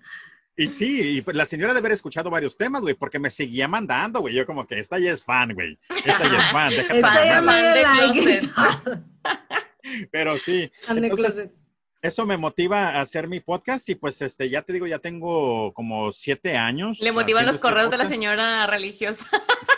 y 0.56 0.68
sí, 0.68 1.16
y 1.16 1.22
pues 1.22 1.36
la 1.36 1.46
señora 1.46 1.72
de 1.72 1.78
haber 1.78 1.92
escuchado 1.92 2.28
varios 2.28 2.56
temas, 2.58 2.82
güey, 2.82 2.94
porque 2.94 3.18
me 3.18 3.30
seguía 3.30 3.66
mandando, 3.66 4.20
güey. 4.20 4.34
Yo 4.34 4.44
como 4.44 4.66
que 4.66 4.78
esta 4.78 4.98
ya 4.98 5.12
es 5.12 5.24
fan, 5.24 5.54
güey. 5.54 5.78
Esta 5.88 6.24
ya 6.24 6.38
es 6.38 6.52
fan, 6.52 6.70
déjate 6.76 6.96
esta 6.96 7.24
ya 7.24 7.42
fan, 7.42 7.74
de 7.74 7.82
like. 7.82 8.48
Pero 10.10 10.36
sí, 10.38 10.70
entonces. 10.88 11.48
Eso 12.04 12.26
me 12.26 12.36
motiva 12.36 12.90
a 12.90 13.00
hacer 13.00 13.28
mi 13.28 13.40
podcast 13.40 13.88
y 13.88 13.94
pues 13.94 14.20
este, 14.20 14.50
ya 14.50 14.60
te 14.60 14.74
digo, 14.74 14.86
ya 14.86 14.98
tengo 14.98 15.72
como 15.72 16.12
siete 16.12 16.54
años. 16.54 17.00
Le 17.00 17.12
motivan 17.12 17.46
los 17.46 17.54
este 17.54 17.66
correos 17.66 17.90
de 17.90 17.96
la 17.96 18.04
señora 18.04 18.66
religiosa. 18.66 19.26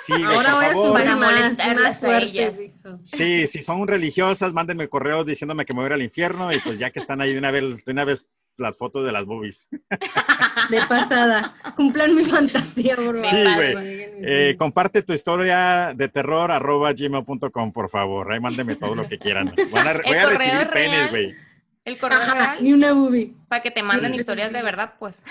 Sí, 0.04 0.12
Ahora 0.26 0.56
voy 0.56 0.64
a 0.64 0.68
favor. 0.70 0.88
subir 0.88 1.04
Para 1.04 1.16
más, 1.16 1.34
molestarlas 1.36 2.02
a 2.02 2.18
ellas. 2.18 2.58
Sí, 3.04 3.46
si 3.46 3.62
son 3.62 3.86
religiosas, 3.86 4.52
mándenme 4.52 4.88
correos 4.88 5.24
diciéndome 5.24 5.64
que 5.64 5.72
me 5.72 5.78
voy 5.78 5.84
a 5.84 5.86
ir 5.86 5.92
al 5.92 6.02
infierno 6.02 6.52
y 6.52 6.58
pues 6.58 6.80
ya 6.80 6.90
que 6.90 6.98
están 6.98 7.20
ahí 7.20 7.32
de 7.32 7.38
una 7.38 7.52
vez, 7.52 7.84
de 7.84 7.92
una 7.92 8.04
vez 8.04 8.26
las 8.56 8.76
fotos 8.76 9.06
de 9.06 9.12
las 9.12 9.24
boobies. 9.24 9.68
De 10.70 10.80
pasada. 10.88 11.54
Cumplan 11.76 12.16
mi 12.16 12.24
fantasía, 12.24 12.96
por 12.96 13.14
Sí, 13.14 13.44
güey. 13.54 13.76
Eh, 13.78 14.56
comparte 14.58 15.04
tu 15.04 15.12
historia 15.12 15.92
de 15.94 16.08
terror 16.08 16.50
arroba 16.50 16.92
gmail.com, 16.92 17.72
por 17.72 17.88
favor. 17.88 18.32
Ahí 18.32 18.40
mándenme 18.40 18.74
todo 18.74 18.96
lo 18.96 19.06
que 19.06 19.16
quieran. 19.16 19.54
Van 19.70 19.86
a, 19.86 19.92
voy 19.92 20.16
a 20.16 20.26
recibir 20.26 20.60
es 20.62 20.68
penes, 20.68 21.10
güey. 21.10 21.46
El 21.86 21.98
correo 21.98 22.18
Ajá, 22.18 22.34
real, 22.34 22.64
ni 22.64 22.72
una 22.72 22.92
boobie. 22.92 23.34
para 23.48 23.62
que 23.62 23.70
te 23.70 23.82
manden 23.82 24.12
historias 24.12 24.52
de 24.52 24.60
verdad, 24.60 24.94
pues. 24.98 25.22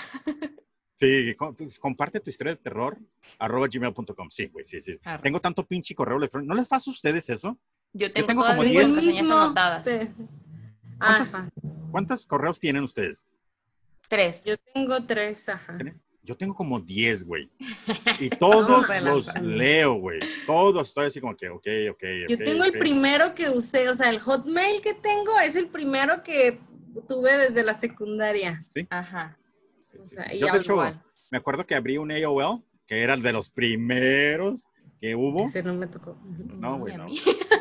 Sí, 0.94 1.36
pues, 1.58 1.78
comparte 1.78 2.20
tu 2.20 2.30
historia 2.30 2.54
de 2.54 2.60
terror 2.62 2.96
arroba 3.38 3.68
gmail.com. 3.70 4.30
Sí, 4.30 4.46
güey, 4.46 4.64
sí, 4.64 4.80
sí. 4.80 4.98
Arre. 5.04 5.22
Tengo 5.22 5.40
tanto 5.40 5.66
pinche 5.66 5.94
correo 5.94 6.16
electrónico. 6.16 6.48
¿No 6.54 6.58
les 6.58 6.66
pasa 6.66 6.90
a 6.90 6.94
ustedes 6.94 7.28
eso? 7.28 7.58
Yo 7.92 8.10
tengo, 8.10 8.28
tengo 8.28 8.40
todas 8.40 8.56
como 8.56 8.64
mis 8.66 8.72
diez. 8.72 8.86
Tengo 8.88 9.02
mismo. 9.02 9.38
anotadas. 9.38 9.86
Ajá. 10.98 11.50
¿Cuántos 11.90 12.24
correos 12.24 12.58
tienen 12.58 12.82
ustedes? 12.82 13.26
Tres. 14.08 14.44
Yo 14.46 14.54
tengo 14.72 15.04
tres, 15.04 15.46
ajá. 15.50 15.76
Yo 16.26 16.36
tengo 16.36 16.54
como 16.54 16.78
10, 16.80 17.24
güey. 17.24 17.48
Y 18.18 18.28
todos 18.30 18.88
los 19.02 19.34
leo, 19.42 19.94
güey. 19.94 20.18
Todos 20.46 20.88
estoy 20.88 21.06
así 21.06 21.20
como 21.20 21.36
que, 21.36 21.48
ok, 21.48 21.66
ok, 21.92 22.02
Yo 22.28 22.34
ok, 22.36 22.42
tengo 22.44 22.64
el 22.64 22.70
ok. 22.70 22.78
primero 22.78 23.34
que 23.34 23.48
usé, 23.48 23.88
o 23.88 23.94
sea, 23.94 24.10
el 24.10 24.18
Hotmail 24.20 24.80
que 24.82 24.94
tengo 24.94 25.38
es 25.40 25.54
el 25.56 25.68
primero 25.68 26.22
que 26.24 26.60
tuve 27.08 27.36
desde 27.38 27.62
la 27.62 27.74
secundaria. 27.74 28.60
Sí, 28.66 28.86
Ajá. 28.90 29.38
sí, 29.80 29.98
O 29.98 30.02
sí, 30.02 30.16
sea, 30.16 30.28
sí. 30.30 30.36
y 30.36 30.40
Yo, 30.40 30.48
de 30.52 30.58
hecho, 30.58 30.72
igual. 30.72 31.02
me 31.30 31.38
acuerdo 31.38 31.64
que 31.64 31.74
abrí 31.76 31.96
un 31.98 32.10
AOL, 32.10 32.62
que 32.86 33.02
era 33.02 33.14
el 33.14 33.22
de 33.22 33.32
los 33.32 33.50
primeros 33.50 34.66
que 35.00 35.14
hubo. 35.14 35.44
Ese 35.44 35.62
no 35.62 35.74
me 35.74 35.86
tocó. 35.86 36.18
No, 36.58 36.78
güey, 36.78 36.96
no. 36.96 37.06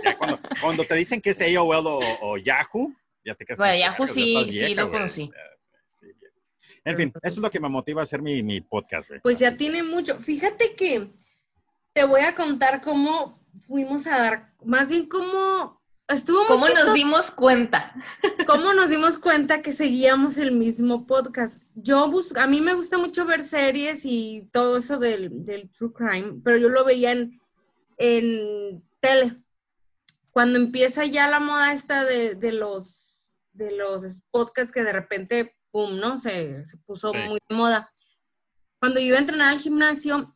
Ya 0.04 0.18
cuando, 0.18 0.40
cuando 0.62 0.84
te 0.86 0.96
dicen 0.96 1.22
que 1.22 1.30
es 1.32 1.42
AOL 1.42 1.86
o, 1.88 2.18
o 2.22 2.38
Yahoo, 2.38 2.94
ya 3.24 3.36
te 3.36 3.46
quedas 3.46 3.58
Bueno, 3.60 3.78
Yahoo 3.78 3.92
"Vergas, 4.00 4.14
sí, 4.14 4.36
estás 4.38 4.54
sí 4.54 4.60
vieja, 4.60 4.82
lo 4.82 4.88
güey". 4.90 5.00
conocí. 5.00 5.28
Ya, 5.28 5.34
sí, 5.60 5.72
sí, 5.92 6.06
bien. 6.20 6.32
En 6.86 6.96
fin, 6.96 7.14
eso 7.24 7.36
es 7.36 7.38
lo 7.38 7.50
que 7.50 7.60
me 7.60 7.68
motiva 7.68 8.02
a 8.02 8.04
hacer 8.04 8.22
mi, 8.22 8.44
mi 8.44 8.62
podcast, 8.62 9.10
güey. 9.10 9.20
Pues 9.22 9.40
ya 9.40 9.58
tiene 9.58 9.82
mucho. 9.82 10.20
Fíjate 10.20 10.76
que 10.76 11.10
te 11.94 12.04
voy 12.06 12.22
a 12.22 12.36
contar 12.36 12.82
cómo 12.82 13.40
fuimos 13.68 14.06
a 14.06 14.18
dar, 14.18 14.54
más 14.64 14.90
bien 14.90 15.08
cómo 15.08 15.82
estuvo 16.08 16.46
¿Cómo 16.46 16.68
nos 16.68 16.94
dimos 16.94 17.32
cuenta? 17.32 17.94
cómo 18.48 18.74
nos 18.74 18.90
dimos 18.90 19.18
cuenta 19.18 19.62
que 19.62 19.74
seguíamos 19.74 20.38
el 20.38 20.52
mismo 20.52 21.08
podcast. 21.08 21.64
Yo 21.74 22.10
bus 22.10 22.36
a 22.36 22.48
mí 22.48 22.62
me 22.62 22.76
gusta 22.76 22.98
mucho 22.98 23.26
ver 23.26 23.42
series 23.42 24.02
y 24.04 24.48
todo 24.52 24.78
eso 24.78 25.00
del, 25.00 25.44
del 25.46 25.70
true 25.72 25.92
crime, 25.94 26.42
pero 26.44 26.58
yo 26.58 26.70
lo 26.70 26.86
veía 26.86 27.14
en, 27.14 27.40
en 27.98 28.84
tele. 29.00 29.38
Cuando 30.32 30.60
empieza 30.60 31.06
ya 31.06 31.28
la 31.28 31.40
moda 31.40 31.74
esta 31.74 32.04
de, 32.04 32.36
de 32.36 32.52
los 32.52 33.02
de 33.54 33.72
los 33.72 34.22
podcasts 34.32 34.74
que 34.74 34.84
de 34.84 34.92
repente, 34.92 35.55
pum, 35.76 36.00
¿no? 36.00 36.16
Se, 36.18 36.64
se 36.64 36.78
puso 36.78 37.12
Sí. 37.12 37.18
muy 37.28 37.40
de 37.50 37.56
moda. 37.56 37.92
Cuando 38.80 39.02
yo 39.02 39.08
iba 39.08 39.18
a 39.18 39.20
entrenar 39.20 39.50
al 39.52 39.60
gimnasio, 39.60 40.34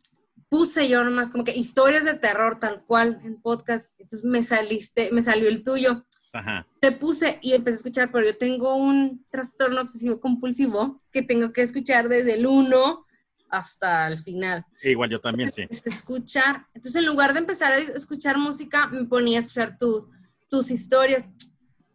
puse 0.50 0.90
yo 0.90 1.02
nomás 1.02 1.30
como 1.30 1.46
que 1.46 1.56
historias 1.56 2.04
de 2.04 2.16
terror 2.16 2.60
tal 2.60 2.84
cual 2.84 3.22
en 3.24 3.42
podcast. 3.42 3.90
Entonces 4.00 4.26
me 4.26 4.42
saliste, 4.42 5.10
me 5.14 5.22
salió 5.22 5.48
el 5.48 5.64
tuyo 5.64 6.06
Ajá. 6.34 6.68
te 6.82 6.92
puse 6.92 7.40
y 7.42 7.54
empecé 7.54 7.76
a 7.76 7.78
escuchar, 7.78 8.12
pero 8.12 8.26
yo 8.26 8.38
tengo 8.38 8.76
un 8.76 9.26
trastorno 9.32 9.80
obsesivo 9.80 10.20
compulsivo 10.20 11.02
que 11.14 11.22
tengo 11.22 11.54
que 11.54 11.62
escuchar 11.62 12.10
desde 12.10 12.34
el 12.34 12.46
1 12.46 13.06
hasta 13.50 14.08
el 14.10 14.20
final. 14.20 14.66
Igual 14.84 15.10
yo 15.10 15.22
también, 15.22 15.54
sí. 15.54 15.64
Es 15.70 15.88
escuchar. 15.88 16.66
Entonces, 16.74 17.00
en 17.00 17.06
lugar 17.06 17.32
de 17.32 17.40
empezar 17.40 17.72
a 17.72 17.78
escuchar 17.80 18.38
música, 18.38 18.88
me 18.88 19.06
ponía 19.06 19.38
a 19.38 19.42
escuchar 19.42 19.78
tus, 19.78 20.06
tus 20.50 20.70
historias. 20.70 21.30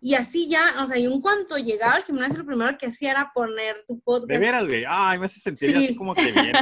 Y 0.06 0.14
así 0.16 0.50
ya, 0.50 0.82
o 0.82 0.86
sea, 0.86 0.98
y 0.98 1.06
en 1.06 1.18
cuanto 1.22 1.56
llegaba 1.56 1.94
al 1.94 2.04
gimnasio, 2.04 2.40
lo 2.40 2.44
primero 2.44 2.76
que 2.76 2.88
hacía 2.88 3.12
era 3.12 3.32
poner 3.34 3.74
tu 3.88 3.94
De 3.94 4.00
podcast. 4.04 4.38
veras, 4.40 4.66
güey. 4.66 4.84
Ay, 4.86 5.18
me 5.18 5.24
hace 5.24 5.40
sentir 5.40 5.70
Sí. 5.70 5.84
así 5.84 5.96
como 5.96 6.14
que 6.14 6.30
bien, 6.30 6.52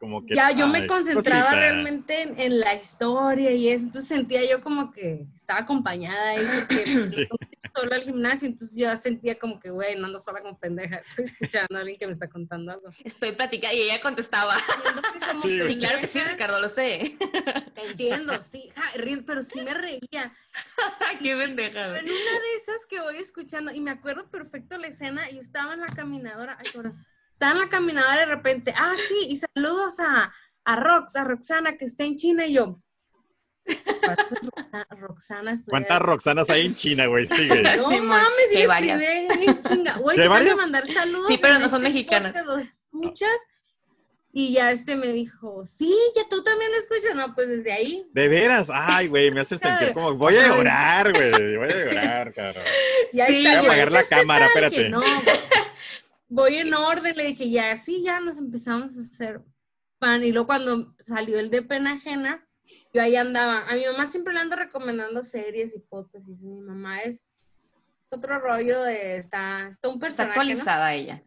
como 0.00 0.26
que... 0.26 0.34
Ya 0.34 0.50
yo 0.50 0.66
ay, 0.66 0.72
me 0.72 0.86
concentraba 0.88 1.42
cosita. 1.44 1.60
realmente 1.60 2.22
en, 2.22 2.40
en 2.40 2.58
la 2.58 2.74
historia 2.74 3.52
y 3.52 3.68
eso, 3.68 3.84
entonces 3.84 4.08
sentía 4.08 4.40
yo 4.50 4.60
como 4.60 4.90
que 4.90 5.24
estaba 5.32 5.60
acompañada 5.60 6.30
ahí 6.30 6.44
porque 6.52 6.84
pues, 6.98 7.12
Sí. 7.12 7.28
sola 7.72 7.94
al 7.94 8.02
gimnasio, 8.02 8.48
entonces 8.48 8.76
yo 8.76 8.96
sentía 8.96 9.38
como 9.38 9.60
que, 9.60 9.70
güey, 9.70 9.96
no 9.96 10.06
ando 10.06 10.18
sola 10.18 10.40
como 10.42 10.58
pendeja, 10.58 10.96
estoy 10.96 11.26
escuchando 11.26 11.76
a 11.76 11.80
alguien 11.82 11.96
que 11.96 12.06
me 12.06 12.12
está 12.12 12.28
contando 12.28 12.72
algo. 12.72 12.88
Estoy 13.04 13.30
platicando 13.36 13.76
y 13.76 13.82
ella 13.82 14.00
contestaba. 14.00 14.56
Como 15.30 15.42
Sí. 15.42 15.60
Sí, 15.62 15.78
claro 15.78 16.00
que 16.00 16.08
sí, 16.08 16.18
Ricardo, 16.20 16.60
lo 16.60 16.68
sé. 16.68 17.16
Entiendo, 17.88 18.42
sí, 18.42 18.68
ja, 18.74 18.82
pero 19.24 19.42
sí 19.44 19.60
me 19.60 19.74
reía. 19.74 20.34
Qué 21.22 21.36
pendeja, 21.36 21.98
en 21.98 22.04
una 22.04 22.32
de 22.40 22.54
esas 22.56 22.79
que 22.88 23.00
voy 23.00 23.16
escuchando, 23.18 23.72
y 23.72 23.80
me 23.80 23.90
acuerdo 23.90 24.30
perfecto 24.30 24.76
la 24.78 24.88
escena, 24.88 25.28
yo 25.30 25.40
estaba 25.40 25.74
en 25.74 25.80
la 25.80 25.86
caminadora, 25.88 26.56
ay, 26.58 26.66
estaba 27.30 27.52
en 27.52 27.58
la 27.58 27.68
caminadora 27.68 28.16
y 28.16 28.18
de 28.28 28.34
repente, 28.34 28.74
ah, 28.76 28.94
sí, 29.08 29.26
y 29.28 29.38
saludos 29.38 29.94
a, 30.00 30.32
a 30.64 30.76
Rox, 30.76 31.16
a 31.16 31.24
Roxana, 31.24 31.76
que 31.76 31.84
está 31.86 32.04
en 32.04 32.16
China, 32.16 32.46
y 32.46 32.54
yo, 32.54 32.80
¿cuántas 33.64 34.40
Roxa- 34.42 34.86
Roxanas? 34.98 35.60
¿Cuántas 35.66 35.90
haber? 35.92 36.06
Roxanas 36.06 36.50
hay 36.50 36.66
en 36.66 36.74
China, 36.74 37.06
güey? 37.06 37.26
Sigue. 37.26 37.62
No 37.76 37.88
mames, 38.02 38.52
y 38.52 38.66
varias. 38.66 39.00
escribí 39.00 39.46
en 39.46 39.58
chinga. 39.58 39.98
Güey, 39.98 40.16
¿Sí 40.16 40.22
hay 40.22 40.28
te 40.28 40.28
van 40.28 40.48
a 40.48 40.56
mandar 40.56 40.86
saludos. 40.86 41.28
Sí, 41.28 41.38
pero 41.40 41.58
no 41.58 41.68
son 41.68 41.82
este 41.86 41.94
mexicanas. 41.94 42.32
podcast, 42.32 42.46
¿Lo 42.46 42.58
escuchas? 42.58 43.40
Y 44.32 44.52
ya 44.52 44.70
este 44.70 44.94
me 44.94 45.08
dijo, 45.08 45.64
sí, 45.64 45.92
ya 46.14 46.22
tú 46.28 46.42
también 46.44 46.70
lo 46.70 46.78
escuchas. 46.78 47.14
No, 47.16 47.34
pues 47.34 47.48
desde 47.48 47.72
ahí. 47.72 48.06
De 48.12 48.28
veras, 48.28 48.68
ay, 48.72 49.08
güey, 49.08 49.30
me 49.32 49.40
hace 49.40 49.58
sentir 49.58 49.92
como, 49.92 50.14
voy 50.14 50.36
a 50.36 50.46
llorar, 50.48 51.12
güey, 51.12 51.30
voy 51.56 51.68
a 51.68 51.84
llorar, 51.84 52.32
cabrón. 52.32 52.62
Y 53.12 53.20
ahí 53.20 53.32
Sí, 53.32 53.46
está, 53.46 53.60
voy 53.60 53.70
a 53.70 53.76
¿ya 53.76 53.84
apagar 53.86 53.92
la 53.92 54.00
escuchaste 54.00 54.16
cámara, 54.22 54.48
tal? 54.54 54.64
espérate. 54.64 54.88
No, 54.88 55.02
voy 56.28 56.56
en 56.56 56.72
orden, 56.74 57.16
le 57.16 57.24
dije, 57.24 57.50
ya, 57.50 57.76
sí, 57.76 58.02
ya 58.04 58.20
nos 58.20 58.38
empezamos 58.38 58.96
a 58.96 59.02
hacer 59.02 59.40
fan. 59.98 60.22
Y 60.22 60.32
luego 60.32 60.46
cuando 60.46 60.94
salió 61.00 61.38
el 61.40 61.50
de 61.50 61.62
pena 61.62 61.94
ajena, 61.94 62.46
yo 62.94 63.02
ahí 63.02 63.16
andaba. 63.16 63.68
A 63.68 63.74
mi 63.74 63.84
mamá 63.84 64.06
siempre 64.06 64.32
le 64.32 64.40
ando 64.40 64.54
recomendando 64.56 65.22
series 65.22 65.74
y 65.74 65.80
podcasts. 65.80 66.28
Y 66.28 66.46
mi 66.46 66.60
mamá 66.60 67.00
es, 67.00 67.64
es 68.00 68.12
otro 68.12 68.38
rollo 68.38 68.82
de, 68.82 69.16
está, 69.16 69.66
está 69.68 69.88
un 69.88 69.94
Está 69.94 70.06
personaje, 70.06 70.28
¿no? 70.28 70.40
actualizada 70.40 70.94
ella. 70.94 71.22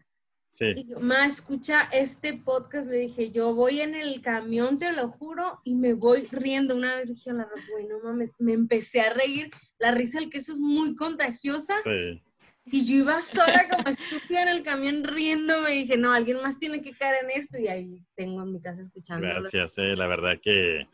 Sí. 0.54 0.66
Y 0.76 0.88
yo, 0.88 1.00
ma, 1.00 1.26
escucha 1.26 1.90
este 1.92 2.36
podcast, 2.36 2.88
le 2.88 3.00
dije, 3.00 3.32
yo 3.32 3.56
voy 3.56 3.82
en 3.82 3.96
el 3.96 4.22
camión, 4.22 4.78
te 4.78 4.92
lo 4.92 5.10
juro, 5.10 5.60
y 5.64 5.74
me 5.74 5.94
voy 5.94 6.28
riendo. 6.30 6.76
Una 6.76 6.98
vez 6.98 7.10
dije 7.10 7.32
a 7.32 7.34
la 7.34 7.48
güey, 7.72 7.88
no 7.88 8.00
mames, 8.04 8.30
me 8.38 8.54
empecé 8.54 9.02
a 9.02 9.14
reír. 9.14 9.50
La 9.80 9.96
risa 9.96 10.20
del 10.20 10.30
queso 10.30 10.52
es 10.52 10.60
muy 10.60 10.96
contagiosa. 10.96 11.74
Sí. 11.84 12.22
Y 12.66 12.86
yo 12.86 12.98
iba 12.98 13.20
sola 13.24 13.68
como 13.68 13.90
estúpida 13.90 14.44
en 14.44 14.50
el 14.50 14.64
camión 14.64 15.04
riéndome. 15.04 15.74
Y 15.74 15.80
dije, 15.80 15.98
no, 15.98 16.14
alguien 16.14 16.40
más 16.44 16.60
tiene 16.60 16.84
que 16.84 16.92
caer 16.92 17.24
en 17.24 17.32
esto. 17.32 17.58
Y 17.58 17.68
ahí 17.68 18.00
tengo 18.16 18.44
en 18.44 18.54
mi 18.54 18.62
casa 18.62 18.84
escuchándolo. 18.84 19.34
Gracias, 19.34 19.80
eh, 19.80 19.96
la 19.96 20.06
verdad 20.06 20.40
que... 20.40 20.88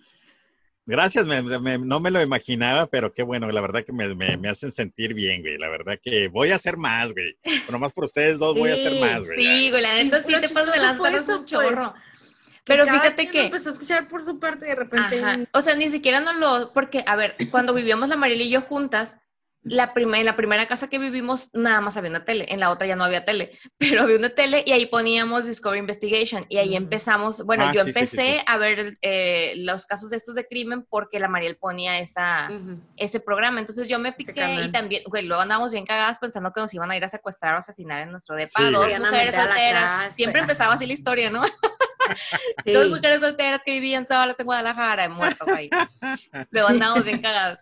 Gracias, 0.89 1.25
me- 1.27 1.43
me- 1.43 1.77
no 1.77 1.99
me 1.99 2.09
lo 2.09 2.19
imaginaba, 2.19 2.87
pero 2.87 3.13
qué 3.13 3.21
bueno, 3.21 3.51
la 3.51 3.61
verdad 3.61 3.85
que 3.85 3.91
me, 3.93 4.13
me- 4.15 4.37
me 4.37 4.49
hacen 4.49 4.71
sentir 4.71 5.13
bien, 5.13 5.41
güey. 5.41 5.57
La 5.59 5.69
verdad 5.69 5.99
que 6.03 6.27
voy 6.29 6.49
a 6.49 6.55
hacer 6.55 6.77
más, 6.77 7.13
güey. 7.13 7.37
Pero 7.43 7.71
nomás 7.73 7.93
por 7.93 8.05
ustedes 8.05 8.39
dos 8.39 8.57
voy 8.57 8.71
a 8.71 8.73
hacer 8.73 8.99
más, 8.99 9.23
güey. 9.25 9.37
Sí, 9.37 9.69
güey, 9.69 9.81
la 9.83 9.93
neta 9.95 10.21
sí 10.23 10.31
Lo 10.31 10.41
te 10.41 10.49
pasas 10.49 10.73
de 10.73 10.81
tardas 10.81 11.23
eso, 11.23 11.39
un 11.39 11.45
chorro. 11.45 11.93
Pero 12.65 12.85
cada 12.85 12.99
fíjate 13.01 13.21
quien 13.23 13.31
que- 13.31 13.45
empezó 13.45 13.69
a 13.69 13.71
escuchar 13.71 14.07
por 14.07 14.23
su 14.25 14.39
parte 14.39 14.65
de 14.65 14.75
repente. 14.75 15.19
Ajá. 15.23 15.39
O 15.53 15.61
sea, 15.61 15.75
ni 15.75 15.89
siquiera 15.89 16.19
no 16.21 16.33
lo, 16.33 16.73
porque, 16.73 17.03
a 17.05 17.15
ver, 17.15 17.35
cuando 17.51 17.73
vivíamos 17.73 18.09
la 18.09 18.15
Mariela 18.17 18.43
y 18.43 18.49
yo 18.49 18.61
juntas, 18.61 19.17
la 19.63 19.93
primera, 19.93 20.19
en 20.19 20.25
la 20.25 20.35
primera 20.37 20.67
casa 20.67 20.87
que 20.87 20.99
vivimos 20.99 21.49
nada 21.53 21.81
más 21.81 21.97
había 21.97 22.09
una 22.09 22.23
tele, 22.23 22.45
en 22.49 22.59
la 22.59 22.69
otra 22.71 22.87
ya 22.87 22.95
no 22.95 23.03
había 23.03 23.25
tele, 23.25 23.51
pero 23.77 24.03
había 24.03 24.17
una 24.17 24.29
tele 24.29 24.63
y 24.65 24.71
ahí 24.71 24.85
poníamos 24.85 25.45
Discovery 25.45 25.79
Investigation 25.79 26.45
y 26.49 26.57
ahí 26.57 26.69
Ujú. 26.69 26.77
empezamos, 26.77 27.43
bueno, 27.45 27.65
Ah, 27.65 27.73
yo 27.73 27.83
sí, 27.83 27.91
sí, 27.91 27.93
sí, 27.93 27.99
empecé 27.99 28.37
sí. 28.37 28.43
a 28.45 28.57
ver 28.57 28.97
eh, 29.01 29.53
los 29.57 29.85
casos 29.85 30.09
de 30.09 30.17
estos 30.17 30.35
de 30.35 30.47
crimen 30.47 30.85
porque 30.89 31.19
la 31.19 31.27
Mariel 31.27 31.57
ponía 31.57 31.99
esa, 31.99 32.49
ese 32.95 33.19
programa, 33.19 33.59
entonces 33.59 33.89
yo 33.89 33.99
me 33.99 34.13
piqué 34.13 34.61
y 34.63 34.71
también, 34.71 35.03
güey, 35.07 35.25
luego 35.25 35.41
andábamos 35.41 35.71
bien 35.71 35.85
cagadas 35.85 36.19
pensando 36.19 36.51
que 36.53 36.61
nos 36.61 36.73
iban 36.73 36.89
a 36.91 36.97
ir 36.97 37.03
a 37.03 37.09
secuestrar 37.09 37.55
o 37.55 37.57
asesinar 37.57 38.01
en 38.01 38.11
nuestro 38.11 38.35
depa, 38.35 38.59
Sí, 38.65 38.71
dos 38.71 38.85
güey. 38.85 38.99
Mujeres 38.99 39.35
solteras, 39.35 39.89
casa, 39.89 40.11
siempre 40.15 40.41
empezaba 40.41 40.73
así 40.73 40.85
la 40.87 40.93
historia, 40.93 41.29
¿no? 41.29 41.43
Sí. 42.65 42.73
Dos 42.73 42.89
mujeres 42.89 43.19
solteras 43.19 43.61
que 43.63 43.71
vivían 43.71 44.03
solas 44.03 44.39
en 44.39 44.45
Guadalajara, 44.47 45.07
muertos 45.09 45.47
ahí. 45.47 45.69
Luego 46.49 46.69
andábamos 46.69 47.03
bien 47.03 47.21
cagadas. 47.21 47.59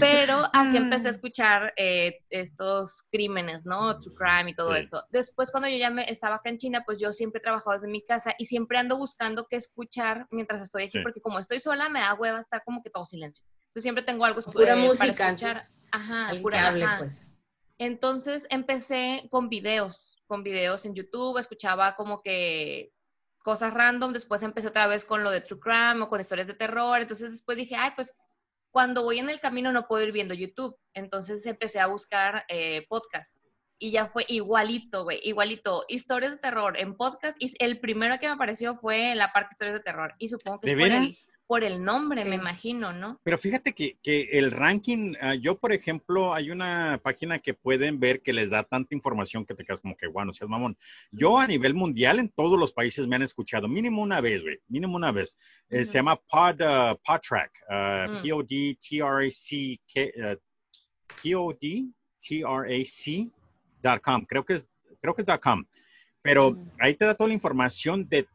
Pero 0.00 0.42
así 0.52 0.76
empecé 0.76 1.08
a 1.08 1.10
escuchar 1.10 1.72
eh, 1.76 2.20
estos 2.30 3.02
crímenes, 3.10 3.64
¿no? 3.66 3.98
True 3.98 4.14
crime 4.16 4.50
y 4.50 4.54
todo 4.54 4.72
Sí. 4.74 4.80
esto. 4.80 5.04
Después, 5.10 5.50
cuando 5.50 5.68
yo 5.68 5.76
ya 5.76 5.90
me 5.90 6.04
estaba 6.10 6.36
acá 6.36 6.48
en 6.50 6.58
China, 6.58 6.82
pues 6.84 6.98
yo 6.98 7.12
siempre 7.12 7.38
he 7.38 7.42
trabajado 7.42 7.72
desde 7.72 7.88
mi 7.88 8.04
casa 8.04 8.34
y 8.38 8.46
siempre 8.46 8.78
ando 8.78 8.96
buscando 8.96 9.46
qué 9.48 9.56
escuchar 9.56 10.26
mientras 10.30 10.62
estoy 10.62 10.84
aquí, 10.84 10.98
Sí. 10.98 11.02
porque 11.02 11.20
como 11.20 11.38
estoy 11.38 11.60
sola, 11.60 11.88
me 11.88 12.00
da 12.00 12.14
hueva 12.14 12.40
estar 12.40 12.62
como 12.64 12.82
que 12.82 12.90
todo 12.90 13.04
silencio. 13.04 13.44
Entonces 13.60 13.82
siempre 13.82 14.04
tengo 14.04 14.24
algo 14.24 14.40
escu- 14.40 14.52
Pura 14.52 14.72
eh, 14.74 14.76
música, 14.76 14.98
para 14.98 15.10
escuchar. 15.30 15.50
entonces, 15.56 15.84
Ajá, 15.90 16.32
pura 16.42 16.58
que 16.58 16.64
hable, 16.64 16.84
ajá. 16.84 16.98
pues. 16.98 17.22
Entonces 17.78 18.46
empecé 18.50 19.26
con 19.30 19.48
videos, 19.48 20.22
con 20.26 20.42
videos 20.42 20.86
en 20.86 20.94
YouTube, 20.94 21.38
escuchaba 21.38 21.96
como 21.96 22.22
que 22.22 22.92
cosas 23.42 23.74
random, 23.74 24.12
después 24.12 24.42
empecé 24.42 24.68
otra 24.68 24.86
vez 24.86 25.04
con 25.04 25.22
lo 25.22 25.30
de 25.30 25.40
True 25.40 25.60
Crime 25.60 26.00
o 26.02 26.08
con 26.08 26.20
historias 26.20 26.46
de 26.46 26.54
terror, 26.54 27.00
entonces 27.00 27.30
después 27.32 27.58
dije, 27.58 27.74
ay, 27.76 27.90
pues 27.94 28.14
cuando 28.74 29.04
voy 29.04 29.20
en 29.20 29.30
el 29.30 29.38
camino 29.38 29.70
no 29.70 29.86
puedo 29.86 30.04
ir 30.04 30.10
viendo 30.10 30.34
YouTube, 30.34 30.76
entonces 30.94 31.46
empecé 31.46 31.78
a 31.78 31.86
buscar 31.86 32.44
eh, 32.48 32.84
podcast. 32.88 33.38
Y 33.78 33.92
ya 33.92 34.06
fue 34.06 34.24
igualito, 34.26 35.04
güey, 35.04 35.20
igualito, 35.22 35.84
historias 35.86 36.32
de 36.32 36.38
terror 36.38 36.76
en 36.76 36.96
podcast. 36.96 37.40
Y 37.40 37.52
el 37.60 37.78
primero 37.78 38.18
que 38.18 38.26
me 38.26 38.32
apareció 38.32 38.76
fue 38.76 39.14
la 39.14 39.32
parte 39.32 39.50
historias 39.52 39.76
de 39.76 39.84
terror. 39.84 40.14
Y 40.18 40.26
supongo 40.26 40.58
que 40.58 40.66
¿De 40.66 40.72
es 40.72 40.78
veras? 40.78 41.28
Por 41.46 41.62
el 41.62 41.84
nombre, 41.84 42.22
Sí. 42.22 42.28
me 42.28 42.36
imagino, 42.36 42.92
¿no? 42.92 43.20
Pero 43.22 43.36
fíjate 43.38 43.72
que, 43.72 43.98
que 44.02 44.28
el 44.32 44.50
ranking, 44.50 45.14
ah, 45.20 45.34
yo 45.34 45.58
por 45.58 45.72
ejemplo, 45.72 46.32
hay 46.32 46.50
una 46.50 46.98
página 47.02 47.38
que 47.38 47.52
pueden 47.54 48.00
ver 48.00 48.22
que 48.22 48.32
les 48.32 48.50
da 48.50 48.62
tanta 48.62 48.94
información 48.94 49.44
que 49.44 49.54
te 49.54 49.64
quedas 49.64 49.80
como 49.80 49.96
que, 49.96 50.06
bueno, 50.06 50.32
seas 50.32 50.48
mamón. 50.48 50.76
Yo 51.10 51.38
a 51.38 51.46
nivel 51.46 51.74
mundial 51.74 52.18
en 52.18 52.28
todos 52.30 52.58
los 52.58 52.72
países 52.72 53.06
me 53.06 53.16
han 53.16 53.22
escuchado, 53.22 53.68
mínimo 53.68 54.00
una 54.02 54.20
vez, 54.20 54.42
güey, 54.42 54.58
mínimo 54.68 54.96
una 54.96 55.12
vez. 55.12 55.36
Eh. 55.68 55.84
Se 55.84 55.94
llama 55.94 56.16
Pod, 56.16 56.62
ah, 56.62 56.96
Podtrack, 57.04 57.52
ah, 57.68 58.06
Mm. 58.08 58.22
P-O-D-T-R-A-C, 58.22 59.80
P-O-D-T-R-A-C.com, 62.82 64.24
creo 64.26 64.44
que 64.44 64.54
es, 64.54 64.66
creo 65.00 65.14
que 65.14 65.22
es 65.22 65.38
.com. 65.40 65.64
Pero 66.22 66.48
Ujú. 66.48 66.66
ahí 66.80 66.94
te 66.94 67.04
da 67.04 67.14
toda 67.14 67.28
la 67.28 67.34
información 67.34 68.08
de 68.08 68.26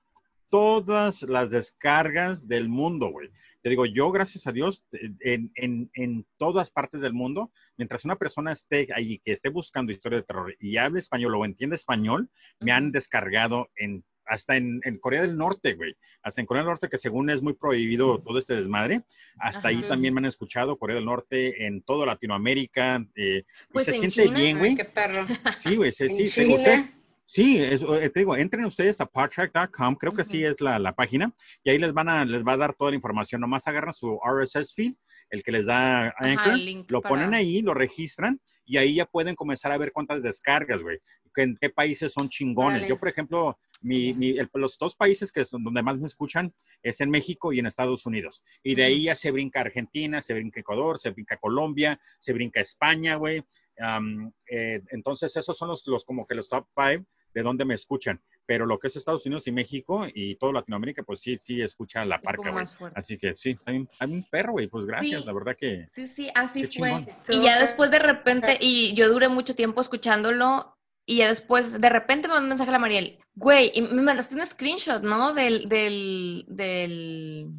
todas 0.50 1.22
las 1.24 1.52
descargas 1.52 2.47
del 2.47 2.70
mundo, 2.70 3.10
güey. 3.10 3.30
Te 3.62 3.70
digo, 3.70 3.86
yo, 3.86 4.12
gracias 4.12 4.47
a 4.47 4.52
Dios, 4.52 4.84
en, 5.22 5.52
en, 5.56 5.89
en, 5.93 6.26
todas 6.38 6.72
partes 6.72 7.02
del 7.02 7.14
mundo, 7.14 7.52
mientras 7.78 8.06
una 8.06 8.16
persona 8.16 8.52
esté 8.52 8.88
ahí, 8.95 9.20
que 9.20 9.34
esté 9.34 9.50
buscando 9.50 9.91
historia 9.91 10.20
de 10.20 10.24
terror 10.24 10.56
y 10.60 10.78
hable 10.78 11.00
español 11.00 11.36
o 11.36 11.45
entiende 11.45 11.76
español, 11.76 12.30
me 12.60 12.72
han 12.72 12.91
descargado 12.91 13.70
en, 13.76 14.04
hasta 14.26 14.56
en, 14.56 14.80
en, 14.84 14.97
Corea 15.00 15.22
del 15.24 15.38
Norte, 15.38 15.74
güey. 15.74 15.95
Hasta 16.24 16.41
en 16.41 16.47
Corea 16.47 16.64
del 16.64 16.70
Norte, 16.70 16.88
que 16.88 16.97
según 16.97 17.30
es 17.30 17.41
muy 17.41 17.54
prohibido 17.54 18.22
todo 18.22 18.38
este 18.39 18.56
desmadre, 18.56 19.04
hasta 19.39 19.60
Ajá. 19.60 19.68
ahí 19.70 19.82
también 19.84 20.14
me 20.14 20.20
han 20.20 20.26
escuchado, 20.26 20.78
Corea 20.78 20.95
del 20.95 21.06
Norte, 21.06 21.66
en 21.66 21.82
toda 21.82 22.06
Latinoamérica. 22.06 23.06
Eh, 23.16 23.43
pues 23.72 23.88
y 23.88 23.91
se 23.91 23.97
en 23.97 24.10
siente 24.10 24.30
China, 24.30 24.39
bien, 24.39 24.60
güey. 24.60 24.76
Qué 24.76 24.86
perro. 24.86 25.26
Sí, 25.52 25.76
güey, 25.76 25.91
sí, 25.91 26.10
sí. 26.10 26.26
China. 26.26 26.99
Sí, 27.32 27.60
es, 27.60 27.84
eh, 27.84 28.10
te 28.10 28.22
digo, 28.22 28.36
entren 28.36 28.66
ustedes 28.66 29.00
a 29.02 29.06
podtrack.com, 29.06 29.96
creo 29.98 30.14
que 30.14 30.24
uh 30.24 30.26
-huh. 30.26 30.28
sí 30.28 30.44
es 30.44 30.60
la, 30.62 30.80
la, 30.80 30.96
página, 30.96 31.32
y 31.64 31.70
ahí 31.70 31.78
les 31.78 31.94
van 31.94 32.10
a, 32.10 32.26
les 32.26 32.44
va 32.44 32.54
a 32.54 32.58
dar 32.58 32.74
toda 32.74 32.90
la 32.90 32.96
información. 32.96 33.40
Nomás 33.40 33.68
agarran 33.68 33.94
su 33.94 34.20
RSS 34.26 34.74
feed, 34.74 34.96
el 35.30 35.44
que 35.44 35.52
les 35.52 35.68
da 35.68 36.12
Anchor, 36.18 36.58
lo 36.88 37.02
para... 37.02 37.14
ponen 37.14 37.36
ahí, 37.36 37.62
lo 37.62 37.76
registran, 37.76 38.42
y 38.66 38.78
ahí 38.78 38.96
ya 38.96 39.06
pueden 39.06 39.36
comenzar 39.36 39.72
a 39.72 39.78
ver 39.78 39.92
cuántas 39.92 40.24
descargas, 40.24 40.82
güey. 40.82 40.98
En 41.36 41.56
qué 41.62 41.70
países 41.70 42.14
son 42.14 42.30
chingones. 42.30 42.88
Yo, 42.88 42.98
por 42.98 43.10
ejemplo, 43.10 43.60
mi, 43.82 44.12
mi, 44.16 44.30
el, 44.40 44.50
los 44.56 44.80
dos 44.80 44.96
países 44.96 45.32
que 45.32 45.46
son 45.46 45.64
donde 45.64 45.84
más 45.84 46.00
me 46.00 46.08
escuchan 46.08 46.52
es 46.82 47.00
en 47.00 47.12
México 47.12 47.54
y 47.54 47.60
en 47.60 47.68
Estados 47.68 48.08
Unidos. 48.08 48.42
Y 48.64 48.74
de 48.74 48.82
uh 48.82 48.86
-huh. 48.86 48.88
ahí 48.88 49.04
ya 49.04 49.14
se 49.14 49.30
brinca 49.30 49.62
Argentina, 49.62 50.20
se 50.20 50.34
brinca 50.34 50.62
Ecuador, 50.62 50.98
se 50.98 51.12
brinca 51.12 51.38
Colombia, 51.38 52.02
se 52.20 52.34
brinca 52.34 52.60
España, 52.60 53.18
güey. 53.18 53.44
Um, 53.78 54.32
eh, 54.50 54.82
entonces, 54.90 55.38
esos 55.38 55.56
son 55.56 55.70
los, 55.70 55.84
los 55.86 56.04
como 56.04 56.26
que 56.26 56.36
los 56.36 56.50
top 56.50 56.66
five 56.76 57.06
de 57.34 57.42
donde 57.42 57.66
me 57.66 57.76
escuchan. 57.76 58.22
Pero 58.46 58.66
lo 58.66 58.80
que 58.80 58.88
es 58.88 58.96
Estados 58.96 59.26
Unidos 59.26 59.48
y 59.48 59.52
México 59.52 60.08
y 60.14 60.36
toda 60.36 60.54
Latinoamérica, 60.54 61.04
pues 61.04 61.20
sí, 61.20 61.38
sí 61.38 61.62
escucha 61.62 62.04
la 62.06 62.20
parca, 62.20 62.50
güey. 62.52 62.66
Así 62.96 63.18
que 63.18 63.36
sí, 63.36 63.58
hay 63.66 63.78
un, 63.78 63.90
hay 64.00 64.12
un 64.12 64.24
perro, 64.30 64.54
güey, 64.54 64.68
pues 64.68 64.86
gracias, 64.86 65.22
sí, 65.22 65.26
la 65.26 65.34
verdad 65.34 65.56
que. 65.58 65.86
Sí, 65.88 66.08
sí, 66.08 66.30
así 66.34 66.62
fue. 66.62 66.70
Chingón. 66.70 67.06
Y 67.30 67.44
ya 67.44 67.60
después 67.60 67.92
de 67.92 68.00
repente, 68.00 68.58
y 68.60 68.96
yo 68.96 69.10
duré 69.10 69.30
mucho 69.30 69.56
tiempo 69.56 69.82
escuchándolo, 69.82 70.76
y 71.06 71.18
ya 71.18 71.30
después, 71.30 71.80
de 71.80 71.90
repente 71.90 72.28
me 72.28 72.36
mandó 72.36 72.46
un 72.46 72.50
mensaje 72.50 72.70
a 72.70 72.74
la 72.74 72.80
Mariel, 72.80 73.20
güey, 73.34 73.72
y 73.74 73.82
me 73.82 74.02
mandaste 74.02 74.36
un 74.36 74.46
screenshot, 74.46 75.02
¿no? 75.02 75.34
Del, 75.34 75.68
del, 75.68 76.46
del. 76.48 77.52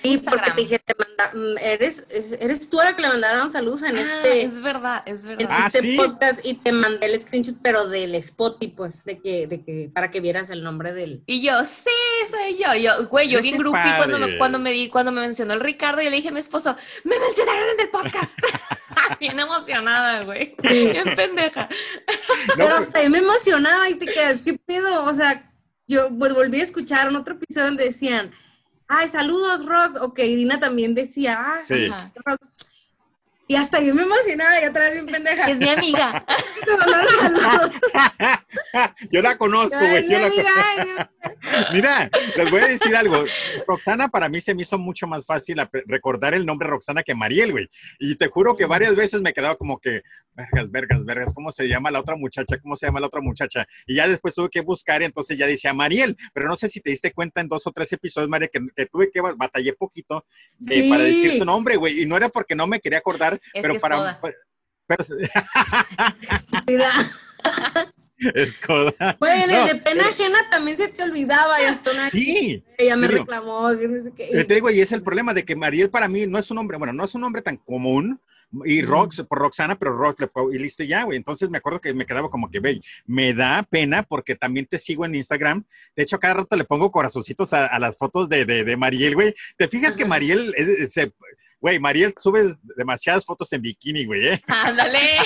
Sí, 0.00 0.10
Instagram. 0.10 0.44
porque 0.44 0.54
te 0.54 0.60
dije, 0.62 0.78
te 0.78 0.94
manda, 0.94 1.60
eres, 1.60 2.06
eres 2.08 2.70
tú 2.70 2.76
la 2.76 2.94
que 2.94 3.02
le 3.02 3.08
mandaron 3.08 3.50
saludos 3.50 3.82
en 3.82 3.96
ah, 3.96 4.00
este. 4.00 4.42
Es 4.44 4.62
verdad, 4.62 5.02
es 5.06 5.24
verdad. 5.24 5.50
En 5.50 5.66
este 5.66 5.78
ah, 5.78 5.82
¿sí? 5.82 5.96
podcast 5.96 6.40
y 6.44 6.54
te 6.54 6.70
mandé 6.70 7.06
el 7.06 7.20
screenshot, 7.20 7.56
pero 7.62 7.88
del 7.88 8.14
Spotify, 8.14 8.72
pues, 8.76 9.04
de 9.04 9.18
que, 9.18 9.46
de 9.48 9.64
que, 9.64 9.90
para 9.92 10.10
que 10.10 10.20
vieras 10.20 10.50
el 10.50 10.62
nombre 10.62 10.92
del. 10.92 11.22
Y 11.26 11.42
yo, 11.42 11.64
sí, 11.64 11.90
soy 12.30 12.58
yo. 12.58 12.74
Yo, 12.74 13.08
güey, 13.08 13.28
yo 13.28 13.42
vi 13.42 13.50
en 13.50 13.58
grupo 13.58 13.76
y 13.76 13.96
cuando 13.96 14.18
me, 14.20 14.38
cuando 14.38 14.58
me 14.60 14.72
di, 14.72 14.88
cuando 14.88 15.10
me 15.10 15.22
mencionó 15.22 15.54
el 15.54 15.60
Ricardo, 15.60 16.00
yo 16.00 16.10
le 16.10 16.16
dije 16.16 16.28
a 16.28 16.32
mi 16.32 16.40
esposo, 16.40 16.76
me 17.04 17.18
mencionaron 17.18 17.64
en 17.74 17.80
el 17.80 17.90
podcast. 17.90 18.38
Bien 19.20 19.38
emocionada, 19.38 20.22
güey. 20.24 20.54
Sí. 20.62 20.90
Bien 20.92 21.14
pendeja. 21.16 21.68
pero 22.56 22.76
hasta 22.76 23.00
ahí 23.00 23.08
me 23.08 23.18
emocionaba 23.18 23.88
y 23.88 23.94
te 23.94 24.06
quedas, 24.06 24.42
¿qué 24.42 24.58
pedo? 24.64 25.04
O 25.04 25.14
sea, 25.14 25.50
yo 25.86 26.08
pues, 26.18 26.34
volví 26.34 26.60
a 26.60 26.64
escuchar 26.64 27.08
en 27.08 27.16
otro 27.16 27.34
episodio 27.34 27.66
donde 27.66 27.84
decían 27.84 28.32
ay, 28.88 29.08
saludos, 29.08 29.64
Rox, 29.66 29.96
o 29.96 30.12
que 30.12 30.26
Irina 30.26 30.58
también 30.58 30.94
decía, 30.94 31.36
ah, 31.38 31.56
sí. 31.56 31.88
Rox. 32.24 32.48
Y 33.48 33.56
hasta 33.56 33.80
yo 33.80 33.94
me 33.94 34.02
emocionaba 34.02 34.60
y 34.60 34.64
atrás 34.64 34.92
bien 34.92 35.06
pendeja. 35.06 35.50
Es 35.50 35.58
mi 35.58 35.70
amiga. 35.70 36.22
yo 39.10 39.22
la 39.22 39.38
conozco, 39.38 39.78
güey. 39.78 40.06
Yo 40.06 40.18
la 40.18 40.26
amiga, 40.26 41.10
Mira, 41.72 42.10
les 42.36 42.50
voy 42.50 42.60
a 42.60 42.68
decir 42.68 42.94
algo. 42.94 43.24
Roxana 43.66 44.08
para 44.08 44.28
mí 44.28 44.42
se 44.42 44.54
me 44.54 44.62
hizo 44.62 44.78
mucho 44.78 45.06
más 45.06 45.24
fácil 45.24 45.56
recordar 45.86 46.34
el 46.34 46.44
nombre 46.44 46.68
Roxana 46.68 47.02
que 47.02 47.14
Mariel, 47.14 47.52
güey. 47.52 47.68
Y 47.98 48.16
te 48.16 48.28
juro 48.28 48.54
que 48.54 48.66
varias 48.66 48.94
veces 48.96 49.22
me 49.22 49.32
quedaba 49.32 49.56
como 49.56 49.78
que, 49.78 50.02
vergas, 50.34 50.70
vergas, 50.70 51.04
vergas, 51.06 51.32
¿cómo 51.32 51.50
se 51.50 51.68
llama 51.68 51.90
la 51.90 52.00
otra 52.00 52.16
muchacha? 52.16 52.58
¿Cómo 52.58 52.76
se 52.76 52.86
llama 52.86 53.00
la 53.00 53.06
otra 53.06 53.22
muchacha? 53.22 53.66
Y 53.86 53.94
ya 53.94 54.08
después 54.08 54.34
tuve 54.34 54.50
que 54.50 54.60
buscar 54.60 55.00
y 55.00 55.06
entonces 55.06 55.38
ya 55.38 55.46
decía 55.46 55.72
Mariel. 55.72 56.18
Pero 56.34 56.48
no 56.48 56.56
sé 56.56 56.68
si 56.68 56.80
te 56.80 56.90
diste 56.90 57.12
cuenta 57.12 57.40
en 57.40 57.48
dos 57.48 57.66
o 57.66 57.72
tres 57.72 57.90
episodios, 57.92 58.28
María, 58.28 58.48
que, 58.48 58.60
que 58.76 58.84
tuve 58.84 59.10
que 59.10 59.20
batallé 59.20 59.72
poquito 59.72 60.26
de, 60.58 60.82
sí. 60.82 60.90
para 60.90 61.04
decir 61.04 61.38
tu 61.38 61.46
nombre, 61.46 61.76
güey. 61.76 62.02
Y 62.02 62.06
no 62.06 62.16
era 62.16 62.28
porque 62.28 62.54
no 62.54 62.66
me 62.66 62.80
quería 62.80 62.98
acordar, 62.98 63.37
es 63.54 63.62
pero 63.62 63.74
que 63.74 63.80
para... 63.80 64.10
Es 64.10 64.18
pero, 66.66 66.84
Escoda. 68.34 69.16
Bueno, 69.20 69.52
no, 69.52 69.66
de 69.66 69.76
pena 69.76 69.82
pero... 69.84 70.08
ajena 70.08 70.38
también 70.50 70.76
se 70.76 70.88
te 70.88 71.04
olvidaba 71.04 71.62
y 71.62 71.66
hasta 71.66 71.92
una 71.92 72.10
sí, 72.10 72.64
ella 72.76 72.96
me 72.96 73.06
digo, 73.06 73.20
reclamó, 73.20 73.72
no 73.72 74.02
sé 74.02 74.12
qué. 74.12 74.44
Te 74.44 74.54
digo, 74.54 74.70
y 74.70 74.80
es 74.80 74.90
el 74.92 75.02
problema 75.02 75.34
de 75.34 75.44
que 75.44 75.54
Mariel 75.54 75.90
para 75.90 76.08
mí 76.08 76.26
no 76.26 76.38
es 76.38 76.50
un 76.50 76.56
nombre, 76.56 76.78
bueno, 76.78 76.92
no 76.92 77.04
es 77.04 77.14
un 77.14 77.20
nombre 77.20 77.42
tan 77.42 77.58
común, 77.58 78.20
y 78.64 78.82
Rox, 78.82 79.24
por 79.28 79.38
Roxana, 79.38 79.78
pero 79.78 79.96
Rox, 79.96 80.24
y 80.52 80.58
listo 80.58 80.82
ya, 80.82 81.02
güey. 81.02 81.16
Entonces 81.16 81.50
me 81.50 81.58
acuerdo 81.58 81.80
que 81.80 81.92
me 81.92 82.06
quedaba 82.06 82.30
como 82.30 82.50
que, 82.50 82.60
ve, 82.60 82.80
me 83.06 83.34
da 83.34 83.62
pena 83.62 84.02
porque 84.02 84.36
también 84.36 84.66
te 84.66 84.78
sigo 84.78 85.04
en 85.04 85.14
Instagram. 85.14 85.64
De 85.94 86.02
hecho, 86.02 86.18
cada 86.18 86.34
rato 86.34 86.56
le 86.56 86.64
pongo 86.64 86.90
corazoncitos 86.90 87.52
a, 87.52 87.66
a 87.66 87.78
las 87.78 87.98
fotos 87.98 88.28
de, 88.28 88.46
de, 88.46 88.64
de 88.64 88.76
Mariel, 88.76 89.14
güey. 89.14 89.34
¿Te 89.56 89.68
fijas 89.68 89.96
que 89.96 90.06
Mariel 90.06 90.54
es, 90.56 90.92
se, 90.92 91.12
Güey, 91.60 91.80
Mariel, 91.80 92.14
subes 92.18 92.56
demasiadas 92.76 93.24
fotos 93.24 93.52
en 93.52 93.62
bikini, 93.62 94.06
güey, 94.06 94.28
¿eh? 94.28 94.42
Ándale. 94.46 95.00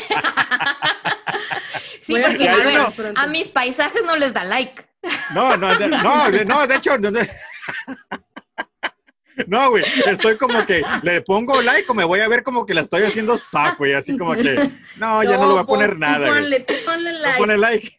sí, 2.00 2.12
bueno, 2.12 2.28
porque 2.28 2.48
a, 2.48 2.56
ver, 2.56 2.74
no. 2.74 3.20
a 3.20 3.26
mis 3.26 3.48
paisajes 3.48 4.02
no 4.04 4.16
les 4.16 4.32
da 4.32 4.44
like. 4.44 4.86
No, 5.34 5.56
no, 5.56 5.78
no, 5.78 5.88
no, 5.88 6.44
no 6.44 6.66
de 6.66 6.76
hecho, 6.76 6.96
no, 6.98 7.10
no, 9.46 9.70
güey, 9.70 9.84
estoy 10.06 10.36
como 10.36 10.64
que 10.64 10.82
le 11.02 11.22
pongo 11.22 11.60
like 11.60 11.90
o 11.90 11.94
me 11.94 12.04
voy 12.04 12.20
a 12.20 12.28
ver 12.28 12.42
como 12.42 12.64
que 12.64 12.74
la 12.74 12.82
estoy 12.82 13.02
haciendo 13.02 13.34
stock, 13.34 13.76
güey, 13.78 13.94
así 13.94 14.16
como 14.16 14.34
que, 14.34 14.70
no, 14.96 15.22
ya 15.22 15.36
no, 15.36 15.46
le 15.46 15.52
voy 15.52 15.60
a 15.60 15.64
poner 15.64 15.90
pon, 15.90 16.00
nada, 16.00 16.28
ponle, 16.28 16.64
güey. 16.66 16.84
Ponle 16.84 17.12
like. 17.12 17.32
No 17.32 17.38
pone 17.38 17.58
like. 17.58 17.96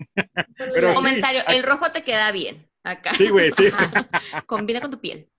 Pero 0.58 0.94
Comentario, 0.94 1.42
sí, 1.42 1.56
el 1.56 1.64
rojo 1.64 1.92
te 1.92 2.04
queda 2.04 2.32
bien. 2.32 2.68
Acá. 2.84 3.14
Sí, 3.14 3.30
güey, 3.30 3.52
sí. 3.52 3.70
Combina 4.46 4.82
con 4.82 4.92
tu 4.92 5.00
piel. 5.00 5.30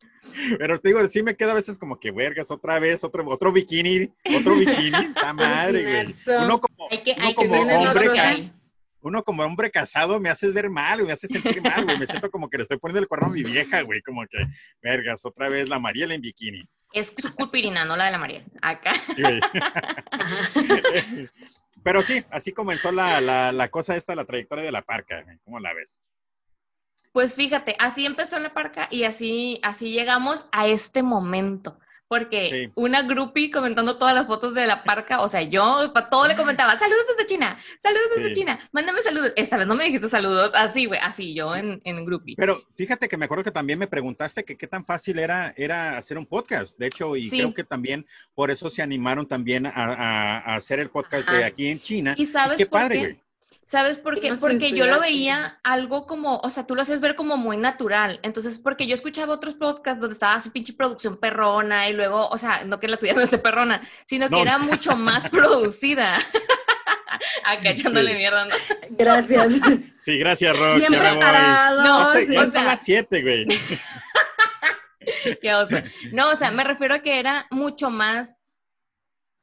Pero 0.58 0.80
te 0.80 0.88
digo, 0.88 1.06
sí 1.08 1.22
me 1.22 1.36
queda 1.36 1.52
a 1.52 1.54
veces 1.56 1.78
como 1.78 1.98
que 2.00 2.10
vergas, 2.10 2.50
otra 2.50 2.78
vez, 2.78 3.04
otro, 3.04 3.24
otro 3.28 3.52
bikini, 3.52 4.12
otro 4.38 4.54
bikini, 4.56 5.06
está 5.14 5.32
madre, 5.34 5.82
güey. 5.82 6.14
Uno 6.44 6.60
como, 6.60 6.88
Hay 6.90 7.02
que, 7.02 7.12
uno 7.16 7.24
hay 7.26 7.34
que 7.34 7.48
como 7.48 7.60
tener 7.60 7.88
hombre, 7.88 8.06
ca- 8.14 8.54
uno 9.00 9.22
como 9.22 9.42
hombre 9.42 9.70
casado 9.70 10.18
me 10.18 10.30
hace 10.30 10.50
ver 10.50 10.70
mal, 10.70 10.96
güey, 10.96 11.08
me 11.08 11.12
hace 11.12 11.28
sentir 11.28 11.60
mal, 11.62 11.84
güey. 11.84 11.98
Me 11.98 12.06
siento 12.06 12.30
como 12.30 12.48
que 12.48 12.56
le 12.56 12.62
estoy 12.62 12.78
poniendo 12.78 13.00
el 13.00 13.08
cuerno 13.08 13.26
a 13.26 13.30
mi 13.30 13.42
vieja, 13.42 13.82
güey. 13.82 14.00
Como 14.02 14.22
que, 14.26 14.38
vergas, 14.82 15.24
otra 15.26 15.48
vez 15.50 15.68
la 15.68 15.78
Mariela 15.78 16.14
en 16.14 16.20
bikini. 16.22 16.66
Es 16.92 17.12
su 17.18 17.34
culpirina, 17.34 17.84
no 17.84 17.96
la 17.96 18.06
de 18.06 18.12
la 18.12 18.18
María. 18.18 18.44
Acá. 18.62 18.94
Sí, 19.14 19.20
güey. 19.22 19.40
Pero 21.82 22.00
sí, 22.02 22.24
así 22.30 22.52
comenzó 22.52 22.92
la, 22.92 23.20
la, 23.20 23.52
la 23.52 23.68
cosa 23.68 23.96
esta, 23.96 24.14
la 24.14 24.24
trayectoria 24.24 24.64
de 24.64 24.72
la 24.72 24.82
parca. 24.82 25.22
güey. 25.22 25.38
¿Cómo 25.44 25.60
la 25.60 25.74
ves? 25.74 25.98
Pues 27.14 27.36
fíjate, 27.36 27.76
así 27.78 28.04
empezó 28.06 28.40
la 28.40 28.52
parca 28.52 28.88
y 28.90 29.04
así, 29.04 29.60
así 29.62 29.92
llegamos 29.92 30.48
a 30.50 30.66
este 30.66 31.02
momento. 31.04 31.78
Porque 32.06 32.50
Sí. 32.50 32.72
una 32.74 33.02
groupie 33.02 33.50
comentando 33.50 33.96
todas 33.96 34.14
las 34.14 34.26
fotos 34.26 34.52
de 34.52 34.66
la 34.66 34.84
parca, 34.84 35.20
o 35.22 35.28
sea, 35.28 35.42
yo 35.42 35.90
para 35.94 36.10
todo 36.10 36.28
le 36.28 36.36
comentaba, 36.36 36.76
saludos 36.78 37.06
desde 37.16 37.26
China, 37.26 37.58
saludos 37.78 38.04
desde 38.16 38.34
Sí. 38.34 38.40
China, 38.40 38.60
mándame 38.72 39.00
saludos. 39.00 39.32
Esta 39.36 39.56
vez 39.56 39.66
no 39.66 39.74
me 39.74 39.84
dijiste 39.84 40.08
saludos, 40.08 40.52
así, 40.54 40.84
güey, 40.86 41.00
así 41.02 41.34
yo 41.34 41.56
en, 41.56 41.80
en 41.84 42.04
groupie. 42.04 42.34
Pero 42.36 42.60
fíjate 42.76 43.08
que 43.08 43.16
me 43.16 43.24
acuerdo 43.24 43.42
que 43.44 43.50
también 43.52 43.78
me 43.78 43.86
preguntaste 43.86 44.44
que 44.44 44.56
qué 44.56 44.66
tan 44.66 44.84
fácil 44.84 45.18
era, 45.18 45.54
era 45.56 45.96
hacer 45.96 46.18
un 46.18 46.26
podcast. 46.26 46.78
De 46.78 46.86
hecho, 46.88 47.16
y 47.16 47.22
Sí. 47.30 47.38
creo 47.38 47.54
que 47.54 47.64
también 47.64 48.06
por 48.34 48.50
eso 48.50 48.68
se 48.70 48.82
animaron 48.82 49.26
también 49.26 49.66
a, 49.66 49.70
a- 49.74 50.38
a 50.40 50.54
hacer 50.56 50.80
el 50.80 50.90
podcast 50.90 51.28
de 51.30 51.42
aquí 51.44 51.68
en 51.68 51.80
China. 51.80 52.14
¿Y 52.18 52.26
sabes 52.26 52.58
qué 52.58 52.66
por 52.66 52.80
padre, 52.80 52.94
qué? 52.96 53.00
güey. 53.00 53.23
¿Sabes 53.66 53.96
por 53.96 54.20
qué? 54.20 54.34
Porque 54.34 54.72
yo 54.72 54.86
lo 54.86 55.00
veía 55.00 55.58
algo 55.62 56.06
como, 56.06 56.38
o 56.38 56.50
sea, 56.50 56.66
tú 56.66 56.74
lo 56.74 56.82
haces 56.82 57.00
ver 57.00 57.14
como 57.16 57.36
muy 57.38 57.56
natural. 57.56 58.20
Entonces, 58.22 58.58
porque 58.58 58.86
yo 58.86 58.94
escuchaba 58.94 59.32
otros 59.34 59.54
podcasts 59.54 60.00
donde 60.00 60.14
estaba 60.14 60.34
así 60.34 60.50
pinche 60.50 60.74
producción 60.74 61.16
perrona 61.16 61.88
y 61.88 61.94
luego, 61.94 62.28
o 62.28 62.36
sea, 62.38 62.64
no 62.64 62.78
que 62.78 62.88
la 62.88 62.98
tuya 62.98 63.14
no 63.14 63.22
esté 63.22 63.38
perrona, 63.38 63.80
sino 64.04 64.28
que 64.28 64.36
No. 64.36 64.42
era 64.42 64.58
mucho 64.58 64.96
más 64.96 65.28
producida. 65.30 66.14
Acá 67.44 67.70
echándole 67.70 68.10
Sí. 68.10 68.16
mierda, 68.18 68.44
¿no? 68.44 68.54
Gracias. 68.90 69.52
Sí, 69.96 70.18
gracias, 70.18 70.58
Rox. 70.58 70.80
Bien 70.80 70.92
preparados. 71.00 71.82
No, 71.84 72.12
sí. 72.12 72.26
ya 72.34 72.42
o 72.42 72.46
sea- 72.50 72.64
las 72.64 72.82
siete, 72.82 73.22
güey. 73.22 73.46
Qué 75.40 75.54
oso. 75.54 75.76
No, 76.12 76.28
o 76.30 76.36
sea, 76.36 76.50
me 76.50 76.64
refiero 76.64 76.94
a 76.94 76.98
que 76.98 77.18
era 77.18 77.46
mucho 77.50 77.88
más, 77.90 78.36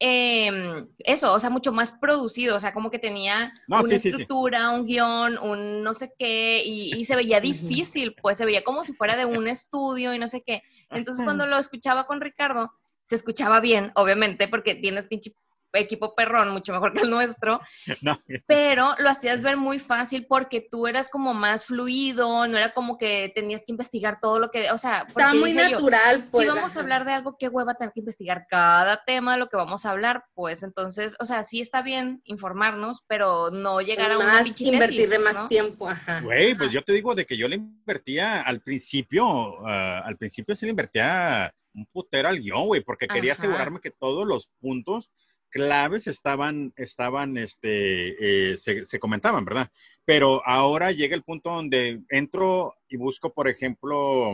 em, 0.04 0.88
eso, 0.98 1.32
o 1.32 1.40
sea, 1.40 1.52
mucho 1.52 1.72
más 1.72 1.92
producido, 1.92 2.56
o 2.56 2.60
sea, 2.60 2.74
como 2.74 2.90
que 2.90 2.98
tenía 2.98 3.54
No, 3.68 3.82
una 3.82 3.88
sí, 3.90 4.00
sí, 4.00 4.00
sí. 4.00 4.08
estructura, 4.10 4.72
un 4.72 4.86
guion, 4.86 5.38
un 5.38 5.84
no 5.84 5.94
sé 5.94 6.12
qué, 6.18 6.64
y, 6.66 7.00
y 7.00 7.06
se 7.06 7.16
veía 7.16 7.40
difícil, 7.86 8.16
pues 8.20 8.38
se 8.40 8.46
veía 8.46 8.64
como 8.64 8.84
si 8.84 8.94
fuera 8.94 9.16
de 9.16 9.26
un 9.26 9.48
estudio 9.48 10.14
y 10.14 10.20
no 10.20 10.28
sé 10.28 10.42
qué. 10.42 10.64
Entonces, 10.90 11.24
cuando 11.24 11.46
lo 11.46 11.58
escuchaba 11.58 12.08
con 12.08 12.20
Ricardo, 12.20 12.74
se 13.04 13.16
escuchaba 13.16 13.60
bien, 13.60 13.92
obviamente, 13.96 14.48
porque 14.48 14.74
tienes 14.74 15.06
pinche 15.06 15.34
equipo 15.74 16.16
perrón, 16.16 16.50
mucho 16.50 16.74
mejor 16.74 16.94
que 16.94 17.02
el 17.02 17.10
nuestro, 17.10 17.60
No, 18.02 18.20
pero 18.48 18.96
lo 19.00 19.10
hacías 19.10 19.42
ver 19.42 19.58
muy 19.58 19.80
fácil 19.80 20.26
porque 20.28 20.66
tú 20.70 20.88
eras 20.88 21.10
como 21.10 21.34
más 21.34 21.66
fluido, 21.66 22.48
no 22.48 22.58
era 22.58 22.74
como 22.74 22.98
que 22.98 23.32
tenías 23.36 23.66
que 23.66 23.72
investigar 23.72 24.20
todo 24.20 24.40
lo 24.40 24.52
que, 24.52 24.72
o 24.72 24.78
sea, 24.78 25.06
Estaba 25.08 25.32
porque 25.32 25.40
muy 25.40 25.54
yo, 25.54 25.70
natural, 25.70 26.28
pues. 26.30 26.48
si 26.48 26.54
vamos 26.54 26.76
a 26.76 26.80
hablar 26.80 27.06
de 27.06 27.14
algo, 27.14 27.38
qué 27.38 27.48
hueva 27.48 27.76
tener 27.76 27.94
que 27.94 28.02
investigar 28.02 28.46
cada 28.50 29.04
tema 29.06 29.34
de 29.34 29.40
lo 29.40 29.48
que 29.48 29.58
vamos 29.58 29.86
a 29.86 29.92
hablar, 29.92 30.24
pues 30.34 30.64
entonces, 30.64 31.16
o 31.20 31.26
sea, 31.26 31.44
sí 31.44 31.62
está 31.62 31.82
bien 31.82 32.22
informarnos, 32.26 33.04
pero 33.08 33.50
no 33.52 33.82
llegar 33.82 34.12
a 34.12 34.18
una 34.18 34.26
más 34.26 34.62
invertirle 34.62 35.08
tesis, 35.08 35.24
más 35.24 35.36
¿no? 35.36 35.48
tiempo, 35.48 35.90
ajá. 35.90 36.22
Güey, 36.22 36.56
pues 36.56 36.72
yo 36.72 36.82
te 36.84 36.94
digo 36.94 37.16
de 37.16 37.26
que 37.26 37.38
yo 37.38 37.48
le 37.48 37.56
invertía 37.56 38.42
al 38.42 38.62
principio, 38.62 39.66
ah, 39.68 40.02
al 40.06 40.18
principio 40.18 40.56
sí 40.56 40.66
le 40.66 40.72
invertía 40.72 41.54
un 41.74 41.86
putero 41.86 42.30
al 42.30 42.40
guion, 42.40 42.68
güey, 42.68 42.82
porque 42.82 43.08
quería 43.08 43.34
Ajá. 43.34 43.44
asegurarme 43.44 43.80
que 43.80 43.92
todos 43.92 44.28
los 44.28 44.48
puntos 44.60 45.12
claves 45.52 46.08
estaban, 46.08 46.74
estaban, 46.76 47.38
este, 47.38 48.52
eh, 48.54 48.58
se, 48.58 49.00
comentaban, 49.00 49.46
¿verdad? 49.46 49.70
Pero 50.06 50.42
ahora 50.46 50.92
llega 50.92 51.16
el 51.16 51.24
punto 51.24 51.52
donde 51.52 52.02
entro 52.10 52.76
y 52.90 52.98
busco, 52.98 53.34
por 53.34 53.48
ejemplo, 53.48 54.34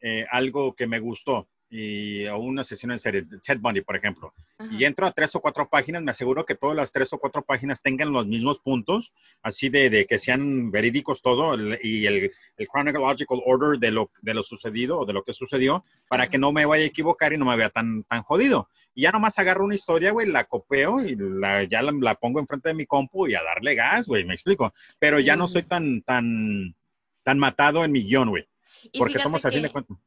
eh, 0.00 0.24
algo 0.30 0.74
que 0.74 0.86
me 0.86 1.00
gustó 1.00 1.48
y 1.68 2.26
o 2.26 2.38
una 2.38 2.62
sesión 2.62 2.92
en 2.92 2.98
serie, 3.00 3.24
Ted 3.44 3.58
Bundy, 3.58 3.80
por 3.80 3.96
ejemplo, 3.96 4.32
Ajá. 4.58 4.70
y 4.72 4.84
entro 4.84 5.04
a 5.06 5.10
tres 5.12 5.34
o 5.34 5.40
cuatro 5.40 5.68
páginas, 5.68 6.02
me 6.02 6.12
aseguro 6.12 6.46
que 6.46 6.54
todas 6.54 6.76
las 6.76 6.92
tres 6.92 7.12
o 7.12 7.18
cuatro 7.18 7.42
páginas 7.42 7.82
tengan 7.82 8.12
los 8.12 8.26
mismos 8.26 8.60
puntos, 8.60 9.12
así 9.42 9.68
de, 9.68 9.90
de 9.90 10.06
que 10.06 10.18
sean 10.18 10.70
verídicos 10.70 11.22
todo 11.22 11.54
el- 11.54 11.78
y 11.82 12.06
el, 12.06 12.30
el 12.56 12.66
chronological 12.68 13.40
order 13.44 13.78
de 13.80 13.90
lo, 13.90 14.10
de 14.22 14.34
lo 14.34 14.42
sucedido 14.44 15.00
o 15.00 15.06
de 15.06 15.12
lo 15.12 15.24
que 15.24 15.32
sucedió, 15.32 15.84
para 16.08 16.24
Ajá. 16.24 16.30
que 16.30 16.38
no 16.38 16.52
me 16.52 16.66
vaya 16.66 16.84
a 16.84 16.86
equivocar 16.86 17.32
y 17.32 17.38
no 17.38 17.44
me 17.46 17.56
vea 17.56 17.70
tan, 17.70 18.04
tan 18.04 18.22
jodido. 18.22 18.68
Y 18.94 19.02
ya 19.02 19.10
nomás 19.12 19.38
agarro 19.38 19.64
una 19.64 19.74
historia, 19.74 20.12
güey, 20.12 20.26
la 20.28 20.44
copio 20.44 21.04
y 21.04 21.16
la, 21.18 21.64
ya 21.64 21.82
la, 21.82 21.92
la 21.92 22.14
pongo 22.14 22.38
enfrente 22.40 22.68
de 22.70 22.74
mi 22.74 22.86
compu 22.86 23.26
y 23.26 23.34
a 23.34 23.42
darle 23.42 23.74
gas, 23.74 24.06
güey, 24.06 24.24
me 24.24 24.34
explico. 24.34 24.72
Pero 24.98 25.18
ya 25.20 25.36
no 25.36 25.46
soy 25.48 25.64
tan, 25.64 26.00
tan, 26.02 26.74
tan 27.22 27.38
matado 27.38 27.84
en 27.84 27.92
mi 27.92 28.04
guion, 28.04 28.30
güey, 28.30 28.48
porque 28.96 29.18
somos 29.18 29.44
a 29.44 29.50
fin 29.50 29.62
de 29.62 29.70
cuentas. 29.70 29.98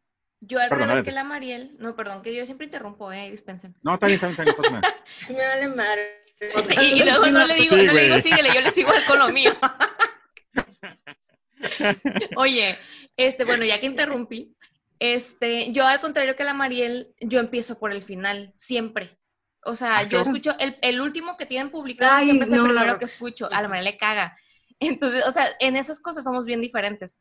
Yo 0.41 0.59
al 0.59 0.69
Perdón, 0.69 0.89
revés 0.89 1.03
que 1.03 1.11
la 1.11 1.23
Mariel, 1.23 1.75
no, 1.79 1.95
perdón, 1.95 2.21
que 2.21 2.33
yo 2.33 2.45
siempre 2.45 2.65
interrumpo, 2.65 3.11
eh, 3.11 3.29
dispensen. 3.31 3.75
No, 3.81 3.95
está 3.95 4.07
bien, 4.07 4.19
está 4.23 4.43
bien, 4.43 4.55
está 4.57 4.69
bien. 4.69 4.81
Me 5.37 5.47
vale 5.47 5.67
madre. 5.69 6.23
Y, 6.81 7.01
y 7.01 7.03
luego 7.03 7.25
no 7.31 7.45
le 7.45 7.55
digo, 7.55 7.75
Sí, 7.75 7.85
no 7.85 7.93
le 7.93 8.03
digo 8.03 8.19
síguele, 8.19 8.49
yo 8.53 8.61
le 8.61 8.71
sigo 8.71 8.91
con 9.07 9.19
lo 9.19 9.29
mío. 9.29 9.51
Oye, 12.37 12.77
este, 13.17 13.45
bueno, 13.45 13.65
ya 13.65 13.79
que 13.79 13.85
interrumpí, 13.85 14.55
este, 14.99 15.71
yo 15.71 15.85
al 15.85 16.01
contrario 16.01 16.35
que 16.35 16.43
la 16.43 16.53
Mariel, 16.53 17.13
yo 17.19 17.39
empiezo 17.39 17.79
por 17.79 17.91
el 17.91 18.01
final, 18.01 18.53
siempre. 18.55 19.17
O 19.65 19.75
sea, 19.75 19.97
Ah, 19.97 20.03
yo 20.03 20.21
escucho, 20.21 20.55
el, 20.59 20.77
el 20.81 21.01
último 21.01 21.35
que 21.35 21.45
tienen 21.45 21.69
publicado 21.69 22.13
Ay, 22.15 22.25
siempre 22.25 22.47
es 22.47 22.53
el 22.53 22.59
no, 22.59 22.65
primero 22.65 22.93
no. 22.93 22.99
que 22.99 23.05
escucho. 23.05 23.49
A 23.51 23.61
la 23.61 23.67
Mariel 23.67 23.85
le 23.85 23.97
caga. 23.97 24.37
Entonces, 24.79 25.27
o 25.27 25.31
sea, 25.31 25.45
en 25.59 25.75
esas 25.75 25.99
cosas 25.99 26.23
somos 26.23 26.45
bien 26.45 26.61
diferentes. 26.61 27.17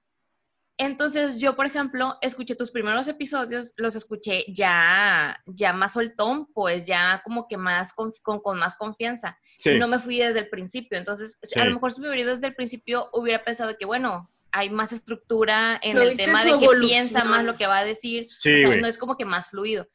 Entonces, 0.78 1.38
yo, 1.40 1.56
por 1.56 1.66
ejemplo, 1.66 2.16
escuché 2.20 2.54
tus 2.54 2.70
primeros 2.70 3.08
episodios, 3.08 3.72
los 3.76 3.96
escuché 3.96 4.44
ya, 4.52 5.40
ya 5.46 5.72
más 5.72 5.92
soltón, 5.94 6.46
pues 6.54 6.86
ya 6.86 7.20
como 7.24 7.48
que 7.48 7.56
más 7.56 7.92
con, 7.92 8.12
con, 8.22 8.40
con 8.40 8.58
más 8.58 8.76
confianza 8.76 9.38
Sí, 9.58 9.76
no 9.76 9.88
me 9.88 9.98
fui 9.98 10.18
desde 10.18 10.38
el 10.38 10.48
principio. 10.48 10.96
Entonces, 10.96 11.36
Sí. 11.42 11.58
a 11.58 11.64
lo 11.64 11.74
mejor 11.74 11.90
si 11.90 12.00
me 12.00 12.06
hubiera 12.06 12.22
ido 12.22 12.34
desde 12.36 12.46
el 12.46 12.54
principio, 12.54 13.10
hubiera 13.12 13.42
pensado 13.42 13.76
que, 13.76 13.86
bueno, 13.86 14.30
hay 14.52 14.70
más 14.70 14.92
estructura 14.92 15.80
en 15.82 15.98
el 15.98 16.16
tema 16.16 16.44
de 16.44 16.56
que 16.60 16.68
piensa 16.80 17.24
más 17.24 17.44
lo 17.44 17.56
que 17.56 17.66
va 17.66 17.78
a 17.78 17.84
decir. 17.84 18.28
Sí, 18.30 18.54
o 18.54 18.58
sea, 18.58 18.66
güey. 18.68 18.80
no 18.80 18.86
es 18.86 18.98
como 18.98 19.16
que 19.16 19.24
más 19.24 19.50
fluido. 19.50 19.88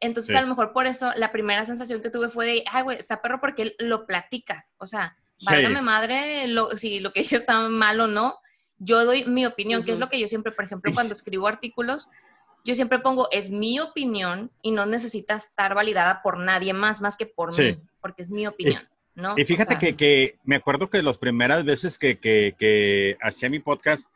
Entonces, 0.00 0.32
Sí. 0.32 0.38
a 0.38 0.40
lo 0.40 0.46
mejor 0.48 0.72
por 0.72 0.86
eso 0.86 1.12
la 1.16 1.30
primera 1.32 1.66
sensación 1.66 2.00
que 2.00 2.08
tuve 2.08 2.30
fue 2.30 2.46
de, 2.46 2.64
ay, 2.72 2.82
güey, 2.82 2.96
está 2.96 3.20
perro 3.20 3.40
porque 3.42 3.62
él 3.64 3.74
lo 3.78 4.06
platica. 4.06 4.66
O 4.78 4.86
sea, 4.86 5.14
Sí. 5.36 5.44
válgame 5.46 5.82
madre, 5.82 6.48
lo, 6.48 6.70
si 6.78 7.00
lo 7.00 7.12
que 7.12 7.20
dije 7.20 7.36
está 7.36 7.68
mal 7.68 8.00
o 8.00 8.06
no, 8.06 8.38
yo 8.80 9.04
doy 9.04 9.24
mi 9.26 9.46
opinión, 9.46 9.84
que 9.84 9.92
es 9.92 9.98
lo 9.98 10.08
que 10.08 10.18
yo 10.18 10.26
siempre, 10.26 10.50
por 10.52 10.64
ejemplo, 10.64 10.90
cuando 10.92 11.14
escribo 11.14 11.46
artículos, 11.46 12.08
yo 12.64 12.74
siempre 12.74 12.98
pongo, 12.98 13.28
es 13.30 13.48
mi 13.50 13.78
opinión 13.80 14.50
y 14.62 14.72
no 14.72 14.84
necesita 14.86 15.34
estar 15.36 15.74
validada 15.74 16.20
por 16.22 16.38
nadie 16.38 16.72
más, 16.72 17.00
más 17.00 17.16
que 17.16 17.26
por 17.26 17.54
Sí. 17.54 17.62
mí, 17.62 17.78
porque 18.02 18.22
es 18.22 18.30
mi 18.30 18.46
opinión, 18.46 18.82
¿no? 19.14 19.34
Y 19.38 19.42
O 19.42 19.46
fíjate 19.46 19.70
sea, 19.72 19.78
que, 19.78 19.96
que 19.96 20.38
me 20.44 20.56
acuerdo 20.56 20.90
que 20.90 21.02
las 21.02 21.16
primeras 21.18 21.64
veces 21.64 21.96
que, 21.98 22.18
que, 22.18 22.54
que 22.58 23.16
hacía 23.22 23.48
mi 23.48 23.60
podcast, 23.60 24.10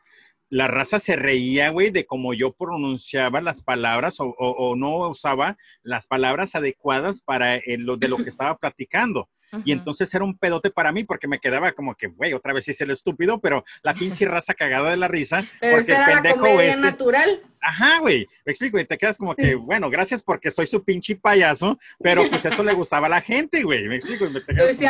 la 0.49 0.67
raza 0.67 0.99
se 0.99 1.15
reía, 1.15 1.69
güey, 1.69 1.89
de 1.89 2.05
cómo 2.05 2.33
yo 2.35 2.51
pronunciaba 2.53 3.41
las 3.41 3.63
palabras 3.63 4.19
o, 4.19 4.25
o- 4.37 4.69
o 4.69 4.75
no 4.75 5.09
usaba 5.09 5.57
las 5.81 6.05
palabras 6.05 6.53
adecuadas 6.53 7.21
para 7.21 7.55
eh, 7.55 7.77
lo, 7.79 7.97
de 7.97 8.09
lo 8.09 8.17
que 8.17 8.29
estaba 8.29 8.55
platicando. 8.57 9.27
Y 9.63 9.71
entonces 9.71 10.13
era 10.13 10.23
un 10.25 10.37
pedote 10.37 10.69
para 10.71 10.91
mí 10.91 11.03
porque 11.03 11.27
me 11.27 11.39
quedaba 11.39 11.71
como 11.71 11.95
que, 11.95 12.07
güey, 12.07 12.33
otra 12.33 12.53
vez 12.53 12.67
hice 12.67 12.83
el 12.83 12.91
estúpido, 12.91 13.39
pero 13.39 13.63
la 13.83 13.93
pinche 14.23 14.25
raza 14.27 14.53
cagada 14.53 14.89
de 14.91 14.97
la 14.97 15.07
risa. 15.07 15.43
Pero 15.61 15.77
porque 15.77 15.91
esa 15.91 16.01
era 16.03 16.09
el 16.09 16.15
la 16.15 16.21
pendejo 16.21 16.39
comedia 16.39 16.71
este, 16.71 16.81
natural. 16.81 17.41
Ajá, 17.61 17.99
güey, 17.99 18.27
me 18.45 18.51
explico, 18.51 18.79
y 18.79 18.85
te 18.85 18.97
quedas 18.97 19.17
como 19.17 19.35
que, 19.35 19.55
bueno, 19.55 19.89
gracias 19.89 20.21
porque 20.21 20.51
soy 20.51 20.67
su 20.67 20.83
pinche 20.83 21.15
payaso, 21.15 21.79
pero 21.99 22.27
pues 22.29 22.45
eso 22.45 22.63
le 22.63 22.73
gustaba 22.73 23.07
a 23.07 23.09
la 23.09 23.21
gente, 23.21 23.63
güey, 23.63 23.87
me 23.87 23.95
explico, 23.95 24.25
y 24.27 24.29
me 24.29 24.41
te 24.41 24.53
quedas 24.53 24.75
como- 24.75 24.87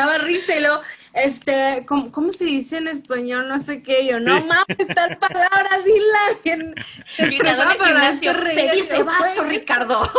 y 0.55 0.59
luego, 0.59 0.81
este, 1.15 1.85
¿cómo, 1.87 2.11
cómo 2.11 2.31
se 2.33 2.43
dice 2.43 2.77
en 2.77 2.89
español? 2.89 3.47
No 3.47 3.57
sé 3.57 3.81
qué. 3.81 4.05
Yo, 4.05 4.19
no 4.19 4.45
mames, 4.45 4.87
tal 4.93 5.17
palabra, 5.17 5.69
dila 5.85 6.39
bien. 6.43 6.75
Se 7.05 7.27
gimnasio, 7.27 8.31
hacer 8.31 8.49
se 8.51 8.55
reír, 8.55 8.71
dice 8.73 9.03
vaso, 9.03 9.43
Ricardo. 9.45 10.03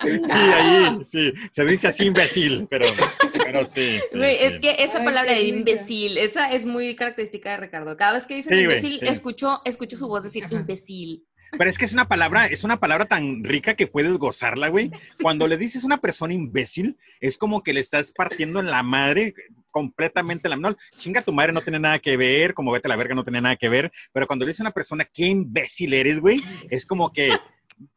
Sí, 0.00 0.10
ahí, 0.22 0.98
sí, 1.04 1.32
se 1.50 1.64
dice 1.64 1.88
así 1.88 2.06
imbécil, 2.06 2.66
pero, 2.70 2.86
pero 3.32 3.64
sí. 3.64 4.00
sí, 4.10 4.18
es 4.22 4.58
que 4.58 4.76
esa 4.78 4.98
Ay, 4.98 5.04
palabra 5.04 5.32
de 5.32 5.42
imbécil, 5.42 6.18
esa 6.18 6.50
es 6.50 6.64
muy 6.64 6.94
característica 6.96 7.50
de 7.50 7.56
Ricardo. 7.58 7.96
Cada 7.96 8.14
vez 8.14 8.26
que 8.26 8.36
dice 8.36 8.60
imbécil, 8.60 8.98
sí. 8.98 9.06
escucho, 9.06 9.60
escucho 9.64 9.96
su 9.96 10.08
voz 10.08 10.22
decir 10.22 10.46
imbécil. 10.50 11.27
Pero 11.56 11.70
es 11.70 11.78
que 11.78 11.84
es 11.84 11.92
una 11.92 12.08
palabra, 12.08 12.46
es 12.46 12.64
una 12.64 12.78
palabra 12.78 13.06
tan 13.06 13.44
rica 13.44 13.74
que 13.74 13.86
puedes 13.86 14.18
gozarla, 14.18 14.68
güey. 14.68 14.90
Cuando 15.22 15.48
le 15.48 15.56
dices 15.56 15.82
a 15.82 15.86
una 15.86 15.98
persona 15.98 16.34
imbécil, 16.34 16.96
es 17.20 17.38
como 17.38 17.62
que 17.62 17.72
le 17.72 17.80
estás 17.80 18.12
partiendo 18.12 18.60
en 18.60 18.66
la 18.66 18.82
madre 18.82 19.34
completamente 19.70 20.48
la 20.48 20.56
no, 20.56 20.74
chinga 20.96 21.20
tu 21.20 21.32
madre 21.32 21.52
no 21.52 21.60
tiene 21.60 21.78
nada 21.78 21.98
que 21.98 22.16
ver, 22.16 22.54
como 22.54 22.72
vete 22.72 22.88
a 22.88 22.90
la 22.90 22.96
verga 22.96 23.14
no 23.14 23.22
tiene 23.22 23.42
nada 23.42 23.54
que 23.56 23.68
ver, 23.68 23.92
pero 24.12 24.26
cuando 24.26 24.44
le 24.44 24.50
dices 24.50 24.62
a 24.62 24.64
una 24.64 24.72
persona 24.72 25.04
qué 25.04 25.26
imbécil 25.26 25.92
eres, 25.92 26.20
güey, 26.20 26.42
es 26.70 26.86
como 26.86 27.12
que 27.12 27.30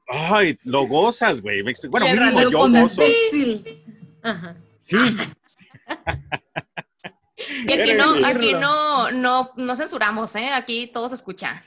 ay, 0.07 0.59
lo 0.63 0.85
gozas, 0.85 1.41
güey. 1.41 1.63
Bueno, 1.89 2.07
Y 2.07 2.11
mínimo 2.11 2.41
yo 2.49 2.69
gozo. 2.69 3.01
imbécil. 3.01 3.83
Ajá. 4.21 4.55
Sí, 4.81 4.97
Que 7.67 7.73
aquí 7.73 7.91
Pero 7.91 8.15
no, 8.15 8.25
aquí 8.25 8.53
no, 8.53 9.11
no, 9.11 9.51
no 9.55 9.75
censuramos, 9.75 10.35
¿eh? 10.35 10.49
Aquí 10.53 10.91
todos 10.93 11.11
escuchan. 11.11 11.59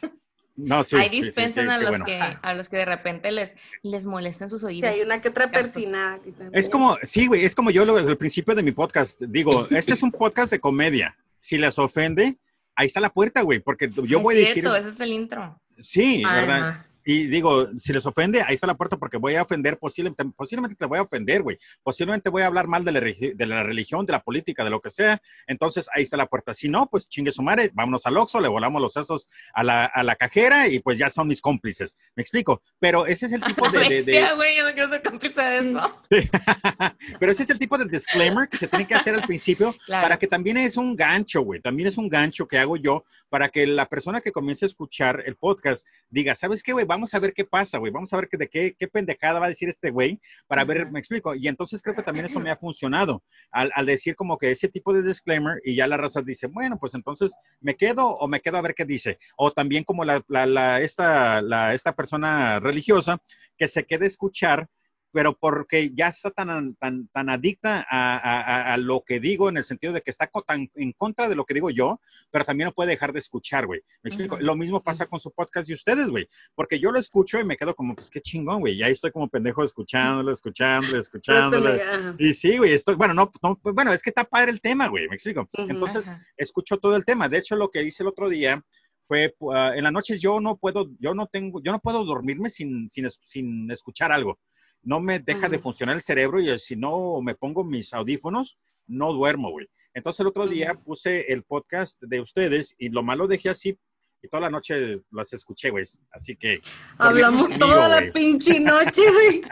No, 0.57 0.85
sí. 0.85 0.97
Ahí 0.97 1.09
sí, 1.11 1.17
sí, 1.17 1.23
dispensen 1.25 1.65
sí, 1.67 1.71
a 1.73 1.79
los 1.79 1.91
bueno. 1.91 2.05
que, 2.05 2.19
a 2.19 2.55
los 2.55 2.69
que 2.69 2.77
de 2.77 2.85
repente 2.85 3.33
les, 3.33 3.57
les 3.83 4.07
molesten 4.07 4.49
sus 4.49 4.61
Sí, 4.61 4.67
oídos. 4.67 4.91
hay 4.95 5.01
una 5.01 5.21
que 5.21 5.29
otra 5.29 5.51
persina. 5.51 6.19
Es 6.53 6.69
como, 6.69 6.97
sí, 7.03 7.27
güey, 7.27 7.45
es 7.45 7.55
como 7.55 7.71
yo 7.71 7.85
lo, 7.85 7.97
al 7.97 8.17
principio 8.17 8.55
de 8.55 8.63
mi 8.63 8.73
podcast. 8.73 9.21
Digo, 9.21 9.67
este 9.71 9.93
es 9.95 10.03
un 10.03 10.13
podcast 10.13 10.51
de 10.51 10.61
comedia. 10.61 11.17
Si 11.41 11.59
les 11.59 11.79
ofende, 11.79 12.39
ahí 12.77 12.87
está 12.87 13.01
la 13.01 13.13
puerta, 13.13 13.43
güey, 13.43 13.59
porque 13.61 13.91
yo 14.05 14.19
Es 14.19 14.23
voy 14.23 14.35
a 14.35 14.39
decir. 14.39 14.55
cierto, 14.63 14.77
ese 14.77 14.89
es 14.91 15.01
el 15.01 15.13
intro. 15.13 15.61
Sí. 15.83 16.23
¿verdad? 16.25 16.87
Y 17.05 17.27
digo, 17.27 17.67
si 17.79 17.93
les 17.93 18.07
ofende, 18.07 18.43
ahí 18.43 18.55
está 18.55 18.67
la 18.67 18.77
puerta 18.77 18.97
porque 18.97 19.17
voy 19.19 19.35
a 19.35 19.43
ofender, 19.43 19.79
posiblemente, 19.79 20.25
posiblemente 20.37 20.77
te 20.77 20.87
voy 20.87 20.99
a 20.99 21.03
ofender, 21.03 21.43
güey. 21.43 21.59
Posiblemente 21.83 22.31
voy 22.31 22.43
a 22.43 22.47
hablar 22.47 22.67
mal 22.67 22.85
de 22.85 22.93
la, 22.93 23.01
de 23.01 23.47
la 23.47 23.63
religión, 23.63 24.07
de 24.07 24.13
la 24.13 24.23
política, 24.23 24.65
de 24.65 24.71
lo 24.71 24.81
que 24.81 24.91
sea. 24.91 25.21
Entonces, 25.47 25.89
ahí 25.95 26.03
está 26.05 26.17
la 26.17 26.27
puerta. 26.27 26.55
Si 26.55 26.69
no, 26.69 26.87
pues 26.89 27.09
chingue 27.09 27.31
su 27.33 27.43
madre, 27.43 27.71
vámonos 27.75 28.07
al 28.07 28.17
Oxxo, 28.17 28.41
le 28.41 28.49
volamos 28.49 28.81
los 28.81 28.93
sesos 28.95 29.29
a 29.53 29.63
la, 29.63 29.85
a 29.85 30.03
la 30.03 30.17
cajera 30.17 30.69
y 30.69 30.81
pues 30.81 30.99
ya 30.99 31.11
son 31.11 31.29
mis 31.29 31.41
cómplices. 31.41 31.97
¿Me 32.17 32.23
explico? 32.23 32.63
Pero 32.79 33.07
ese 33.07 33.27
es 33.27 33.33
el 33.33 33.43
tipo 33.43 33.69
de... 33.69 33.79
de- 33.81 33.89
de- 33.89 33.95
Bestia, 34.05 34.35
güey, 34.35 34.57
yo 34.57 34.65
no 34.65 34.73
quiero 34.73 34.89
ser 34.89 35.03
cómplice 35.03 35.43
de 35.43 35.59
eso. 35.59 36.03
Pero 37.21 37.33
ese 37.33 37.43
es 37.43 37.51
el 37.51 37.59
tipo 37.59 37.79
de 37.79 37.85
disclaimer 37.87 38.49
que 38.49 38.57
se 38.57 38.69
tiene 38.69 38.87
que 38.87 38.95
hacer 38.95 39.15
al 39.15 39.23
principio 39.23 39.75
Claro. 39.87 40.03
para 40.05 40.19
que 40.19 40.27
también 40.27 40.57
es 40.57 40.77
un 40.77 40.97
gancho, 40.97 41.43
güey. 41.43 41.61
También 41.61 41.89
es 41.89 41.99
un 41.99 42.09
gancho 42.09 42.47
que 42.47 42.59
hago 42.59 42.77
yo 42.77 43.05
para 43.29 43.49
que 43.49 43.67
la 43.67 43.87
persona 43.87 44.21
que 44.21 44.33
comience 44.33 44.65
a 44.65 44.69
escuchar 44.69 45.23
el 45.27 45.37
podcast 45.37 45.87
diga, 46.09 46.35
¿sabes 46.35 46.63
qué, 46.63 46.73
güey? 46.73 46.85
Vamos 46.95 47.13
a 47.13 47.19
ver 47.19 47.33
qué 47.35 47.45
pasa, 47.45 47.79
güey. 47.79 47.91
Vamos 47.93 48.13
a 48.13 48.17
ver 48.17 48.29
que 48.29 48.37
de 48.37 48.49
qué, 48.49 48.77
qué 48.79 48.87
pendejada 48.87 49.41
va 49.41 49.47
a 49.47 49.49
decir 49.49 49.69
este 49.69 49.91
güey 49.91 50.21
para 50.47 50.65
ver, 50.65 50.91
me 50.93 51.01
explico. 51.01 51.35
Y 51.35 51.49
entonces 51.49 51.83
creo 51.83 51.97
que 51.97 52.03
también 52.05 52.27
eso 52.27 52.39
me 52.39 52.51
ha 52.53 52.57
funcionado 52.57 53.25
al, 53.51 53.73
al 53.75 53.87
decir 53.87 54.15
como 54.15 54.39
que 54.39 54.53
ese 54.53 54.69
tipo 54.69 54.93
de 54.93 55.03
disclaimer 55.03 55.61
y 55.65 55.75
ya 55.75 55.89
la 55.89 55.97
raza 55.97 56.23
dice, 56.23 56.47
bueno, 56.47 56.79
pues 56.79 56.95
entonces 56.95 57.33
me 57.61 57.75
quedo 57.75 58.07
o 58.07 58.29
me 58.29 58.41
quedo 58.41 58.59
a 58.59 58.63
ver 58.63 58.75
qué 58.77 58.85
dice. 58.85 59.19
O 59.37 59.51
también 59.51 59.83
como 59.83 60.05
la, 60.05 60.23
la, 60.29 60.47
la- 60.47 60.81
esta, 60.81 61.43
la, 61.43 61.75
esta 61.75 61.97
persona 61.97 62.61
religiosa 62.61 63.19
que 63.59 63.67
se 63.67 63.85
quede 63.85 64.05
a 64.05 64.09
escuchar 64.09 64.69
pero 65.15 65.33
porque 65.39 65.93
ya 65.95 66.09
está 66.09 66.33
tan, 66.33 66.75
tan, 66.75 67.07
tan 67.09 67.31
adicta 67.31 67.87
a, 67.89 68.73
a- 68.73 68.77
lo 68.77 69.03
que 69.07 69.21
digo, 69.21 69.49
en 69.49 69.57
el 69.57 69.65
sentido 69.65 69.93
de 69.93 70.03
que 70.03 70.11
está 70.11 70.27
co- 70.27 70.43
tan 70.43 70.69
en 70.75 70.91
contra 70.93 71.29
de 71.29 71.37
lo 71.37 71.45
que 71.47 71.55
digo 71.55 71.71
yo, 71.71 72.01
pero 72.33 72.45
también 72.45 72.67
no 72.67 72.73
puede 72.75 72.91
dejar 72.91 73.13
de 73.13 73.21
escuchar, 73.21 73.65
güey. 73.67 73.81
¿Me 74.03 74.09
explico? 74.09 74.37
Lo 74.41 74.57
mismo 74.57 74.83
pasa 74.83 75.07
con 75.07 75.21
su 75.21 75.31
podcast 75.31 75.69
de 75.69 75.75
ustedes, 75.75 76.09
güey, 76.11 76.29
porque 76.57 76.81
yo 76.81 76.91
lo 76.91 76.99
escucho 76.99 77.39
y 77.39 77.45
me 77.45 77.57
quedo 77.57 77.77
como, 77.77 77.95
pues 77.95 78.11
qué 78.11 78.21
chingón, 78.21 78.59
güey, 78.61 78.75
y 78.75 78.83
ahí 78.83 78.91
estoy 78.93 79.13
como 79.13 79.29
pendejo 79.29 79.63
escuchándolo, 79.63 80.33
escuchándolo, 80.33 80.99
escuchándolo. 80.99 81.69
esto. 81.75 82.15
Y 82.19 82.35
sí, 82.35 82.59
güey, 82.59 82.73
estoy, 82.73 82.97
bueno, 82.97 83.15
no, 83.15 83.31
no, 83.43 83.57
bueno, 83.63 83.93
es 83.93 84.03
que 84.03 84.11
está 84.11 84.25
padre 84.25 84.51
el 84.51 84.61
tema, 84.61 84.89
güey, 84.89 85.09
me 85.09 85.15
explico. 85.15 85.49
Entonces, 85.71 86.09
escucho 86.37 86.79
todo 86.79 86.97
el 86.97 87.05
tema. 87.05 87.29
De 87.29 87.39
hecho, 87.39 87.55
lo 87.55 87.71
que 87.71 87.85
hice 87.85 88.03
el 88.03 88.09
otro 88.09 88.29
día 88.29 88.61
fue, 89.07 89.33
uh, 89.39 89.53
en 89.77 89.85
la 89.85 89.93
noche 89.93 90.19
yo 90.19 90.41
no 90.41 90.57
puedo, 90.57 90.89
yo 90.99 91.15
no 91.15 91.29
tengo, 91.29 91.63
yo 91.63 91.71
no 91.71 91.79
puedo 91.79 92.05
dormirme 92.05 92.51
sin, 92.51 92.89
sin, 92.89 93.09
sin 93.21 93.71
escuchar 93.71 94.11
algo. 94.11 94.41
No 94.85 95.01
me 95.01 95.19
deja 95.19 95.49
de 95.49 95.57
Ujú. 95.57 95.65
funcionar 95.65 95.97
el 95.97 96.03
cerebro 96.03 96.41
y 96.41 96.59
si 96.59 96.77
no 96.77 97.21
me 97.23 97.35
pongo 97.35 97.65
mis 97.65 97.93
audífonos, 97.95 98.59
no 98.87 99.13
duermo, 99.13 99.51
güey. 99.51 99.67
Entonces 99.95 100.21
el 100.21 100.27
otro 100.27 100.47
día 100.47 100.73
Ujú. 100.75 100.85
puse 100.85 101.33
el 101.33 101.43
podcast 101.43 102.01
de 102.03 102.21
ustedes 102.21 102.75
y 102.79 102.91
lo 102.91 103.03
malo 103.03 103.27
dejé 103.27 103.49
así 103.51 103.79
y 104.23 104.29
toda 104.29 104.43
la 104.43 104.51
noche 104.51 105.01
las 105.11 105.33
escuché, 105.33 105.71
güey. 105.71 105.85
Así 106.11 106.37
que, 106.37 106.61
Hablamos 106.99 107.43
conmigo, 107.49 107.67
toda 107.67 107.89
la 107.89 108.13
pinche 108.13 108.59
noche, 108.61 109.03
güey. 109.11 109.43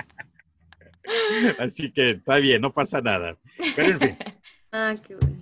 así 1.58 1.90
que 1.92 2.10
está 2.10 2.36
bien, 2.36 2.60
no 2.60 2.72
pasa 2.72 3.00
nada. 3.00 3.36
Pero 3.74 3.90
en 3.92 4.00
fin, 4.00 4.18
Ah, 4.72 4.94
qué 5.06 5.14
bueno. 5.16 5.36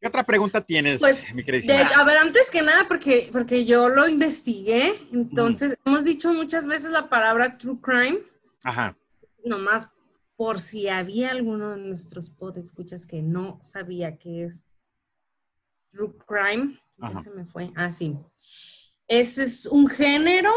¿qué 0.00 0.06
otra 0.08 0.22
pregunta 0.22 0.60
tienes, 0.60 1.00
Pues, 1.00 1.34
mi 1.34 1.42
De 1.42 1.58
hecho, 1.58 1.96
a 1.96 2.04
ver, 2.04 2.18
antes 2.18 2.50
que 2.52 2.62
nada, 2.62 2.86
porque, 2.86 3.28
porque 3.32 3.64
yo 3.64 3.88
lo 3.88 4.08
investigué, 4.08 4.94
entonces 5.12 5.76
hemos 5.84 6.04
dicho 6.04 6.32
muchas 6.32 6.66
veces 6.66 6.90
la 6.92 7.08
palabra 7.08 7.58
true 7.58 7.78
crime, 7.80 8.18
Ajá. 8.62 8.96
Nomás 9.46 9.88
por 10.36 10.60
si 10.60 10.88
había 10.88 11.30
alguno 11.30 11.70
de 11.70 11.78
nuestros 11.78 12.30
podescuchas 12.30 13.06
que 13.06 13.22
no 13.22 13.58
sabía 13.62 14.18
qué 14.18 14.44
es 14.44 14.64
true 15.92 16.14
crime. 16.26 16.78
Ya 16.98 17.18
se 17.20 17.30
me 17.30 17.44
fue. 17.44 17.70
Ah, 17.74 17.90
sí. 17.90 18.18
Ese 19.08 19.44
es 19.44 19.66
un 19.66 19.88
género 19.88 20.52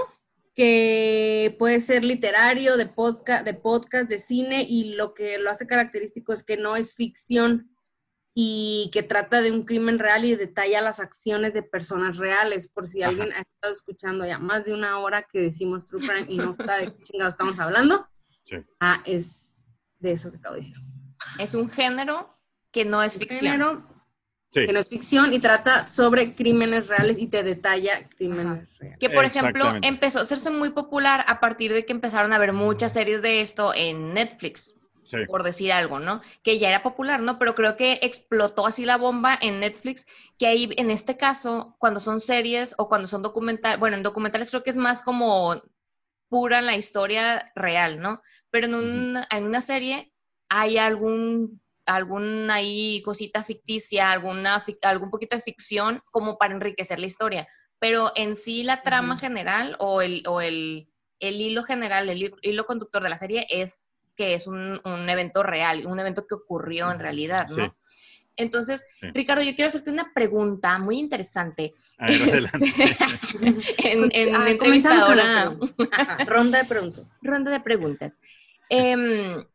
que 0.55 1.55
puede 1.57 1.79
ser 1.79 2.03
literario, 2.03 2.75
de 2.75 2.87
podcast, 2.87 3.45
de 3.45 3.53
podcast, 3.53 4.09
de 4.09 4.19
cine, 4.19 4.65
y 4.67 4.95
lo 4.95 5.13
que 5.13 5.37
lo 5.37 5.49
hace 5.49 5.67
característico 5.67 6.33
es 6.33 6.43
que 6.43 6.57
no 6.57 6.75
es 6.75 6.95
ficción 6.95 7.73
y 8.33 8.89
que 8.93 9.03
trata 9.03 9.41
de 9.41 9.51
un 9.51 9.63
crimen 9.63 9.99
real 9.99 10.25
y 10.25 10.35
detalla 10.35 10.81
las 10.81 10.99
acciones 10.99 11.53
de 11.53 11.63
personas 11.63 12.17
reales. 12.17 12.67
Por 12.67 12.87
si 12.87 13.01
Ajá. 13.01 13.09
alguien 13.09 13.31
ha 13.33 13.41
estado 13.41 13.73
escuchando 13.73 14.25
ya 14.25 14.39
más 14.39 14.65
de 14.65 14.73
una 14.73 14.99
hora 14.99 15.25
que 15.31 15.39
decimos 15.39 15.85
True 15.85 16.05
Crime 16.05 16.25
y 16.29 16.37
no 16.37 16.53
sabe 16.53 16.87
de 16.87 16.93
qué 16.93 17.01
chingados 17.03 17.33
estamos 17.33 17.59
hablando, 17.59 18.07
Sí. 18.50 18.56
ah, 18.80 19.02
es 19.06 19.68
de 20.00 20.12
eso 20.14 20.32
que 20.32 20.38
acabo 20.38 20.56
de 20.56 20.62
decir. 20.62 20.76
Es 21.39 21.54
un 21.54 21.70
género 21.70 22.36
que 22.72 22.86
no 22.86 23.04
es 23.04 23.18
ficción. 23.18 23.52
Género 23.52 24.00
Sí. 24.52 24.66
que 24.66 24.74
no 24.74 24.80
es 24.80 24.88
ficción 24.88 25.32
y 25.32 25.38
trata 25.39 25.88
sobre 25.89 26.34
crímenes 26.34 26.88
reales 26.88 27.20
y 27.20 27.28
te 27.28 27.43
detalla 27.43 28.04
crímenes 28.18 28.68
reales. 28.80 28.97
Que 29.00 29.10
por 29.12 29.24
ejemplo 29.24 29.72
empezó 29.84 30.18
a 30.18 30.22
hacerse 30.24 30.50
muy 30.50 30.72
popular 30.72 31.24
a 31.28 31.39
partir 31.39 31.72
de 31.72 31.86
que 31.86 31.93
empezaron 31.93 32.34
a 32.34 32.39
ver 32.39 32.52
muchas 32.54 32.93
series 32.93 33.22
de 33.22 33.41
esto 33.41 33.74
en 33.76 34.16
Netflix, 34.16 34.76
Sí. 35.06 35.18
por 35.28 35.43
decir 35.43 35.72
algo, 35.72 36.00
¿no? 36.00 36.22
Que 36.41 36.58
ya 36.58 36.70
era 36.70 36.82
popular, 36.82 37.20
¿no? 37.22 37.38
Pero 37.38 37.54
creo 37.54 37.76
que 37.78 38.00
explotó 38.02 38.66
así 38.66 38.86
la 38.86 38.97
bomba 38.97 39.38
en 39.39 39.60
Netflix, 39.60 40.08
que 40.39 40.47
ahí 40.47 40.70
en 40.78 40.89
este 40.89 41.16
caso, 41.16 41.76
cuando 41.78 42.00
son 42.00 42.20
series 42.20 42.74
o 42.80 42.89
cuando 42.89 43.08
son 43.08 43.22
documentales, 43.22 43.80
bueno, 43.80 43.97
en 43.97 44.04
documentales 44.04 44.50
creo 44.50 44.64
que 44.64 44.72
es 44.72 44.78
más 44.78 45.04
como 45.04 45.62
pura 46.30 46.61
la 46.61 46.75
historia 46.75 47.51
real, 47.55 47.99
¿no? 47.99 48.21
Pero 48.51 48.67
en, 48.67 48.75
un- 48.75 49.19
en 49.32 49.43
una 49.45 49.61
serie 49.61 50.11
hay 50.49 50.77
algún 50.77 51.61
alguna 51.86 52.55
ahí 52.55 53.01
cosita 53.03 53.43
ficticia, 53.43 54.11
alguna 54.11 54.63
algún 54.84 55.09
poquito 55.09 55.36
de 55.36 55.41
ficción 55.41 56.03
como 56.11 56.38
para 56.38 56.53
enriquecer 56.53 56.99
la 56.99 57.07
historia, 57.07 57.47
pero 57.80 58.11
en 58.15 58.36
sí 58.36 58.61
la 58.63 58.84
trama 58.84 59.15
general 59.17 59.75
o 59.80 60.01
el 60.01 60.23
o 60.27 60.39
el, 60.41 60.88
el 61.19 61.41
hilo 61.41 61.63
general, 61.63 62.07
el 62.09 62.21
hilo, 62.21 62.38
hilo 62.43 62.65
conductor 62.65 63.01
de 63.01 63.09
la 63.09 63.17
serie 63.17 63.47
es 63.49 63.91
que 64.15 64.36
es 64.36 64.45
un, 64.47 64.80
un 64.86 65.09
evento 65.09 65.41
real, 65.43 65.88
un 65.88 65.99
evento 65.99 66.27
que 66.27 66.36
ocurrió 66.36 66.91
en 66.91 66.99
realidad, 66.99 67.47
¿no? 67.49 67.55
Sí. 67.65 67.71
Entonces, 68.39 68.85
Sí. 68.99 69.07
Ricardo, 69.13 69.43
yo 69.43 69.53
quiero 69.55 69.67
hacerte 69.69 69.91
una 69.91 70.11
pregunta 70.13 70.77
muy 70.79 70.97
interesante. 70.97 71.73
A 71.97 72.07
ver, 72.07 72.21
adelante. 72.21 72.67
en, 73.83 74.09
en 74.11 74.35
Ah, 74.35 74.57
comenzamos 74.57 75.03
con 75.05 75.19
entrevistadora- 75.19 75.57
la 76.17 76.25
ronda 76.25 76.57
de 76.59 76.65
preguntas. 76.65 77.15
ronda 77.21 77.51
de 77.51 77.59
preguntas. 77.59 78.17
Em, 78.69 79.45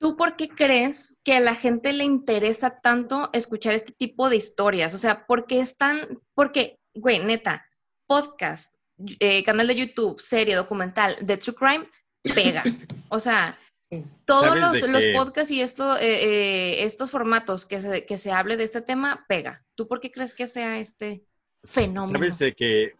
¿Tú 0.00 0.16
por 0.16 0.36
qué 0.36 0.48
crees 0.48 1.20
que 1.24 1.34
a 1.34 1.40
la 1.40 1.54
gente 1.56 1.92
le 1.92 2.04
interesa 2.04 2.78
tanto 2.80 3.30
escuchar 3.32 3.74
este 3.74 3.92
tipo 3.92 4.30
de 4.30 4.36
historias? 4.36 4.94
O 4.94 4.98
sea, 4.98 5.26
¿por 5.26 5.46
qué 5.46 5.60
es 5.60 5.76
tan, 5.76 6.20
porque, 6.34 6.78
güey, 6.94 7.18
neta, 7.24 7.66
podcast, 8.06 8.74
eh, 9.18 9.42
canal 9.42 9.66
de 9.66 9.74
YouTube, 9.74 10.20
serie, 10.20 10.54
documental 10.54 11.16
de 11.20 11.36
True 11.36 11.54
Crime, 11.56 11.88
pega. 12.34 12.62
O 13.10 13.18
sea, 13.18 13.58
Sí. 13.90 14.04
todos 14.26 14.58
¿Sabes 14.58 14.82
los, 14.82 14.90
los 14.90 15.04
podcasts 15.14 15.50
y 15.50 15.62
esto, 15.62 15.96
eh, 15.96 16.00
eh, 16.24 16.84
estos 16.84 17.10
formatos 17.10 17.64
que 17.64 17.80
se, 17.80 18.04
que 18.04 18.18
se 18.18 18.30
hable 18.32 18.56
de 18.56 18.64
este 18.64 18.82
tema, 18.82 19.24
pega. 19.28 19.64
¿Tú 19.74 19.88
por 19.88 20.00
qué 20.00 20.10
crees 20.10 20.34
que 20.34 20.46
sea 20.46 20.78
este 20.78 21.24
fenómeno? 21.64 22.18
Sabes 22.18 22.38
de 22.38 22.52
que, 22.52 22.94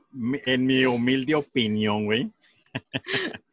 en 0.47 0.67
mi 0.67 0.87
humilde 0.87 1.35
opinión, 1.35 2.07
güey, 2.07 2.33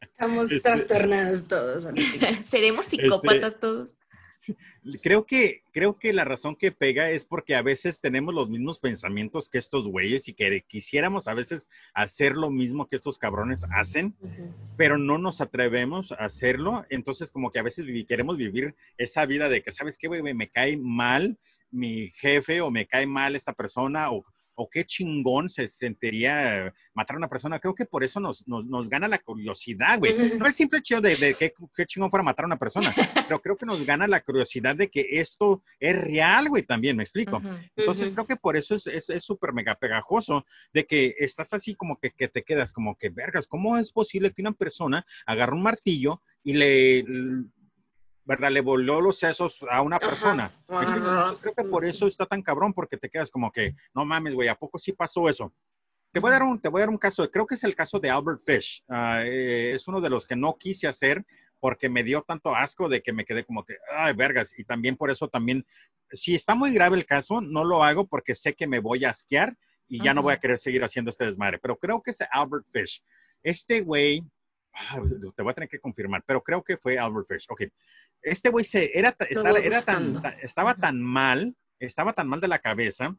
Estamos 0.02 0.46
Este- 0.52 0.62
trastornados 0.62 1.48
todos. 1.48 1.88
¿Seremos 2.42 2.86
psicópatas 2.86 3.60
todos? 3.60 3.98
creo 5.04 5.26
que, 5.26 5.64
creo 5.72 5.98
que 5.98 6.14
la 6.14 6.26
razón 6.26 6.56
que 6.56 6.72
pega 6.72 7.10
es 7.10 7.26
porque 7.26 7.56
a 7.56 7.62
veces 7.62 8.02
tenemos 8.02 8.34
los 8.34 8.50
mismos 8.50 8.80
pensamientos 8.80 9.50
que 9.50 9.58
estos 9.58 9.88
güeyes 9.88 10.28
y 10.28 10.34
que 10.34 10.62
quisiéramos 10.62 11.28
a 11.28 11.34
veces 11.34 11.70
hacer 11.94 12.36
lo 12.36 12.50
mismo 12.50 12.88
que 12.88 12.96
estos 12.96 13.18
cabrones 13.18 13.66
hacen, 13.72 14.16
pero 14.78 14.98
no 14.98 15.18
nos 15.18 15.42
atrevemos 15.42 16.12
a 16.12 16.26
hacerlo. 16.26 16.86
Entonces, 16.90 17.32
como 17.32 17.52
que 17.52 17.60
a 17.60 17.64
veces 17.64 17.86
queremos 18.08 18.38
vivir 18.38 18.76
esa 18.98 19.26
vida 19.26 19.50
de 19.50 19.62
que, 19.62 19.72
¿sabes 19.72 19.98
qué, 19.98 20.08
güey? 20.08 20.22
Me 20.34 20.50
cae 20.50 20.78
mal 20.78 21.38
mi 21.72 22.10
jefe 22.12 22.62
o 22.62 22.72
me 22.72 22.88
cae 22.88 23.06
mal 23.06 23.36
esta 23.36 23.54
persona 23.54 24.12
o, 24.12 24.26
o 24.56 24.70
qué 24.70 24.86
chingón 24.86 25.50
se 25.50 25.68
sentiría 25.68 26.74
matar 26.94 27.16
a 27.16 27.18
una 27.18 27.30
persona. 27.30 27.60
Creo 27.60 27.76
que 27.76 27.86
por 27.86 28.04
eso 28.04 28.20
nos, 28.20 28.48
nos, 28.48 28.66
nos 28.66 28.90
gana 28.90 29.08
la 29.08 29.20
curiosidad, 29.20 30.00
güey. 30.00 30.14
No 30.38 30.46
el 30.46 30.54
simple 30.54 30.80
hecho 30.80 31.02
de, 31.02 31.16
de 31.16 31.34
qué, 31.34 31.54
qué 31.76 31.86
chingón 31.86 32.10
fuera 32.10 32.24
matar 32.24 32.46
a 32.46 32.48
una 32.48 32.58
persona, 32.60 32.88
pero 33.30 33.42
creo 33.42 33.58
que 33.58 33.66
nos 33.66 33.86
gana 33.86 34.08
la 34.08 34.22
curiosidad 34.22 34.76
de 34.76 34.90
que 34.90 35.06
esto 35.20 35.62
es 35.80 35.96
real, 36.02 36.50
güey, 36.50 36.64
también, 36.64 36.96
me 36.98 37.04
explico. 37.04 37.42
Entonces 37.76 38.12
creo 38.14 38.26
que 38.26 38.36
por 38.36 38.56
eso 38.58 38.76
es 38.76 38.88
es- 38.88 39.10
es 39.10 39.24
súper 39.24 39.54
mega 39.54 39.76
pegajoso 39.76 40.46
de 40.74 40.86
que 40.86 41.16
estás 41.20 41.54
así 41.54 41.76
como 41.76 41.98
que, 42.00 42.12
que 42.12 42.28
te 42.28 42.44
quedas 42.44 42.72
como 42.72 42.96
que, 42.98 43.10
vergas, 43.10 43.48
¿cómo 43.48 43.78
es 43.78 43.92
posible 43.92 44.32
que 44.32 44.42
una 44.42 44.54
persona 44.54 45.06
agarre 45.26 45.54
un 45.54 45.62
martillo 45.64 46.22
y 46.44 46.54
le, 46.54 47.04
¿verdad? 48.26 48.52
Le 48.52 48.62
voló 48.62 49.02
los 49.02 49.20
sesos 49.20 49.64
a 49.70 49.82
una 49.82 50.00
persona. 50.00 50.52
Creo 50.68 51.54
que 51.56 51.64
por 51.64 51.86
eso 51.86 52.08
está 52.08 52.26
tan 52.26 52.42
cabrón, 52.42 52.74
porque 52.74 52.98
te 52.98 53.10
quedas 53.10 53.32
como 53.32 53.52
que, 53.52 53.74
no 53.94 54.04
mames, 54.04 54.34
güey, 54.34 54.50
¿a 54.50 54.56
poco 54.56 54.78
sí 54.78 54.94
pasó 54.94 55.30
eso? 55.30 55.54
Te 56.12 56.20
voy, 56.20 56.30
a 56.30 56.34
dar 56.34 56.44
un, 56.44 56.60
te 56.60 56.70
voy 56.70 56.80
a 56.80 56.84
dar 56.84 56.90
un 56.90 56.98
caso, 56.98 57.30
creo 57.30 57.46
que 57.46 57.56
es 57.56 57.64
el 57.66 57.76
caso 57.76 58.00
de 58.00 58.10
Albert 58.10 58.42
Fish. 58.42 58.84
Ah, 58.88 59.22
eh, 59.24 59.74
es 59.76 59.88
uno 59.88 60.00
de 60.00 60.10
los 60.10 60.26
que 60.26 60.36
no 60.36 60.58
quise 60.58 60.88
hacer 60.88 61.26
porque 61.60 61.90
me 61.90 62.04
dio 62.04 62.22
tanto 62.22 62.56
asco 62.56 62.88
de 62.88 63.02
que 63.02 63.12
me 63.12 63.26
quedé 63.26 63.44
como 63.44 63.66
que, 63.66 63.76
ay, 63.98 64.14
vergas. 64.14 64.58
Y 64.58 64.64
también 64.64 64.96
por 64.96 65.12
eso 65.12 65.28
también, 65.28 65.66
si 66.12 66.34
está 66.34 66.56
muy 66.56 66.74
grave 66.74 66.96
el 66.96 67.06
caso, 67.06 67.42
no 67.42 67.64
lo 67.64 67.84
hago 67.84 68.08
porque 68.08 68.34
sé 68.34 68.54
que 68.54 68.68
me 68.68 68.80
voy 68.80 69.04
a 69.04 69.10
asquear 69.10 69.58
y 69.88 70.02
ya 70.02 70.14
no 70.14 70.22
voy 70.22 70.34
a 70.34 70.40
querer 70.40 70.58
seguir 70.58 70.84
haciendo 70.84 71.10
este 71.10 71.26
desmadre. 71.26 71.60
Pero 71.60 71.78
creo 71.78 72.02
que 72.02 72.12
es 72.12 72.20
Albert 72.32 72.66
Fish. 72.72 73.04
Este 73.44 73.82
güey, 73.82 74.24
ah, 74.76 75.00
te 75.36 75.42
voy 75.42 75.52
a 75.52 75.56
tener 75.56 75.70
que 75.70 75.80
confirmar, 75.80 76.24
pero 76.26 76.44
creo 76.44 76.64
que 76.64 76.78
fue 76.78 76.98
Albert 77.00 77.28
Fish. 77.28 77.46
Ok. 77.50 77.64
Este 78.22 78.50
güey 78.50 78.66
se, 78.66 78.98
era, 78.98 79.12
ta- 79.12 79.26
estaba, 79.26 79.60
era 79.60 79.82
tan, 79.82 80.22
estaba 80.42 80.76
tan 80.76 81.02
mal, 81.02 81.56
estaba 81.80 82.14
tan 82.14 82.28
mal 82.28 82.42
de 82.42 82.48
la 82.48 82.60
cabeza 82.60 83.16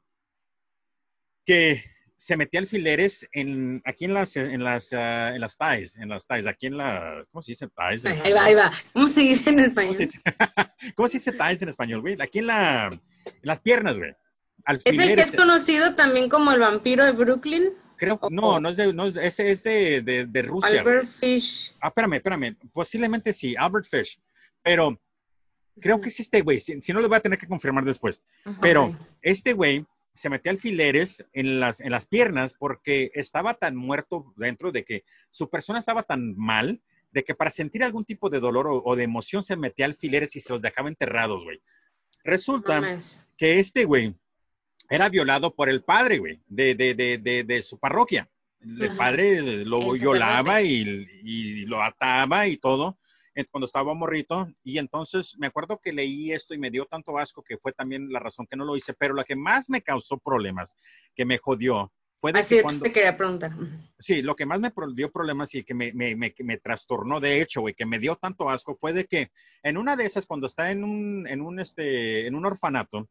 que 1.44 1.84
se 2.18 2.36
metía 2.36 2.60
alfileres 2.60 3.28
en, 3.32 3.82
aquí 3.84 4.06
en 4.06 4.14
las, 4.14 4.36
en 4.36 4.64
las, 4.64 4.92
ah, 4.92 5.34
en 5.34 5.40
las 5.40 5.56
ties, 5.58 5.96
en 5.96 6.08
las 6.08 6.26
ties, 6.26 6.46
aquí 6.46 6.66
en 6.66 6.78
la, 6.78 7.24
¿cómo 7.30 7.42
se 7.42 7.52
dice 7.52 7.68
ties? 7.68 8.04
Ahí 8.06 8.32
va, 8.32 8.44
ahí 8.44 8.54
va. 8.54 8.70
¿Cómo 8.92 9.06
se 9.06 9.20
dice 9.20 9.50
en 9.50 9.56
¿Cómo 9.74 9.92
se 9.92 10.04
español? 10.04 10.12
dice, 10.12 10.20
¿Cómo 10.96 11.08
se 11.08 11.18
dice 11.18 11.32
ties 11.32 11.62
en 11.62 11.68
español, 11.68 12.00
güey? 12.00 12.16
Aquí 12.20 12.38
en, 12.38 12.46
la, 12.46 12.86
en 12.86 13.00
las 13.42 13.60
piernas, 13.60 13.98
güey. 13.98 14.10
Es 14.10 14.16
el 14.66 14.82
que 14.82 14.90
Alfileres. 14.90 15.28
es 15.30 15.36
conocido 15.36 15.94
también 15.94 16.28
como 16.28 16.50
el 16.52 16.58
vampiro 16.58 17.04
de 17.04 17.12
Brooklyn. 17.12 17.72
Creo, 17.96 18.18
no, 18.30 18.60
no 18.60 18.68
es 18.68 18.76
de, 18.76 18.92
no 18.92 19.06
es, 19.06 19.16
ese 19.16 19.50
es 19.50 19.62
de, 19.62 20.02
de, 20.02 20.26
de 20.26 20.42
Rusia. 20.42 20.80
Albert 20.80 21.08
Fish. 21.08 21.74
Ah, 21.80 21.88
espérame, 21.88 22.14
espérame. 22.14 22.56
Posiblemente 22.72 23.32
sí, 23.32 23.54
Albert 23.56 23.86
Fish. 23.86 24.18
Pero 24.62 25.00
creo 25.80 26.00
que 26.00 26.08
es 26.08 26.20
este 26.20 26.42
güey. 26.42 26.60
Si, 26.60 26.80
si 26.82 26.92
no, 26.92 27.00
lo 27.00 27.08
voy 27.08 27.16
a 27.16 27.20
tener 27.20 27.38
que 27.38 27.46
confirmar 27.46 27.84
después. 27.84 28.22
Pero 28.60 28.96
este 29.22 29.52
güey 29.52 29.86
se 30.12 30.30
metía 30.30 30.52
alfileres 30.52 31.24
en 31.32 31.60
las, 31.60 31.80
en 31.80 31.90
las 31.90 32.06
piernas 32.06 32.54
porque 32.54 33.10
estaba 33.14 33.54
tan 33.54 33.76
muerto 33.76 34.32
dentro 34.36 34.72
de 34.72 34.84
que 34.84 35.04
su 35.30 35.50
persona 35.50 35.78
estaba 35.78 36.02
tan 36.02 36.36
mal 36.36 36.80
de 37.12 37.24
que 37.24 37.34
para 37.34 37.50
sentir 37.50 37.84
algún 37.84 38.04
tipo 38.04 38.28
de 38.30 38.40
dolor 38.40 38.66
o, 38.66 38.82
o 38.84 38.96
de 38.96 39.04
emoción 39.04 39.42
se 39.42 39.56
metía 39.56 39.86
alfileres 39.86 40.36
y 40.36 40.40
se 40.40 40.52
los 40.52 40.62
dejaba 40.62 40.88
enterrados, 40.88 41.44
güey. 41.44 41.60
Resulta 42.24 42.98
que 43.36 43.60
este 43.60 43.84
güey 43.84 44.14
era 44.88 45.08
violado 45.08 45.54
por 45.54 45.68
el 45.68 45.82
padre, 45.82 46.18
güey, 46.18 46.40
de, 46.46 46.74
de, 46.74 46.94
de, 46.94 47.18
de, 47.18 47.44
de 47.44 47.62
su 47.62 47.78
parroquia. 47.78 48.28
El 48.60 48.88
Ajá. 48.88 48.96
padre 48.96 49.64
lo 49.64 49.94
El 49.94 50.00
violaba 50.00 50.62
y, 50.62 51.06
y 51.22 51.66
lo 51.66 51.82
ataba 51.82 52.46
y 52.48 52.56
todo 52.56 52.98
cuando 53.50 53.66
estaba 53.66 53.92
morrito. 53.92 54.48
Y 54.64 54.78
entonces 54.78 55.36
me 55.38 55.48
acuerdo 55.48 55.78
que 55.82 55.92
leí 55.92 56.32
esto 56.32 56.54
y 56.54 56.58
me 56.58 56.70
dio 56.70 56.86
tanto 56.86 57.18
asco 57.18 57.42
que 57.42 57.58
fue 57.58 57.72
también 57.72 58.10
la 58.10 58.18
razón 58.18 58.46
que 58.46 58.56
no 58.56 58.64
lo 58.64 58.76
hice. 58.76 58.94
Pero 58.94 59.14
la 59.14 59.24
que 59.24 59.36
más 59.36 59.68
me 59.68 59.82
causó 59.82 60.16
problemas, 60.16 60.74
que 61.14 61.26
me 61.26 61.36
jodió, 61.36 61.92
fue 62.18 62.32
de 62.32 62.40
Así 62.40 62.54
que 62.54 62.56
yo 62.58 62.62
cuando... 62.62 62.82
te 62.84 62.92
quería 62.92 63.16
preguntar. 63.16 63.52
Sí, 63.98 64.22
lo 64.22 64.34
que 64.34 64.46
más 64.46 64.58
me 64.58 64.72
dio 64.94 65.12
problemas 65.12 65.54
y 65.54 65.64
que 65.64 65.74
me, 65.74 65.92
me, 65.92 66.16
me, 66.16 66.32
que 66.32 66.44
me 66.44 66.56
trastornó, 66.56 67.20
de 67.20 67.42
hecho, 67.42 67.60
güey, 67.60 67.74
que 67.74 67.84
me 67.84 67.98
dio 67.98 68.16
tanto 68.16 68.48
asco, 68.48 68.74
fue 68.80 68.94
de 68.94 69.04
que 69.04 69.30
en 69.62 69.76
una 69.76 69.96
de 69.96 70.06
esas, 70.06 70.24
cuando 70.24 70.46
está 70.46 70.70
en 70.70 70.82
un, 70.82 71.26
en 71.28 71.42
un, 71.42 71.60
este, 71.60 72.26
en 72.26 72.34
un 72.34 72.46
orfanato, 72.46 73.10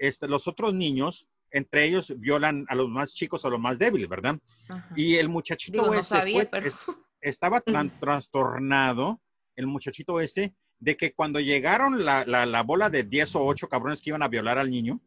este, 0.00 0.26
los 0.26 0.48
otros 0.48 0.74
niños, 0.74 1.28
entre 1.52 1.84
ellos, 1.84 2.12
violan 2.18 2.64
a 2.68 2.74
los 2.74 2.88
más 2.88 3.14
chicos, 3.14 3.44
a 3.44 3.48
los 3.50 3.60
más 3.60 3.78
débiles, 3.78 4.08
¿verdad? 4.08 4.38
Ajá. 4.68 4.92
Y 4.96 5.16
el 5.16 5.28
muchachito 5.28 5.82
Digo, 5.82 5.94
no 5.94 6.00
ese 6.00 6.08
sabía, 6.16 6.34
fue- 6.40 6.46
pero. 6.46 6.66
es- 6.66 6.78
estaba 7.20 7.60
tan 7.86 7.90
trastornado, 8.00 9.20
el 9.56 9.66
muchachito 9.66 10.20
ese, 10.20 10.54
de 10.78 10.96
que 10.96 11.12
cuando 11.12 11.38
llegaron 11.40 12.04
la, 12.04 12.24
la, 12.24 12.46
la 12.46 12.62
bola 12.62 12.88
de 12.88 13.04
10 13.04 13.34
o 13.36 13.44
8 13.44 13.68
cabrones 13.68 14.00
que 14.00 14.10
iban 14.10 14.22
a 14.22 14.28
violar 14.28 14.58
al 14.58 14.70
niño, 14.70 15.00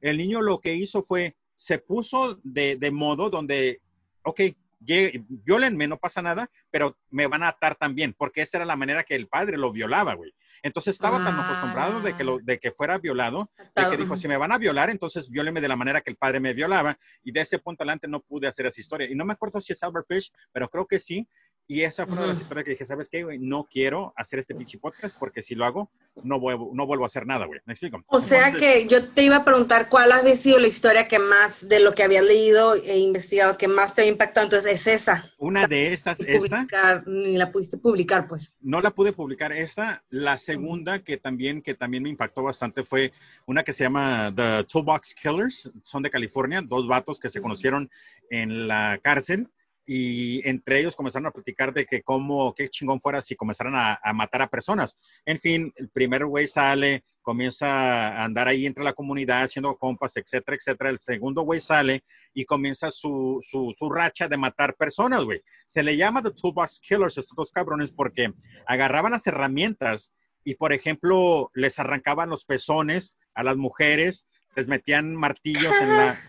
el 0.00 0.16
niño 0.16 0.40
lo 0.40 0.60
que 0.60 0.74
hizo 0.74 1.02
fue, 1.02 1.36
se 1.54 1.78
puso 1.78 2.38
de, 2.42 2.76
de 2.76 2.90
modo 2.90 3.28
donde, 3.28 3.82
ok, 4.22 4.40
violenme, 4.80 5.86
no 5.88 5.98
pasa 5.98 6.22
nada, 6.22 6.50
pero 6.70 6.96
me 7.10 7.26
van 7.26 7.42
a 7.42 7.48
atar 7.48 7.74
también, 7.76 8.14
porque 8.16 8.42
esa 8.42 8.58
era 8.58 8.64
la 8.66 8.76
manera 8.76 9.04
que 9.04 9.14
el 9.14 9.28
padre 9.28 9.56
lo 9.56 9.72
violaba, 9.72 10.14
güey. 10.14 10.32
Entonces 10.62 10.94
estaba 10.94 11.18
tan 11.18 11.34
Ah. 11.38 11.46
acostumbrado 11.46 12.00
de 12.00 12.16
que, 12.16 12.24
lo, 12.24 12.38
de 12.40 12.58
que 12.58 12.72
fuera 12.72 12.98
violado, 12.98 13.50
de 13.76 13.90
que 13.90 13.96
dijo, 13.96 14.16
si 14.16 14.26
me 14.26 14.36
van 14.36 14.50
a 14.52 14.58
violar, 14.58 14.90
entonces 14.90 15.28
vióleme 15.30 15.60
de 15.60 15.68
la 15.68 15.76
manera 15.76 16.00
que 16.00 16.10
el 16.10 16.16
padre 16.16 16.40
me 16.40 16.52
violaba. 16.52 16.98
Y 17.22 17.30
de 17.32 17.42
ese 17.42 17.58
punto 17.60 17.82
adelante 17.82 18.08
no 18.08 18.20
pude 18.20 18.48
hacer 18.48 18.66
esa 18.66 18.80
historia. 18.80 19.08
Y 19.08 19.14
no 19.14 19.24
me 19.24 19.34
acuerdo 19.34 19.60
si 19.60 19.72
es 19.72 19.82
Albert 19.82 20.06
Fish, 20.08 20.32
pero 20.52 20.68
creo 20.68 20.86
que 20.86 20.98
sí. 20.98 21.28
Y 21.70 21.82
esa 21.82 22.06
fue 22.06 22.14
una 22.14 22.22
de 22.22 22.28
las 22.28 22.40
historias 22.40 22.64
que 22.64 22.70
dije, 22.70 22.86
¿sabes 22.86 23.10
qué, 23.10 23.24
güey? 23.24 23.38
No 23.38 23.68
quiero 23.70 24.14
hacer 24.16 24.38
este 24.38 24.54
pinche 24.54 24.78
podcast 24.78 25.14
porque 25.18 25.42
si 25.42 25.54
lo 25.54 25.66
hago, 25.66 25.90
no 26.24 26.40
vuelvo, 26.40 26.70
no 26.72 26.86
vuelvo 26.86 27.04
a 27.04 27.08
hacer 27.08 27.26
nada, 27.26 27.44
güey. 27.44 27.60
¿Me 27.66 27.74
explico? 27.74 28.02
O 28.06 28.20
sea 28.20 28.46
Entonces, 28.46 28.72
que 28.72 28.88
yo 28.88 29.10
te 29.10 29.22
iba 29.22 29.36
a 29.36 29.44
preguntar 29.44 29.90
cuál 29.90 30.12
había 30.12 30.34
sido 30.34 30.58
la 30.58 30.66
historia 30.66 31.06
que 31.06 31.18
más, 31.18 31.68
de 31.68 31.80
lo 31.80 31.92
que 31.92 32.02
habías 32.02 32.24
leído 32.24 32.74
e 32.74 32.96
investigado, 32.96 33.58
que 33.58 33.68
más 33.68 33.94
te 33.94 34.00
había 34.00 34.12
impactado. 34.12 34.46
Entonces 34.46 34.80
es 34.80 34.86
esa. 34.86 35.30
Una 35.36 35.66
de 35.66 35.92
estas, 35.92 36.20
esta, 36.20 37.04
ni 37.06 37.36
la 37.36 37.52
pudiste 37.52 37.76
publicar, 37.76 38.26
pues. 38.26 38.56
no 38.62 38.80
la 38.80 38.90
pude 38.90 39.12
publicar 39.12 39.52
esta. 39.52 40.02
La 40.08 40.38
segunda 40.38 41.00
que 41.00 41.18
también, 41.18 41.60
que 41.60 41.74
también 41.74 42.02
me 42.02 42.08
impactó 42.08 42.42
bastante 42.42 42.82
fue 42.82 43.12
una 43.44 43.62
que 43.62 43.74
se 43.74 43.84
llama 43.84 44.32
The 44.34 44.64
Toolbox 44.64 45.14
Killers. 45.14 45.70
Son 45.82 46.02
de 46.02 46.08
California, 46.08 46.62
dos 46.62 46.88
vatos 46.88 47.20
que 47.20 47.28
se 47.28 47.42
conocieron 47.42 47.90
en 48.30 48.68
la 48.68 48.98
cárcel 49.02 49.50
y 49.90 50.46
entre 50.46 50.80
ellos 50.80 50.94
comenzaron 50.94 51.28
a 51.28 51.30
platicar 51.30 51.72
de 51.72 51.86
que 51.86 52.02
cómo, 52.02 52.54
qué 52.54 52.68
chingón 52.68 53.00
fuera 53.00 53.22
si 53.22 53.34
comenzaran 53.34 53.74
a, 53.74 53.98
a 54.02 54.12
matar 54.12 54.42
a 54.42 54.50
personas. 54.50 54.98
En 55.24 55.38
fin, 55.38 55.72
el 55.76 55.88
primer 55.88 56.26
güey 56.26 56.46
sale, 56.46 57.04
comienza 57.22 58.08
a 58.08 58.24
andar 58.24 58.48
ahí 58.48 58.66
entre 58.66 58.84
la 58.84 58.92
comunidad 58.92 59.44
haciendo 59.44 59.74
compas, 59.78 60.14
etcétera, 60.18 60.58
etcétera. 60.58 60.90
El 60.90 60.98
segundo 61.00 61.40
güey 61.40 61.62
sale 61.62 62.04
y 62.34 62.44
comienza 62.44 62.90
su, 62.90 63.38
su, 63.40 63.74
su 63.78 63.88
racha 63.88 64.28
de 64.28 64.36
matar 64.36 64.76
personas, 64.76 65.24
güey. 65.24 65.40
Se 65.64 65.82
le 65.82 65.96
llama 65.96 66.22
The 66.22 66.32
Toolbox 66.32 66.80
Killers, 66.80 67.16
estos 67.16 67.34
dos 67.34 67.50
cabrones, 67.50 67.90
porque 67.90 68.34
agarraban 68.66 69.12
las 69.12 69.26
herramientas 69.26 70.12
y, 70.44 70.56
por 70.56 70.74
ejemplo, 70.74 71.50
les 71.54 71.78
arrancaban 71.78 72.28
los 72.28 72.44
pezones 72.44 73.16
a 73.32 73.42
las 73.42 73.56
mujeres, 73.56 74.26
les 74.54 74.68
metían 74.68 75.14
martillos 75.14 75.74
en 75.80 75.96
la, 75.96 76.20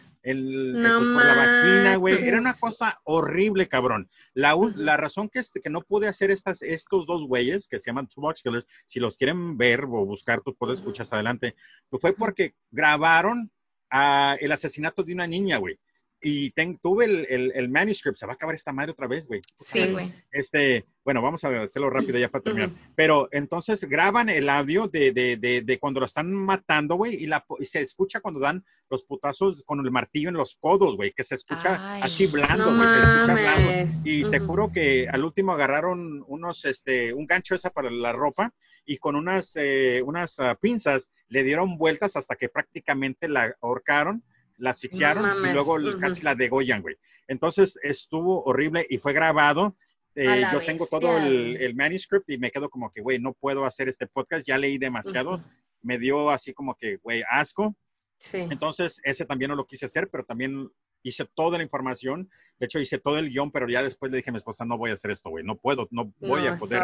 No 0.73 0.99
pues, 0.99 1.09
por 1.13 1.25
la 1.25 1.35
vagina, 1.35 1.95
güey. 1.95 2.27
Era 2.27 2.37
una 2.39 2.53
cosa 2.53 2.99
horrible, 3.03 3.67
cabrón. 3.67 4.09
La, 4.33 4.55
un- 4.55 4.73
la 4.75 4.97
razón 4.97 5.29
que, 5.29 5.39
este- 5.39 5.61
que 5.61 5.69
no 5.69 5.81
pude 5.81 6.07
hacer 6.07 6.29
estas, 6.31 6.61
estos 6.61 7.05
dos 7.05 7.25
güeyes, 7.27 7.67
que 7.67 7.79
se 7.79 7.89
llaman 7.89 8.07
Toolbox 8.07 8.43
Killers, 8.43 8.65
si 8.85 8.99
los 8.99 9.15
quieren 9.15 9.57
ver 9.57 9.83
o 9.85 10.05
buscar, 10.05 10.41
tú 10.41 10.55
puedes 10.55 10.79
escuchar 10.79 11.07
adelante, 11.11 11.55
pues 11.89 12.01
fue 12.01 12.13
porque 12.13 12.53
grabaron 12.71 13.51
el 13.91 14.51
asesinato 14.51 15.03
de 15.03 15.13
una 15.13 15.25
niña, 15.27 15.57
güey. 15.57 15.79
Y 16.21 16.51
ten- 16.51 16.77
tuve 16.77 17.05
el, 17.05 17.25
el, 17.29 17.51
el 17.55 17.69
manuscript, 17.69 18.17
se 18.17 18.25
va 18.25 18.33
a 18.33 18.35
acabar 18.35 18.53
esta 18.53 18.73
madre 18.73 18.91
otra 18.91 19.07
vez, 19.07 19.25
güey. 19.27 19.39
Sí, 19.55 19.87
güey. 19.91 20.13
Este, 20.31 20.85
bueno, 21.05 21.21
vamos 21.21 21.43
a 21.45 21.61
hacerlo 21.61 21.89
rápido 21.89 22.19
ya 22.19 22.29
para 22.29 22.43
terminar. 22.43 22.69
Ujú. 22.69 22.77
Pero 22.95 23.29
entonces 23.31 23.83
graban 23.85 24.27
el 24.29 24.49
audio 24.49 24.87
de, 24.87 25.11
de, 25.13 25.37
de, 25.37 25.61
de 25.61 25.79
cuando 25.79 26.01
lo 26.01 26.05
están 26.05 26.31
matando, 26.33 26.95
güey, 26.95 27.15
y, 27.15 27.25
la, 27.27 27.45
y 27.57 27.65
se 27.65 27.79
escucha 27.81 28.19
cuando 28.19 28.39
dan 28.41 28.65
los 28.89 29.05
putazos 29.05 29.63
con 29.65 29.79
el 29.79 29.91
martillo 29.91 30.29
en 30.29 30.35
los 30.35 30.55
codos, 30.59 30.95
güey, 30.97 31.13
que 31.13 31.23
se 31.23 31.35
escucha 31.35 31.93
Ay. 31.95 32.01
así 32.03 32.27
blando, 32.27 32.69
No 32.71 32.77
güey, 32.77 32.87
se 32.89 32.99
escucha 32.99 33.33
blando. 33.33 33.93
Y 34.03 34.29
te 34.29 34.37
Ujú. 34.39 34.45
juro 34.47 34.71
que 34.73 35.07
al 35.09 35.23
último 35.23 35.53
agarraron 35.53 36.23
unos, 36.27 36.65
este, 36.65 37.13
un 37.13 37.25
gancho 37.27 37.55
esa 37.55 37.69
para 37.69 37.89
la 37.89 38.11
ropa 38.11 38.53
y 38.85 38.97
con 38.97 39.15
unas, 39.15 39.55
eh, 39.55 40.01
unas 40.05 40.39
ah, 40.39 40.57
pinzas 40.59 41.09
le 41.29 41.43
dieron 41.43 41.77
vueltas 41.77 42.15
hasta 42.17 42.35
que 42.35 42.49
prácticamente 42.49 43.29
la 43.29 43.55
ahorcaron, 43.61 44.23
la 44.59 44.71
asfixiaron 44.71 45.23
No 45.23 45.49
y 45.49 45.53
luego 45.53 45.75
ujú. 45.75 45.99
casi 45.99 46.21
la 46.21 46.35
degollan, 46.35 46.81
güey. 46.81 46.95
Entonces 47.27 47.77
estuvo 47.81 48.43
horrible 48.43 48.85
y 48.89 48.97
fue 48.97 49.13
grabado. 49.13 49.75
Eh, 50.15 50.43
yo 50.51 50.59
tengo 50.59 50.85
todo 50.87 51.17
el, 51.17 51.57
el 51.61 51.75
manuscript 51.75 52.29
y 52.29 52.37
me 52.37 52.51
quedo 52.51 52.69
como 52.69 52.91
que, 52.91 53.01
güey, 53.01 53.19
no 53.19 53.33
puedo 53.33 53.65
hacer 53.65 53.87
este 53.87 54.07
podcast, 54.07 54.45
ya 54.45 54.57
leí 54.57 54.77
demasiado, 54.77 55.35
Ujú. 55.35 55.43
me 55.81 55.97
dio 55.97 56.29
así 56.29 56.53
como 56.53 56.75
que, 56.75 56.97
güey, 56.97 57.23
asco. 57.29 57.75
Sí. 58.17 58.39
Entonces, 58.49 58.99
ese 59.03 59.25
también 59.25 59.49
no 59.49 59.55
lo 59.55 59.65
quise 59.65 59.85
hacer, 59.85 60.09
pero 60.11 60.25
también 60.25 60.69
hice 61.03 61.25
toda 61.33 61.57
la 61.57 61.63
información. 61.63 62.29
De 62.59 62.65
hecho, 62.65 62.79
hice 62.79 62.97
todo 62.97 63.17
el 63.17 63.29
guion, 63.29 63.51
pero 63.51 63.69
ya 63.69 63.81
después 63.81 64.11
le 64.11 64.17
dije 64.17 64.31
a 64.31 64.33
mi 64.33 64.37
esposa, 64.37 64.65
no 64.65 64.77
voy 64.77 64.89
a 64.89 64.93
hacer 64.93 65.11
esto, 65.11 65.29
güey, 65.29 65.45
no 65.45 65.55
puedo, 65.55 65.87
no 65.91 66.11
voy 66.19 66.41
No, 66.43 66.47
a 66.49 66.57
poder 66.57 66.81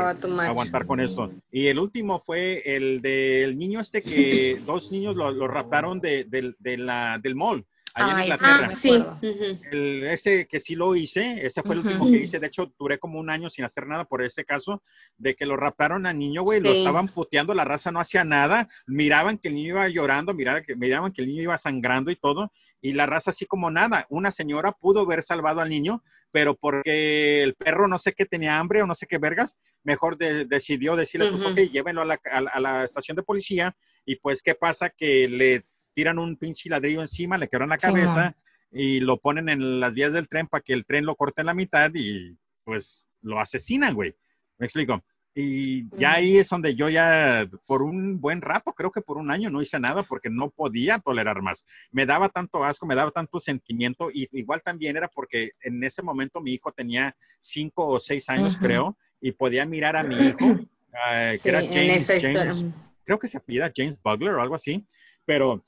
aguantar 0.50 0.86
con 0.86 1.00
eso. 1.02 1.32
Y 1.52 1.68
el 1.68 1.80
último 1.80 2.20
fue 2.20 2.62
el 2.66 3.02
del 3.02 3.58
niño 3.58 3.82
este 3.82 4.02
que 4.02 4.62
dos 4.66 4.92
niños 4.92 5.16
lo, 5.16 5.32
lo 5.32 5.48
raptaron 5.48 6.00
de, 6.00 6.24
del- 6.24 6.56
de 6.60 6.78
la, 6.78 7.20
del 7.22 7.36
mall. 7.36 7.66
Allá 7.96 8.12
en 8.12 8.18
Ay, 8.18 8.24
Inglaterra. 8.26 8.68
Ah, 8.70 8.74
sí. 8.74 8.92
ujú. 8.98 9.60
El, 9.72 10.04
ese 10.08 10.48
que 10.48 10.60
sí 10.60 10.76
lo 10.76 10.96
hice, 10.96 11.46
ese 11.46 11.64
fue 11.64 11.76
el 11.76 11.82
último 11.86 12.06
que 12.12 12.18
hice. 12.18 12.40
De 12.40 12.48
hecho, 12.48 12.72
duré 12.78 13.00
como 13.00 13.20
un 13.20 13.30
año 13.30 13.50
sin 13.50 13.66
hacer 13.66 13.88
nada 13.88 14.06
por 14.06 14.22
ese 14.22 14.44
caso 14.46 14.84
de 15.18 15.34
que 15.36 15.46
lo 15.46 15.56
raptaron 15.58 16.06
al 16.06 16.20
niño, 16.20 16.44
güey. 16.44 16.60
Lo 16.62 16.72
Sí. 16.72 16.80
estaban 16.80 17.08
puteando, 17.08 17.54
la 17.54 17.64
raza 17.66 17.92
no 17.92 18.00
hacía 18.00 18.24
nada. 18.24 18.68
Miraban 18.86 19.38
que 19.38 19.48
el 19.48 19.56
niño 19.56 19.70
iba 19.70 19.88
llorando, 19.90 20.34
miraban 20.34 20.64
que, 20.64 20.76
miraban 20.76 21.12
que 21.14 21.22
el 21.22 21.28
niño 21.30 21.44
iba 21.44 21.58
sangrando 21.58 22.12
y 22.12 22.16
todo. 22.18 22.52
Y 22.82 22.94
la 22.94 23.06
raza 23.06 23.32
así 23.32 23.46
como 23.46 23.72
nada. 23.72 24.06
Una 24.10 24.30
señora 24.32 24.74
pudo 24.74 25.02
haber 25.02 25.24
salvado 25.24 25.62
al 25.62 25.70
niño, 25.70 26.04
pero 26.32 26.56
porque 26.56 27.42
el 27.44 27.56
perro 27.56 27.88
no 27.88 27.98
sé 27.98 28.12
qué 28.12 28.26
tenía 28.26 28.60
hambre 28.60 28.82
o 28.82 28.86
no 28.86 28.94
sé 28.94 29.08
qué 29.08 29.18
vergas, 29.18 29.58
mejor 29.84 30.18
de- 30.18 30.46
decidió 30.46 30.96
decirle, 30.98 31.30
pues, 31.32 31.42
Ujú. 31.42 31.52
ok, 31.52 31.60
llévenlo 31.72 32.02
a 32.02 32.06
la, 32.06 32.20
a 32.30 32.38
a 32.40 32.60
la 32.60 32.84
estación 32.84 33.16
de 33.16 33.24
policía. 33.24 33.76
Y 34.06 34.18
pues, 34.18 34.44
¿qué 34.44 34.54
pasa? 34.54 34.90
Que 34.90 35.28
le 35.30 35.64
tiran 35.96 36.20
un 36.20 36.36
pinche 36.36 36.70
ladrillo 36.70 37.02
encima, 37.02 37.38
le 37.38 37.48
quebraron 37.48 37.70
la 37.70 37.78
cabeza 37.78 38.36
y 38.72 39.00
lo 39.00 39.18
ponen 39.18 39.50
en 39.50 39.80
las 39.80 39.94
vías 39.94 40.14
del 40.14 40.28
tren 40.28 40.48
para 40.48 40.62
que 40.62 40.74
el 40.74 40.86
tren 40.86 41.06
lo 41.06 41.16
corte 41.16 41.42
en 41.42 41.48
la 41.48 41.54
mitad 41.54 41.90
y 41.96 42.38
pues 42.64 43.08
lo 43.22 43.40
asesinan, 43.40 43.96
güey. 43.96 44.14
Me 44.58 44.66
explico. 44.66 45.04
Y 45.34 45.90
ya 45.98 46.14
ahí 46.14 46.38
es 46.38 46.48
donde 46.48 46.76
yo 46.76 46.88
ya 46.88 47.50
por 47.68 47.82
un 47.82 48.22
buen 48.22 48.42
rato, 48.42 48.74
creo 48.74 48.92
que 48.92 49.02
por 49.02 49.18
un 49.18 49.32
año 49.32 49.50
no 49.50 49.62
hice 49.62 49.80
nada 49.80 50.04
porque 50.04 50.30
no 50.30 50.50
podía 50.50 51.00
tolerar 51.00 51.42
más. 51.42 51.66
Me 51.92 52.06
daba 52.06 52.30
tanto 52.30 52.64
asco, 52.64 52.86
me 52.86 52.96
daba 52.96 53.12
tanto 53.12 53.40
sentimiento 53.40 54.10
y 54.14 54.30
igual 54.32 54.62
también 54.62 54.96
era 54.96 55.10
porque 55.10 55.52
en 55.62 55.84
ese 55.84 56.04
momento 56.04 56.40
mi 56.40 56.54
hijo 56.54 56.72
tenía 56.72 57.16
cinco 57.40 57.86
o 57.88 58.00
seis 58.00 58.30
años, 58.30 58.58
creo, 58.58 58.98
y 59.20 59.34
podía 59.34 59.66
mirar 59.66 59.98
a 59.98 60.04
mi 60.04 60.16
hijo, 60.28 60.60
ah, 60.94 61.32
que 61.34 61.38
Sí, 61.38 61.50
era 61.50 61.62
James. 61.62 62.08
James 62.08 62.66
creo 63.06 63.20
que 63.20 63.28
se 63.28 63.38
apellida 63.38 63.72
James 63.74 63.98
Bugler 64.02 64.34
o 64.34 64.42
algo 64.42 64.56
así, 64.56 64.86
pero 65.26 65.64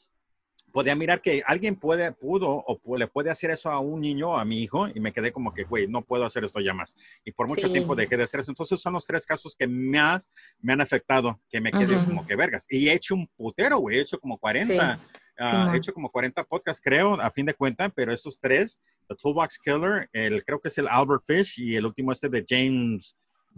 podía 0.78 0.94
mirar 0.94 1.22
que 1.22 1.42
alguien 1.48 1.76
puede, 1.76 2.12
pudo 2.12 2.64
o 2.68 2.98
le 2.98 3.08
puede 3.08 3.32
hacer 3.32 3.50
eso 3.50 3.72
a 3.72 3.80
un 3.80 4.00
niño, 4.00 4.38
a 4.38 4.46
mi 4.46 4.62
hijo, 4.62 4.88
y 4.94 5.00
me 5.00 5.12
quedé 5.12 5.32
como 5.32 5.52
que, 5.52 5.64
güey, 5.64 5.88
no 5.88 6.04
puedo 6.04 6.24
hacer 6.24 6.44
esto 6.44 6.60
ya 6.60 6.72
más. 6.72 6.96
Y 7.26 7.32
por 7.32 7.48
mucho 7.48 7.66
Sí. 7.66 7.72
tiempo 7.74 7.96
dejé 7.96 8.16
de 8.16 8.22
hacer 8.26 8.42
eso. 8.42 8.52
Entonces 8.52 8.80
son 8.80 8.94
los 8.94 9.04
tres 9.04 9.26
casos 9.26 9.56
que 9.58 9.66
más 9.66 10.30
me 10.62 10.74
han 10.74 10.82
afectado, 10.82 11.42
que 11.50 11.60
me 11.62 11.72
quedé 11.72 12.06
como 12.06 12.28
que 12.28 12.36
vergas. 12.36 12.68
Y 12.70 12.90
he 12.90 12.94
hecho 12.94 13.16
un 13.16 13.26
putero, 13.26 13.80
güey, 13.80 13.98
he 13.98 14.02
hecho 14.02 14.20
como 14.20 14.38
40, 14.38 15.02
ah, 15.40 15.50
Simón. 15.50 15.74
he 15.74 15.78
hecho 15.78 15.94
como 15.94 16.12
40 16.12 16.44
podcasts, 16.44 16.80
creo, 16.80 17.20
a 17.20 17.32
fin 17.32 17.48
de 17.48 17.56
cuenta, 17.56 17.90
pero 17.90 18.14
esos 18.14 18.40
tres, 18.40 18.80
The 19.08 19.16
Toolbox 19.16 19.58
Killer, 19.58 20.08
el, 20.14 20.46
creo 20.46 20.60
que 20.60 20.68
es 20.68 20.78
el 20.78 20.88
Albert 20.88 21.24
Fish 21.26 21.60
y 21.60 21.76
el 21.76 21.88
último 21.88 22.12
este 22.12 22.30
de 22.30 22.46
James 22.48 23.16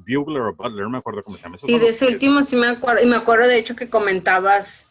Bugler 0.08 0.44
o 0.44 0.56
Butler, 0.56 0.84
no 0.84 0.90
me 0.92 1.00
acuerdo 1.00 1.22
cómo 1.24 1.36
se 1.36 1.44
llama. 1.44 1.56
Esos 1.56 1.68
Sí, 1.68 1.78
de 1.80 1.90
ese 1.90 2.08
último 2.08 2.44
sí 2.44 2.56
me 2.56 2.68
acuerdo, 2.68 3.04
y 3.04 3.08
me 3.08 3.18
acuerdo 3.18 3.46
de 3.46 3.58
hecho 3.60 3.76
que 3.76 3.90
comentabas 3.90 4.89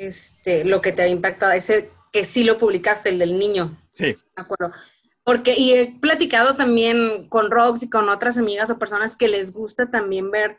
este 0.00 0.64
lo 0.64 0.80
que 0.80 0.92
te 0.92 1.02
había 1.02 1.14
impactado, 1.14 1.52
ese 1.52 1.90
que 2.12 2.24
sí 2.24 2.42
lo 2.44 2.58
publicaste, 2.58 3.10
el 3.10 3.18
del 3.18 3.38
niño, 3.38 3.78
Sí, 3.90 4.06
me 4.36 4.42
acuerdo. 4.42 4.74
Porque, 5.22 5.54
y 5.56 5.72
he 5.74 5.98
platicado 6.00 6.56
también 6.56 7.28
con 7.28 7.50
Rox 7.50 7.82
y 7.82 7.90
con 7.90 8.08
otras 8.08 8.38
amigas 8.38 8.70
o 8.70 8.78
personas 8.78 9.14
que 9.14 9.28
les 9.28 9.52
gusta 9.52 9.90
también 9.90 10.30
ver, 10.30 10.56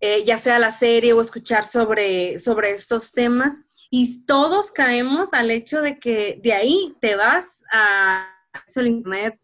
eh, 0.00 0.24
ya 0.24 0.36
sea 0.36 0.58
la 0.58 0.70
serie 0.70 1.12
o 1.12 1.20
escuchar 1.20 1.64
sobre, 1.64 2.38
sobre 2.38 2.70
estos 2.70 3.12
temas, 3.12 3.58
y 3.90 4.24
todos 4.24 4.72
caemos 4.72 5.32
al 5.32 5.50
hecho 5.50 5.80
de 5.80 5.98
que 5.98 6.40
de 6.42 6.52
ahí 6.54 6.96
te 7.00 7.14
vas 7.14 7.62
a, 7.70 8.34
al 8.74 8.86
internet 8.86 9.38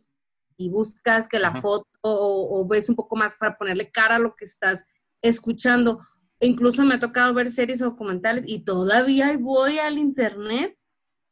y 0.56 0.70
buscas 0.70 1.28
que 1.28 1.39
la 1.39 1.48
Ajá. 1.48 1.60
foto 1.60 1.89
o, 2.01 2.60
o 2.60 2.66
ves 2.66 2.89
un 2.89 2.97
poco 2.97 3.16
más 3.16 3.35
para 3.35 3.56
ponerle 3.56 3.90
cara 3.90 4.16
a 4.16 4.20
lo 4.20 4.35
que 4.35 4.47
estás 4.47 4.85
escuchando. 5.22 6.01
Incluso 6.40 6.85
me 6.85 6.94
ha 6.94 6.98
tocado 7.01 7.32
ver 7.35 7.48
series 7.48 7.81
o 7.82 7.86
documentales 7.86 8.44
y 8.47 8.61
todavía 8.65 9.36
voy 9.39 9.78
al 9.78 9.98
internet 9.98 10.77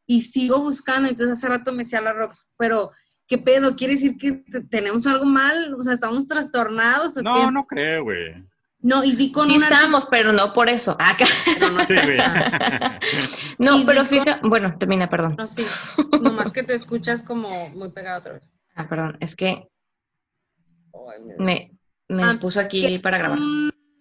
y 0.06 0.20
sigo 0.22 0.62
buscando. 0.62 1.08
Entonces 1.08 1.38
hace 1.38 1.48
rato 1.48 1.72
me 1.72 1.78
decía 1.78 2.00
la 2.00 2.12
Rox, 2.12 2.46
pero 2.56 2.90
¿qué 3.26 3.38
pedo? 3.38 3.76
¿Quiere 3.76 3.94
decir 3.94 4.16
que 4.16 4.32
te- 4.32 4.62
tenemos 4.62 5.06
algo 5.06 5.24
mal? 5.24 5.74
O 5.74 5.82
sea, 5.82 5.92
¿estamos 5.94 6.26
trastornados 6.26 7.16
o 7.16 7.22
no, 7.22 7.34
qué? 7.34 7.52
no 7.52 7.66
creo, 7.66 8.04
güey. 8.04 8.44
No, 8.80 9.04
y 9.04 9.14
vi 9.14 9.30
con 9.30 9.46
Sí 9.48 9.56
una... 9.56 9.68
estamos, 9.68 10.06
pero 10.10 10.32
no 10.32 10.52
por 10.52 10.68
eso. 10.68 10.96
Acá. 10.98 11.24
Pero 11.54 11.70
no, 11.70 11.84
Sí. 13.00 13.54
No, 13.58 13.86
pero 13.86 14.04
fíjate, 14.04 14.36
bueno, 14.46 14.76
termina, 14.76 15.08
perdón. 15.08 15.36
no, 15.38 15.46
sí, 15.46 15.64
nomás 16.20 16.50
que 16.50 16.62
te 16.64 16.74
escuchas 16.74 17.22
como 17.22 17.68
muy 17.70 17.92
pegado 17.92 18.18
otra 18.20 18.32
vez. 18.34 18.42
Ah, 18.74 18.88
perdón, 18.88 19.16
es 19.20 19.36
que 19.36 19.68
Ay, 20.94 21.22
me 21.36 22.22
Ah, 22.22 22.36
puso 22.40 22.58
aquí 22.60 22.98
para 22.98 23.18
grabar. 23.18 23.38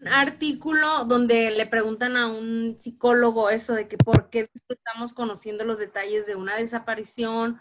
Un 0.01 0.07
artículo 0.07 1.05
donde 1.05 1.51
le 1.51 1.67
preguntan 1.67 2.17
a 2.17 2.27
un 2.27 2.75
psicólogo 2.79 3.49
eso 3.49 3.73
de 3.73 3.87
que 3.87 3.97
por 3.97 4.29
qué 4.29 4.49
estamos 4.67 5.13
conociendo 5.13 5.63
los 5.63 5.77
detalles 5.77 6.25
de 6.25 6.35
una 6.35 6.55
desaparición 6.55 7.59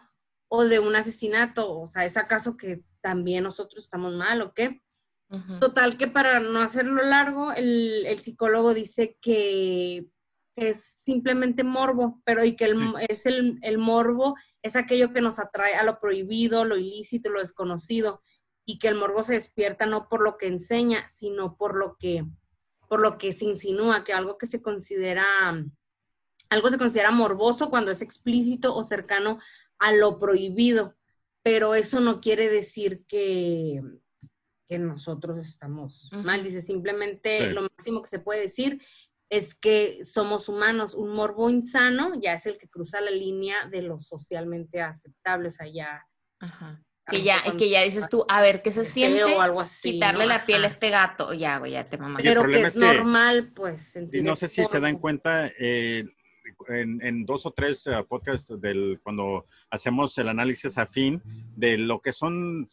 o 0.48 0.64
de 0.64 0.78
un 0.80 0.96
asesinato, 0.96 1.78
o 1.78 1.86
sea, 1.86 2.04
¿es 2.04 2.16
acaso 2.16 2.56
que 2.56 2.82
también 3.02 3.44
nosotros 3.44 3.84
estamos 3.84 4.14
mal 4.14 4.40
o 4.42 4.54
qué? 4.54 4.80
Total 5.60 5.96
que 5.96 6.08
para 6.08 6.40
no 6.40 6.60
hacerlo 6.60 7.02
largo, 7.04 7.52
el, 7.52 8.04
el 8.06 8.18
psicólogo 8.18 8.74
dice 8.74 9.16
que 9.20 10.08
es 10.56 10.82
simplemente 10.82 11.62
morbo, 11.62 12.20
pero 12.24 12.44
y 12.44 12.56
que 12.56 12.64
el, 12.64 12.76
Sí. 12.76 13.06
es 13.08 13.26
el, 13.26 13.58
el 13.62 13.78
morbo 13.78 14.34
es 14.62 14.74
aquello 14.74 15.12
que 15.12 15.20
nos 15.20 15.38
atrae 15.38 15.74
a 15.74 15.84
lo 15.84 16.00
prohibido, 16.00 16.64
lo 16.64 16.76
ilícito, 16.76 17.30
lo 17.30 17.38
desconocido, 17.38 18.20
y 18.70 18.78
que 18.78 18.86
el 18.86 18.94
morbo 18.94 19.24
se 19.24 19.34
despierta 19.34 19.84
no 19.84 20.08
por 20.08 20.22
lo 20.22 20.36
que 20.36 20.46
enseña, 20.46 21.08
sino 21.08 21.56
por 21.56 21.76
lo 21.76 21.96
que, 21.98 22.24
por 22.88 23.00
lo 23.00 23.18
que 23.18 23.32
se 23.32 23.44
insinúa, 23.46 24.04
que 24.04 24.12
algo 24.12 24.38
que 24.38 24.46
se 24.46 24.62
considera, 24.62 25.24
algo 26.50 26.70
se 26.70 26.78
considera 26.78 27.10
morboso 27.10 27.68
cuando 27.68 27.90
es 27.90 28.00
explícito 28.00 28.72
o 28.72 28.84
cercano 28.84 29.40
a 29.80 29.90
lo 29.92 30.20
prohibido, 30.20 30.96
pero 31.42 31.74
eso 31.74 31.98
no 31.98 32.20
quiere 32.20 32.48
decir 32.48 33.04
que, 33.08 33.82
que 34.66 34.78
nosotros 34.78 35.36
estamos 35.38 36.08
mal, 36.12 36.44
dice 36.44 36.62
simplemente 36.62 37.48
Sí. 37.48 37.52
lo 37.52 37.62
máximo 37.62 38.02
que 38.02 38.08
se 38.08 38.20
puede 38.20 38.42
decir 38.42 38.80
es 39.30 39.56
que 39.56 40.04
somos 40.04 40.48
humanos, 40.48 40.94
un 40.94 41.10
morbo 41.10 41.50
insano 41.50 42.12
ya 42.22 42.34
es 42.34 42.46
el 42.46 42.56
que 42.56 42.68
cruza 42.68 43.00
la 43.00 43.10
línea 43.10 43.68
de 43.68 43.82
lo 43.82 43.98
socialmente 43.98 44.80
aceptable, 44.80 45.48
o 45.48 45.50
sea, 45.50 45.66
ya 45.66 46.06
Ajá. 46.38 46.80
Que 47.10 47.22
ya, 47.22 47.42
que 47.58 47.68
ya 47.68 47.82
dices 47.82 48.08
tú, 48.08 48.24
a 48.28 48.40
ver, 48.40 48.62
¿qué 48.62 48.70
se 48.70 48.84
siente? 48.84 49.24
o 49.24 49.40
algo 49.40 49.60
así, 49.60 49.92
Quitarle 49.92 50.24
¿no? 50.24 50.28
la 50.30 50.46
piel 50.46 50.64
a 50.64 50.68
este 50.68 50.90
gato. 50.90 51.32
Ya, 51.34 51.58
güey, 51.58 51.72
ya 51.72 51.84
te 51.84 51.96
el 51.96 52.14
pero 52.22 52.44
que 52.44 52.60
es 52.60 52.68
es 52.68 52.74
que- 52.74 52.80
normal, 52.80 53.52
pues, 53.54 53.80
Y 53.82 53.84
sentir 53.92 54.22
no 54.24 54.34
sé 54.34 54.48
si 54.48 54.64
se 54.64 54.80
dan 54.80 54.98
cuenta, 54.98 55.50
eh, 55.58 56.04
en, 56.68 57.00
en 57.04 57.24
dos 57.24 57.46
o 57.46 57.50
tres 57.52 57.86
eh, 57.86 57.92
podcasts 58.08 58.52
del, 58.60 59.00
cuando 59.02 59.46
hacemos 59.70 60.16
el 60.18 60.28
análisis 60.28 60.78
afín 60.78 61.22
de 61.56 61.78
lo 61.78 62.00
que 62.00 62.12
son, 62.12 62.66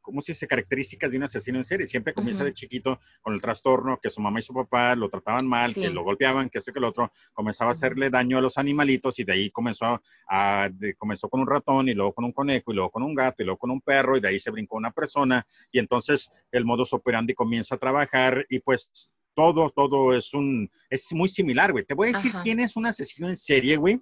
¿cómo 0.00 0.20
se 0.20 0.32
dice?, 0.32 0.46
características 0.46 1.10
de 1.10 1.16
un 1.18 1.22
asesino 1.24 1.58
en 1.58 1.64
serie. 1.64 1.86
Siempre 1.86 2.14
comienza 2.14 2.44
de 2.44 2.52
chiquito 2.52 3.00
con 3.20 3.34
el 3.34 3.40
trastorno, 3.40 3.98
que 4.02 4.10
su 4.10 4.20
mamá 4.20 4.38
y 4.38 4.42
su 4.42 4.54
papá 4.54 4.94
lo 4.96 5.08
trataban 5.08 5.46
mal, 5.46 5.72
Sí. 5.72 5.82
que 5.82 5.90
lo 5.90 6.02
golpeaban, 6.04 6.48
que 6.50 6.58
esto 6.58 6.70
y 6.70 6.74
que 6.74 6.80
lo 6.80 6.88
otro, 6.88 7.10
comenzaba 7.34 7.70
a 7.70 7.72
hacerle 7.72 8.10
daño 8.10 8.38
a 8.38 8.40
los 8.40 8.58
animalitos 8.58 9.18
y 9.18 9.24
de 9.24 9.32
ahí 9.32 9.50
comenzó, 9.50 10.00
a, 10.28 10.68
de- 10.72 10.94
comenzó 10.94 11.28
con 11.28 11.40
un 11.40 11.46
ratón 11.46 11.88
y 11.88 11.94
luego 11.94 12.12
con 12.12 12.24
un 12.24 12.32
conejo 12.32 12.72
y 12.72 12.74
luego 12.74 12.90
con 12.90 13.02
un 13.02 13.14
gato 13.14 13.42
y 13.42 13.46
luego 13.46 13.58
con 13.58 13.70
un 13.70 13.80
perro 13.80 14.16
y 14.16 14.20
de 14.20 14.28
ahí 14.28 14.38
se 14.38 14.50
brincó 14.50 14.76
una 14.76 14.90
persona 14.90 15.46
y 15.70 15.78
entonces 15.78 16.30
el 16.50 16.64
modus 16.64 16.92
operandi 16.92 17.34
comienza 17.34 17.74
a 17.74 17.78
trabajar 17.78 18.46
y 18.48 18.58
pues 18.60 19.14
todo, 19.34 19.70
todo 19.70 20.14
es 20.16 20.34
un, 20.34 20.70
es 20.90 21.12
muy 21.12 21.28
similar, 21.28 21.72
güey. 21.72 21.84
Te 21.84 21.94
voy 21.94 22.08
a 22.08 22.12
decir 22.12 22.30
Ajá. 22.30 22.42
quién 22.42 22.60
es 22.60 22.76
un 22.76 22.86
asesino 22.86 23.28
en 23.28 23.36
serie, 23.36 23.76
güey. 23.76 24.00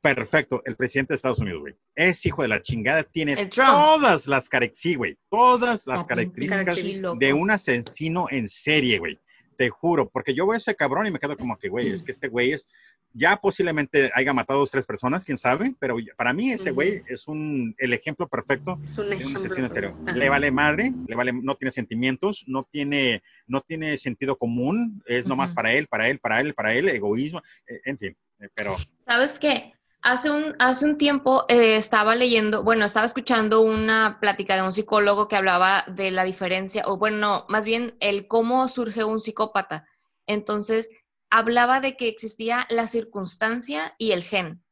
Perfecto, 0.00 0.62
el 0.64 0.76
presidente 0.76 1.12
de 1.12 1.16
Estados 1.16 1.40
Unidos, 1.40 1.60
güey. 1.62 1.74
Es 1.94 2.24
hijo 2.26 2.42
de 2.42 2.48
la 2.48 2.60
chingada, 2.60 3.02
tiene 3.02 3.34
todas 3.48 4.26
las 4.26 4.48
características, 4.48 4.80
sí, 4.80 4.94
güey, 4.94 5.18
todas 5.28 5.86
las 5.86 6.00
Está 6.02 6.14
bien 6.14 6.30
características 6.30 7.18
de 7.18 7.32
un 7.32 7.50
asesino 7.50 8.26
en 8.30 8.48
serie, 8.48 8.98
güey. 8.98 9.18
Te 9.56 9.70
juro, 9.70 10.08
porque 10.08 10.34
yo 10.34 10.46
veo 10.46 10.54
a 10.54 10.58
ese 10.58 10.74
cabrón 10.74 11.06
y 11.06 11.10
me 11.10 11.18
quedo 11.18 11.36
como 11.36 11.56
que, 11.56 11.68
güey, 11.68 11.88
es 11.88 12.02
que 12.02 12.12
este 12.12 12.28
güey 12.28 12.52
es, 12.52 12.68
ya 13.12 13.36
posiblemente 13.36 14.10
haya 14.14 14.32
matado 14.32 14.58
a 14.58 14.60
dos, 14.60 14.70
tres 14.70 14.84
personas, 14.84 15.24
quién 15.24 15.38
sabe, 15.38 15.74
pero 15.78 15.96
para 16.16 16.32
mí 16.32 16.50
ese 16.50 16.70
güey 16.72 17.02
es 17.08 17.26
un, 17.26 17.74
el 17.78 17.92
ejemplo 17.92 18.28
perfecto 18.28 18.78
Es 18.84 18.98
un 18.98 19.08
de 19.08 19.16
un 19.16 19.20
ejemplo. 19.22 19.40
asesino 19.40 19.66
en 19.66 19.70
serio. 19.70 19.96
Le 20.14 20.28
vale 20.28 20.50
madre, 20.50 20.92
le 21.06 21.16
vale, 21.16 21.32
no 21.32 21.54
tiene 21.56 21.70
sentimientos, 21.70 22.44
no 22.46 22.64
tiene, 22.64 23.22
no 23.46 23.60
tiene 23.62 23.96
sentido 23.96 24.36
común, 24.36 25.02
es 25.06 25.26
nomás 25.26 25.50
Ujú. 25.50 25.56
para 25.56 25.72
él, 25.72 25.86
para 25.86 26.08
él, 26.08 26.18
para 26.18 26.40
él, 26.40 26.54
para 26.54 26.74
él, 26.74 26.88
egoísmo, 26.88 27.40
eh, 27.66 27.80
en 27.84 27.98
fin, 27.98 28.16
eh, 28.40 28.48
pero 28.54 28.76
¿Sabes 29.06 29.38
qué? 29.38 29.72
Hace 30.08 30.30
un, 30.30 30.54
hace 30.60 30.84
un 30.84 30.98
tiempo 30.98 31.46
eh, 31.48 31.74
estaba 31.74 32.14
leyendo, 32.14 32.62
bueno, 32.62 32.84
estaba 32.84 33.06
escuchando 33.06 33.62
una 33.62 34.18
plática 34.20 34.54
de 34.54 34.62
un 34.62 34.72
psicólogo 34.72 35.26
que 35.26 35.34
hablaba 35.34 35.84
de 35.88 36.12
la 36.12 36.22
diferencia, 36.22 36.84
o 36.86 36.96
bueno, 36.96 37.16
no, 37.16 37.46
más 37.48 37.64
bien 37.64 37.96
el 37.98 38.28
cómo 38.28 38.68
surge 38.68 39.02
un 39.02 39.18
psicópata. 39.18 39.88
Entonces, 40.28 40.88
hablaba 41.28 41.80
de 41.80 41.96
que 41.96 42.06
existía 42.06 42.68
la 42.70 42.86
circunstancia 42.86 43.96
y 43.98 44.12
el 44.12 44.22
gen. 44.22 44.62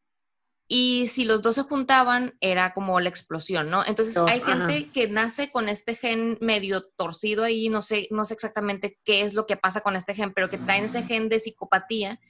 Y 0.69 1.09
si 1.09 1.24
los 1.24 1.43
dos 1.43 1.56
se 1.56 1.62
juntaban, 1.65 2.36
era 2.40 2.73
como 2.73 3.01
la 3.01 3.09
explosión, 3.09 3.70
¿no? 3.70 3.85
Entonces, 3.85 4.16
Oh, 4.16 4.28
hay 4.28 4.39
gente 4.39 4.89
que 4.93 5.09
nace 5.09 5.51
con 5.51 5.69
este 5.69 5.97
gen 5.97 6.39
medio 6.43 6.85
torcido 6.97 7.43
ahí, 7.43 7.69
no 7.70 7.82
sé, 7.82 8.06
no 8.12 8.24
sé 8.24 8.35
exactamente 8.35 9.01
qué 9.05 9.23
es 9.23 9.35
lo 9.35 9.47
que 9.47 9.56
pasa 9.56 9.81
con 9.81 9.97
este 9.97 10.15
gen, 10.15 10.32
pero 10.32 10.48
que 10.48 10.59
traen 10.59 10.85
ese 10.85 11.02
gen 11.02 11.28
de 11.28 11.40
psicopatía 11.40 12.20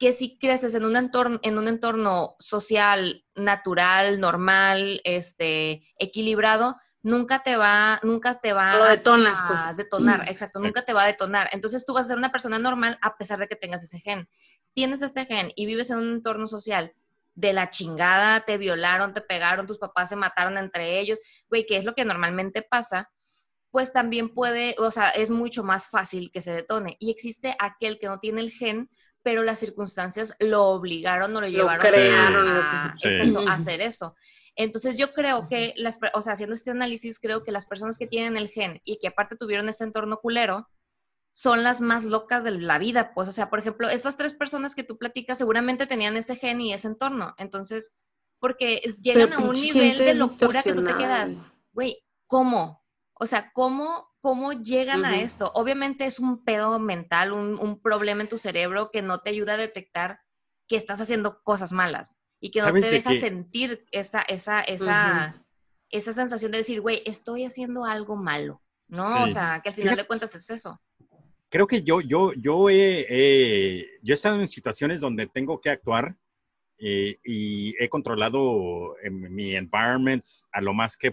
que 0.00 0.14
si 0.14 0.38
creces 0.38 0.74
en 0.74 0.86
un 0.86 0.96
entorno, 0.96 1.38
en 1.42 1.58
un 1.58 1.68
entorno 1.68 2.34
social, 2.38 3.26
natural, 3.34 4.18
normal, 4.18 5.02
este, 5.04 5.86
equilibrado, 5.98 6.74
nunca 7.02 7.42
te 7.42 7.58
va, 7.58 8.00
nunca 8.02 8.40
te 8.40 8.54
va 8.54 8.78
Lo 8.78 8.84
detonas, 8.86 9.38
a 9.42 9.48
pues. 9.48 9.76
detonar, 9.76 10.26
exacto, 10.26 10.58
nunca 10.58 10.86
te 10.86 10.94
va 10.94 11.02
a 11.02 11.06
detonar. 11.06 11.50
Entonces 11.52 11.84
tú 11.84 11.92
vas 11.92 12.06
a 12.06 12.08
ser 12.08 12.16
una 12.16 12.32
persona 12.32 12.58
normal 12.58 12.98
a 13.02 13.18
pesar 13.18 13.38
de 13.38 13.46
que 13.46 13.56
tengas 13.56 13.84
ese 13.84 14.00
gen. 14.00 14.26
Tienes 14.72 15.02
este 15.02 15.26
gen 15.26 15.52
y 15.54 15.66
vives 15.66 15.90
en 15.90 15.98
un 15.98 16.12
entorno 16.14 16.46
social 16.46 16.94
de 17.34 17.52
la 17.52 17.68
chingada, 17.68 18.46
te 18.46 18.56
violaron, 18.56 19.12
te 19.12 19.20
pegaron, 19.20 19.66
tus 19.66 19.78
papás 19.78 20.08
se 20.08 20.16
mataron 20.16 20.56
entre 20.56 20.98
ellos, 20.98 21.18
güey, 21.50 21.66
que 21.66 21.76
es 21.76 21.84
lo 21.84 21.94
que 21.94 22.06
normalmente 22.06 22.62
pasa, 22.62 23.10
pues 23.70 23.92
también 23.92 24.32
puede, 24.32 24.74
o 24.78 24.90
sea, 24.90 25.10
es 25.10 25.28
mucho 25.28 25.62
más 25.62 25.88
fácil 25.88 26.30
que 26.32 26.40
se 26.40 26.52
detone. 26.52 26.96
Y 26.98 27.10
existe 27.10 27.54
aquel 27.58 27.98
que 27.98 28.06
no 28.06 28.18
tiene 28.18 28.40
el 28.40 28.50
gen, 28.50 28.88
pero 29.22 29.42
las 29.42 29.58
circunstancias 29.58 30.34
lo 30.38 30.68
obligaron 30.68 31.36
o 31.36 31.40
lo 31.40 31.48
llevaron 31.48 31.80
crearon, 31.80 32.48
a, 32.48 32.96
exacto, 33.02 33.48
hacer 33.48 33.80
eso. 33.80 34.14
Entonces 34.56 34.98
yo 34.98 35.12
creo 35.12 35.48
que, 35.48 35.74
las, 35.76 35.98
o 36.14 36.22
sea, 36.22 36.34
haciendo 36.34 36.54
este 36.54 36.70
análisis, 36.70 37.18
creo 37.18 37.44
que 37.44 37.52
las 37.52 37.66
personas 37.66 37.98
que 37.98 38.06
tienen 38.06 38.36
el 38.36 38.48
gen 38.48 38.80
y 38.84 38.98
que 38.98 39.08
aparte 39.08 39.36
tuvieron 39.36 39.68
este 39.68 39.84
entorno 39.84 40.18
culero, 40.18 40.68
son 41.32 41.62
las 41.62 41.80
más 41.80 42.04
locas 42.04 42.44
de 42.44 42.50
la 42.50 42.78
vida, 42.78 43.14
pues, 43.14 43.28
o 43.28 43.32
sea, 43.32 43.50
por 43.50 43.60
ejemplo, 43.60 43.88
estas 43.88 44.16
tres 44.16 44.34
personas 44.34 44.74
que 44.74 44.82
tú 44.82 44.98
platicas 44.98 45.38
seguramente 45.38 45.86
tenían 45.86 46.16
ese 46.16 46.36
gen 46.36 46.60
y 46.60 46.74
ese 46.74 46.88
entorno, 46.88 47.34
entonces, 47.38 47.94
porque 48.40 48.96
llegan 49.00 49.30
Pero 49.30 49.40
a 49.40 49.44
un 49.44 49.52
nivel 49.52 49.96
de 49.96 50.14
locura 50.14 50.62
que 50.62 50.72
tú 50.72 50.84
te 50.84 50.96
quedas, 50.96 51.36
güey, 51.72 52.04
¿cómo? 52.26 52.84
O 53.14 53.26
sea, 53.26 53.52
¿cómo, 53.52 54.09
cómo 54.20 54.52
llegan 54.52 55.04
a 55.04 55.20
esto? 55.22 55.50
Obviamente 55.54 56.04
es 56.04 56.18
un 56.20 56.44
pedo 56.44 56.78
mental, 56.78 57.32
un, 57.32 57.58
un 57.58 57.80
problema 57.80 58.22
en 58.22 58.28
tu 58.28 58.38
cerebro 58.38 58.90
que 58.90 59.02
no 59.02 59.20
te 59.20 59.30
ayuda 59.30 59.54
a 59.54 59.58
detectar 59.58 60.20
que 60.68 60.76
estás 60.76 61.00
haciendo 61.00 61.42
cosas 61.42 61.72
malas 61.72 62.20
y 62.40 62.50
que 62.50 62.60
no 62.60 62.66
¿Sabes 62.66 62.82
te 62.82 62.88
de 62.88 62.96
deja 62.98 63.10
qué? 63.12 63.20
sentir 63.20 63.86
esa, 63.92 64.22
esa, 64.22 64.60
esa, 64.60 65.44
esa 65.90 66.12
sensación 66.12 66.52
de 66.52 66.58
decir, 66.58 66.80
güey, 66.80 67.02
estoy 67.06 67.44
haciendo 67.44 67.84
algo 67.84 68.16
malo, 68.16 68.62
¿no? 68.88 69.22
O 69.24 69.26
sea, 69.28 69.60
que 69.62 69.70
al 69.70 69.74
final 69.74 69.94
Fíjate- 69.94 70.02
de 70.02 70.06
cuentas 70.06 70.34
es 70.34 70.50
eso. 70.50 70.80
creo 71.48 71.66
que 71.66 71.82
yo, 71.82 72.00
yo, 72.00 72.32
yo 72.34 72.70
he, 72.70 73.98
yo 74.02 74.12
he 74.12 74.14
estado 74.14 74.40
en 74.40 74.48
situaciones 74.48 75.00
donde 75.00 75.26
tengo 75.26 75.60
que 75.60 75.70
actuar 75.70 76.16
eh, 76.78 77.18
y 77.24 77.74
he 77.82 77.88
controlado 77.88 78.96
en 79.02 79.34
mi 79.34 79.54
environment 79.56 80.24
a 80.52 80.60
lo 80.60 80.72
más 80.72 80.96
que 80.96 81.08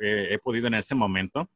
eh, 0.00 0.28
he 0.30 0.38
podido 0.38 0.66
en 0.68 0.74
ese 0.74 0.94
momento. 0.94 1.48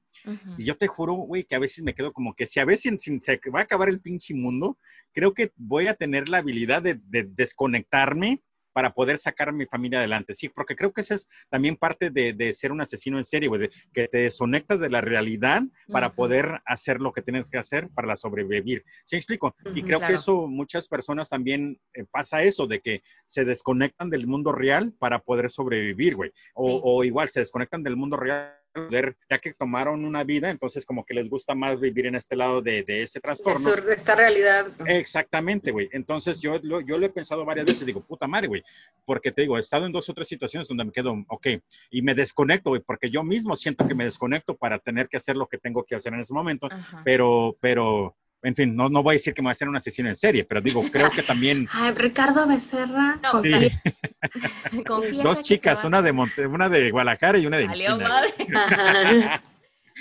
Y 0.57 0.65
yo 0.65 0.77
te 0.77 0.87
juro, 0.87 1.15
güey, 1.15 1.45
que 1.45 1.55
a 1.55 1.59
veces 1.61 1.85
me 1.85 1.95
quedo 1.95 2.13
como 2.13 2.35
que 2.35 2.47
si 2.47 2.61
a 2.61 2.65
veces 2.65 2.95
se 3.21 3.41
va 3.51 3.61
a 3.61 3.63
acabar 3.63 3.89
el 3.89 4.01
pinche 4.01 4.35
mundo, 4.35 4.79
creo 5.13 5.35
que 5.35 5.53
voy 5.57 5.87
a 5.87 5.95
tener 5.95 6.29
la 6.29 6.39
habilidad 6.39 6.83
de, 6.83 7.01
de 7.09 7.25
desconectarme 7.25 8.43
para 8.73 8.93
poder 8.93 9.19
sacar 9.19 9.49
a 9.51 9.53
mi 9.53 9.67
familia 9.67 9.99
adelante. 9.99 10.35
Sí, 10.35 10.49
porque 10.49 10.75
creo 10.75 10.93
que 10.93 11.03
eso 11.03 11.15
es 11.15 11.29
también 11.51 11.77
parte 11.77 12.11
de, 12.11 12.33
de 12.33 12.55
ser 12.55 12.73
un 12.73 12.81
asesino 12.81 13.19
en 13.19 13.25
serie, 13.25 13.49
güey, 13.49 13.69
que 13.93 14.09
te 14.09 14.19
desconectas 14.19 14.81
de 14.81 14.91
la 14.91 15.01
realidad 15.01 15.63
para 15.89 16.15
poder 16.15 16.61
hacer 16.67 17.01
lo 17.01 17.13
que 17.13 17.23
tienes 17.23 17.51
que 17.51 17.59
hacer 17.59 17.89
para 17.91 18.17
sobrevivir. 18.17 18.85
¿Sí 19.05 19.17
me 19.17 19.19
explico? 19.19 19.55
y 19.75 19.83
creo 19.83 19.99
claro. 19.99 20.13
que 20.13 20.17
eso, 20.19 20.49
muchas 20.49 20.89
personas 20.89 21.29
también 21.29 21.79
eh, 21.95 22.05
pasa 22.11 22.43
eso, 22.43 22.67
de 22.67 22.81
que 22.81 23.03
se 23.27 23.45
desconectan 23.45 24.11
del 24.11 24.27
mundo 24.27 24.53
real 24.53 24.93
para 24.99 25.21
poder 25.21 25.51
sobrevivir, 25.51 26.17
güey. 26.17 26.31
O, 26.55 26.69
Sí. 26.73 26.81
o 26.85 27.05
igual 27.05 27.29
se 27.29 27.41
desconectan 27.41 27.83
del 27.83 27.97
mundo 27.97 28.17
real 28.17 28.55
poder, 28.73 29.17
ya 29.31 29.39
que 29.39 29.53
tomaron 29.53 30.05
una 30.05 30.25
vida, 30.25 30.51
entonces 30.51 30.85
como 30.87 31.05
que 31.05 31.15
les 31.15 31.29
gusta 31.29 31.55
más 31.55 31.79
vivir 31.81 32.07
en 32.07 32.15
este 32.15 32.37
lado 32.37 32.63
de, 32.63 32.83
de 32.83 33.03
ese 33.03 33.19
De, 33.19 33.23
trastorno. 33.23 33.59
su- 33.59 33.83
de 33.83 33.95
esta 33.95 34.15
realidad. 34.15 34.67
Exactamente, 34.87 35.71
güey. 35.71 35.89
Entonces 35.93 36.41
yo 36.41 36.59
lo, 36.63 36.81
yo 36.81 36.99
lo 36.99 37.07
he 37.07 37.11
pensado 37.11 37.45
varias 37.45 37.67
veces, 37.67 37.87
digo, 37.87 38.01
puta 38.01 38.27
madre, 38.27 38.49
güey, 38.49 38.63
porque 39.05 39.33
te 39.33 39.43
digo, 39.43 39.57
he 39.57 39.61
estado 39.61 39.87
en 39.87 39.93
dos 39.93 40.09
o 40.09 40.15
tres 40.15 40.29
situaciones 40.29 40.69
donde 40.69 40.85
me 40.85 40.93
quedo, 40.93 41.15
ok, 41.29 41.47
y 41.91 42.03
me 42.03 42.15
desconecto, 42.15 42.71
güey, 42.71 42.83
porque 42.83 43.11
yo 43.11 43.23
mismo 43.23 43.57
siento 43.57 43.87
que 43.87 43.95
me 43.95 44.05
desconecto 44.05 44.57
para 44.57 44.79
tener 44.79 45.09
que 45.09 45.17
hacer 45.19 45.37
lo 45.37 45.47
que 45.49 45.59
tengo 45.59 45.85
que 45.85 45.95
hacer 45.95 46.13
en 46.15 46.21
ese 46.21 46.35
momento, 46.35 46.69
Ajá. 46.71 47.03
pero, 47.05 47.57
pero, 47.61 48.17
en 48.43 48.55
fin, 48.55 48.75
no, 48.75 48.89
no 48.89 49.03
voy 49.03 49.13
a 49.13 49.17
decir 49.17 49.35
que 49.35 49.43
me 49.43 49.47
voy 49.47 49.51
a 49.51 49.53
hacer 49.53 49.69
un 49.69 49.77
asesino 49.77 50.09
en 50.09 50.17
serie, 50.17 50.45
pero 50.45 50.61
digo, 50.61 50.83
creo 50.91 51.11
que 51.11 51.23
también 51.23 51.69
Ay, 51.73 51.93
Ricardo 51.95 52.47
Becerra. 52.47 53.19
No, 53.23 53.31
con- 53.31 53.43
Sí. 53.43 53.51
Dos 55.23 55.43
chicas, 55.43 55.83
va 55.85 55.89
una 55.89 56.03
de. 56.03 56.13
Monte, 56.13 56.47
una 56.47 56.69
de 56.69 56.91
Guadalajara 56.91 57.39
y 57.39 57.47
una 57.47 57.59
de 57.59 57.73
China. 57.73 57.97
madre. 58.09 58.35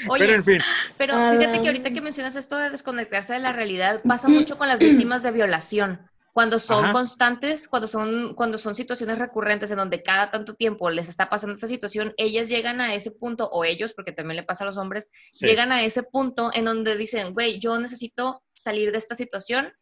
Oye, 0.08 0.26
Pero 0.26 0.36
en 0.36 0.44
fin, 0.46 0.62
Pero 0.98 1.14
fíjate 1.38 1.62
que 1.62 1.68
ahorita 1.68 1.92
que 1.92 2.02
mencionas 2.02 2.36
esto 2.36 2.58
de 2.58 2.70
desconectarse 2.70 3.34
de 3.34 3.40
la 3.40 3.52
realidad, 3.52 4.02
pasa 4.08 4.30
mucho 4.30 4.58
con 4.58 4.68
las 4.68 4.80
víctimas 4.80 5.22
de 5.22 5.32
violación. 5.32 6.00
Cuando 6.34 6.60
son 6.60 6.86
Ajá. 6.86 6.94
constantes, 6.94 7.68
cuando 7.68 7.88
son, 7.90 8.36
cuando 8.36 8.58
son 8.58 8.74
situaciones 8.74 9.20
recurrentes 9.20 9.70
en 9.72 9.78
donde 9.78 10.02
cada 10.02 10.32
tanto 10.32 10.54
tiempo 10.54 10.90
les 10.90 11.10
está 11.10 11.30
pasando 11.30 11.54
esta 11.54 11.68
situación, 11.68 12.14
ellas 12.16 12.48
llegan 12.48 12.80
a 12.80 12.94
ese 12.96 13.12
punto, 13.12 13.50
o 13.52 13.66
ellos, 13.66 13.94
porque 13.94 14.14
también 14.14 14.38
le 14.38 14.44
pasa 14.44 14.64
a 14.64 14.68
los 14.68 14.78
hombres, 14.78 15.12
sí, 15.34 15.46
llegan 15.46 15.72
a 15.74 15.84
ese 15.84 16.04
punto 16.04 16.50
en 16.54 16.66
donde 16.66 16.96
dicen, 16.96 17.34
güey, 17.34 17.60
yo 17.60 17.78
necesito 17.80 18.44
salir 18.54 18.92
de 18.94 18.98
esta 18.98 19.16
situación 19.16 19.74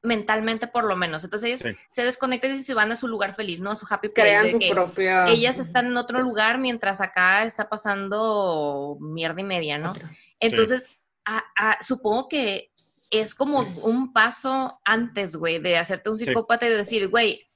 mentalmente 0.00 0.68
por 0.68 0.84
lo 0.84 0.96
menos. 0.96 1.24
Entonces 1.24 1.60
ellas 1.60 1.76
sí, 1.76 1.82
se 1.90 2.04
desconectan 2.04 2.54
y 2.56 2.62
se 2.62 2.72
van 2.72 2.90
a 2.92 2.96
su 2.96 3.08
lugar 3.08 3.34
feliz, 3.34 3.60
¿no? 3.60 3.72
A 3.72 3.76
su 3.76 3.84
happy 3.90 4.08
place. 4.10 4.28
Crean 4.30 4.50
su 4.52 4.58
que 4.60 4.70
propia. 4.70 5.26
ellas 5.26 5.58
están 5.58 5.86
en 5.88 5.96
otro 5.96 6.20
lugar 6.22 6.58
mientras 6.58 7.00
acá 7.00 7.42
está 7.44 7.68
pasando 7.68 8.96
mierda 9.00 9.40
y 9.40 9.44
media, 9.44 9.76
¿no? 9.76 9.92
Entonces, 10.40 10.88
a- 11.24 11.42
a- 11.56 11.82
supongo 11.82 12.28
que 12.28 12.70
es 13.10 13.34
como 13.34 13.60
un 13.82 14.12
paso 14.12 14.80
antes, 14.84 15.36
güey, 15.36 15.58
de 15.58 15.76
hacerte 15.78 16.10
un 16.10 16.18
Sí. 16.18 16.26
psicópata 16.26 16.66
y 16.66 16.70
de 16.70 16.76
decir, 16.76 17.08
güey, 17.08 17.46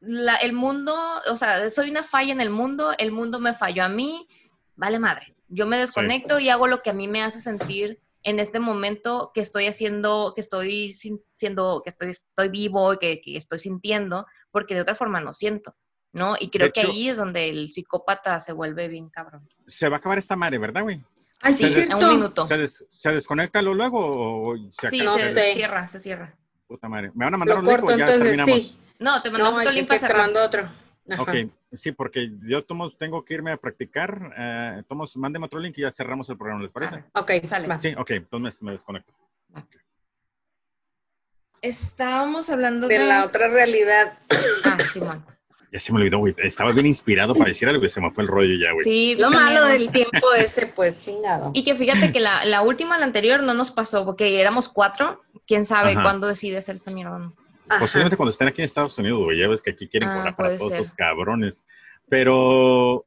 la- 0.00 0.36
el 0.36 0.52
mundo, 0.52 0.94
o 1.30 1.36
sea, 1.36 1.68
soy 1.70 1.90
una 1.90 2.02
falla 2.02 2.32
en 2.32 2.40
el 2.40 2.50
mundo, 2.50 2.92
el 2.98 3.12
mundo 3.12 3.40
me 3.40 3.54
falló 3.54 3.84
a 3.84 3.88
mí, 3.88 4.26
vale 4.76 4.98
madre. 4.98 5.34
Yo 5.48 5.66
me 5.66 5.78
desconecto 5.78 6.38
y 6.38 6.48
hago 6.50 6.66
lo 6.66 6.82
que 6.82 6.90
a 6.90 6.94
mí 6.94 7.08
me 7.08 7.22
hace 7.22 7.40
sentir 7.40 8.00
en 8.22 8.38
este 8.38 8.60
momento 8.60 9.30
que 9.34 9.40
estoy 9.40 9.66
haciendo, 9.66 10.32
que 10.34 10.40
estoy 10.40 10.92
siendo, 11.32 11.80
que 11.84 11.90
estoy, 11.90 12.10
estoy 12.10 12.48
vivo, 12.48 12.98
que, 12.98 13.20
que 13.20 13.36
estoy 13.36 13.58
sintiendo, 13.58 14.26
porque 14.50 14.74
de 14.74 14.82
otra 14.82 14.94
forma 14.94 15.20
no 15.20 15.32
siento, 15.32 15.74
¿no? 16.12 16.34
Y 16.38 16.50
creo 16.50 16.72
que 16.72 16.80
ahí 16.80 17.08
es 17.08 17.16
donde 17.16 17.48
el 17.48 17.68
psicópata 17.68 18.38
se 18.40 18.52
vuelve 18.52 18.88
bien 18.88 19.08
cabrón. 19.08 19.48
se 19.66 19.88
va 19.88 19.96
a 19.96 19.98
acabar 19.98 20.18
esta 20.18 20.36
madre, 20.36 20.58
¿verdad, 20.58 20.82
güey? 20.82 21.02
Ay, 21.42 21.52
sí, 21.54 21.64
Sí, 21.68 21.70
Se 21.70 21.80
a 21.80 21.82
un 21.82 21.86
cierto. 22.00 22.06
minuto. 22.08 22.46
¿Se, 22.46 22.56
des- 22.56 22.84
se 22.88 23.10
desconecta 23.10 23.62
lo 23.62 23.74
luego 23.74 23.98
o 24.00 24.56
se 24.72 24.88
Sí, 24.90 25.00
acaba? 25.02 25.18
Se 25.18 25.52
cierra, 25.52 25.86
se 25.86 25.98
cierra. 26.00 26.34
Puta 26.66 26.88
madre. 26.88 27.10
¿Me 27.14 27.24
van 27.24 27.34
a 27.34 27.38
mandar 27.38 27.56
Lo 27.56 27.60
un 27.62 27.66
link 27.68 27.78
corto, 27.80 27.94
o 27.94 27.96
ya 27.98 28.06
entonces, 28.06 28.36
terminamos? 28.36 28.60
sí. 28.60 28.78
No, 28.98 29.22
te 29.22 29.30
mandamos 29.30 29.62
que, 29.62 29.72
link 29.72 29.88
para 29.88 30.00
te 30.00 30.06
cerrar. 30.06 30.22
mando 30.22 30.42
otro. 30.42 30.62
Ajá. 31.10 31.22
Ok, 31.22 31.30
sí, 31.74 31.92
porque 31.92 32.30
yo 32.42 32.64
tomo, 32.64 32.90
tengo 32.90 33.24
que 33.24 33.34
irme 33.34 33.52
a 33.52 33.56
practicar. 33.56 34.32
Eh, 34.36 34.82
tomos, 34.88 35.16
mándeme 35.16 35.46
otro 35.46 35.58
link 35.60 35.78
y 35.78 35.82
ya 35.82 35.92
cerramos 35.92 36.28
el 36.28 36.36
programa, 36.36 36.62
¿les 36.62 36.72
parece? 36.72 36.96
Arre. 36.96 37.04
Ok, 37.14 37.46
Sale. 37.46 37.68
va. 37.68 37.78
Sí, 37.78 37.94
ok, 37.96 38.10
entonces 38.10 38.62
me 38.62 38.72
desconecto. 38.72 39.14
Estábamos 41.62 42.50
hablando 42.50 42.88
De 42.88 42.98
de... 42.98 43.06
la 43.08 43.24
otra 43.24 43.48
realidad. 43.48 44.18
Ah, 44.64 44.78
Simón. 44.92 45.24
Ya 45.70 45.78
se 45.78 45.92
me 45.92 45.98
olvidó, 45.98 46.18
güey. 46.18 46.34
Estaba 46.38 46.72
bien 46.72 46.86
inspirado 46.86 47.34
para 47.34 47.48
decir 47.48 47.68
algo 47.68 47.84
y 47.84 47.88
se 47.90 48.00
me 48.00 48.10
fue 48.10 48.24
el 48.24 48.28
rollo 48.28 48.54
ya, 48.58 48.72
güey. 48.72 48.84
Sí, 48.84 49.16
Lo 49.18 49.30
malo 49.30 49.66
del 49.66 49.90
tiempo 49.90 50.32
ese, 50.36 50.68
pues 50.68 50.96
chingado. 50.96 51.50
Y 51.52 51.62
que 51.64 51.74
fíjate 51.74 52.10
que 52.10 52.20
la, 52.20 52.44
la 52.46 52.62
última, 52.62 52.96
la 52.98 53.04
anterior, 53.04 53.42
no 53.42 53.52
nos 53.54 53.70
pasó, 53.70 54.04
porque 54.06 54.40
éramos 54.40 54.68
cuatro. 54.70 55.22
¿Quién 55.46 55.64
sabe 55.66 55.92
Ajá. 55.92 56.02
cuándo 56.02 56.26
decide 56.26 56.56
hacer 56.58 56.74
esta 56.76 56.90
mierda? 56.90 57.32
Ajá. 57.68 57.80
Posiblemente 57.80 58.16
cuando 58.16 58.30
estén 58.30 58.48
aquí 58.48 58.62
en 58.62 58.66
Estados 58.66 58.96
Unidos, 58.98 59.24
güey. 59.24 59.38
Ya 59.38 59.48
ves 59.48 59.60
que 59.60 59.70
aquí 59.72 59.88
quieren 59.88 60.08
Ah, 60.08 60.14
cobrar 60.16 60.36
para 60.36 60.56
todos 60.56 60.86
ser. 60.88 60.96
cabrones. 60.96 61.64
Pero 62.08 63.04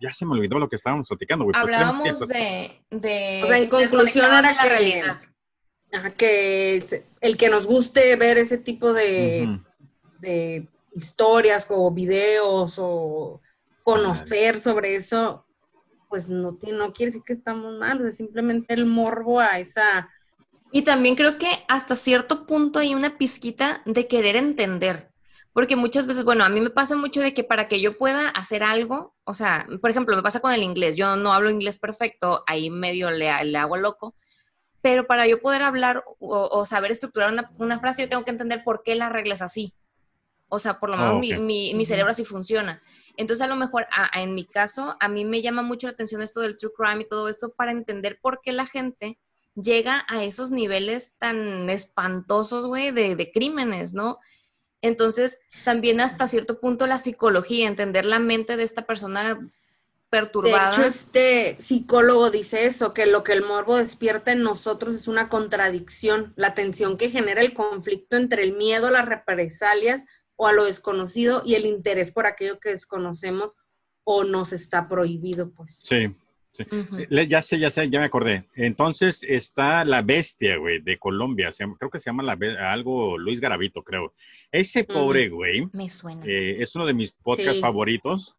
ya 0.00 0.12
se 0.12 0.26
me 0.26 0.32
olvidó 0.32 0.58
lo 0.58 0.68
que 0.68 0.76
estábamos 0.76 1.08
platicando, 1.08 1.44
güey. 1.44 1.52
Pues 1.52 1.62
Hablábamos 1.62 2.28
de, 2.28 2.78
de... 2.90 3.40
O 3.42 3.46
sea, 3.46 3.58
en 3.58 3.68
conclusión 3.68 4.26
era 4.26 4.42
la 4.42 4.62
que- 4.62 4.68
realidad. 4.68 5.20
Ajá, 5.94 6.10
que 6.10 7.02
el 7.20 7.36
que 7.36 7.48
nos 7.50 7.66
guste 7.66 8.16
ver 8.16 8.38
ese 8.38 8.56
tipo 8.58 8.92
de, 8.94 9.58
de 10.20 10.66
historias 10.94 11.66
o 11.70 11.90
videos 11.90 12.74
o 12.78 13.40
conocer 13.82 14.60
sobre 14.60 14.96
eso, 14.96 15.44
pues 16.08 16.28
no, 16.28 16.54
tiene, 16.54 16.78
no 16.78 16.92
quiere 16.92 17.10
decir 17.10 17.22
que 17.24 17.32
estamos 17.32 17.78
mal, 17.78 17.98
o 17.98 18.02
sea, 18.02 18.10
simplemente 18.10 18.74
el 18.74 18.86
morbo 18.86 19.40
a 19.40 19.58
esa... 19.58 20.10
Y 20.70 20.82
también 20.82 21.16
creo 21.16 21.36
que 21.36 21.48
hasta 21.68 21.96
cierto 21.96 22.46
punto 22.46 22.78
hay 22.78 22.94
una 22.94 23.18
pizquita 23.18 23.82
de 23.84 24.08
querer 24.08 24.36
entender. 24.36 25.10
Porque 25.52 25.76
muchas 25.76 26.06
veces, 26.06 26.24
bueno, 26.24 26.44
a 26.44 26.48
mí 26.48 26.62
me 26.62 26.70
pasa 26.70 26.96
mucho 26.96 27.20
de 27.20 27.34
que 27.34 27.44
para 27.44 27.68
que 27.68 27.80
yo 27.80 27.98
pueda 27.98 28.30
hacer 28.30 28.62
algo, 28.62 29.14
o 29.24 29.34
sea, 29.34 29.66
por 29.82 29.90
ejemplo, 29.90 30.16
me 30.16 30.22
pasa 30.22 30.40
con 30.40 30.52
el 30.52 30.62
inglés, 30.62 30.96
yo 30.96 31.16
no 31.16 31.34
hablo 31.34 31.50
inglés 31.50 31.78
perfecto, 31.78 32.42
ahí 32.46 32.70
medio 32.70 33.10
le, 33.10 33.44
le 33.44 33.58
hago 33.58 33.76
loco, 33.76 34.14
pero 34.80 35.06
para 35.06 35.26
yo 35.26 35.42
poder 35.42 35.62
hablar 35.62 36.04
o, 36.20 36.48
o 36.50 36.64
saber 36.64 36.90
estructurar 36.90 37.32
una, 37.32 37.50
una 37.58 37.80
frase, 37.80 38.02
yo 38.02 38.08
tengo 38.08 38.24
que 38.24 38.30
entender 38.30 38.64
por 38.64 38.82
qué 38.82 38.94
la 38.94 39.10
regla 39.10 39.34
es 39.34 39.42
así. 39.42 39.74
O 40.54 40.58
sea, 40.58 40.78
por 40.78 40.90
lo 40.90 40.96
menos 40.98 41.14
Oh, 41.14 41.18
mi, 41.18 41.32
ok. 41.32 41.40
mi, 41.40 41.74
mi 41.74 41.84
cerebro 41.86 42.10
así 42.10 42.24
funciona. 42.26 42.82
Entonces, 43.16 43.42
a 43.44 43.48
lo 43.48 43.56
mejor, 43.56 43.86
a- 43.90 44.10
a- 44.18 44.22
en 44.22 44.34
mi 44.34 44.44
caso, 44.44 44.96
a 45.00 45.08
mí 45.08 45.24
me 45.24 45.40
llama 45.40 45.62
mucho 45.62 45.86
la 45.86 45.94
atención 45.94 46.20
esto 46.20 46.40
del 46.40 46.56
true 46.58 46.72
crime 46.76 47.02
y 47.02 47.08
todo 47.08 47.28
esto 47.28 47.54
para 47.54 47.72
entender 47.72 48.18
por 48.20 48.40
qué 48.42 48.52
la 48.52 48.66
gente 48.66 49.18
llega 49.54 50.04
a 50.08 50.24
esos 50.24 50.50
niveles 50.50 51.14
tan 51.18 51.70
espantosos, 51.70 52.66
güey, 52.66 52.90
de, 52.90 53.16
de 53.16 53.30
crímenes, 53.32 53.94
¿no? 53.94 54.18
Entonces, 54.82 55.38
también 55.64 56.00
hasta 56.00 56.28
cierto 56.28 56.60
punto 56.60 56.86
la 56.86 56.98
psicología, 56.98 57.66
entender 57.68 58.04
la 58.04 58.18
mente 58.18 58.56
de 58.58 58.64
esta 58.64 58.82
persona 58.82 59.38
perturbada. 60.10 60.70
De 60.70 60.70
hecho, 60.70 60.88
este 60.88 61.56
psicólogo 61.60 62.30
dice 62.30 62.66
eso, 62.66 62.92
que 62.92 63.06
lo 63.06 63.24
que 63.24 63.32
el 63.32 63.42
morbo 63.44 63.76
despierta 63.76 64.32
en 64.32 64.42
nosotros 64.42 64.94
es 64.94 65.08
una 65.08 65.28
contradicción, 65.28 66.34
la 66.36 66.52
tensión 66.54 66.98
que 66.98 67.10
genera 67.10 67.40
el 67.40 67.54
conflicto 67.54 68.16
entre 68.16 68.42
el 68.42 68.52
miedo 68.52 68.90
las 68.90 69.06
represalias 69.06 70.04
o 70.36 70.46
a 70.46 70.52
lo 70.52 70.64
desconocido 70.64 71.42
y 71.44 71.54
el 71.54 71.66
interés 71.66 72.10
por 72.10 72.26
aquello 72.26 72.58
que 72.58 72.70
desconocemos 72.70 73.52
o 74.04 74.24
nos 74.24 74.52
está 74.52 74.88
prohibido, 74.88 75.52
pues. 75.52 75.80
Sí, 75.84 76.14
sí. 76.50 76.64
Ya 77.28 77.42
sé, 77.42 77.58
ya 77.58 77.70
sé, 77.70 77.88
ya 77.88 78.00
me 78.00 78.06
acordé. 78.06 78.48
Entonces 78.54 79.22
está 79.22 79.84
La 79.84 80.02
Bestia, 80.02 80.56
güey, 80.56 80.80
de 80.80 80.98
Colombia. 80.98 81.50
creo 81.78 81.90
que 81.90 82.00
se 82.00 82.06
llama 82.10 82.22
la, 82.22 82.36
algo 82.72 83.16
Luis 83.18 83.40
Garavito, 83.40 83.82
creo. 83.82 84.12
Ese 84.50 84.84
pobre, 84.84 85.28
güey. 85.28 85.68
Me 85.72 85.88
suena. 85.88 86.24
Eh, 86.26 86.56
es 86.60 86.74
uno 86.74 86.86
de 86.86 86.94
mis 86.94 87.12
podcasts 87.12 87.60
favoritos. 87.60 88.36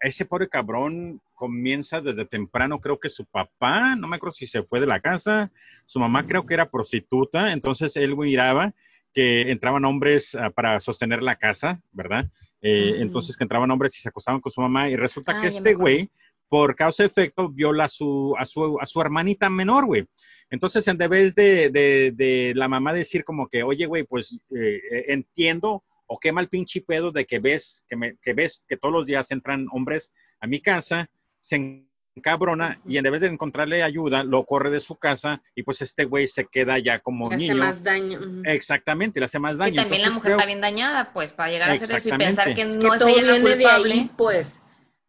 ese 0.00 0.24
pobre 0.24 0.48
cabrón 0.48 1.20
comienza 1.34 2.00
desde 2.00 2.24
temprano, 2.24 2.80
creo 2.80 2.98
que 2.98 3.10
su 3.10 3.26
papá, 3.26 3.94
no 3.94 4.08
me 4.08 4.16
acuerdo 4.16 4.32
si 4.32 4.46
se 4.46 4.62
fue 4.62 4.80
de 4.80 4.86
la 4.86 5.00
casa, 5.00 5.52
su 5.84 6.00
mamá 6.00 6.26
creo 6.26 6.46
que 6.46 6.54
era 6.54 6.70
prostituta, 6.70 7.52
entonces 7.52 7.94
él 7.96 8.16
miraba 8.16 8.72
que 9.16 9.50
entraban 9.50 9.86
hombres 9.86 10.34
ah, 10.34 10.50
para 10.50 10.78
sostener 10.78 11.22
la 11.22 11.36
casa, 11.36 11.80
¿verdad? 11.90 12.30
Eh, 12.60 12.96
entonces 12.98 13.34
que 13.34 13.44
entraban 13.44 13.70
hombres 13.70 13.96
y 13.96 14.02
se 14.02 14.10
acostaban 14.10 14.42
con 14.42 14.52
su 14.52 14.60
mamá 14.60 14.90
y 14.90 14.96
resulta 14.96 15.40
que 15.40 15.46
este 15.46 15.72
güey, 15.72 16.10
por 16.50 16.76
causa 16.76 17.02
de 17.02 17.06
efecto, 17.06 17.48
viola 17.48 17.84
a 17.84 17.88
su, 17.88 18.34
a 18.38 18.44
su, 18.44 18.78
a 18.78 18.84
su 18.84 19.00
hermanita 19.00 19.48
menor, 19.48 19.86
güey. 19.86 20.06
Entonces, 20.50 20.86
en 20.86 20.98
vez 20.98 21.34
de, 21.34 21.70
de, 21.70 22.52
la 22.54 22.68
mamá 22.68 22.92
decir 22.92 23.24
como 23.24 23.48
que, 23.48 23.62
oye, 23.62 23.86
güey, 23.86 24.04
pues 24.04 24.38
eh, 24.54 24.80
eh, 24.90 25.04
entiendo 25.08 25.82
o 26.06 26.18
qué 26.18 26.30
mal 26.30 26.50
pinche 26.50 26.82
pedo 26.82 27.10
de 27.10 27.24
que 27.24 27.38
ves 27.38 27.84
que, 27.88 27.96
me, 27.96 28.16
que 28.18 28.34
ves 28.34 28.62
que 28.68 28.76
todos 28.76 28.92
los 28.92 29.06
días 29.06 29.30
entran 29.30 29.66
hombres 29.72 30.12
a 30.40 30.46
mi 30.46 30.60
casa, 30.60 31.08
se 31.40 31.85
cabrona 32.22 32.80
y 32.86 32.96
en 32.96 33.04
vez 33.04 33.20
de 33.20 33.28
encontrarle 33.28 33.82
ayuda, 33.82 34.24
lo 34.24 34.44
corre 34.44 34.70
de 34.70 34.80
su 34.80 34.96
casa 34.96 35.42
y 35.54 35.62
pues 35.62 35.82
este 35.82 36.04
güey 36.04 36.26
se 36.26 36.46
queda 36.46 36.78
ya 36.78 36.98
como 36.98 37.30
le 37.30 37.36
niño. 37.36 37.52
hace 37.52 37.60
más 37.60 37.82
daño. 37.82 38.20
Exactamente, 38.44 39.20
le 39.20 39.26
hace 39.26 39.38
más 39.38 39.56
daño. 39.58 39.74
Y 39.74 39.76
también 39.76 40.02
la 40.02 40.10
mujer 40.10 40.32
está 40.32 40.46
bien 40.46 40.60
dañada, 40.60 41.12
pues, 41.12 41.32
para 41.32 41.50
llegar 41.50 41.70
a 41.70 41.72
hacer 41.74 41.96
eso 41.96 42.14
y 42.14 42.18
pensar 42.18 42.54
que 42.54 42.64
no 42.64 42.94
es, 42.94 43.02
ella 43.02 43.38
la 43.38 43.40
culpable. 43.40 44.10
pues. 44.16 44.62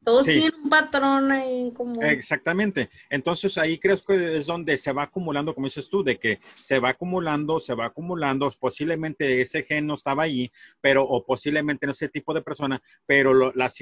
Todos 0.08 0.24
tienen 0.24 0.54
un 0.64 0.70
patrón 0.70 1.34
ahí 1.34 1.64
en 1.64 1.72
común. 1.72 2.02
Exactamente. 2.02 2.90
Entonces 3.10 3.58
ahí 3.58 3.78
creo 3.78 3.98
que 3.98 4.38
es 4.38 4.46
donde 4.46 4.78
se 4.78 4.94
va 4.94 5.04
acumulando, 5.04 5.54
como 5.54 5.68
dices 5.68 5.90
tú, 5.90 6.02
de 6.02 6.18
que 6.18 6.40
se 6.56 6.80
va 6.80 6.92
acumulando, 6.92 7.60
se 7.60 7.74
va 7.74 7.88
acumulando, 7.88 8.50
posiblemente 8.58 9.42
ese 9.42 9.64
gen 9.64 9.86
no 9.86 9.96
estaba 9.96 10.24
ahí, 10.24 10.50
pero 10.80 11.04
o 11.04 11.26
posiblemente 11.26 11.86
no 11.86 11.92
ese 11.92 12.08
tipo 12.08 12.34
de 12.34 12.42
persona, 12.42 12.82
pero 13.06 13.52
las 13.54 13.76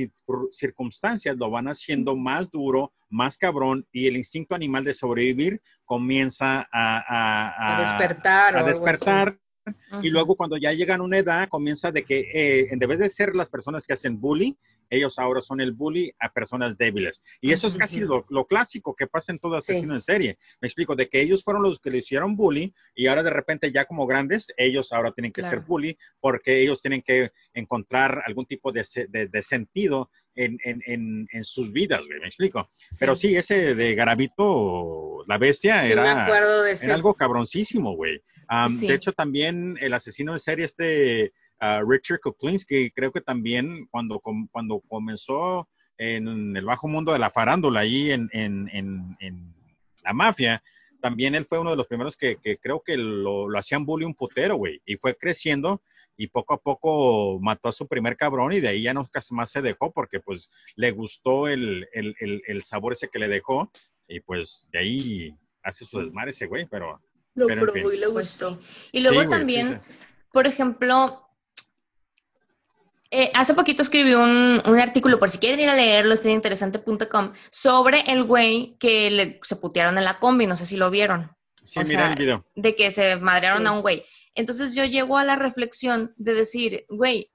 circunstancias 0.49 1.37
lo 1.37 1.51
van 1.51 1.67
haciendo 1.67 2.15
más 2.15 2.49
duro, 2.49 2.91
más 3.07 3.37
cabrón 3.37 3.85
y 3.91 4.07
el 4.07 4.17
instinto 4.17 4.55
animal 4.55 4.83
de 4.83 4.95
sobrevivir 4.95 5.61
comienza 5.83 6.67
a, 6.73 7.77
despertar. 7.81 8.57
A 8.57 8.63
despertar. 8.63 9.39
Y 10.01 10.09
luego 10.09 10.35
cuando 10.35 10.57
ya 10.57 10.73
llegan 10.73 11.01
a 11.01 11.03
una 11.03 11.17
edad, 11.17 11.47
comienza 11.49 11.91
de 11.91 12.03
que 12.03 12.19
eh, 12.33 12.67
en 12.71 12.79
vez 12.79 12.99
de 12.99 13.09
ser 13.09 13.35
las 13.35 13.49
personas 13.49 13.83
que 13.85 13.93
hacen 13.93 14.19
bullying, 14.19 14.53
ellos 14.89 15.19
ahora 15.19 15.41
son 15.41 15.61
el 15.61 15.73
bully 15.73 16.11
a 16.19 16.31
personas 16.31 16.77
débiles. 16.77 17.21
Y 17.41 17.51
eso 17.51 17.67
es 17.67 17.75
casi 17.75 17.99
lo, 17.99 18.23
clásico 18.47 18.95
que 18.95 19.07
pasa 19.07 19.31
en 19.31 19.39
todo 19.39 19.55
asesino 19.55 19.93
en 19.93 20.01
serie. 20.01 20.37
Me 20.61 20.67
explico, 20.67 20.95
de 20.95 21.09
que 21.09 21.21
ellos 21.21 21.43
fueron 21.43 21.63
los 21.63 21.79
que 21.79 21.91
le 21.91 21.99
hicieron 21.99 22.35
bully 22.35 22.73
y 22.93 23.07
ahora 23.07 23.23
de 23.23 23.29
repente 23.29 23.71
ya 23.71 23.85
como 23.85 24.07
grandes, 24.07 24.53
ellos 24.57 24.91
ahora 24.91 25.11
tienen 25.11 25.31
que 25.31 25.43
ser 25.43 25.61
bully 25.61 25.97
porque 26.19 26.61
ellos 26.61 26.81
tienen 26.81 27.01
que 27.01 27.31
encontrar 27.53 28.21
algún 28.25 28.45
tipo 28.45 28.71
de, 28.71 28.83
sentido 28.83 30.09
en, 30.35 31.27
sus 31.43 31.71
vidas, 31.71 32.01
¿me 32.07 32.27
explico? 32.27 32.69
Pero 32.99 33.15
sí, 33.15 33.35
ese 33.35 33.75
de 33.75 33.95
Garabito, 33.95 35.23
la 35.27 35.37
bestia, 35.37 35.85
era, 35.85 36.25
algo 36.91 37.13
cabroncísimo, 37.13 37.95
güey. 37.95 38.21
De 38.79 38.93
hecho, 38.93 39.11
también 39.11 39.77
el 39.79 39.93
asesino 39.93 40.33
en 40.33 40.39
serie 40.39 40.65
este 40.65 41.33
Richard 41.59 42.19
Kuklinski, 42.21 42.91
creo 42.91 43.11
que 43.11 43.21
también 43.21 43.87
cuando, 43.87 44.19
cuando 44.19 44.81
comenzó 44.81 45.67
en 45.97 46.55
el 46.55 46.65
bajo 46.65 46.87
mundo 46.87 47.13
de 47.13 47.19
la 47.19 47.29
farándula, 47.29 47.81
ahí 47.81 48.11
en, 48.11 49.55
la 50.03 50.13
mafia, 50.13 50.61
también 51.01 51.35
él 51.35 51.45
fue 51.45 51.59
uno 51.59 51.71
de 51.71 51.77
los 51.77 51.87
primeros 51.87 52.17
que, 52.17 52.37
creo 52.61 52.81
que 52.81 52.97
lo, 52.97 53.47
hacían 53.57 53.85
bullying 53.85 54.07
un 54.07 54.15
putero, 54.15 54.55
güey, 54.55 54.81
y 54.85 54.97
fue 54.97 55.15
creciendo 55.15 55.81
y 56.17 56.27
poco 56.27 56.53
a 56.53 56.61
poco 56.61 57.39
mató 57.41 57.69
a 57.69 57.73
su 57.73 57.87
primer 57.87 58.15
cabrón 58.15 58.53
y 58.53 58.61
de 58.61 58.69
ahí 58.69 58.83
ya 58.83 58.93
no 58.93 59.05
casi 59.05 59.33
más 59.33 59.51
se 59.51 59.61
dejó 59.61 59.91
porque 59.91 60.21
pues 60.21 60.49
le 60.75 60.91
gustó 60.91 61.49
el, 61.49 61.85
sabor 62.61 62.93
ese 62.93 63.09
que 63.09 63.19
le 63.19 63.27
dejó 63.27 63.69
y 64.07 64.21
pues 64.21 64.69
de 64.71 64.79
ahí 64.79 65.35
hace 65.61 65.83
su 65.83 65.99
desmadre 65.99 66.31
ese 66.31 66.45
güey, 66.45 66.65
pero... 66.65 67.01
Lo 67.33 67.47
probó 67.47 67.91
y 67.91 67.97
le 67.97 68.07
pues 68.09 68.39
gustó. 68.39 68.57
y 68.93 69.01
luego 69.01 69.27
también, 69.27 69.81
por 70.31 70.47
ejemplo, 70.47 71.24
eh, 73.11 73.31
hace 73.33 73.53
poquito 73.53 73.83
escribí 73.83 74.13
un, 74.13 74.61
artículo, 74.79 75.19
por 75.19 75.29
si 75.29 75.37
quieren 75.37 75.59
ir 75.59 75.69
a 75.69 75.75
leerlo, 75.75 76.13
está 76.13 76.29
en 76.29 76.35
interesante.com, 76.35 77.33
sobre 77.51 78.01
el 78.07 78.23
güey 78.23 78.75
que 78.79 79.11
le, 79.11 79.39
se 79.43 79.55
putearon 79.55 79.97
en 79.97 80.03
la 80.03 80.19
combi, 80.19 80.47
no 80.47 80.55
sé 80.55 80.65
si 80.65 80.77
lo 80.77 80.89
vieron. 80.89 81.31
Sí, 81.63 81.79
mira 81.87 82.09
el 82.09 82.15
video. 82.15 82.45
De 82.55 82.75
que 82.75 82.91
se 82.91 83.15
madrearon 83.15 83.65
a 83.67 83.71
un 83.71 83.81
güey. 83.81 84.03
Entonces 84.33 84.75
yo 84.75 84.85
llego 84.85 85.17
a 85.17 85.23
la 85.23 85.35
reflexión 85.35 86.13
de 86.17 86.33
decir, 86.33 86.85
güey, 86.89 87.31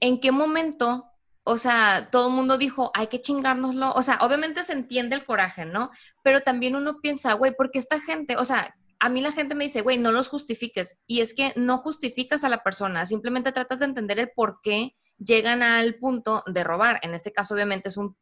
¿en 0.00 0.20
qué 0.20 0.30
momento, 0.30 1.06
o 1.42 1.56
sea, 1.56 2.08
todo 2.10 2.28
el 2.28 2.34
mundo 2.34 2.58
dijo, 2.58 2.90
hay 2.94 3.06
que 3.06 3.22
chingárnoslo? 3.22 3.92
O 3.92 4.02
sea, 4.02 4.18
obviamente 4.20 4.62
se 4.62 4.72
entiende 4.72 5.16
el 5.16 5.24
coraje, 5.24 5.64
¿no? 5.64 5.90
Pero 6.22 6.40
también 6.40 6.76
uno 6.76 7.00
piensa, 7.00 7.32
güey, 7.32 7.54
porque 7.56 7.78
esta 7.78 8.00
gente, 8.00 8.36
o 8.36 8.44
sea, 8.44 8.76
a 8.98 9.08
mí 9.08 9.20
la 9.20 9.32
gente 9.32 9.54
me 9.54 9.64
dice, 9.64 9.82
güey, 9.82 9.98
no 9.98 10.12
los 10.12 10.28
justifiques. 10.28 10.98
Y 11.06 11.20
es 11.20 11.34
que 11.34 11.52
no 11.56 11.78
justificas 11.78 12.44
a 12.44 12.48
la 12.48 12.62
persona, 12.62 13.06
simplemente 13.06 13.52
tratas 13.52 13.80
de 13.80 13.86
entender 13.86 14.18
el 14.18 14.30
por 14.30 14.60
qué 14.62 14.94
llegan 15.18 15.62
al 15.62 15.96
punto 15.96 16.42
de 16.46 16.64
robar. 16.64 17.00
En 17.02 17.14
este 17.14 17.32
caso, 17.32 17.54
obviamente, 17.54 17.88
es 17.88 17.96
un, 17.96 18.16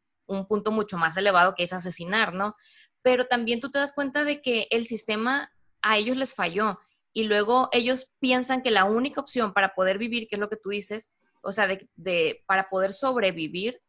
punto 0.47 0.71
mucho 0.71 0.97
más 0.97 1.17
elevado 1.17 1.53
que 1.55 1.63
es 1.63 1.73
asesinar, 1.73 2.33
¿no? 2.33 2.55
Pero 3.01 3.27
también 3.27 3.59
tú 3.59 3.69
te 3.69 3.77
das 3.77 3.93
cuenta 3.93 4.23
de 4.23 4.41
que 4.41 4.67
el 4.71 4.85
sistema 4.85 5.51
a 5.81 5.97
ellos 5.97 6.17
les 6.17 6.33
falló. 6.33 6.79
Y 7.13 7.25
luego 7.25 7.69
ellos 7.71 8.09
piensan 8.19 8.61
que 8.61 8.71
la 8.71 8.85
única 8.85 9.21
opción 9.21 9.53
para 9.53 9.75
poder 9.75 9.97
vivir, 9.97 10.27
que 10.27 10.35
es 10.35 10.39
lo 10.39 10.49
que 10.49 10.57
tú 10.57 10.69
dices, 10.69 11.11
o 11.41 11.51
sea, 11.51 11.67
de, 11.67 11.87
de 11.95 12.43
para 12.47 12.69
poder 12.69 12.91
sobrevivir, 12.91 13.81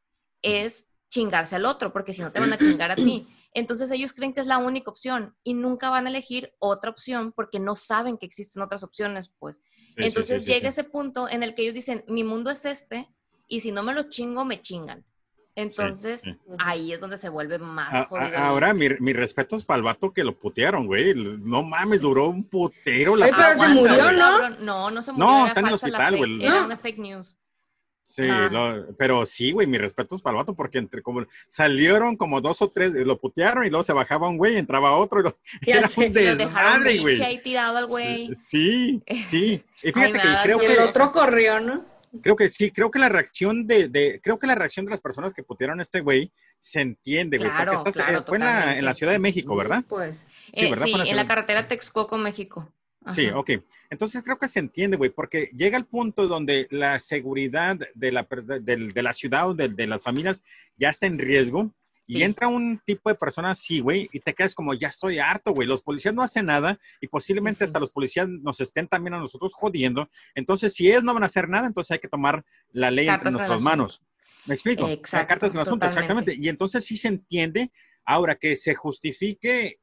es 0.42 0.86
chingarse 1.16 1.56
al 1.56 1.64
otro, 1.64 1.94
porque 1.94 2.12
si 2.12 2.20
no 2.20 2.30
te 2.30 2.40
van 2.40 2.52
a 2.52 2.58
chingar 2.80 2.90
a 2.90 2.96
ti. 2.96 3.26
Entonces 3.54 3.90
ellos 3.90 4.12
creen 4.12 4.34
que 4.34 4.42
es 4.42 4.46
la 4.46 4.58
única 4.58 4.90
opción 4.90 5.34
y 5.42 5.54
nunca 5.54 5.88
van 5.88 6.06
a 6.06 6.10
elegir 6.10 6.52
otra 6.58 6.90
opción 6.90 7.32
porque 7.32 7.58
no 7.58 7.74
saben 7.74 8.18
que 8.18 8.26
existen 8.26 8.62
otras 8.62 8.84
opciones, 8.84 9.32
pues. 9.38 9.62
Entonces 9.96 10.44
llega 10.44 10.68
ese 10.68 10.84
punto 10.84 11.26
en 11.28 11.42
el 11.42 11.54
que 11.54 11.62
ellos 11.62 11.74
dicen, 11.74 12.04
mi 12.06 12.22
mundo 12.22 12.50
es 12.50 12.66
este 12.66 13.08
y 13.48 13.60
si 13.60 13.72
no 13.72 13.82
me 13.82 13.94
lo 13.94 14.02
chingo, 14.04 14.44
me 14.44 14.60
chingan. 14.60 15.04
Entonces 15.54 16.24
ahí 16.58 16.92
es 16.92 17.00
donde 17.00 17.16
se 17.16 17.30
vuelve 17.30 17.58
más 17.58 18.08
jodido. 18.08 18.36
ahora, 18.36 18.74
mi, 18.74 18.90
mi 19.00 19.14
respeto 19.14 19.56
es 19.56 19.64
para 19.64 19.78
el 19.78 19.84
vato 19.84 20.12
que 20.12 20.22
lo 20.22 20.38
putearon, 20.38 20.86
güey. 20.86 21.14
No 21.14 21.62
mames, 21.62 22.02
duró 22.02 22.28
un 22.28 22.44
putero 22.44 23.16
la 23.16 23.28
pero 23.28 23.58
se 23.58 23.68
murió, 23.68 24.12
¿no? 24.12 24.50
No, 24.50 24.90
no 24.90 25.02
se 25.02 25.12
murió. 25.12 25.26
No, 25.26 25.46
está 25.46 25.60
en 25.60 25.66
el 25.68 25.72
hospital, 25.72 26.16
güey. 26.18 26.44
Era 26.44 26.66
una 26.66 26.76
fake 26.76 26.98
news. 26.98 27.38
Sí, 28.16 28.22
pero 28.96 29.26
sí, 29.26 29.52
güey, 29.52 29.66
mis 29.66 29.78
respetos 29.78 30.22
para 30.22 30.32
el 30.32 30.38
vato, 30.38 30.54
porque 30.54 30.78
entre 30.78 31.02
como 31.02 31.26
salieron 31.48 32.16
como 32.16 32.40
dos 32.40 32.62
o 32.62 32.70
tres, 32.70 32.94
lo 32.94 33.18
putearon 33.18 33.66
y 33.66 33.68
luego 33.68 33.84
se 33.84 33.92
bajaba 33.92 34.26
un 34.26 34.38
güey, 34.38 34.56
entraba 34.56 34.96
otro 34.96 35.20
y 35.20 35.24
lo, 35.24 35.36
era 35.66 35.86
un 35.94 36.12
desmadre, 36.14 36.98
güey. 37.00 37.20
ahí 37.20 37.38
tirado 37.42 37.76
al 37.76 37.86
güey. 37.86 38.34
Sí, 38.34 39.02
sí. 39.24 39.62
Y 39.82 39.92
fíjate 39.92 40.14
que 40.14 40.28
creo 40.42 40.58
que 40.58 40.72
el 40.72 40.78
otro 40.78 41.12
corrió, 41.12 41.60
¿no? 41.60 41.84
Creo 42.22 42.34
que 42.34 42.48
sí, 42.48 42.70
creo 42.70 42.90
que 42.90 42.98
la 42.98 43.10
reacción 43.10 43.66
de, 43.66 43.88
de 43.88 44.20
creo 44.22 44.38
que 44.38 44.46
la 44.46 44.54
reacción 44.54 44.86
de 44.86 44.92
las 44.92 45.02
personas 45.02 45.34
que 45.34 45.42
putearon 45.42 45.78
a 45.80 45.82
este 45.82 46.00
güey 46.00 46.32
se 46.58 46.80
entiende, 46.80 47.36
güey, 47.36 47.50
claro, 47.50 47.74
porque 47.74 47.90
estás, 47.90 48.08
eh, 48.08 48.22
fue 48.26 48.38
en 48.38 48.44
la, 48.44 48.78
en 48.78 48.84
la, 48.86 48.94
Ciudad 48.94 49.12
de 49.12 49.18
México, 49.18 49.54
¿verdad? 49.54 49.84
Pues. 49.86 50.16
Sí, 50.54 50.64
eh, 50.64 50.70
¿verdad? 50.70 50.86
sí 50.86 51.10
en 51.10 51.16
la 51.16 51.28
carretera 51.28 51.68
Texcoco, 51.68 52.16
México. 52.16 52.72
Sí, 53.14 53.28
ok. 53.28 53.50
Entonces 53.90 54.22
creo 54.22 54.38
que 54.38 54.48
se 54.48 54.58
entiende, 54.58 54.96
güey, 54.96 55.10
porque 55.10 55.50
llega 55.54 55.78
el 55.78 55.86
punto 55.86 56.26
donde 56.26 56.66
la 56.70 56.98
seguridad 56.98 57.78
de 57.94 58.12
la, 58.12 58.26
de, 58.60 59.02
la 59.02 59.12
ciudad 59.12 59.50
o 59.50 59.54
de, 59.54 59.86
las 59.86 60.02
familias 60.02 60.42
ya 60.76 60.90
está 60.90 61.06
en 61.06 61.18
riesgo 61.18 61.72
y 62.08 62.22
entra 62.22 62.46
un 62.48 62.80
tipo 62.84 63.08
de 63.08 63.16
persona 63.16 63.50
así, 63.50 63.80
güey, 63.80 64.08
y 64.12 64.20
te 64.20 64.32
quedas 64.32 64.54
como, 64.54 64.74
ya 64.74 64.88
estoy 64.88 65.18
harto, 65.18 65.52
güey. 65.52 65.66
Los 65.66 65.82
policías 65.82 66.14
no 66.14 66.22
hacen 66.22 66.46
nada 66.46 66.78
y 67.00 67.08
posiblemente 67.08 67.64
hasta 67.64 67.80
los 67.80 67.90
policías 67.90 68.28
nos 68.28 68.60
estén 68.60 68.86
también 68.86 69.14
a 69.14 69.18
nosotros 69.18 69.52
jodiendo. 69.54 70.08
Entonces, 70.34 70.74
si 70.74 70.88
ellos 70.88 71.02
no 71.02 71.14
van 71.14 71.24
a 71.24 71.26
hacer 71.26 71.48
nada, 71.48 71.66
entonces 71.66 71.92
hay 71.92 71.98
que 71.98 72.08
tomar 72.08 72.44
la 72.70 72.90
ley 72.90 73.08
en 73.08 73.20
nuestras 73.22 73.62
manos. 73.62 74.02
¿Me 74.46 74.54
explico? 74.54 74.88
Exacto, 74.88 75.28
cartas 75.28 75.54
en 75.54 75.60
el 75.60 75.66
asunto, 75.66 75.86
exactamente. 75.86 76.36
Y 76.38 76.48
entonces 76.48 76.84
sí 76.84 76.96
se 76.96 77.08
entiende. 77.08 77.72
Ahora 78.04 78.36
que 78.36 78.54
se 78.54 78.76
justifique, 78.76 79.80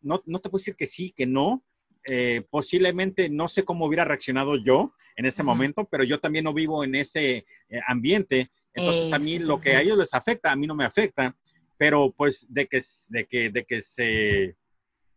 no, 0.00 0.22
no 0.26 0.38
te 0.38 0.48
puedo 0.48 0.60
decir 0.60 0.76
que 0.76 0.86
sí, 0.86 1.10
que 1.10 1.26
no, 1.26 1.64
eh, 2.10 2.42
posiblemente 2.50 3.28
no 3.30 3.48
sé 3.48 3.64
cómo 3.64 3.86
hubiera 3.86 4.04
reaccionado 4.04 4.56
yo 4.56 4.92
en 5.16 5.26
ese 5.26 5.42
momento, 5.42 5.86
pero 5.90 6.04
yo 6.04 6.18
también 6.20 6.44
no 6.44 6.52
vivo 6.52 6.84
en 6.84 6.94
ese 6.94 7.36
eh, 7.68 7.80
ambiente. 7.86 8.50
Entonces 8.74 9.12
a 9.12 9.18
mí 9.18 9.38
lo 9.38 9.60
que 9.60 9.76
a 9.76 9.80
ellos 9.82 9.96
les 9.98 10.12
afecta, 10.14 10.50
a 10.50 10.56
mí 10.56 10.66
no 10.66 10.74
me 10.74 10.84
afecta, 10.84 11.34
pero 11.78 12.12
pues 12.16 12.46
de 12.48 12.66
que, 12.66 12.80
de 13.10 13.26
que, 13.26 13.50
de 13.50 13.64
que 13.64 13.80
se, 13.80 14.56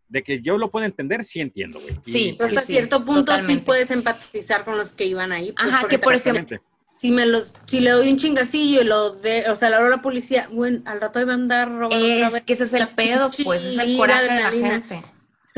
de 0.07 0.23
que 0.23 0.41
yo 0.41 0.57
lo 0.57 0.69
puedo 0.69 0.85
entender, 0.85 1.26
sí 1.26 1.41
entiendo, 1.41 1.80
güey. 1.81 1.93
Y, 2.05 2.11
Sí, 2.11 2.31
Tú 2.31 2.38
pues, 2.39 2.49
hasta 2.51 2.61
sí, 2.61 2.73
cierto 2.73 3.03
punto 3.03 3.19
sí 3.19 3.26
totalmente. 3.38 3.65
puedes 3.65 3.91
empatizar 3.91 4.64
con 4.64 4.77
los 4.77 4.91
que 4.93 5.05
iban 5.05 5.31
ahí. 5.31 5.51
pues, 5.53 5.68
Ajá, 5.73 5.88
que 5.88 5.99
por 5.99 6.14
ejemplo- 6.14 6.61
si 6.99 7.11
me 7.11 7.26
los, 7.27 7.53
si 7.65 7.80
le 7.80 7.91
doy 7.91 8.09
un 8.09 8.18
chingacillo 8.18 8.81
y 8.81 8.84
lo 8.84 9.11
de, 9.11 9.47
o 9.51 9.55
sea, 9.55 9.69
le 9.69 9.76
hablo 9.76 9.88
a 9.88 9.97
la 9.97 10.01
policía, 10.01 10.49
bueno, 10.51 10.81
al 10.85 10.99
rato 10.99 11.19
iba 11.22 11.31
a 11.31 11.35
andar 11.35 11.68
robando 11.69 11.95
otra 11.95 12.27
Es 12.27 12.34
vez. 12.34 12.43
que 12.43 12.53
ese 12.53 12.64
es 12.64 12.73
el 12.73 12.88
pedo, 12.89 13.30
pues, 13.43 13.64
es 13.64 13.77
el 13.77 13.97
coraje 13.97 14.22
de 14.23 14.27
la 14.27 14.47
adrenalina. 14.47 14.81
gente. 14.88 15.07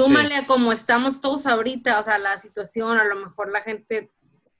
Súmale 0.06 0.36
a 0.36 0.46
como 0.48 0.72
estamos 0.72 1.22
todos 1.22 1.46
ahorita, 1.48 2.00
o 2.00 2.04
sea, 2.04 2.18
la 2.20 2.38
situación, 2.38 2.98
a 2.98 3.04
lo 3.06 3.16
mejor 3.18 3.52
la 3.52 3.62
gente 3.62 4.10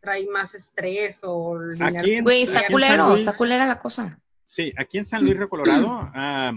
trae 0.02 0.28
más 0.28 0.56
estrés 0.56 1.22
o 1.24 1.58
Aquí 1.80 2.14
en- 2.14 2.24
Güey, 2.24 2.44
está 2.44 2.68
culero, 2.68 3.16
está 3.16 3.36
culera 3.36 3.66
la 3.68 3.80
cosa. 3.80 4.20
Sí, 4.46 4.74
aquí 4.78 4.98
en 4.98 5.06
San 5.06 5.24
Luis 5.24 5.36
Río 5.38 5.50
Colorado, 5.50 5.88
ah, 6.16 6.54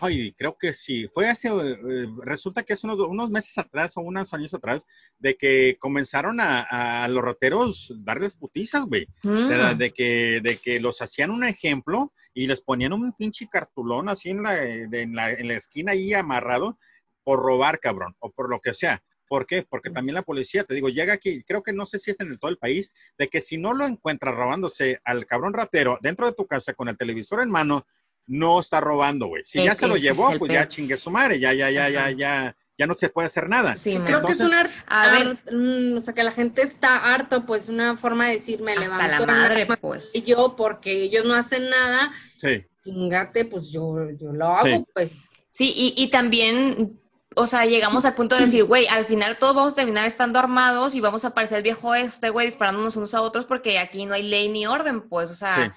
ay, 0.00 0.32
creo 0.32 0.56
que 0.58 0.72
sí, 0.72 1.06
fue 1.12 1.28
hace, 1.28 1.48
eh, 1.48 2.06
resulta 2.22 2.62
que 2.62 2.72
hace 2.72 2.86
unos, 2.86 2.98
unos 3.06 3.30
meses 3.30 3.56
atrás 3.58 3.96
o 3.96 4.00
unos 4.00 4.32
años 4.32 4.54
atrás, 4.54 4.86
de 5.18 5.36
que 5.36 5.76
comenzaron 5.78 6.40
a, 6.40 7.04
a 7.04 7.08
los 7.08 7.22
rateros 7.22 7.92
darles 7.98 8.34
putizas, 8.34 8.84
güey. 8.86 9.06
Mm. 9.22 9.48
De, 9.48 9.74
de 9.76 9.90
que, 9.92 10.40
de 10.42 10.56
que 10.56 10.80
los 10.80 11.00
hacían 11.02 11.30
un 11.30 11.44
ejemplo 11.44 12.12
y 12.32 12.46
les 12.46 12.60
ponían 12.62 12.92
un 12.94 13.12
pinche 13.12 13.46
cartulón 13.48 14.08
así 14.08 14.30
en 14.30 14.42
la, 14.42 14.52
de- 14.54 15.02
en 15.02 15.14
la, 15.14 15.30
en 15.30 15.48
la 15.48 15.54
esquina 15.54 15.92
ahí 15.92 16.14
amarrado 16.14 16.78
por 17.24 17.40
robar, 17.40 17.80
cabrón, 17.80 18.14
o 18.20 18.30
por 18.30 18.48
lo 18.50 18.60
que 18.60 18.74
sea. 18.74 19.02
¿Por 19.26 19.46
qué? 19.46 19.66
Porque 19.68 19.90
también 19.90 20.14
la 20.14 20.22
policía, 20.22 20.64
te 20.64 20.74
digo, 20.74 20.90
llega 20.90 21.14
aquí, 21.14 21.42
creo 21.44 21.62
que 21.62 21.72
no 21.72 21.86
sé 21.86 21.98
si 21.98 22.10
es 22.10 22.20
en 22.20 22.28
el, 22.30 22.38
todo 22.38 22.50
el 22.50 22.58
país, 22.58 22.92
de 23.18 23.28
que 23.28 23.40
si 23.40 23.56
no 23.56 23.72
lo 23.72 23.86
encuentras 23.86 24.34
robándose 24.34 25.00
al 25.04 25.24
cabrón 25.26 25.54
ratero 25.54 25.98
dentro 26.02 26.26
de 26.26 26.34
tu 26.34 26.46
casa 26.46 26.74
con 26.74 26.88
el 26.88 26.98
televisor 26.98 27.40
en 27.40 27.50
mano, 27.50 27.86
no 28.26 28.60
está 28.60 28.80
robando, 28.80 29.26
güey. 29.26 29.42
Si 29.46 29.58
Es- 29.60 29.64
ya 29.64 29.74
se 29.74 29.88
lo 29.88 29.96
llevó, 29.96 30.30
pues 30.38 30.52
ya 30.52 30.68
chingue 30.68 30.96
su 30.96 31.10
madre, 31.10 31.40
ya, 31.40 31.52
ya, 31.54 31.70
ya, 31.70 31.88
ya, 31.88 32.00
Ajá. 32.06 32.10
ya, 32.12 32.56
ya 32.76 32.86
no 32.86 32.94
se 32.94 33.08
puede 33.08 33.26
hacer 33.26 33.48
nada. 33.48 33.74
Sí, 33.74 33.98
Creo 34.04 34.22
que 34.22 34.32
es 34.32 34.40
un 34.40 34.52
art, 34.52 34.70
a 34.86 35.10
ver. 35.10 35.38
mm, 35.52 35.96
o 35.96 36.00
sea, 36.02 36.12
que 36.14 36.22
la 36.22 36.32
gente 36.32 36.62
está 36.62 37.14
harta, 37.14 37.46
pues 37.46 37.68
una 37.70 37.96
forma 37.96 38.26
de 38.26 38.32
decir, 38.34 38.60
me 38.60 38.72
Hasta 38.72 38.82
levanto 38.84 39.26
la 39.26 39.32
madre, 39.32 39.66
pues. 39.80 40.10
y 40.14 40.22
yo 40.22 40.54
porque 40.56 41.02
ellos 41.02 41.24
no 41.24 41.34
hacen 41.34 41.68
nada, 41.70 42.12
Sí, 42.36 42.62
chingate, 42.82 43.46
pues 43.46 43.72
yo, 43.72 44.10
yo 44.20 44.32
lo 44.32 44.46
hago, 44.48 44.66
Sí. 44.76 44.84
pues. 44.92 45.24
Sí, 45.50 45.72
y, 45.74 45.94
y 46.02 46.08
también, 46.10 47.00
o 47.36 47.46
sea, 47.46 47.64
llegamos 47.66 48.04
al 48.04 48.14
punto 48.14 48.34
de 48.36 48.42
decir, 48.44 48.64
güey, 48.64 48.86
al 48.88 49.04
final 49.06 49.38
todos 49.38 49.54
vamos 49.54 49.72
a 49.72 49.76
terminar 49.76 50.04
estando 50.04 50.38
armados 50.38 50.94
y 50.94 51.00
vamos 51.00 51.24
a 51.24 51.34
parecer 51.34 51.58
el 51.58 51.62
viejo 51.62 51.94
este, 51.94 52.30
güey, 52.30 52.46
disparándonos 52.46 52.96
unos 52.96 53.14
a 53.14 53.22
otros 53.22 53.44
porque 53.46 53.78
aquí 53.78 54.06
no 54.06 54.14
hay 54.14 54.22
ley 54.22 54.48
ni 54.48 54.66
orden, 54.66 55.02
pues, 55.08 55.30
o 55.30 55.34
sea, 55.34 55.54
Sí. 55.66 55.70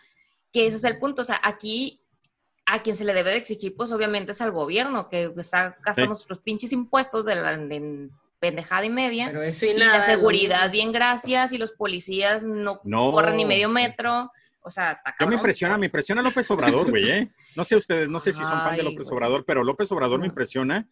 que 0.54 0.68
ese 0.68 0.78
es 0.78 0.84
el 0.84 1.00
punto, 1.00 1.22
o 1.22 1.26
sea, 1.26 1.40
aquí 1.44 2.02
a 2.66 2.82
quien 2.84 2.96
se 2.96 3.06
le 3.06 3.14
debe 3.14 3.32
de 3.32 3.38
exigir, 3.38 3.76
pues 3.76 3.92
obviamente 3.92 4.34
es 4.34 4.42
al 4.42 4.52
gobierno, 4.52 5.10
que 5.10 5.32
está 5.38 5.78
gastando 5.86 6.16
Sí. 6.16 6.18
nuestros 6.20 6.40
pinches 6.40 6.72
impuestos 6.74 7.26
de 7.26 7.36
la 7.36 7.56
de 7.58 8.10
pendejada 8.40 8.86
y 8.86 8.90
media. 8.90 9.28
Pero 9.28 9.42
eso 9.42 9.66
y, 9.66 9.70
y 9.70 9.74
nada. 9.76 10.00
la 10.00 10.06
seguridad, 10.06 10.70
bien 10.72 10.92
gracias, 10.92 11.54
y 11.54 11.58
los 11.58 11.72
policías 11.72 12.44
no, 12.44 12.82
No. 12.84 13.12
corren 13.12 13.38
ni 13.38 13.46
medio 13.46 13.70
metro. 13.70 14.32
O 14.62 14.70
sea, 14.70 14.92
está 14.92 15.16
Yo 15.20 15.28
me 15.28 15.36
impresiona, 15.36 15.76
pues. 15.76 15.80
me 15.80 15.86
impresiona 15.86 16.22
López 16.22 16.52
Obrador, 16.52 16.90
güey, 16.90 17.10
¿eh? 17.10 17.32
No 17.56 17.64
sé 17.64 17.78
ustedes, 17.78 18.10
no 18.10 18.20
sé 18.20 18.34
si 18.34 18.40
son 18.42 18.50
fan 18.60 18.76
de 18.76 18.84
López 18.84 19.06
güey. 19.06 19.14
Obrador, 19.16 19.46
pero 19.46 19.64
López 19.64 19.90
Obrador 19.94 20.20
me 20.20 20.28
impresiona 20.28 20.86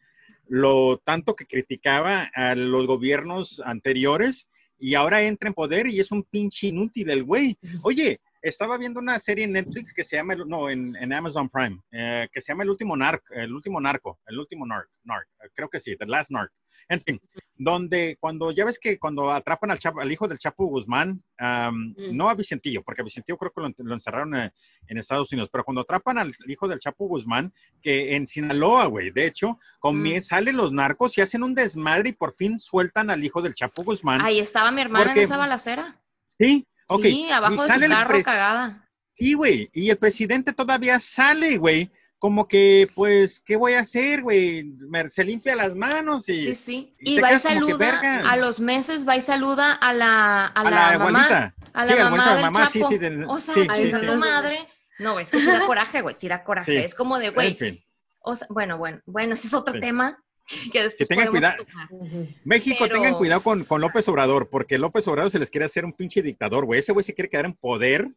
lo 0.48 1.02
tanto 1.04 1.36
que 1.36 1.46
criticaba 1.46 2.30
a 2.34 2.56
los 2.56 2.88
gobiernos 2.88 3.62
anteriores 3.66 4.48
y 4.78 4.96
ahora 4.96 5.22
entra 5.22 5.48
en 5.48 5.54
poder 5.54 5.88
y 5.88 6.00
es 6.00 6.12
un 6.12 6.24
pinche 6.24 6.68
inútil 6.68 7.10
el 7.10 7.24
güey. 7.24 7.58
Oye, 7.82 8.20
estaba 8.50 8.78
viendo 8.78 9.00
una 9.00 9.18
serie 9.20 9.44
en 9.46 9.54
Netflix 9.54 9.94
que 9.94 10.04
se 10.04 10.16
llama, 10.18 10.36
no, 10.36 10.70
en, 10.70 10.96
en 10.98 11.12
Amazon 11.14 11.50
Prime, 11.50 11.80
eh, 11.92 12.28
que 12.32 12.42
se 12.42 12.52
llama 12.52 12.64
El 12.64 12.70
último 12.70 12.96
narco, 12.96 13.26
el 13.34 13.54
último 13.54 13.82
narco, 13.82 14.20
el 14.28 14.38
último 14.40 14.66
narc, 14.66 14.88
narc, 15.04 15.28
eh, 15.44 15.50
creo 15.54 15.70
que 15.70 15.80
sí, 15.80 15.96
The 15.98 16.06
Last 16.06 16.32
Narc. 16.32 16.52
En 16.88 17.02
fin, 17.02 17.20
donde 17.56 18.16
cuando 18.20 18.52
ya 18.52 18.64
ves 18.64 18.78
que 18.78 19.00
cuando 19.00 19.32
atrapan 19.32 19.72
al, 19.72 19.80
Chapo- 19.80 20.02
al 20.04 20.12
hijo 20.12 20.28
del 20.28 20.38
Chapo 20.38 20.66
Guzmán, 20.68 21.24
Mm. 21.40 22.16
no 22.16 22.30
a 22.30 22.36
Vicentillo, 22.36 22.84
porque 22.84 23.02
a 23.02 23.04
Vicentillo 23.04 23.38
creo 23.38 23.52
que 23.52 23.62
lo, 23.62 23.74
lo 23.90 23.94
encerraron 23.96 24.36
eh, 24.36 24.52
en 24.88 24.98
Estados 25.00 25.32
Unidos, 25.32 25.50
pero 25.52 25.64
cuando 25.64 25.82
atrapan 25.82 26.18
al 26.20 26.32
hijo 26.48 26.68
del 26.68 26.80
Chapo 26.80 27.08
Guzmán, 27.08 27.52
que 27.82 28.16
en 28.16 28.28
Sinaloa, 28.28 28.86
güey, 28.86 29.10
de 29.12 29.26
hecho, 29.26 29.58
Mm. 29.84 30.22
salen 30.22 30.58
los 30.58 30.72
narcos 30.72 31.18
y 31.18 31.22
hacen 31.22 31.42
un 31.44 31.56
desmadre 31.56 32.10
y 32.10 32.14
por 32.14 32.34
fin 32.36 32.60
sueltan 32.60 33.10
al 33.10 33.24
hijo 33.24 33.42
del 33.42 33.56
Chapo 33.56 33.84
Guzmán. 33.84 34.22
Ahí 34.22 34.40
estaba 34.40 34.72
mi 34.72 34.82
hermana 34.82 35.06
Porque- 35.06 35.22
en 35.22 35.26
esa 35.26 35.38
balacera. 35.38 36.00
sí, 36.28 36.68
ok. 36.88 37.04
Sí, 37.04 37.26
y 37.28 37.32
abajo 37.32 37.54
de 37.54 37.60
su 37.62 37.68
sale 37.68 37.86
el 37.86 37.92
carro, 37.92 38.24
cagada. 38.24 38.90
Sí, 39.18 39.34
güey, 39.34 39.70
y 39.74 39.90
el 39.90 39.98
presidente 39.98 40.52
todavía 40.54 41.00
sale, 41.00 41.58
güey, 41.58 41.90
como 42.20 42.48
que, 42.48 42.88
pues, 42.96 43.40
¿qué 43.40 43.56
voy 43.56 43.74
a 43.74 43.82
hacer, 43.82 44.24
güey? 44.24 44.74
Se 45.10 45.24
limpia 45.24 45.56
las 45.56 45.76
manos 45.76 46.28
y... 46.30 46.46
Sí, 46.46 46.56
sí. 46.56 46.94
y 47.00 47.20
va 47.20 47.34
y 47.34 47.40
saluda, 47.40 48.22
a 48.30 48.38
los 48.38 48.60
meses 48.60 49.08
va 49.08 49.16
y 49.16 49.22
saluda 49.22 49.74
a 49.74 49.94
la, 49.94 50.46
a 50.48 50.48
a 50.48 50.64
la, 50.64 50.70
la 50.92 51.00
mamá, 51.00 51.20
abuelita. 51.26 51.56
a 51.74 51.86
Sí, 51.86 51.94
la 51.94 52.02
a 52.02 52.04
la 52.06 52.10
mamá 52.10 52.34
del 52.34 52.42
mamá, 52.42 52.70
sí, 52.72 52.80
Chapo. 52.80 52.92
sí, 52.92 52.98
del- 52.98 53.26
o 53.26 53.38
sea, 53.38 53.54
sí, 53.54 53.68
sí, 53.74 53.92
sí. 53.92 54.06
tu 54.08 54.16
madre. 54.16 54.68
No, 55.00 55.20
es 55.20 55.30
que 55.30 55.40
sí 55.40 55.46
da 55.46 55.60
coraje, 55.68 56.02
güey, 56.02 56.16
sí 56.16 56.28
da 56.28 56.44
coraje. 56.44 56.72
Sí. 56.72 56.78
Es 56.84 56.96
como 56.96 57.20
de, 57.20 57.28
En 57.28 57.34
güey, 57.34 57.56
fin, 57.56 57.84
o 58.20 58.36
sea, 58.36 58.48
bueno, 58.50 58.78
bueno, 58.78 59.02
bueno, 59.06 59.34
ese 59.36 59.48
es 59.48 59.54
otro 59.54 59.74
Sí. 59.76 59.80
tema 59.82 60.18
que 60.72 60.84
después 60.84 61.08
tengan 61.08 61.28
podemos 61.28 61.56
cuidado. 61.68 62.28
México, 62.44 62.78
Pero- 62.82 62.96
tengan 62.96 63.16
cuidado 63.16 63.42
con, 63.42 63.64
con 63.64 63.82
López 63.82 64.08
Obrador, 64.08 64.50
porque 64.50 64.78
López 64.78 65.08
Obrador 65.08 65.32
se 65.32 65.40
les 65.40 65.50
quiere 65.50 65.66
hacer 65.66 65.86
un 65.86 65.94
pinche 65.94 66.22
dictador, 66.22 66.66
güey. 66.66 66.80
Ese 66.80 66.92
güey 66.92 67.04
se 67.04 67.14
quiere 67.14 67.30
quedar 67.30 67.46
en 67.46 67.54
poder. 67.54 68.10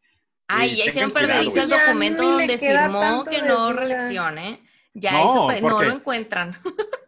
Ay, 0.46 0.76
ya 0.76 0.86
hicieron 0.86 1.10
tengan 1.10 1.28
perdedizo 1.28 1.62
el 1.62 1.68
documento 1.68 2.22
donde 2.26 2.58
firmó 2.58 3.24
que 3.24 3.42
no 3.42 3.70
vida. 3.70 3.80
reeleccione. 3.80 4.62
Ya 4.94 5.12
No, 5.12 5.46
¿por 5.60 5.70
no 5.72 5.82
lo 5.82 5.92
encuentran. 5.92 6.56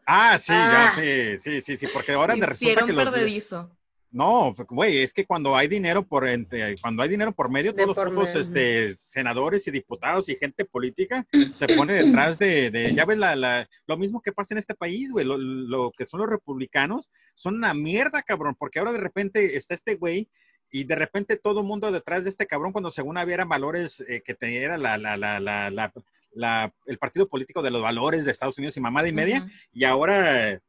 Ah, 0.06 0.38
sí, 0.38 0.52
Ah. 0.55 0.92
ya, 0.97 1.02
sí, 1.02 1.38
sí, 1.38 1.60
sí, 1.62 1.76
sí, 1.76 1.86
porque 1.92 2.12
ahora 2.12 2.34
de 2.34 2.47
resulta 2.47 2.82
Hicieron 2.82 2.86
que 2.88 2.92
los... 2.92 3.70
No, 4.12 4.53
güey, 4.69 4.99
es 4.99 5.15
que 5.15 5.24
cuando 5.24 5.55
hay 5.57 5.69
dinero 5.69 6.05
por 6.05 6.28
entre- 6.28 6.74
cuando 6.81 7.03
hay 7.05 7.09
dinero 7.09 7.31
por 7.32 7.49
medio, 7.49 7.73
De 7.73 7.77
todos 7.85 7.89
los 7.89 7.97
por 7.97 8.09
putos, 8.12 8.28
medio. 8.28 8.41
este, 8.41 8.95
senadores 8.97 9.69
y 9.69 9.70
diputados 9.70 10.28
y 10.28 10.35
gente 10.35 10.65
política 10.65 11.24
se 11.53 11.69
pone 11.69 11.93
detrás 11.95 12.37
de, 12.39 12.70
de- 12.73 12.93
ya 12.95 13.05
ves 13.05 13.19
la, 13.19 13.37
la- 13.37 13.69
lo 13.87 13.97
mismo 13.97 14.20
que 14.20 14.32
pasa 14.32 14.55
en 14.55 14.59
este 14.59 14.74
país, 14.74 15.12
güey, 15.12 15.24
lo, 15.24 15.39
lo 15.39 15.93
que 15.93 16.07
son 16.07 16.19
los 16.20 16.28
republicanos 16.28 17.09
son 17.37 17.55
una 17.55 17.73
mierda, 17.73 18.23
cabrón, 18.23 18.57
porque 18.59 18.81
ahora 18.81 18.93
de 18.93 18.99
repente 18.99 19.57
está 19.57 19.74
este 19.74 19.95
güey 19.95 20.28
y 20.73 20.85
de 20.85 20.97
repente 20.97 21.37
todo 21.37 21.62
mundo 21.62 21.91
detrás 21.93 22.24
de 22.24 22.31
este 22.31 22.47
cabrón 22.47 22.73
cuando 22.73 22.91
según 22.91 23.16
había 23.16 23.35
eran 23.35 23.49
valores 23.49 24.01
eh, 24.09 24.23
que 24.24 24.35
tenía 24.35 24.77
la, 24.77 24.99
la, 24.99 25.16
la, 25.16 25.39
la, 25.39 25.70
la- 25.70 25.93
la- 26.32 26.73
el 26.87 26.99
partido 26.99 27.28
político 27.28 27.62
de 27.62 27.70
los 27.70 27.82
valores 27.82 28.24
de 28.24 28.32
Estados 28.32 28.59
Unidos 28.59 28.77
y 28.77 28.81
mamada 28.81 29.09
y 29.09 29.12
media, 29.12 29.49
y 29.73 29.85
ahora 29.85 30.51
eh, 30.51 30.61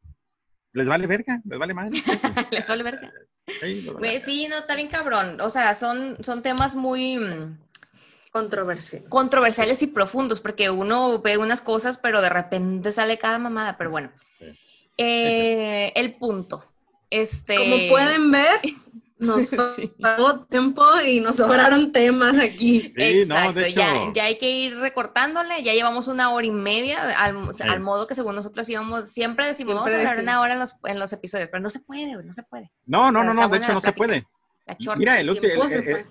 les 0.74 0.88
vale 0.88 1.06
verga, 1.08 1.42
les 1.44 1.60
vale 1.60 1.74
madre. 1.74 2.00
Les 2.52 2.68
vale 2.68 2.84
verga. 2.84 3.12
Sí, 3.60 3.86
Güey, 3.98 4.48
no, 4.48 4.58
está 4.58 4.76
bien 4.76 4.88
cabrón. 4.88 5.40
O 5.42 5.50
sea, 5.50 5.76
son, 5.76 6.18
son 6.24 6.42
temas 6.42 6.76
muy 6.76 7.18
mm, 7.18 7.58
Controversia. 8.32 9.02
controversiales 9.10 9.82
y 9.82 9.88
profundos, 9.88 10.40
porque 10.40 10.70
uno 10.70 11.22
ve 11.22 11.38
unas 11.38 11.62
cosas, 11.62 11.98
pero 11.98 12.22
de 12.22 12.30
repente 12.30 12.92
sale 12.92 13.18
cada 13.18 13.40
mamada. 13.40 13.78
Pero 13.78 13.92
bueno, 13.92 14.12
Sí. 14.40 14.46
Eh, 14.98 15.92
el 15.96 16.16
punto. 16.16 16.66
Este, 17.10 17.56
Como 17.56 17.76
pueden 17.90 18.32
ver, 18.32 18.60
nos 19.22 19.48
Sí. 19.76 19.94
pagó 20.02 20.46
tiempo 20.46 20.84
y 21.06 21.20
nos 21.22 21.38
sobraron 21.38 21.92
temas 21.92 22.38
aquí. 22.38 22.94
Sí, 22.98 23.26
no, 23.28 23.36
Exacto, 23.38 23.54
de 23.54 23.68
hecho. 23.68 23.80
ya, 23.80 23.94
ya 24.14 24.24
hay 24.26 24.38
que 24.38 24.50
ir 24.52 24.76
recortándole, 24.78 25.64
ya 25.64 25.74
llevamos 25.74 26.08
una 26.10 26.32
hora 26.32 26.46
y 26.46 26.52
media 26.52 27.04
al, 27.18 27.54
Sí. 27.54 27.64
al 27.64 27.80
modo 27.80 28.08
que 28.08 28.16
según 28.16 28.36
nosotros 28.36 28.68
íbamos, 28.68 29.10
siempre 29.10 29.46
decimos, 29.46 29.74
Siempre 29.74 29.76
vamos 29.76 29.92
a 29.94 29.98
hablar 29.98 30.16
decimos. 30.16 30.24
una 30.34 30.42
hora 30.42 30.54
en 30.54 30.60
los, 30.60 30.76
en 30.84 31.00
los 31.00 31.14
episodios, 31.14 31.50
pero 31.50 31.62
no 31.64 31.70
se 31.70 31.80
puede, 31.80 32.24
no 32.24 32.34
se 32.34 32.44
puede. 32.44 32.72
No, 32.86 33.12
no, 33.12 33.22
Pero 33.22 33.34
no, 33.34 33.42
no, 33.42 33.48
de 33.50 33.58
hecho 33.60 33.74
no 33.74 33.82
se 33.82 33.94
puede. 33.94 34.28
La 34.66 34.78
Mira, 34.98 35.20
el- 35.20 35.30
el- 35.30 36.06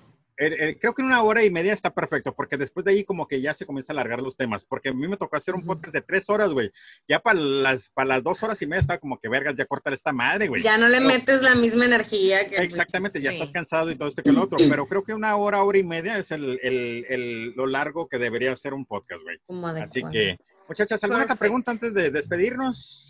creo 0.81 0.95
que 0.95 1.03
en 1.03 1.07
una 1.07 1.23
hora 1.23 1.45
y 1.45 1.51
media 1.51 1.73
está 1.75 1.93
perfecto, 1.93 2.35
porque 2.35 2.57
después 2.57 2.85
de 2.85 2.93
ahí 2.93 3.05
como 3.05 3.29
que 3.29 3.41
ya 3.43 3.53
se 3.53 3.67
comienza 3.67 3.93
a 3.93 3.95
alargar 3.95 4.21
los 4.23 4.37
temas, 4.37 4.65
porque 4.65 4.89
a 4.89 4.93
mí 4.95 5.07
me 5.07 5.17
tocó 5.19 5.37
hacer 5.37 5.55
un 5.55 5.65
podcast 5.67 5.93
de 5.95 6.01
tres 6.03 6.31
horas, 6.31 6.51
güey. 6.53 6.71
Ya 7.07 7.21
para 7.21 7.39
las, 7.39 7.91
para 7.91 8.09
las 8.09 8.23
dos 8.23 8.43
horas 8.43 8.61
y 8.63 8.67
media 8.67 8.81
estaba 8.81 8.99
como 8.99 9.19
que 9.19 9.29
vergas, 9.29 9.55
ya 9.57 9.67
cortar 9.67 9.93
esta 9.93 10.13
madre, 10.13 10.49
güey. 10.49 10.63
Ya 10.63 10.79
no 10.79 10.89
le 10.89 10.97
Pero- 10.99 11.09
metes 11.09 11.43
la 11.43 11.55
misma 11.55 11.85
energía 11.85 12.49
que 12.49 12.57
Exactamente, 12.57 13.21
ya 13.21 13.31
Sí. 13.31 13.37
estás 13.37 13.53
cansado 13.53 13.91
y 13.91 13.97
todo 13.97 14.09
esto 14.09 14.23
que 14.23 14.33
lo 14.33 14.43
otro, 14.43 14.59
pero 14.59 14.87
creo 14.87 15.05
que 15.05 15.13
una 15.13 15.37
hora, 15.37 15.63
hora 15.63 15.79
y 15.79 15.85
media 15.85 16.17
es 16.19 16.31
el, 16.31 16.59
el- 16.63 17.05
el- 17.09 17.53
lo 17.55 17.67
largo 17.67 18.09
que 18.09 18.19
debería 18.19 18.55
ser 18.57 18.73
un 18.73 18.87
podcast, 18.87 19.23
güey. 19.23 19.39
Así 19.83 20.03
que, 20.11 20.39
muchachas, 20.69 21.03
¿alguna 21.05 21.25
otra 21.25 21.37
pregunta 21.37 21.71
antes 21.71 21.93
de 21.93 22.11
despedirnos? 22.11 23.09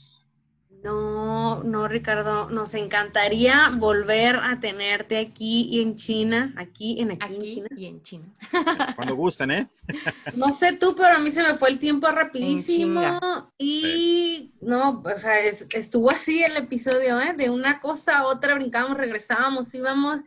No, 0.82 1.62
no, 1.62 1.88
Ricardo, 1.88 2.48
nos 2.48 2.74
encantaría 2.74 3.70
volver 3.76 4.36
a 4.36 4.60
tenerte 4.60 5.18
aquí 5.18 5.68
y 5.70 5.82
en 5.82 5.96
China, 5.96 6.54
aquí 6.56 7.00
en 7.00 7.10
aquí, 7.12 7.34
en 7.34 7.40
China. 7.42 7.68
y 7.76 7.86
en 7.86 8.02
China. 8.02 8.24
Cuando 8.96 9.14
gusten, 9.14 9.50
¿eh? 9.50 9.68
No 10.36 10.50
sé 10.50 10.74
tú, 10.78 10.94
pero 10.96 11.16
a 11.16 11.18
mí 11.18 11.30
se 11.30 11.42
me 11.42 11.54
fue 11.54 11.68
el 11.70 11.78
tiempo 11.78 12.06
rapidísimo 12.08 13.50
y 13.58 14.54
no, 14.62 15.02
o 15.04 15.18
sea, 15.18 15.40
es- 15.40 15.66
estuvo 15.70 16.10
así 16.10 16.42
el 16.42 16.56
episodio, 16.56 17.20
¿eh? 17.20 17.34
De 17.36 17.50
una 17.50 17.80
cosa 17.80 18.18
a 18.18 18.26
otra 18.26 18.54
brincábamos, 18.54 18.96
regresábamos, 18.96 19.74
íbamos, 19.74 20.20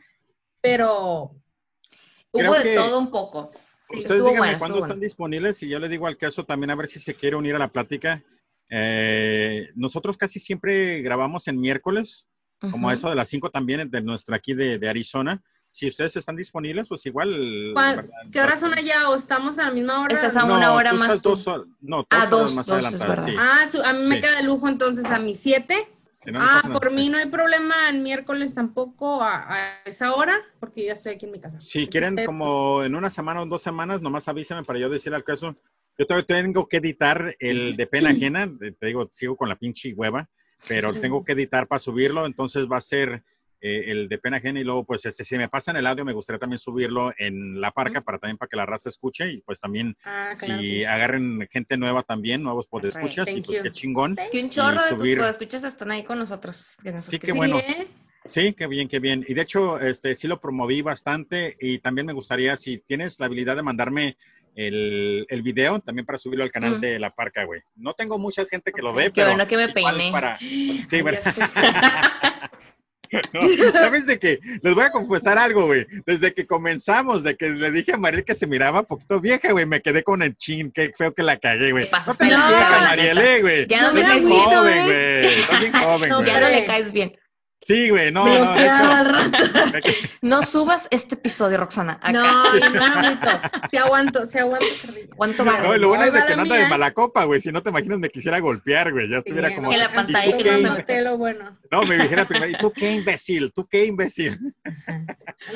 pero 0.62 1.32
Creo 2.32 2.52
Hubo 2.52 2.60
de 2.60 2.76
todo 2.76 3.00
un 3.00 3.12
poco. 3.12 3.52
Ustedes 3.90 4.22
díganme 4.22 4.38
bueno, 4.40 4.58
cuándo 4.60 4.80
están 4.80 5.00
disponibles 5.00 5.62
y 5.64 5.70
yo 5.70 5.78
le 5.80 5.88
digo 5.88 6.08
al 6.08 6.18
caso 6.18 6.44
también 6.46 6.72
a 6.72 6.76
ver 6.76 6.88
si 6.88 7.00
se 7.00 7.14
quiere 7.14 7.36
unir 7.36 7.56
a 7.56 7.60
la 7.60 7.68
plática. 7.72 8.24
Eh, 8.76 9.70
nosotros 9.76 10.18
casi 10.18 10.40
siempre 10.40 11.02
grabamos 11.04 11.48
en 11.48 11.60
miércoles, 11.62 12.26
como 12.72 12.90
a 12.90 12.94
Ujú. 12.94 13.00
eso 13.00 13.10
de 13.10 13.16
las 13.16 13.28
5 13.30 13.52
también 13.52 13.92
de 13.92 14.02
nuestra 14.02 14.38
aquí 14.38 14.56
de, 14.56 14.80
de 14.80 14.90
Arizona. 14.90 15.44
Si 15.70 15.88
ustedes 15.88 16.16
están 16.16 16.36
disponibles, 16.36 16.88
pues 16.90 17.06
igual. 17.06 17.72
¿cuál- 17.74 17.96
¿verdad? 17.98 18.12
¿qué 18.32 18.42
horas 18.42 18.60
son 18.60 18.74
allá 18.76 19.10
o 19.10 19.16
estamos 19.16 19.60
a 19.60 19.66
la 19.66 19.72
misma 19.72 20.02
hora? 20.02 20.16
Estás 20.16 20.36
a 20.38 20.46
No, 20.48 20.56
una 20.56 20.74
hora 20.74 20.90
tú 20.92 20.96
más 20.98 21.08
estás 21.16 21.22
tú. 21.22 21.30
dos 21.30 21.68
no, 21.82 21.98
dos 21.98 22.06
Ah, 22.10 22.26
dos, 22.28 22.56
más 22.56 22.66
dos, 22.66 22.78
es 22.80 22.84
adelantadas, 23.02 23.26
verdad. 23.26 23.28
sí. 23.28 23.36
Ah, 23.38 23.68
su- 23.72 23.84
a 23.84 23.94
mí 23.94 24.06
me 24.08 24.16
Sí. 24.16 24.22
queda 24.22 24.38
de 24.38 24.44
lujo 24.44 24.68
entonces 24.68 25.06
a 25.06 25.20
mis 25.20 25.40
siete. 25.40 25.88
Si 26.10 26.32
no, 26.32 26.40
no 26.40 26.46
Ah, 26.46 26.52
pasa 26.56 26.68
nada. 26.70 26.80
por 26.80 26.92
mí 26.92 27.10
no 27.10 27.18
hay 27.20 27.30
problema 27.30 27.90
el 27.90 28.02
miércoles 28.02 28.54
tampoco 28.56 29.22
a, 29.22 29.54
a 29.54 29.84
esa 29.86 30.16
hora, 30.16 30.36
porque 30.60 30.82
yo 30.82 30.88
ya 30.88 30.94
estoy 30.94 31.14
aquí 31.14 31.26
en 31.26 31.32
mi 31.32 31.40
casa. 31.40 31.60
Si 31.62 31.88
quieren 31.88 32.16
como 32.26 32.84
en 32.84 32.96
una 32.96 33.10
semana 33.12 33.42
o 33.42 33.46
dos 33.46 33.62
semanas, 33.62 34.02
nomás 34.02 34.28
avísenme 34.28 34.64
para 34.64 34.80
yo 34.80 34.90
decirle 34.90 35.18
al 35.18 35.24
caso. 35.24 35.56
Yo 35.98 36.06
todavía 36.08 36.26
tengo 36.26 36.68
que 36.68 36.78
editar 36.78 37.36
el 37.40 37.76
de 37.78 37.88
pena 37.88 38.10
ajena, 38.10 38.52
te 38.80 38.86
digo, 38.88 39.10
sigo 39.14 39.36
con 39.38 39.50
la 39.50 39.56
pinche 39.58 39.94
hueva, 39.94 40.28
pero 40.68 40.94
tengo 41.00 41.24
que 41.24 41.34
editar 41.34 41.68
para 41.68 41.80
subirlo, 41.80 42.26
entonces 42.26 42.66
va 42.72 42.78
a 42.78 42.82
ser 42.82 43.24
eh, 43.62 43.92
el 43.92 44.10
de 44.10 44.18
pena 44.18 44.38
ajena 44.38 44.60
y 44.60 44.64
luego 44.64 44.84
pues 44.86 45.06
este, 45.06 45.24
si 45.24 45.38
me 45.38 45.48
pasan 45.50 45.78
el 45.78 45.86
audio 45.88 46.04
me 46.04 46.12
gustaría 46.14 46.40
también 46.40 46.58
subirlo 46.60 47.14
en 47.18 47.62
la 47.62 47.72
parca 47.72 48.02
para 48.02 48.18
también 48.18 48.38
para 48.38 48.50
que 48.50 48.58
la 48.58 48.66
raza 48.66 48.90
escuche 48.90 49.30
y 49.32 49.42
pues 49.42 49.62
también 49.62 49.96
Ah, 50.04 50.32
claro 50.38 50.60
si 50.62 50.80
sí. 50.80 50.84
agarren 50.86 51.48
gente 51.50 51.78
nueva 51.78 52.04
también, 52.04 52.42
nuevos 52.44 52.68
podescuchas 52.68 53.30
y 53.30 53.34
Thank 53.36 53.46
pues 53.46 53.58
you. 53.60 53.64
qué 53.64 53.72
chingón. 53.72 54.18
Que 54.32 54.44
un 54.44 54.50
chorro 54.50 54.74
Y 54.76 54.90
de 54.90 54.96
tus 54.98 55.08
subir- 55.08 55.30
escuchas 55.30 55.64
están 55.64 55.92
ahí 55.92 56.04
con 56.04 56.18
nosotros. 56.20 56.78
que 56.84 56.92
nos 56.92 57.06
Sí, 57.06 57.20
qué 57.20 57.32
bueno. 57.32 57.58
Sí, 57.60 57.72
¿eh? 57.72 57.88
Sí, 58.26 58.54
qué 58.54 58.68
bien, 58.68 58.88
qué 58.88 59.00
bien. 59.00 59.24
Y 59.28 59.34
de 59.34 59.42
hecho, 59.42 59.80
este 59.80 60.16
sí 60.16 60.28
lo 60.28 60.40
promoví 60.42 60.82
bastante 60.82 61.56
y 61.60 61.80
también 61.80 62.08
me 62.08 62.14
gustaría, 62.14 62.56
si 62.58 62.80
tienes 62.80 63.20
la 63.20 63.26
habilidad 63.28 63.56
de 63.58 63.64
mandarme 63.64 64.18
el, 64.56 65.26
el 65.30 65.42
video, 65.42 65.80
también 65.80 66.06
para 66.06 66.18
subirlo 66.18 66.44
al 66.44 66.52
canal 66.52 66.78
Mm. 66.78 66.82
de 66.82 67.00
La 67.00 67.12
Parca, 67.12 67.44
güey. 67.46 67.62
No 67.76 67.94
tengo 67.94 68.18
mucha 68.18 68.46
gente 68.46 68.72
que 68.72 68.82
lo 68.82 68.94
ve, 68.94 69.12
pero 69.12 69.28
bueno 69.30 69.48
que 69.48 69.58
me 69.58 69.70
peiné. 69.70 70.12
para... 70.12 70.38
Sí, 70.40 70.86
Ay, 70.92 71.02
bueno, 71.02 71.20
no, 73.34 73.42
¿sabes 73.74 74.08
de 74.08 74.18
qué? 74.18 74.40
Les 74.64 74.74
voy 74.74 74.86
a 74.86 74.92
confesar 74.92 75.38
algo, 75.38 75.68
güey. 75.68 75.86
Desde 76.06 76.34
que 76.34 76.48
comenzamos, 76.48 77.22
de 77.24 77.36
que 77.38 77.50
le 77.50 77.72
dije 77.72 77.94
a 77.94 77.98
Mariel 77.98 78.24
que 78.24 78.34
se 78.34 78.48
miraba 78.48 78.80
un 78.82 78.86
poquito 78.88 79.20
vieja, 79.20 79.52
güey, 79.52 79.66
me 79.68 79.82
quedé 79.82 80.02
con 80.04 80.24
el 80.24 80.36
chin, 80.36 80.72
qué 80.72 80.92
feo 80.98 81.14
que 81.14 81.22
la 81.22 81.38
cagué, 81.38 81.72
güey. 81.72 81.90
No 82.08 82.14
te 82.16 82.26
vieja, 82.26 82.70
la 82.72 82.80
Mariel, 82.88 83.18
eh, 83.20 83.42
güey. 83.42 83.68
Ya 83.68 83.84
no 83.84 83.94
me 83.94 84.00
bien 84.02 84.12
agüito, 84.12 84.40
joven, 84.40 84.86
güey. 84.86 85.26
Estás 85.26 85.60
bien 85.60 85.74
No. 86.10 86.24
Ya 86.26 86.40
no 86.40 86.50
le 86.50 86.66
caes 86.66 86.92
bien. 86.92 87.16
Sí, 87.66 87.90
güey, 87.90 88.12
no, 88.12 88.26
no, 88.28 88.54
de 88.54 88.66
hecho. 88.66 89.98
No 90.22 90.44
subas 90.44 90.88
este 90.92 91.16
episodio, 91.16 91.58
Roxana. 91.58 91.94
Acá. 92.02 92.12
No, 92.12 92.54
no 92.54 92.70
me 92.72 92.86
agüito. 92.86 93.30
Sí 93.72 93.78
aguanto, 93.78 94.26
sí 94.26 94.38
aguanto. 94.38 94.66
¿Cuánto 95.16 95.46
va? 95.46 95.60
No, 95.60 95.78
lo 95.78 95.88
bueno 95.90 96.04
Ahí 96.04 96.10
es 96.10 96.14
de 96.14 96.26
que 96.26 96.36
no 96.36 96.42
anda 96.44 96.56
de 96.56 96.62
mía. 96.62 96.70
mala 96.70 96.92
copa, 96.94 97.24
güey. 97.26 97.40
Si 97.42 97.52
no 97.52 97.62
te 97.64 97.70
imaginas, 97.70 98.00
me 98.00 98.10
quisiera 98.10 98.40
golpear, 98.40 98.92
güey. 98.92 99.10
Ya 99.10 99.18
estuviera 99.18 99.50
Sí, 99.50 99.56
como. 99.56 99.70
Que 99.72 99.78
la 99.78 99.86
"¿Y 99.86 99.88
tú 99.88 99.94
pantalla 99.96 100.38
que 100.38 100.44
qué 100.44 100.52
no 100.62 100.76
se 100.86 101.02
lo 101.02 101.18
bueno. 101.18 101.58
No, 101.72 101.82
me 101.84 101.98
dijera 101.98 102.26
primero, 102.28 102.52
¿y 102.52 102.56
tú 102.58 102.72
qué 102.72 102.92
imbécil? 102.92 103.52
¿Tú 103.54 103.66
qué 103.68 103.86
imbécil? 103.86 104.38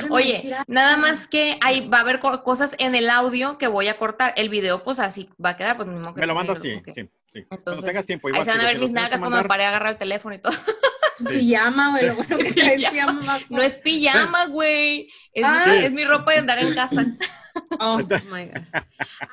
Oye, 0.10 0.56
nada 0.68 0.98
más 0.98 1.28
que 1.28 1.58
ahí 1.62 1.88
va 1.88 1.98
a 2.00 2.02
haber 2.02 2.20
co- 2.20 2.44
cosas 2.44 2.76
en 2.80 2.96
el 2.96 3.10
audio 3.10 3.58
que 3.58 3.68
voy 3.68 3.88
a 3.88 3.98
cortar. 3.98 4.34
El 4.38 4.50
video, 4.50 4.84
pues 4.84 5.00
así 5.00 5.30
va 5.44 5.52
a 5.52 5.58
quedar, 5.58 5.76
pues 5.78 5.88
mismo 5.88 6.14
que 6.14 6.22
Me 6.22 6.28
lo 6.28 6.36
mandas, 6.36 6.62
ahí 6.64 6.82
sí, 6.86 6.92
sí, 6.94 7.10
sí. 7.32 7.44
Cuando 7.44 7.56
Entonces, 7.72 7.86
tengas 7.86 8.06
tiempo, 8.06 8.28
ahí 8.28 8.32
igual. 8.34 8.46
se 8.46 8.52
van 8.52 8.62
a 8.62 8.66
ver 8.66 8.80
mis 8.80 8.92
nalgas 8.92 9.20
como 9.20 9.36
me 9.36 9.44
paré 9.46 9.66
a 9.66 9.70
agarrar 9.70 9.92
el 9.94 9.98
teléfono 9.98 10.36
y 10.36 10.40
todo. 10.40 10.54
Pijama, 11.26 11.92
güey, 11.92 12.08
lo 12.08 12.16
bueno 12.16 12.38
que 12.38 12.54
traes 12.54 12.90
pijama. 12.90 13.40
No 13.50 13.62
es 13.62 13.78
pijama, 13.78 14.46
güey. 14.48 15.10
Es, 15.34 15.46
Ah. 15.46 15.76
es 15.76 15.94
mi 15.94 16.06
ropa 16.06 16.34
de 16.34 16.38
andar 16.40 16.60
en 16.60 16.74
casa. 16.74 17.06
Oh, 17.80 17.98
my 18.32 18.46
God. 18.46 18.62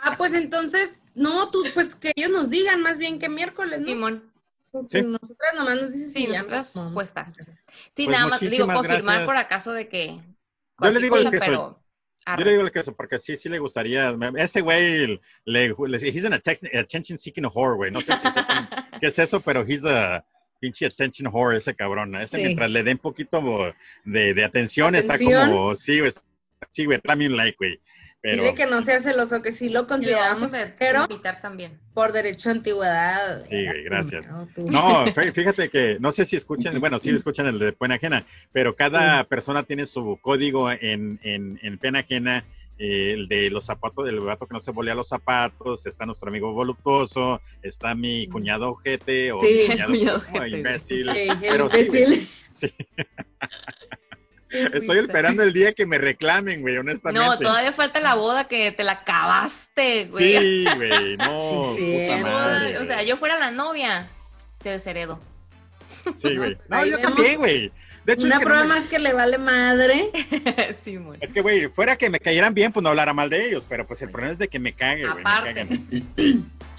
Ah, 0.02 0.14
pues 0.16 0.32
entonces, 0.32 1.02
no, 1.14 1.50
tú, 1.50 1.62
pues 1.74 1.94
que 1.94 2.10
ellos 2.16 2.30
nos 2.30 2.48
digan 2.48 2.80
más 2.80 2.96
bien 2.96 3.18
que 3.18 3.28
miércoles, 3.28 3.80
¿no? 3.80 3.86
Simón. 3.86 4.32
Porque 4.70 5.00
Sí. 5.00 5.04
nosotras 5.06 5.54
nomás 5.54 5.76
nos 5.76 5.92
dices 5.92 6.12
Sí, 6.14 6.26
ya 6.28 6.38
nosotras 6.42 6.88
puestas. 6.94 7.34
Sí, 7.92 8.06
Pues 8.06 8.08
nada 8.08 8.26
más 8.28 8.40
digo, 8.40 8.66
confirmar 8.66 9.02
gracias. 9.02 9.26
por 9.26 9.36
acaso 9.36 9.72
de 9.72 9.88
que. 9.90 10.20
Yo 10.80 10.90
le 10.90 11.00
digo 11.00 11.16
el 11.16 11.24
cosa, 11.24 11.30
que 11.32 11.38
soy. 11.38 11.48
pero. 11.48 11.78
Yo 12.26 12.32
arre. 12.32 12.44
le 12.46 12.50
digo 12.52 12.62
el 12.64 12.72
queso, 12.72 12.96
porque 12.96 13.18
sí, 13.18 13.36
sí 13.36 13.50
le 13.50 13.58
gustaría. 13.58 14.16
Ese 14.36 14.62
güey, 14.62 15.20
le, 15.44 15.68
le, 15.68 15.98
he's 16.08 16.24
an 16.24 16.32
atten- 16.32 16.74
attention 16.78 17.18
seeking 17.18 17.44
whore, 17.44 17.76
güey. 17.76 17.90
No 17.90 18.00
sé 18.00 18.16
si 18.16 18.30
sepan 18.30 18.68
qué 19.00 19.08
es 19.08 19.18
eso, 19.18 19.40
pero 19.40 19.62
he's 19.68 19.84
a 19.84 20.24
pinche 20.64 20.86
attention 20.86 21.30
whore, 21.32 21.58
ese 21.58 21.74
cabrón. 21.74 22.14
Ese 22.16 22.38
Sí. 22.38 22.42
mientras 22.44 22.70
le 22.70 22.82
den 22.82 22.96
poquito 22.98 23.74
de, 24.04 24.32
de 24.32 24.44
atención, 24.44 24.94
está 24.94 25.14
¿Atención? 25.14 25.50
como, 25.50 25.76
sí, 25.76 26.00
güey. 26.00 26.12
Sí, 26.70 26.86
güey, 26.86 27.00
un 27.04 27.36
like, 27.36 27.56
güey. 27.58 27.80
Pero, 28.22 28.42
Dile 28.42 28.54
que 28.54 28.64
no 28.64 28.80
sea 28.80 29.00
celoso, 29.00 29.42
que 29.42 29.52
sí 29.52 29.68
lo 29.68 29.86
consideramos 29.86 30.42
a 30.44 30.46
ver, 30.56 30.74
pero 30.78 31.02
invitar 31.02 31.42
también. 31.42 31.78
por 31.92 32.10
derecho 32.12 32.48
a 32.48 32.52
antigüedad. 32.52 33.44
Sí, 33.50 33.66
güey, 33.66 33.84
gracias. 33.84 34.26
No, 34.30 34.46
fí- 35.08 35.32
fíjate 35.34 35.68
que 35.68 35.98
no 36.00 36.10
sé 36.10 36.24
si 36.24 36.36
escuchan, 36.36 36.80
bueno, 36.80 36.98
sí 36.98 37.10
escuchan 37.10 37.44
el 37.46 37.58
de 37.58 37.72
pena 37.74 37.96
ajena, 37.96 38.24
pero 38.50 38.74
cada 38.76 39.24
persona 39.24 39.64
tiene 39.64 39.84
su 39.84 40.18
código 40.22 40.70
en, 40.70 41.20
en, 41.22 41.58
en 41.62 41.76
pena 41.78 41.98
ajena. 41.98 42.44
Eh, 42.78 43.12
el 43.12 43.28
de 43.28 43.50
los 43.50 43.66
zapatos, 43.66 44.04
del 44.04 44.20
gato 44.20 44.46
que 44.46 44.54
no 44.54 44.60
se 44.60 44.72
volea 44.72 44.94
los 44.94 45.08
zapatos, 45.08 45.86
está 45.86 46.06
nuestro 46.06 46.28
amigo 46.28 46.52
voluptuoso, 46.52 47.40
está 47.62 47.94
mi 47.94 48.26
cuñado 48.28 48.70
ojete 48.70 49.32
o 49.32 49.38
Sí, 49.40 49.46
mi 49.46 49.60
el 49.60 49.66
cuñado 49.66 49.90
cuñado 49.90 50.24
como 50.24 50.38
ojete, 50.38 50.56
imbécil. 50.56 51.10
Pero 51.40 51.64
imbécil. 51.66 52.28
sí. 52.50 52.72
Estoy 54.54 54.98
esperando 54.98 55.42
el 55.42 55.52
día 55.52 55.72
que 55.72 55.84
me 55.84 55.98
reclamen, 55.98 56.62
güey, 56.62 56.76
honestamente. 56.76 57.26
No, 57.26 57.38
todavía 57.38 57.72
falta 57.72 57.98
la 57.98 58.14
boda 58.14 58.46
que 58.46 58.70
te 58.70 58.84
la 58.84 58.92
acabaste, 58.92 60.06
güey. 60.06 60.40
Sí, 60.40 60.64
güey, 60.76 61.16
no, 61.16 61.74
Sí, 61.76 61.98
puta 62.00 62.16
sí, 62.16 62.22
madre. 62.22 62.66
Ay, 62.68 62.76
o 62.76 62.84
sea, 62.84 63.02
yo 63.02 63.16
fuera 63.16 63.38
la 63.38 63.50
novia, 63.50 64.08
te 64.62 64.70
desheredo. 64.70 65.18
Sí, 66.20 66.36
güey. 66.36 66.56
No, 66.68 66.76
Ahí 66.76 66.90
yo 66.90 66.98
vemos 66.98 67.14
también, 67.14 67.36
güey. 67.38 67.72
De 68.04 68.12
hecho, 68.12 68.24
Una 68.26 68.34
es 68.34 68.38
que 68.40 68.44
no 68.44 68.48
prueba 68.50 68.62
me- 68.66 68.74
más 68.74 68.86
que 68.86 68.98
le 68.98 69.12
vale 69.14 69.38
madre. 69.38 70.10
sí, 70.78 70.98
mon. 70.98 71.16
Es 71.20 71.32
que, 71.32 71.40
güey, 71.40 71.68
fuera 71.68 71.96
que 71.96 72.10
me 72.10 72.20
cayeran 72.20 72.52
bien, 72.52 72.70
pues 72.72 72.82
no 72.82 72.90
hablara 72.90 73.14
mal 73.14 73.30
de 73.30 73.46
ellos, 73.48 73.64
pero 73.68 73.86
pues 73.86 74.02
el 74.02 74.10
problema 74.10 74.32
es 74.32 74.38
de 74.38 74.48
que 74.48 74.58
me 74.58 74.74
cague, 74.74 75.04
güey. 75.04 75.16
me 75.16 75.22
cagan. 75.22 75.68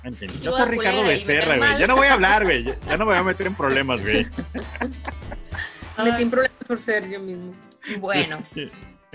En 0.04 0.40
yo 0.40 0.52
soy 0.52 0.70
Ricardo 0.70 1.04
Becerra, 1.04 1.58
güey. 1.58 1.78
Ya 1.80 1.88
no 1.88 1.96
voy 1.96 2.06
a 2.08 2.14
hablar, 2.14 2.44
güey. 2.44 2.64
Ya, 2.64 2.76
ya 2.88 2.98
no 2.98 3.06
me 3.06 3.12
voy 3.14 3.16
a 3.18 3.24
meter 3.24 3.48
en 3.48 3.56
problemas, 3.56 4.02
güey. 4.02 4.28
Me 5.98 6.18
sin 6.18 6.30
problemas 6.30 6.58
por 6.68 6.78
ser 6.78 7.10
yo 7.10 7.20
mismo. 7.20 7.56
Bueno, 8.00 8.46
Sí. 8.54 8.68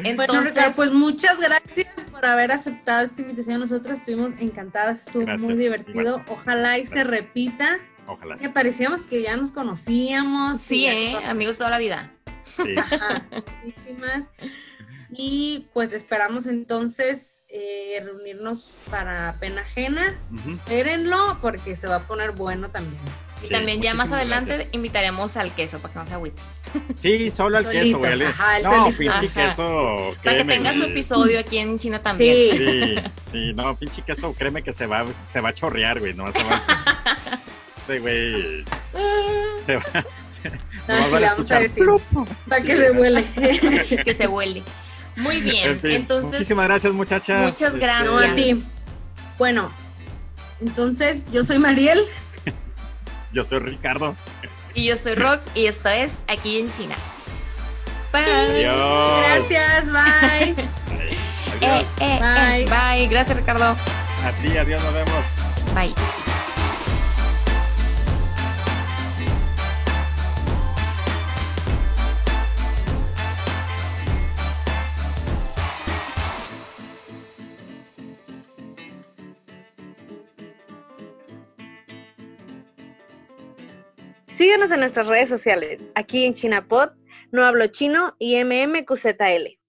Bueno, 0.03 0.23
entonces, 0.23 0.55
Ricardo, 0.55 0.77
pues 0.77 0.93
muchas 0.95 1.39
gracias 1.39 2.05
por 2.11 2.25
haber 2.25 2.53
aceptado 2.53 3.03
esta 3.05 3.21
invitación. 3.21 3.61
Nosotras 3.61 3.99
estuvimos 3.99 4.31
encantadas, 4.41 5.01
estuvo 5.07 5.27
Gracias, 5.27 5.47
muy 5.47 5.57
divertido. 5.59 6.23
Ojalá 6.29 6.79
y 6.79 6.87
se 6.87 7.05
repita. 7.05 7.79
Ojalá. 8.11 8.37
Me 8.37 8.51
parecíamos 8.51 9.01
que 9.03 9.23
ya 9.23 9.37
nos 9.37 9.51
conocíamos. 9.53 10.61
sí, 10.61 10.87
¿eh? 10.87 11.17
Amigos 11.29 11.57
toda 11.59 11.71
la 11.71 11.79
vida. 11.79 12.11
Sí. 12.45 12.75
Ajá, 12.77 13.25
muchísimas. 13.65 14.27
Y 15.13 15.69
pues 15.73 15.93
esperamos 15.93 16.47
entonces 16.47 17.43
eh, 17.49 18.01
reunirnos 18.05 18.71
para 18.91 19.37
pena 19.41 19.63
ajena. 19.63 20.19
Espérenlo 20.49 21.39
porque 21.41 21.75
se 21.77 21.87
va 21.89 21.97
a 21.97 22.07
poner 22.07 22.33
bueno 22.33 22.71
también. 22.71 23.01
Y 23.43 23.47
Sí, 23.47 23.53
también 23.53 23.81
ya 23.81 23.95
más 23.95 24.13
adelante 24.13 24.51
gracias. 24.55 24.75
invitaremos 24.75 25.37
al 25.39 25.55
queso 25.55 25.79
para 25.79 25.95
que 25.95 25.99
no 26.01 26.07
se 26.07 26.13
agüite. 26.15 26.43
Sí, 26.95 27.31
solo 27.31 27.57
al 27.57 27.65
Solito, 27.65 27.85
queso, 27.85 27.99
güey. 27.99 28.23
Ajá, 28.25 28.59
el 28.59 28.63
no, 28.65 28.71
solito. 28.71 28.99
pinche 28.99 29.27
Ajá. 29.29 29.47
queso. 29.47 30.15
Para 30.23 30.37
que 30.37 30.45
tenga 30.45 30.75
su 30.75 30.83
episodio 30.83 31.41
aquí 31.41 31.57
en 31.59 31.79
China 31.79 32.01
también. 32.03 32.37
Sí. 32.37 32.57
Sí, 32.59 32.97
sí, 33.31 33.53
no, 33.55 33.75
pinche 33.77 34.03
queso, 34.03 34.35
créeme 34.35 34.63
que 34.63 34.73
se 34.75 34.85
va, 34.87 35.07
se 35.33 35.41
va 35.41 35.49
a 35.49 35.53
chorrear, 35.55 36.01
güey. 36.01 36.13
No 36.13 36.31
se 36.33 36.45
va. 36.45 36.63
Güey. 37.99 38.65
Se 39.67 39.77
va. 39.77 39.83
Ah, 40.89 40.93
nomás 40.95 41.05
sí, 41.07 41.11
van 41.13 41.21
le 41.21 41.27
a 41.27 41.33
vamos 41.35 41.51
a 41.51 41.61
decir. 41.61 41.85
Para 42.49 42.63
que 42.63 42.75
Sí. 42.77 42.83
se 42.83 42.91
huele. 42.93 43.25
que 44.05 44.15
se 44.15 44.27
huele. 44.27 44.63
Muy 45.17 45.37
En 45.37 45.45
bien, 45.45 45.81
fin, 45.81 45.91
entonces, 45.93 46.33
muchísimas 46.33 46.65
gracias, 46.67 46.93
muchachas. 46.95 47.43
muchas 47.43 47.75
gracias. 47.75 48.07
No, 48.11 48.19
a 48.19 48.35
ti. 48.35 48.65
Bueno, 49.39 49.71
entonces 50.61 51.23
yo 51.33 51.45
soy 51.45 51.59
Mariel. 51.59 52.05
Yo 53.33 53.45
soy 53.45 53.61
Ricardo. 53.61 54.17
y 54.75 54.87
yo 54.87 54.97
soy 54.97 55.15
Rox 55.15 55.49
y 55.55 55.67
esto 55.67 55.89
es 55.89 56.13
aquí 56.27 56.59
en 56.59 56.73
China. 56.73 56.97
Bye. 58.13 58.25
Adiós. 58.25 59.49
Gracias, 59.49 59.85
bye. 59.93 60.55
Bye. 60.55 60.65
Eh, 61.11 61.19
Adiós. 61.61 61.87
eh, 62.01 62.19
eh, 62.19 62.19
Bye. 62.21 62.65
bye. 62.65 63.07
Gracias, 63.09 63.37
Ricardo. 63.37 63.65
A 63.67 64.33
ti, 64.43 64.57
adiós, 64.57 64.83
nos 64.83 64.95
vemos. 64.95 65.25
Bye. 65.75 65.95
Síguenos 84.41 84.73
en 84.73 84.81
nuestras 84.81 85.07
redes 85.07 85.29
sociales, 85.29 85.87
aquí 85.95 86.25
en 86.25 86.33
ChinaPod, 86.33 86.93
No 87.31 87.45
Hablo 87.45 87.67
Chino 87.67 88.17
y 88.19 88.43
MMQZL. 88.43 89.60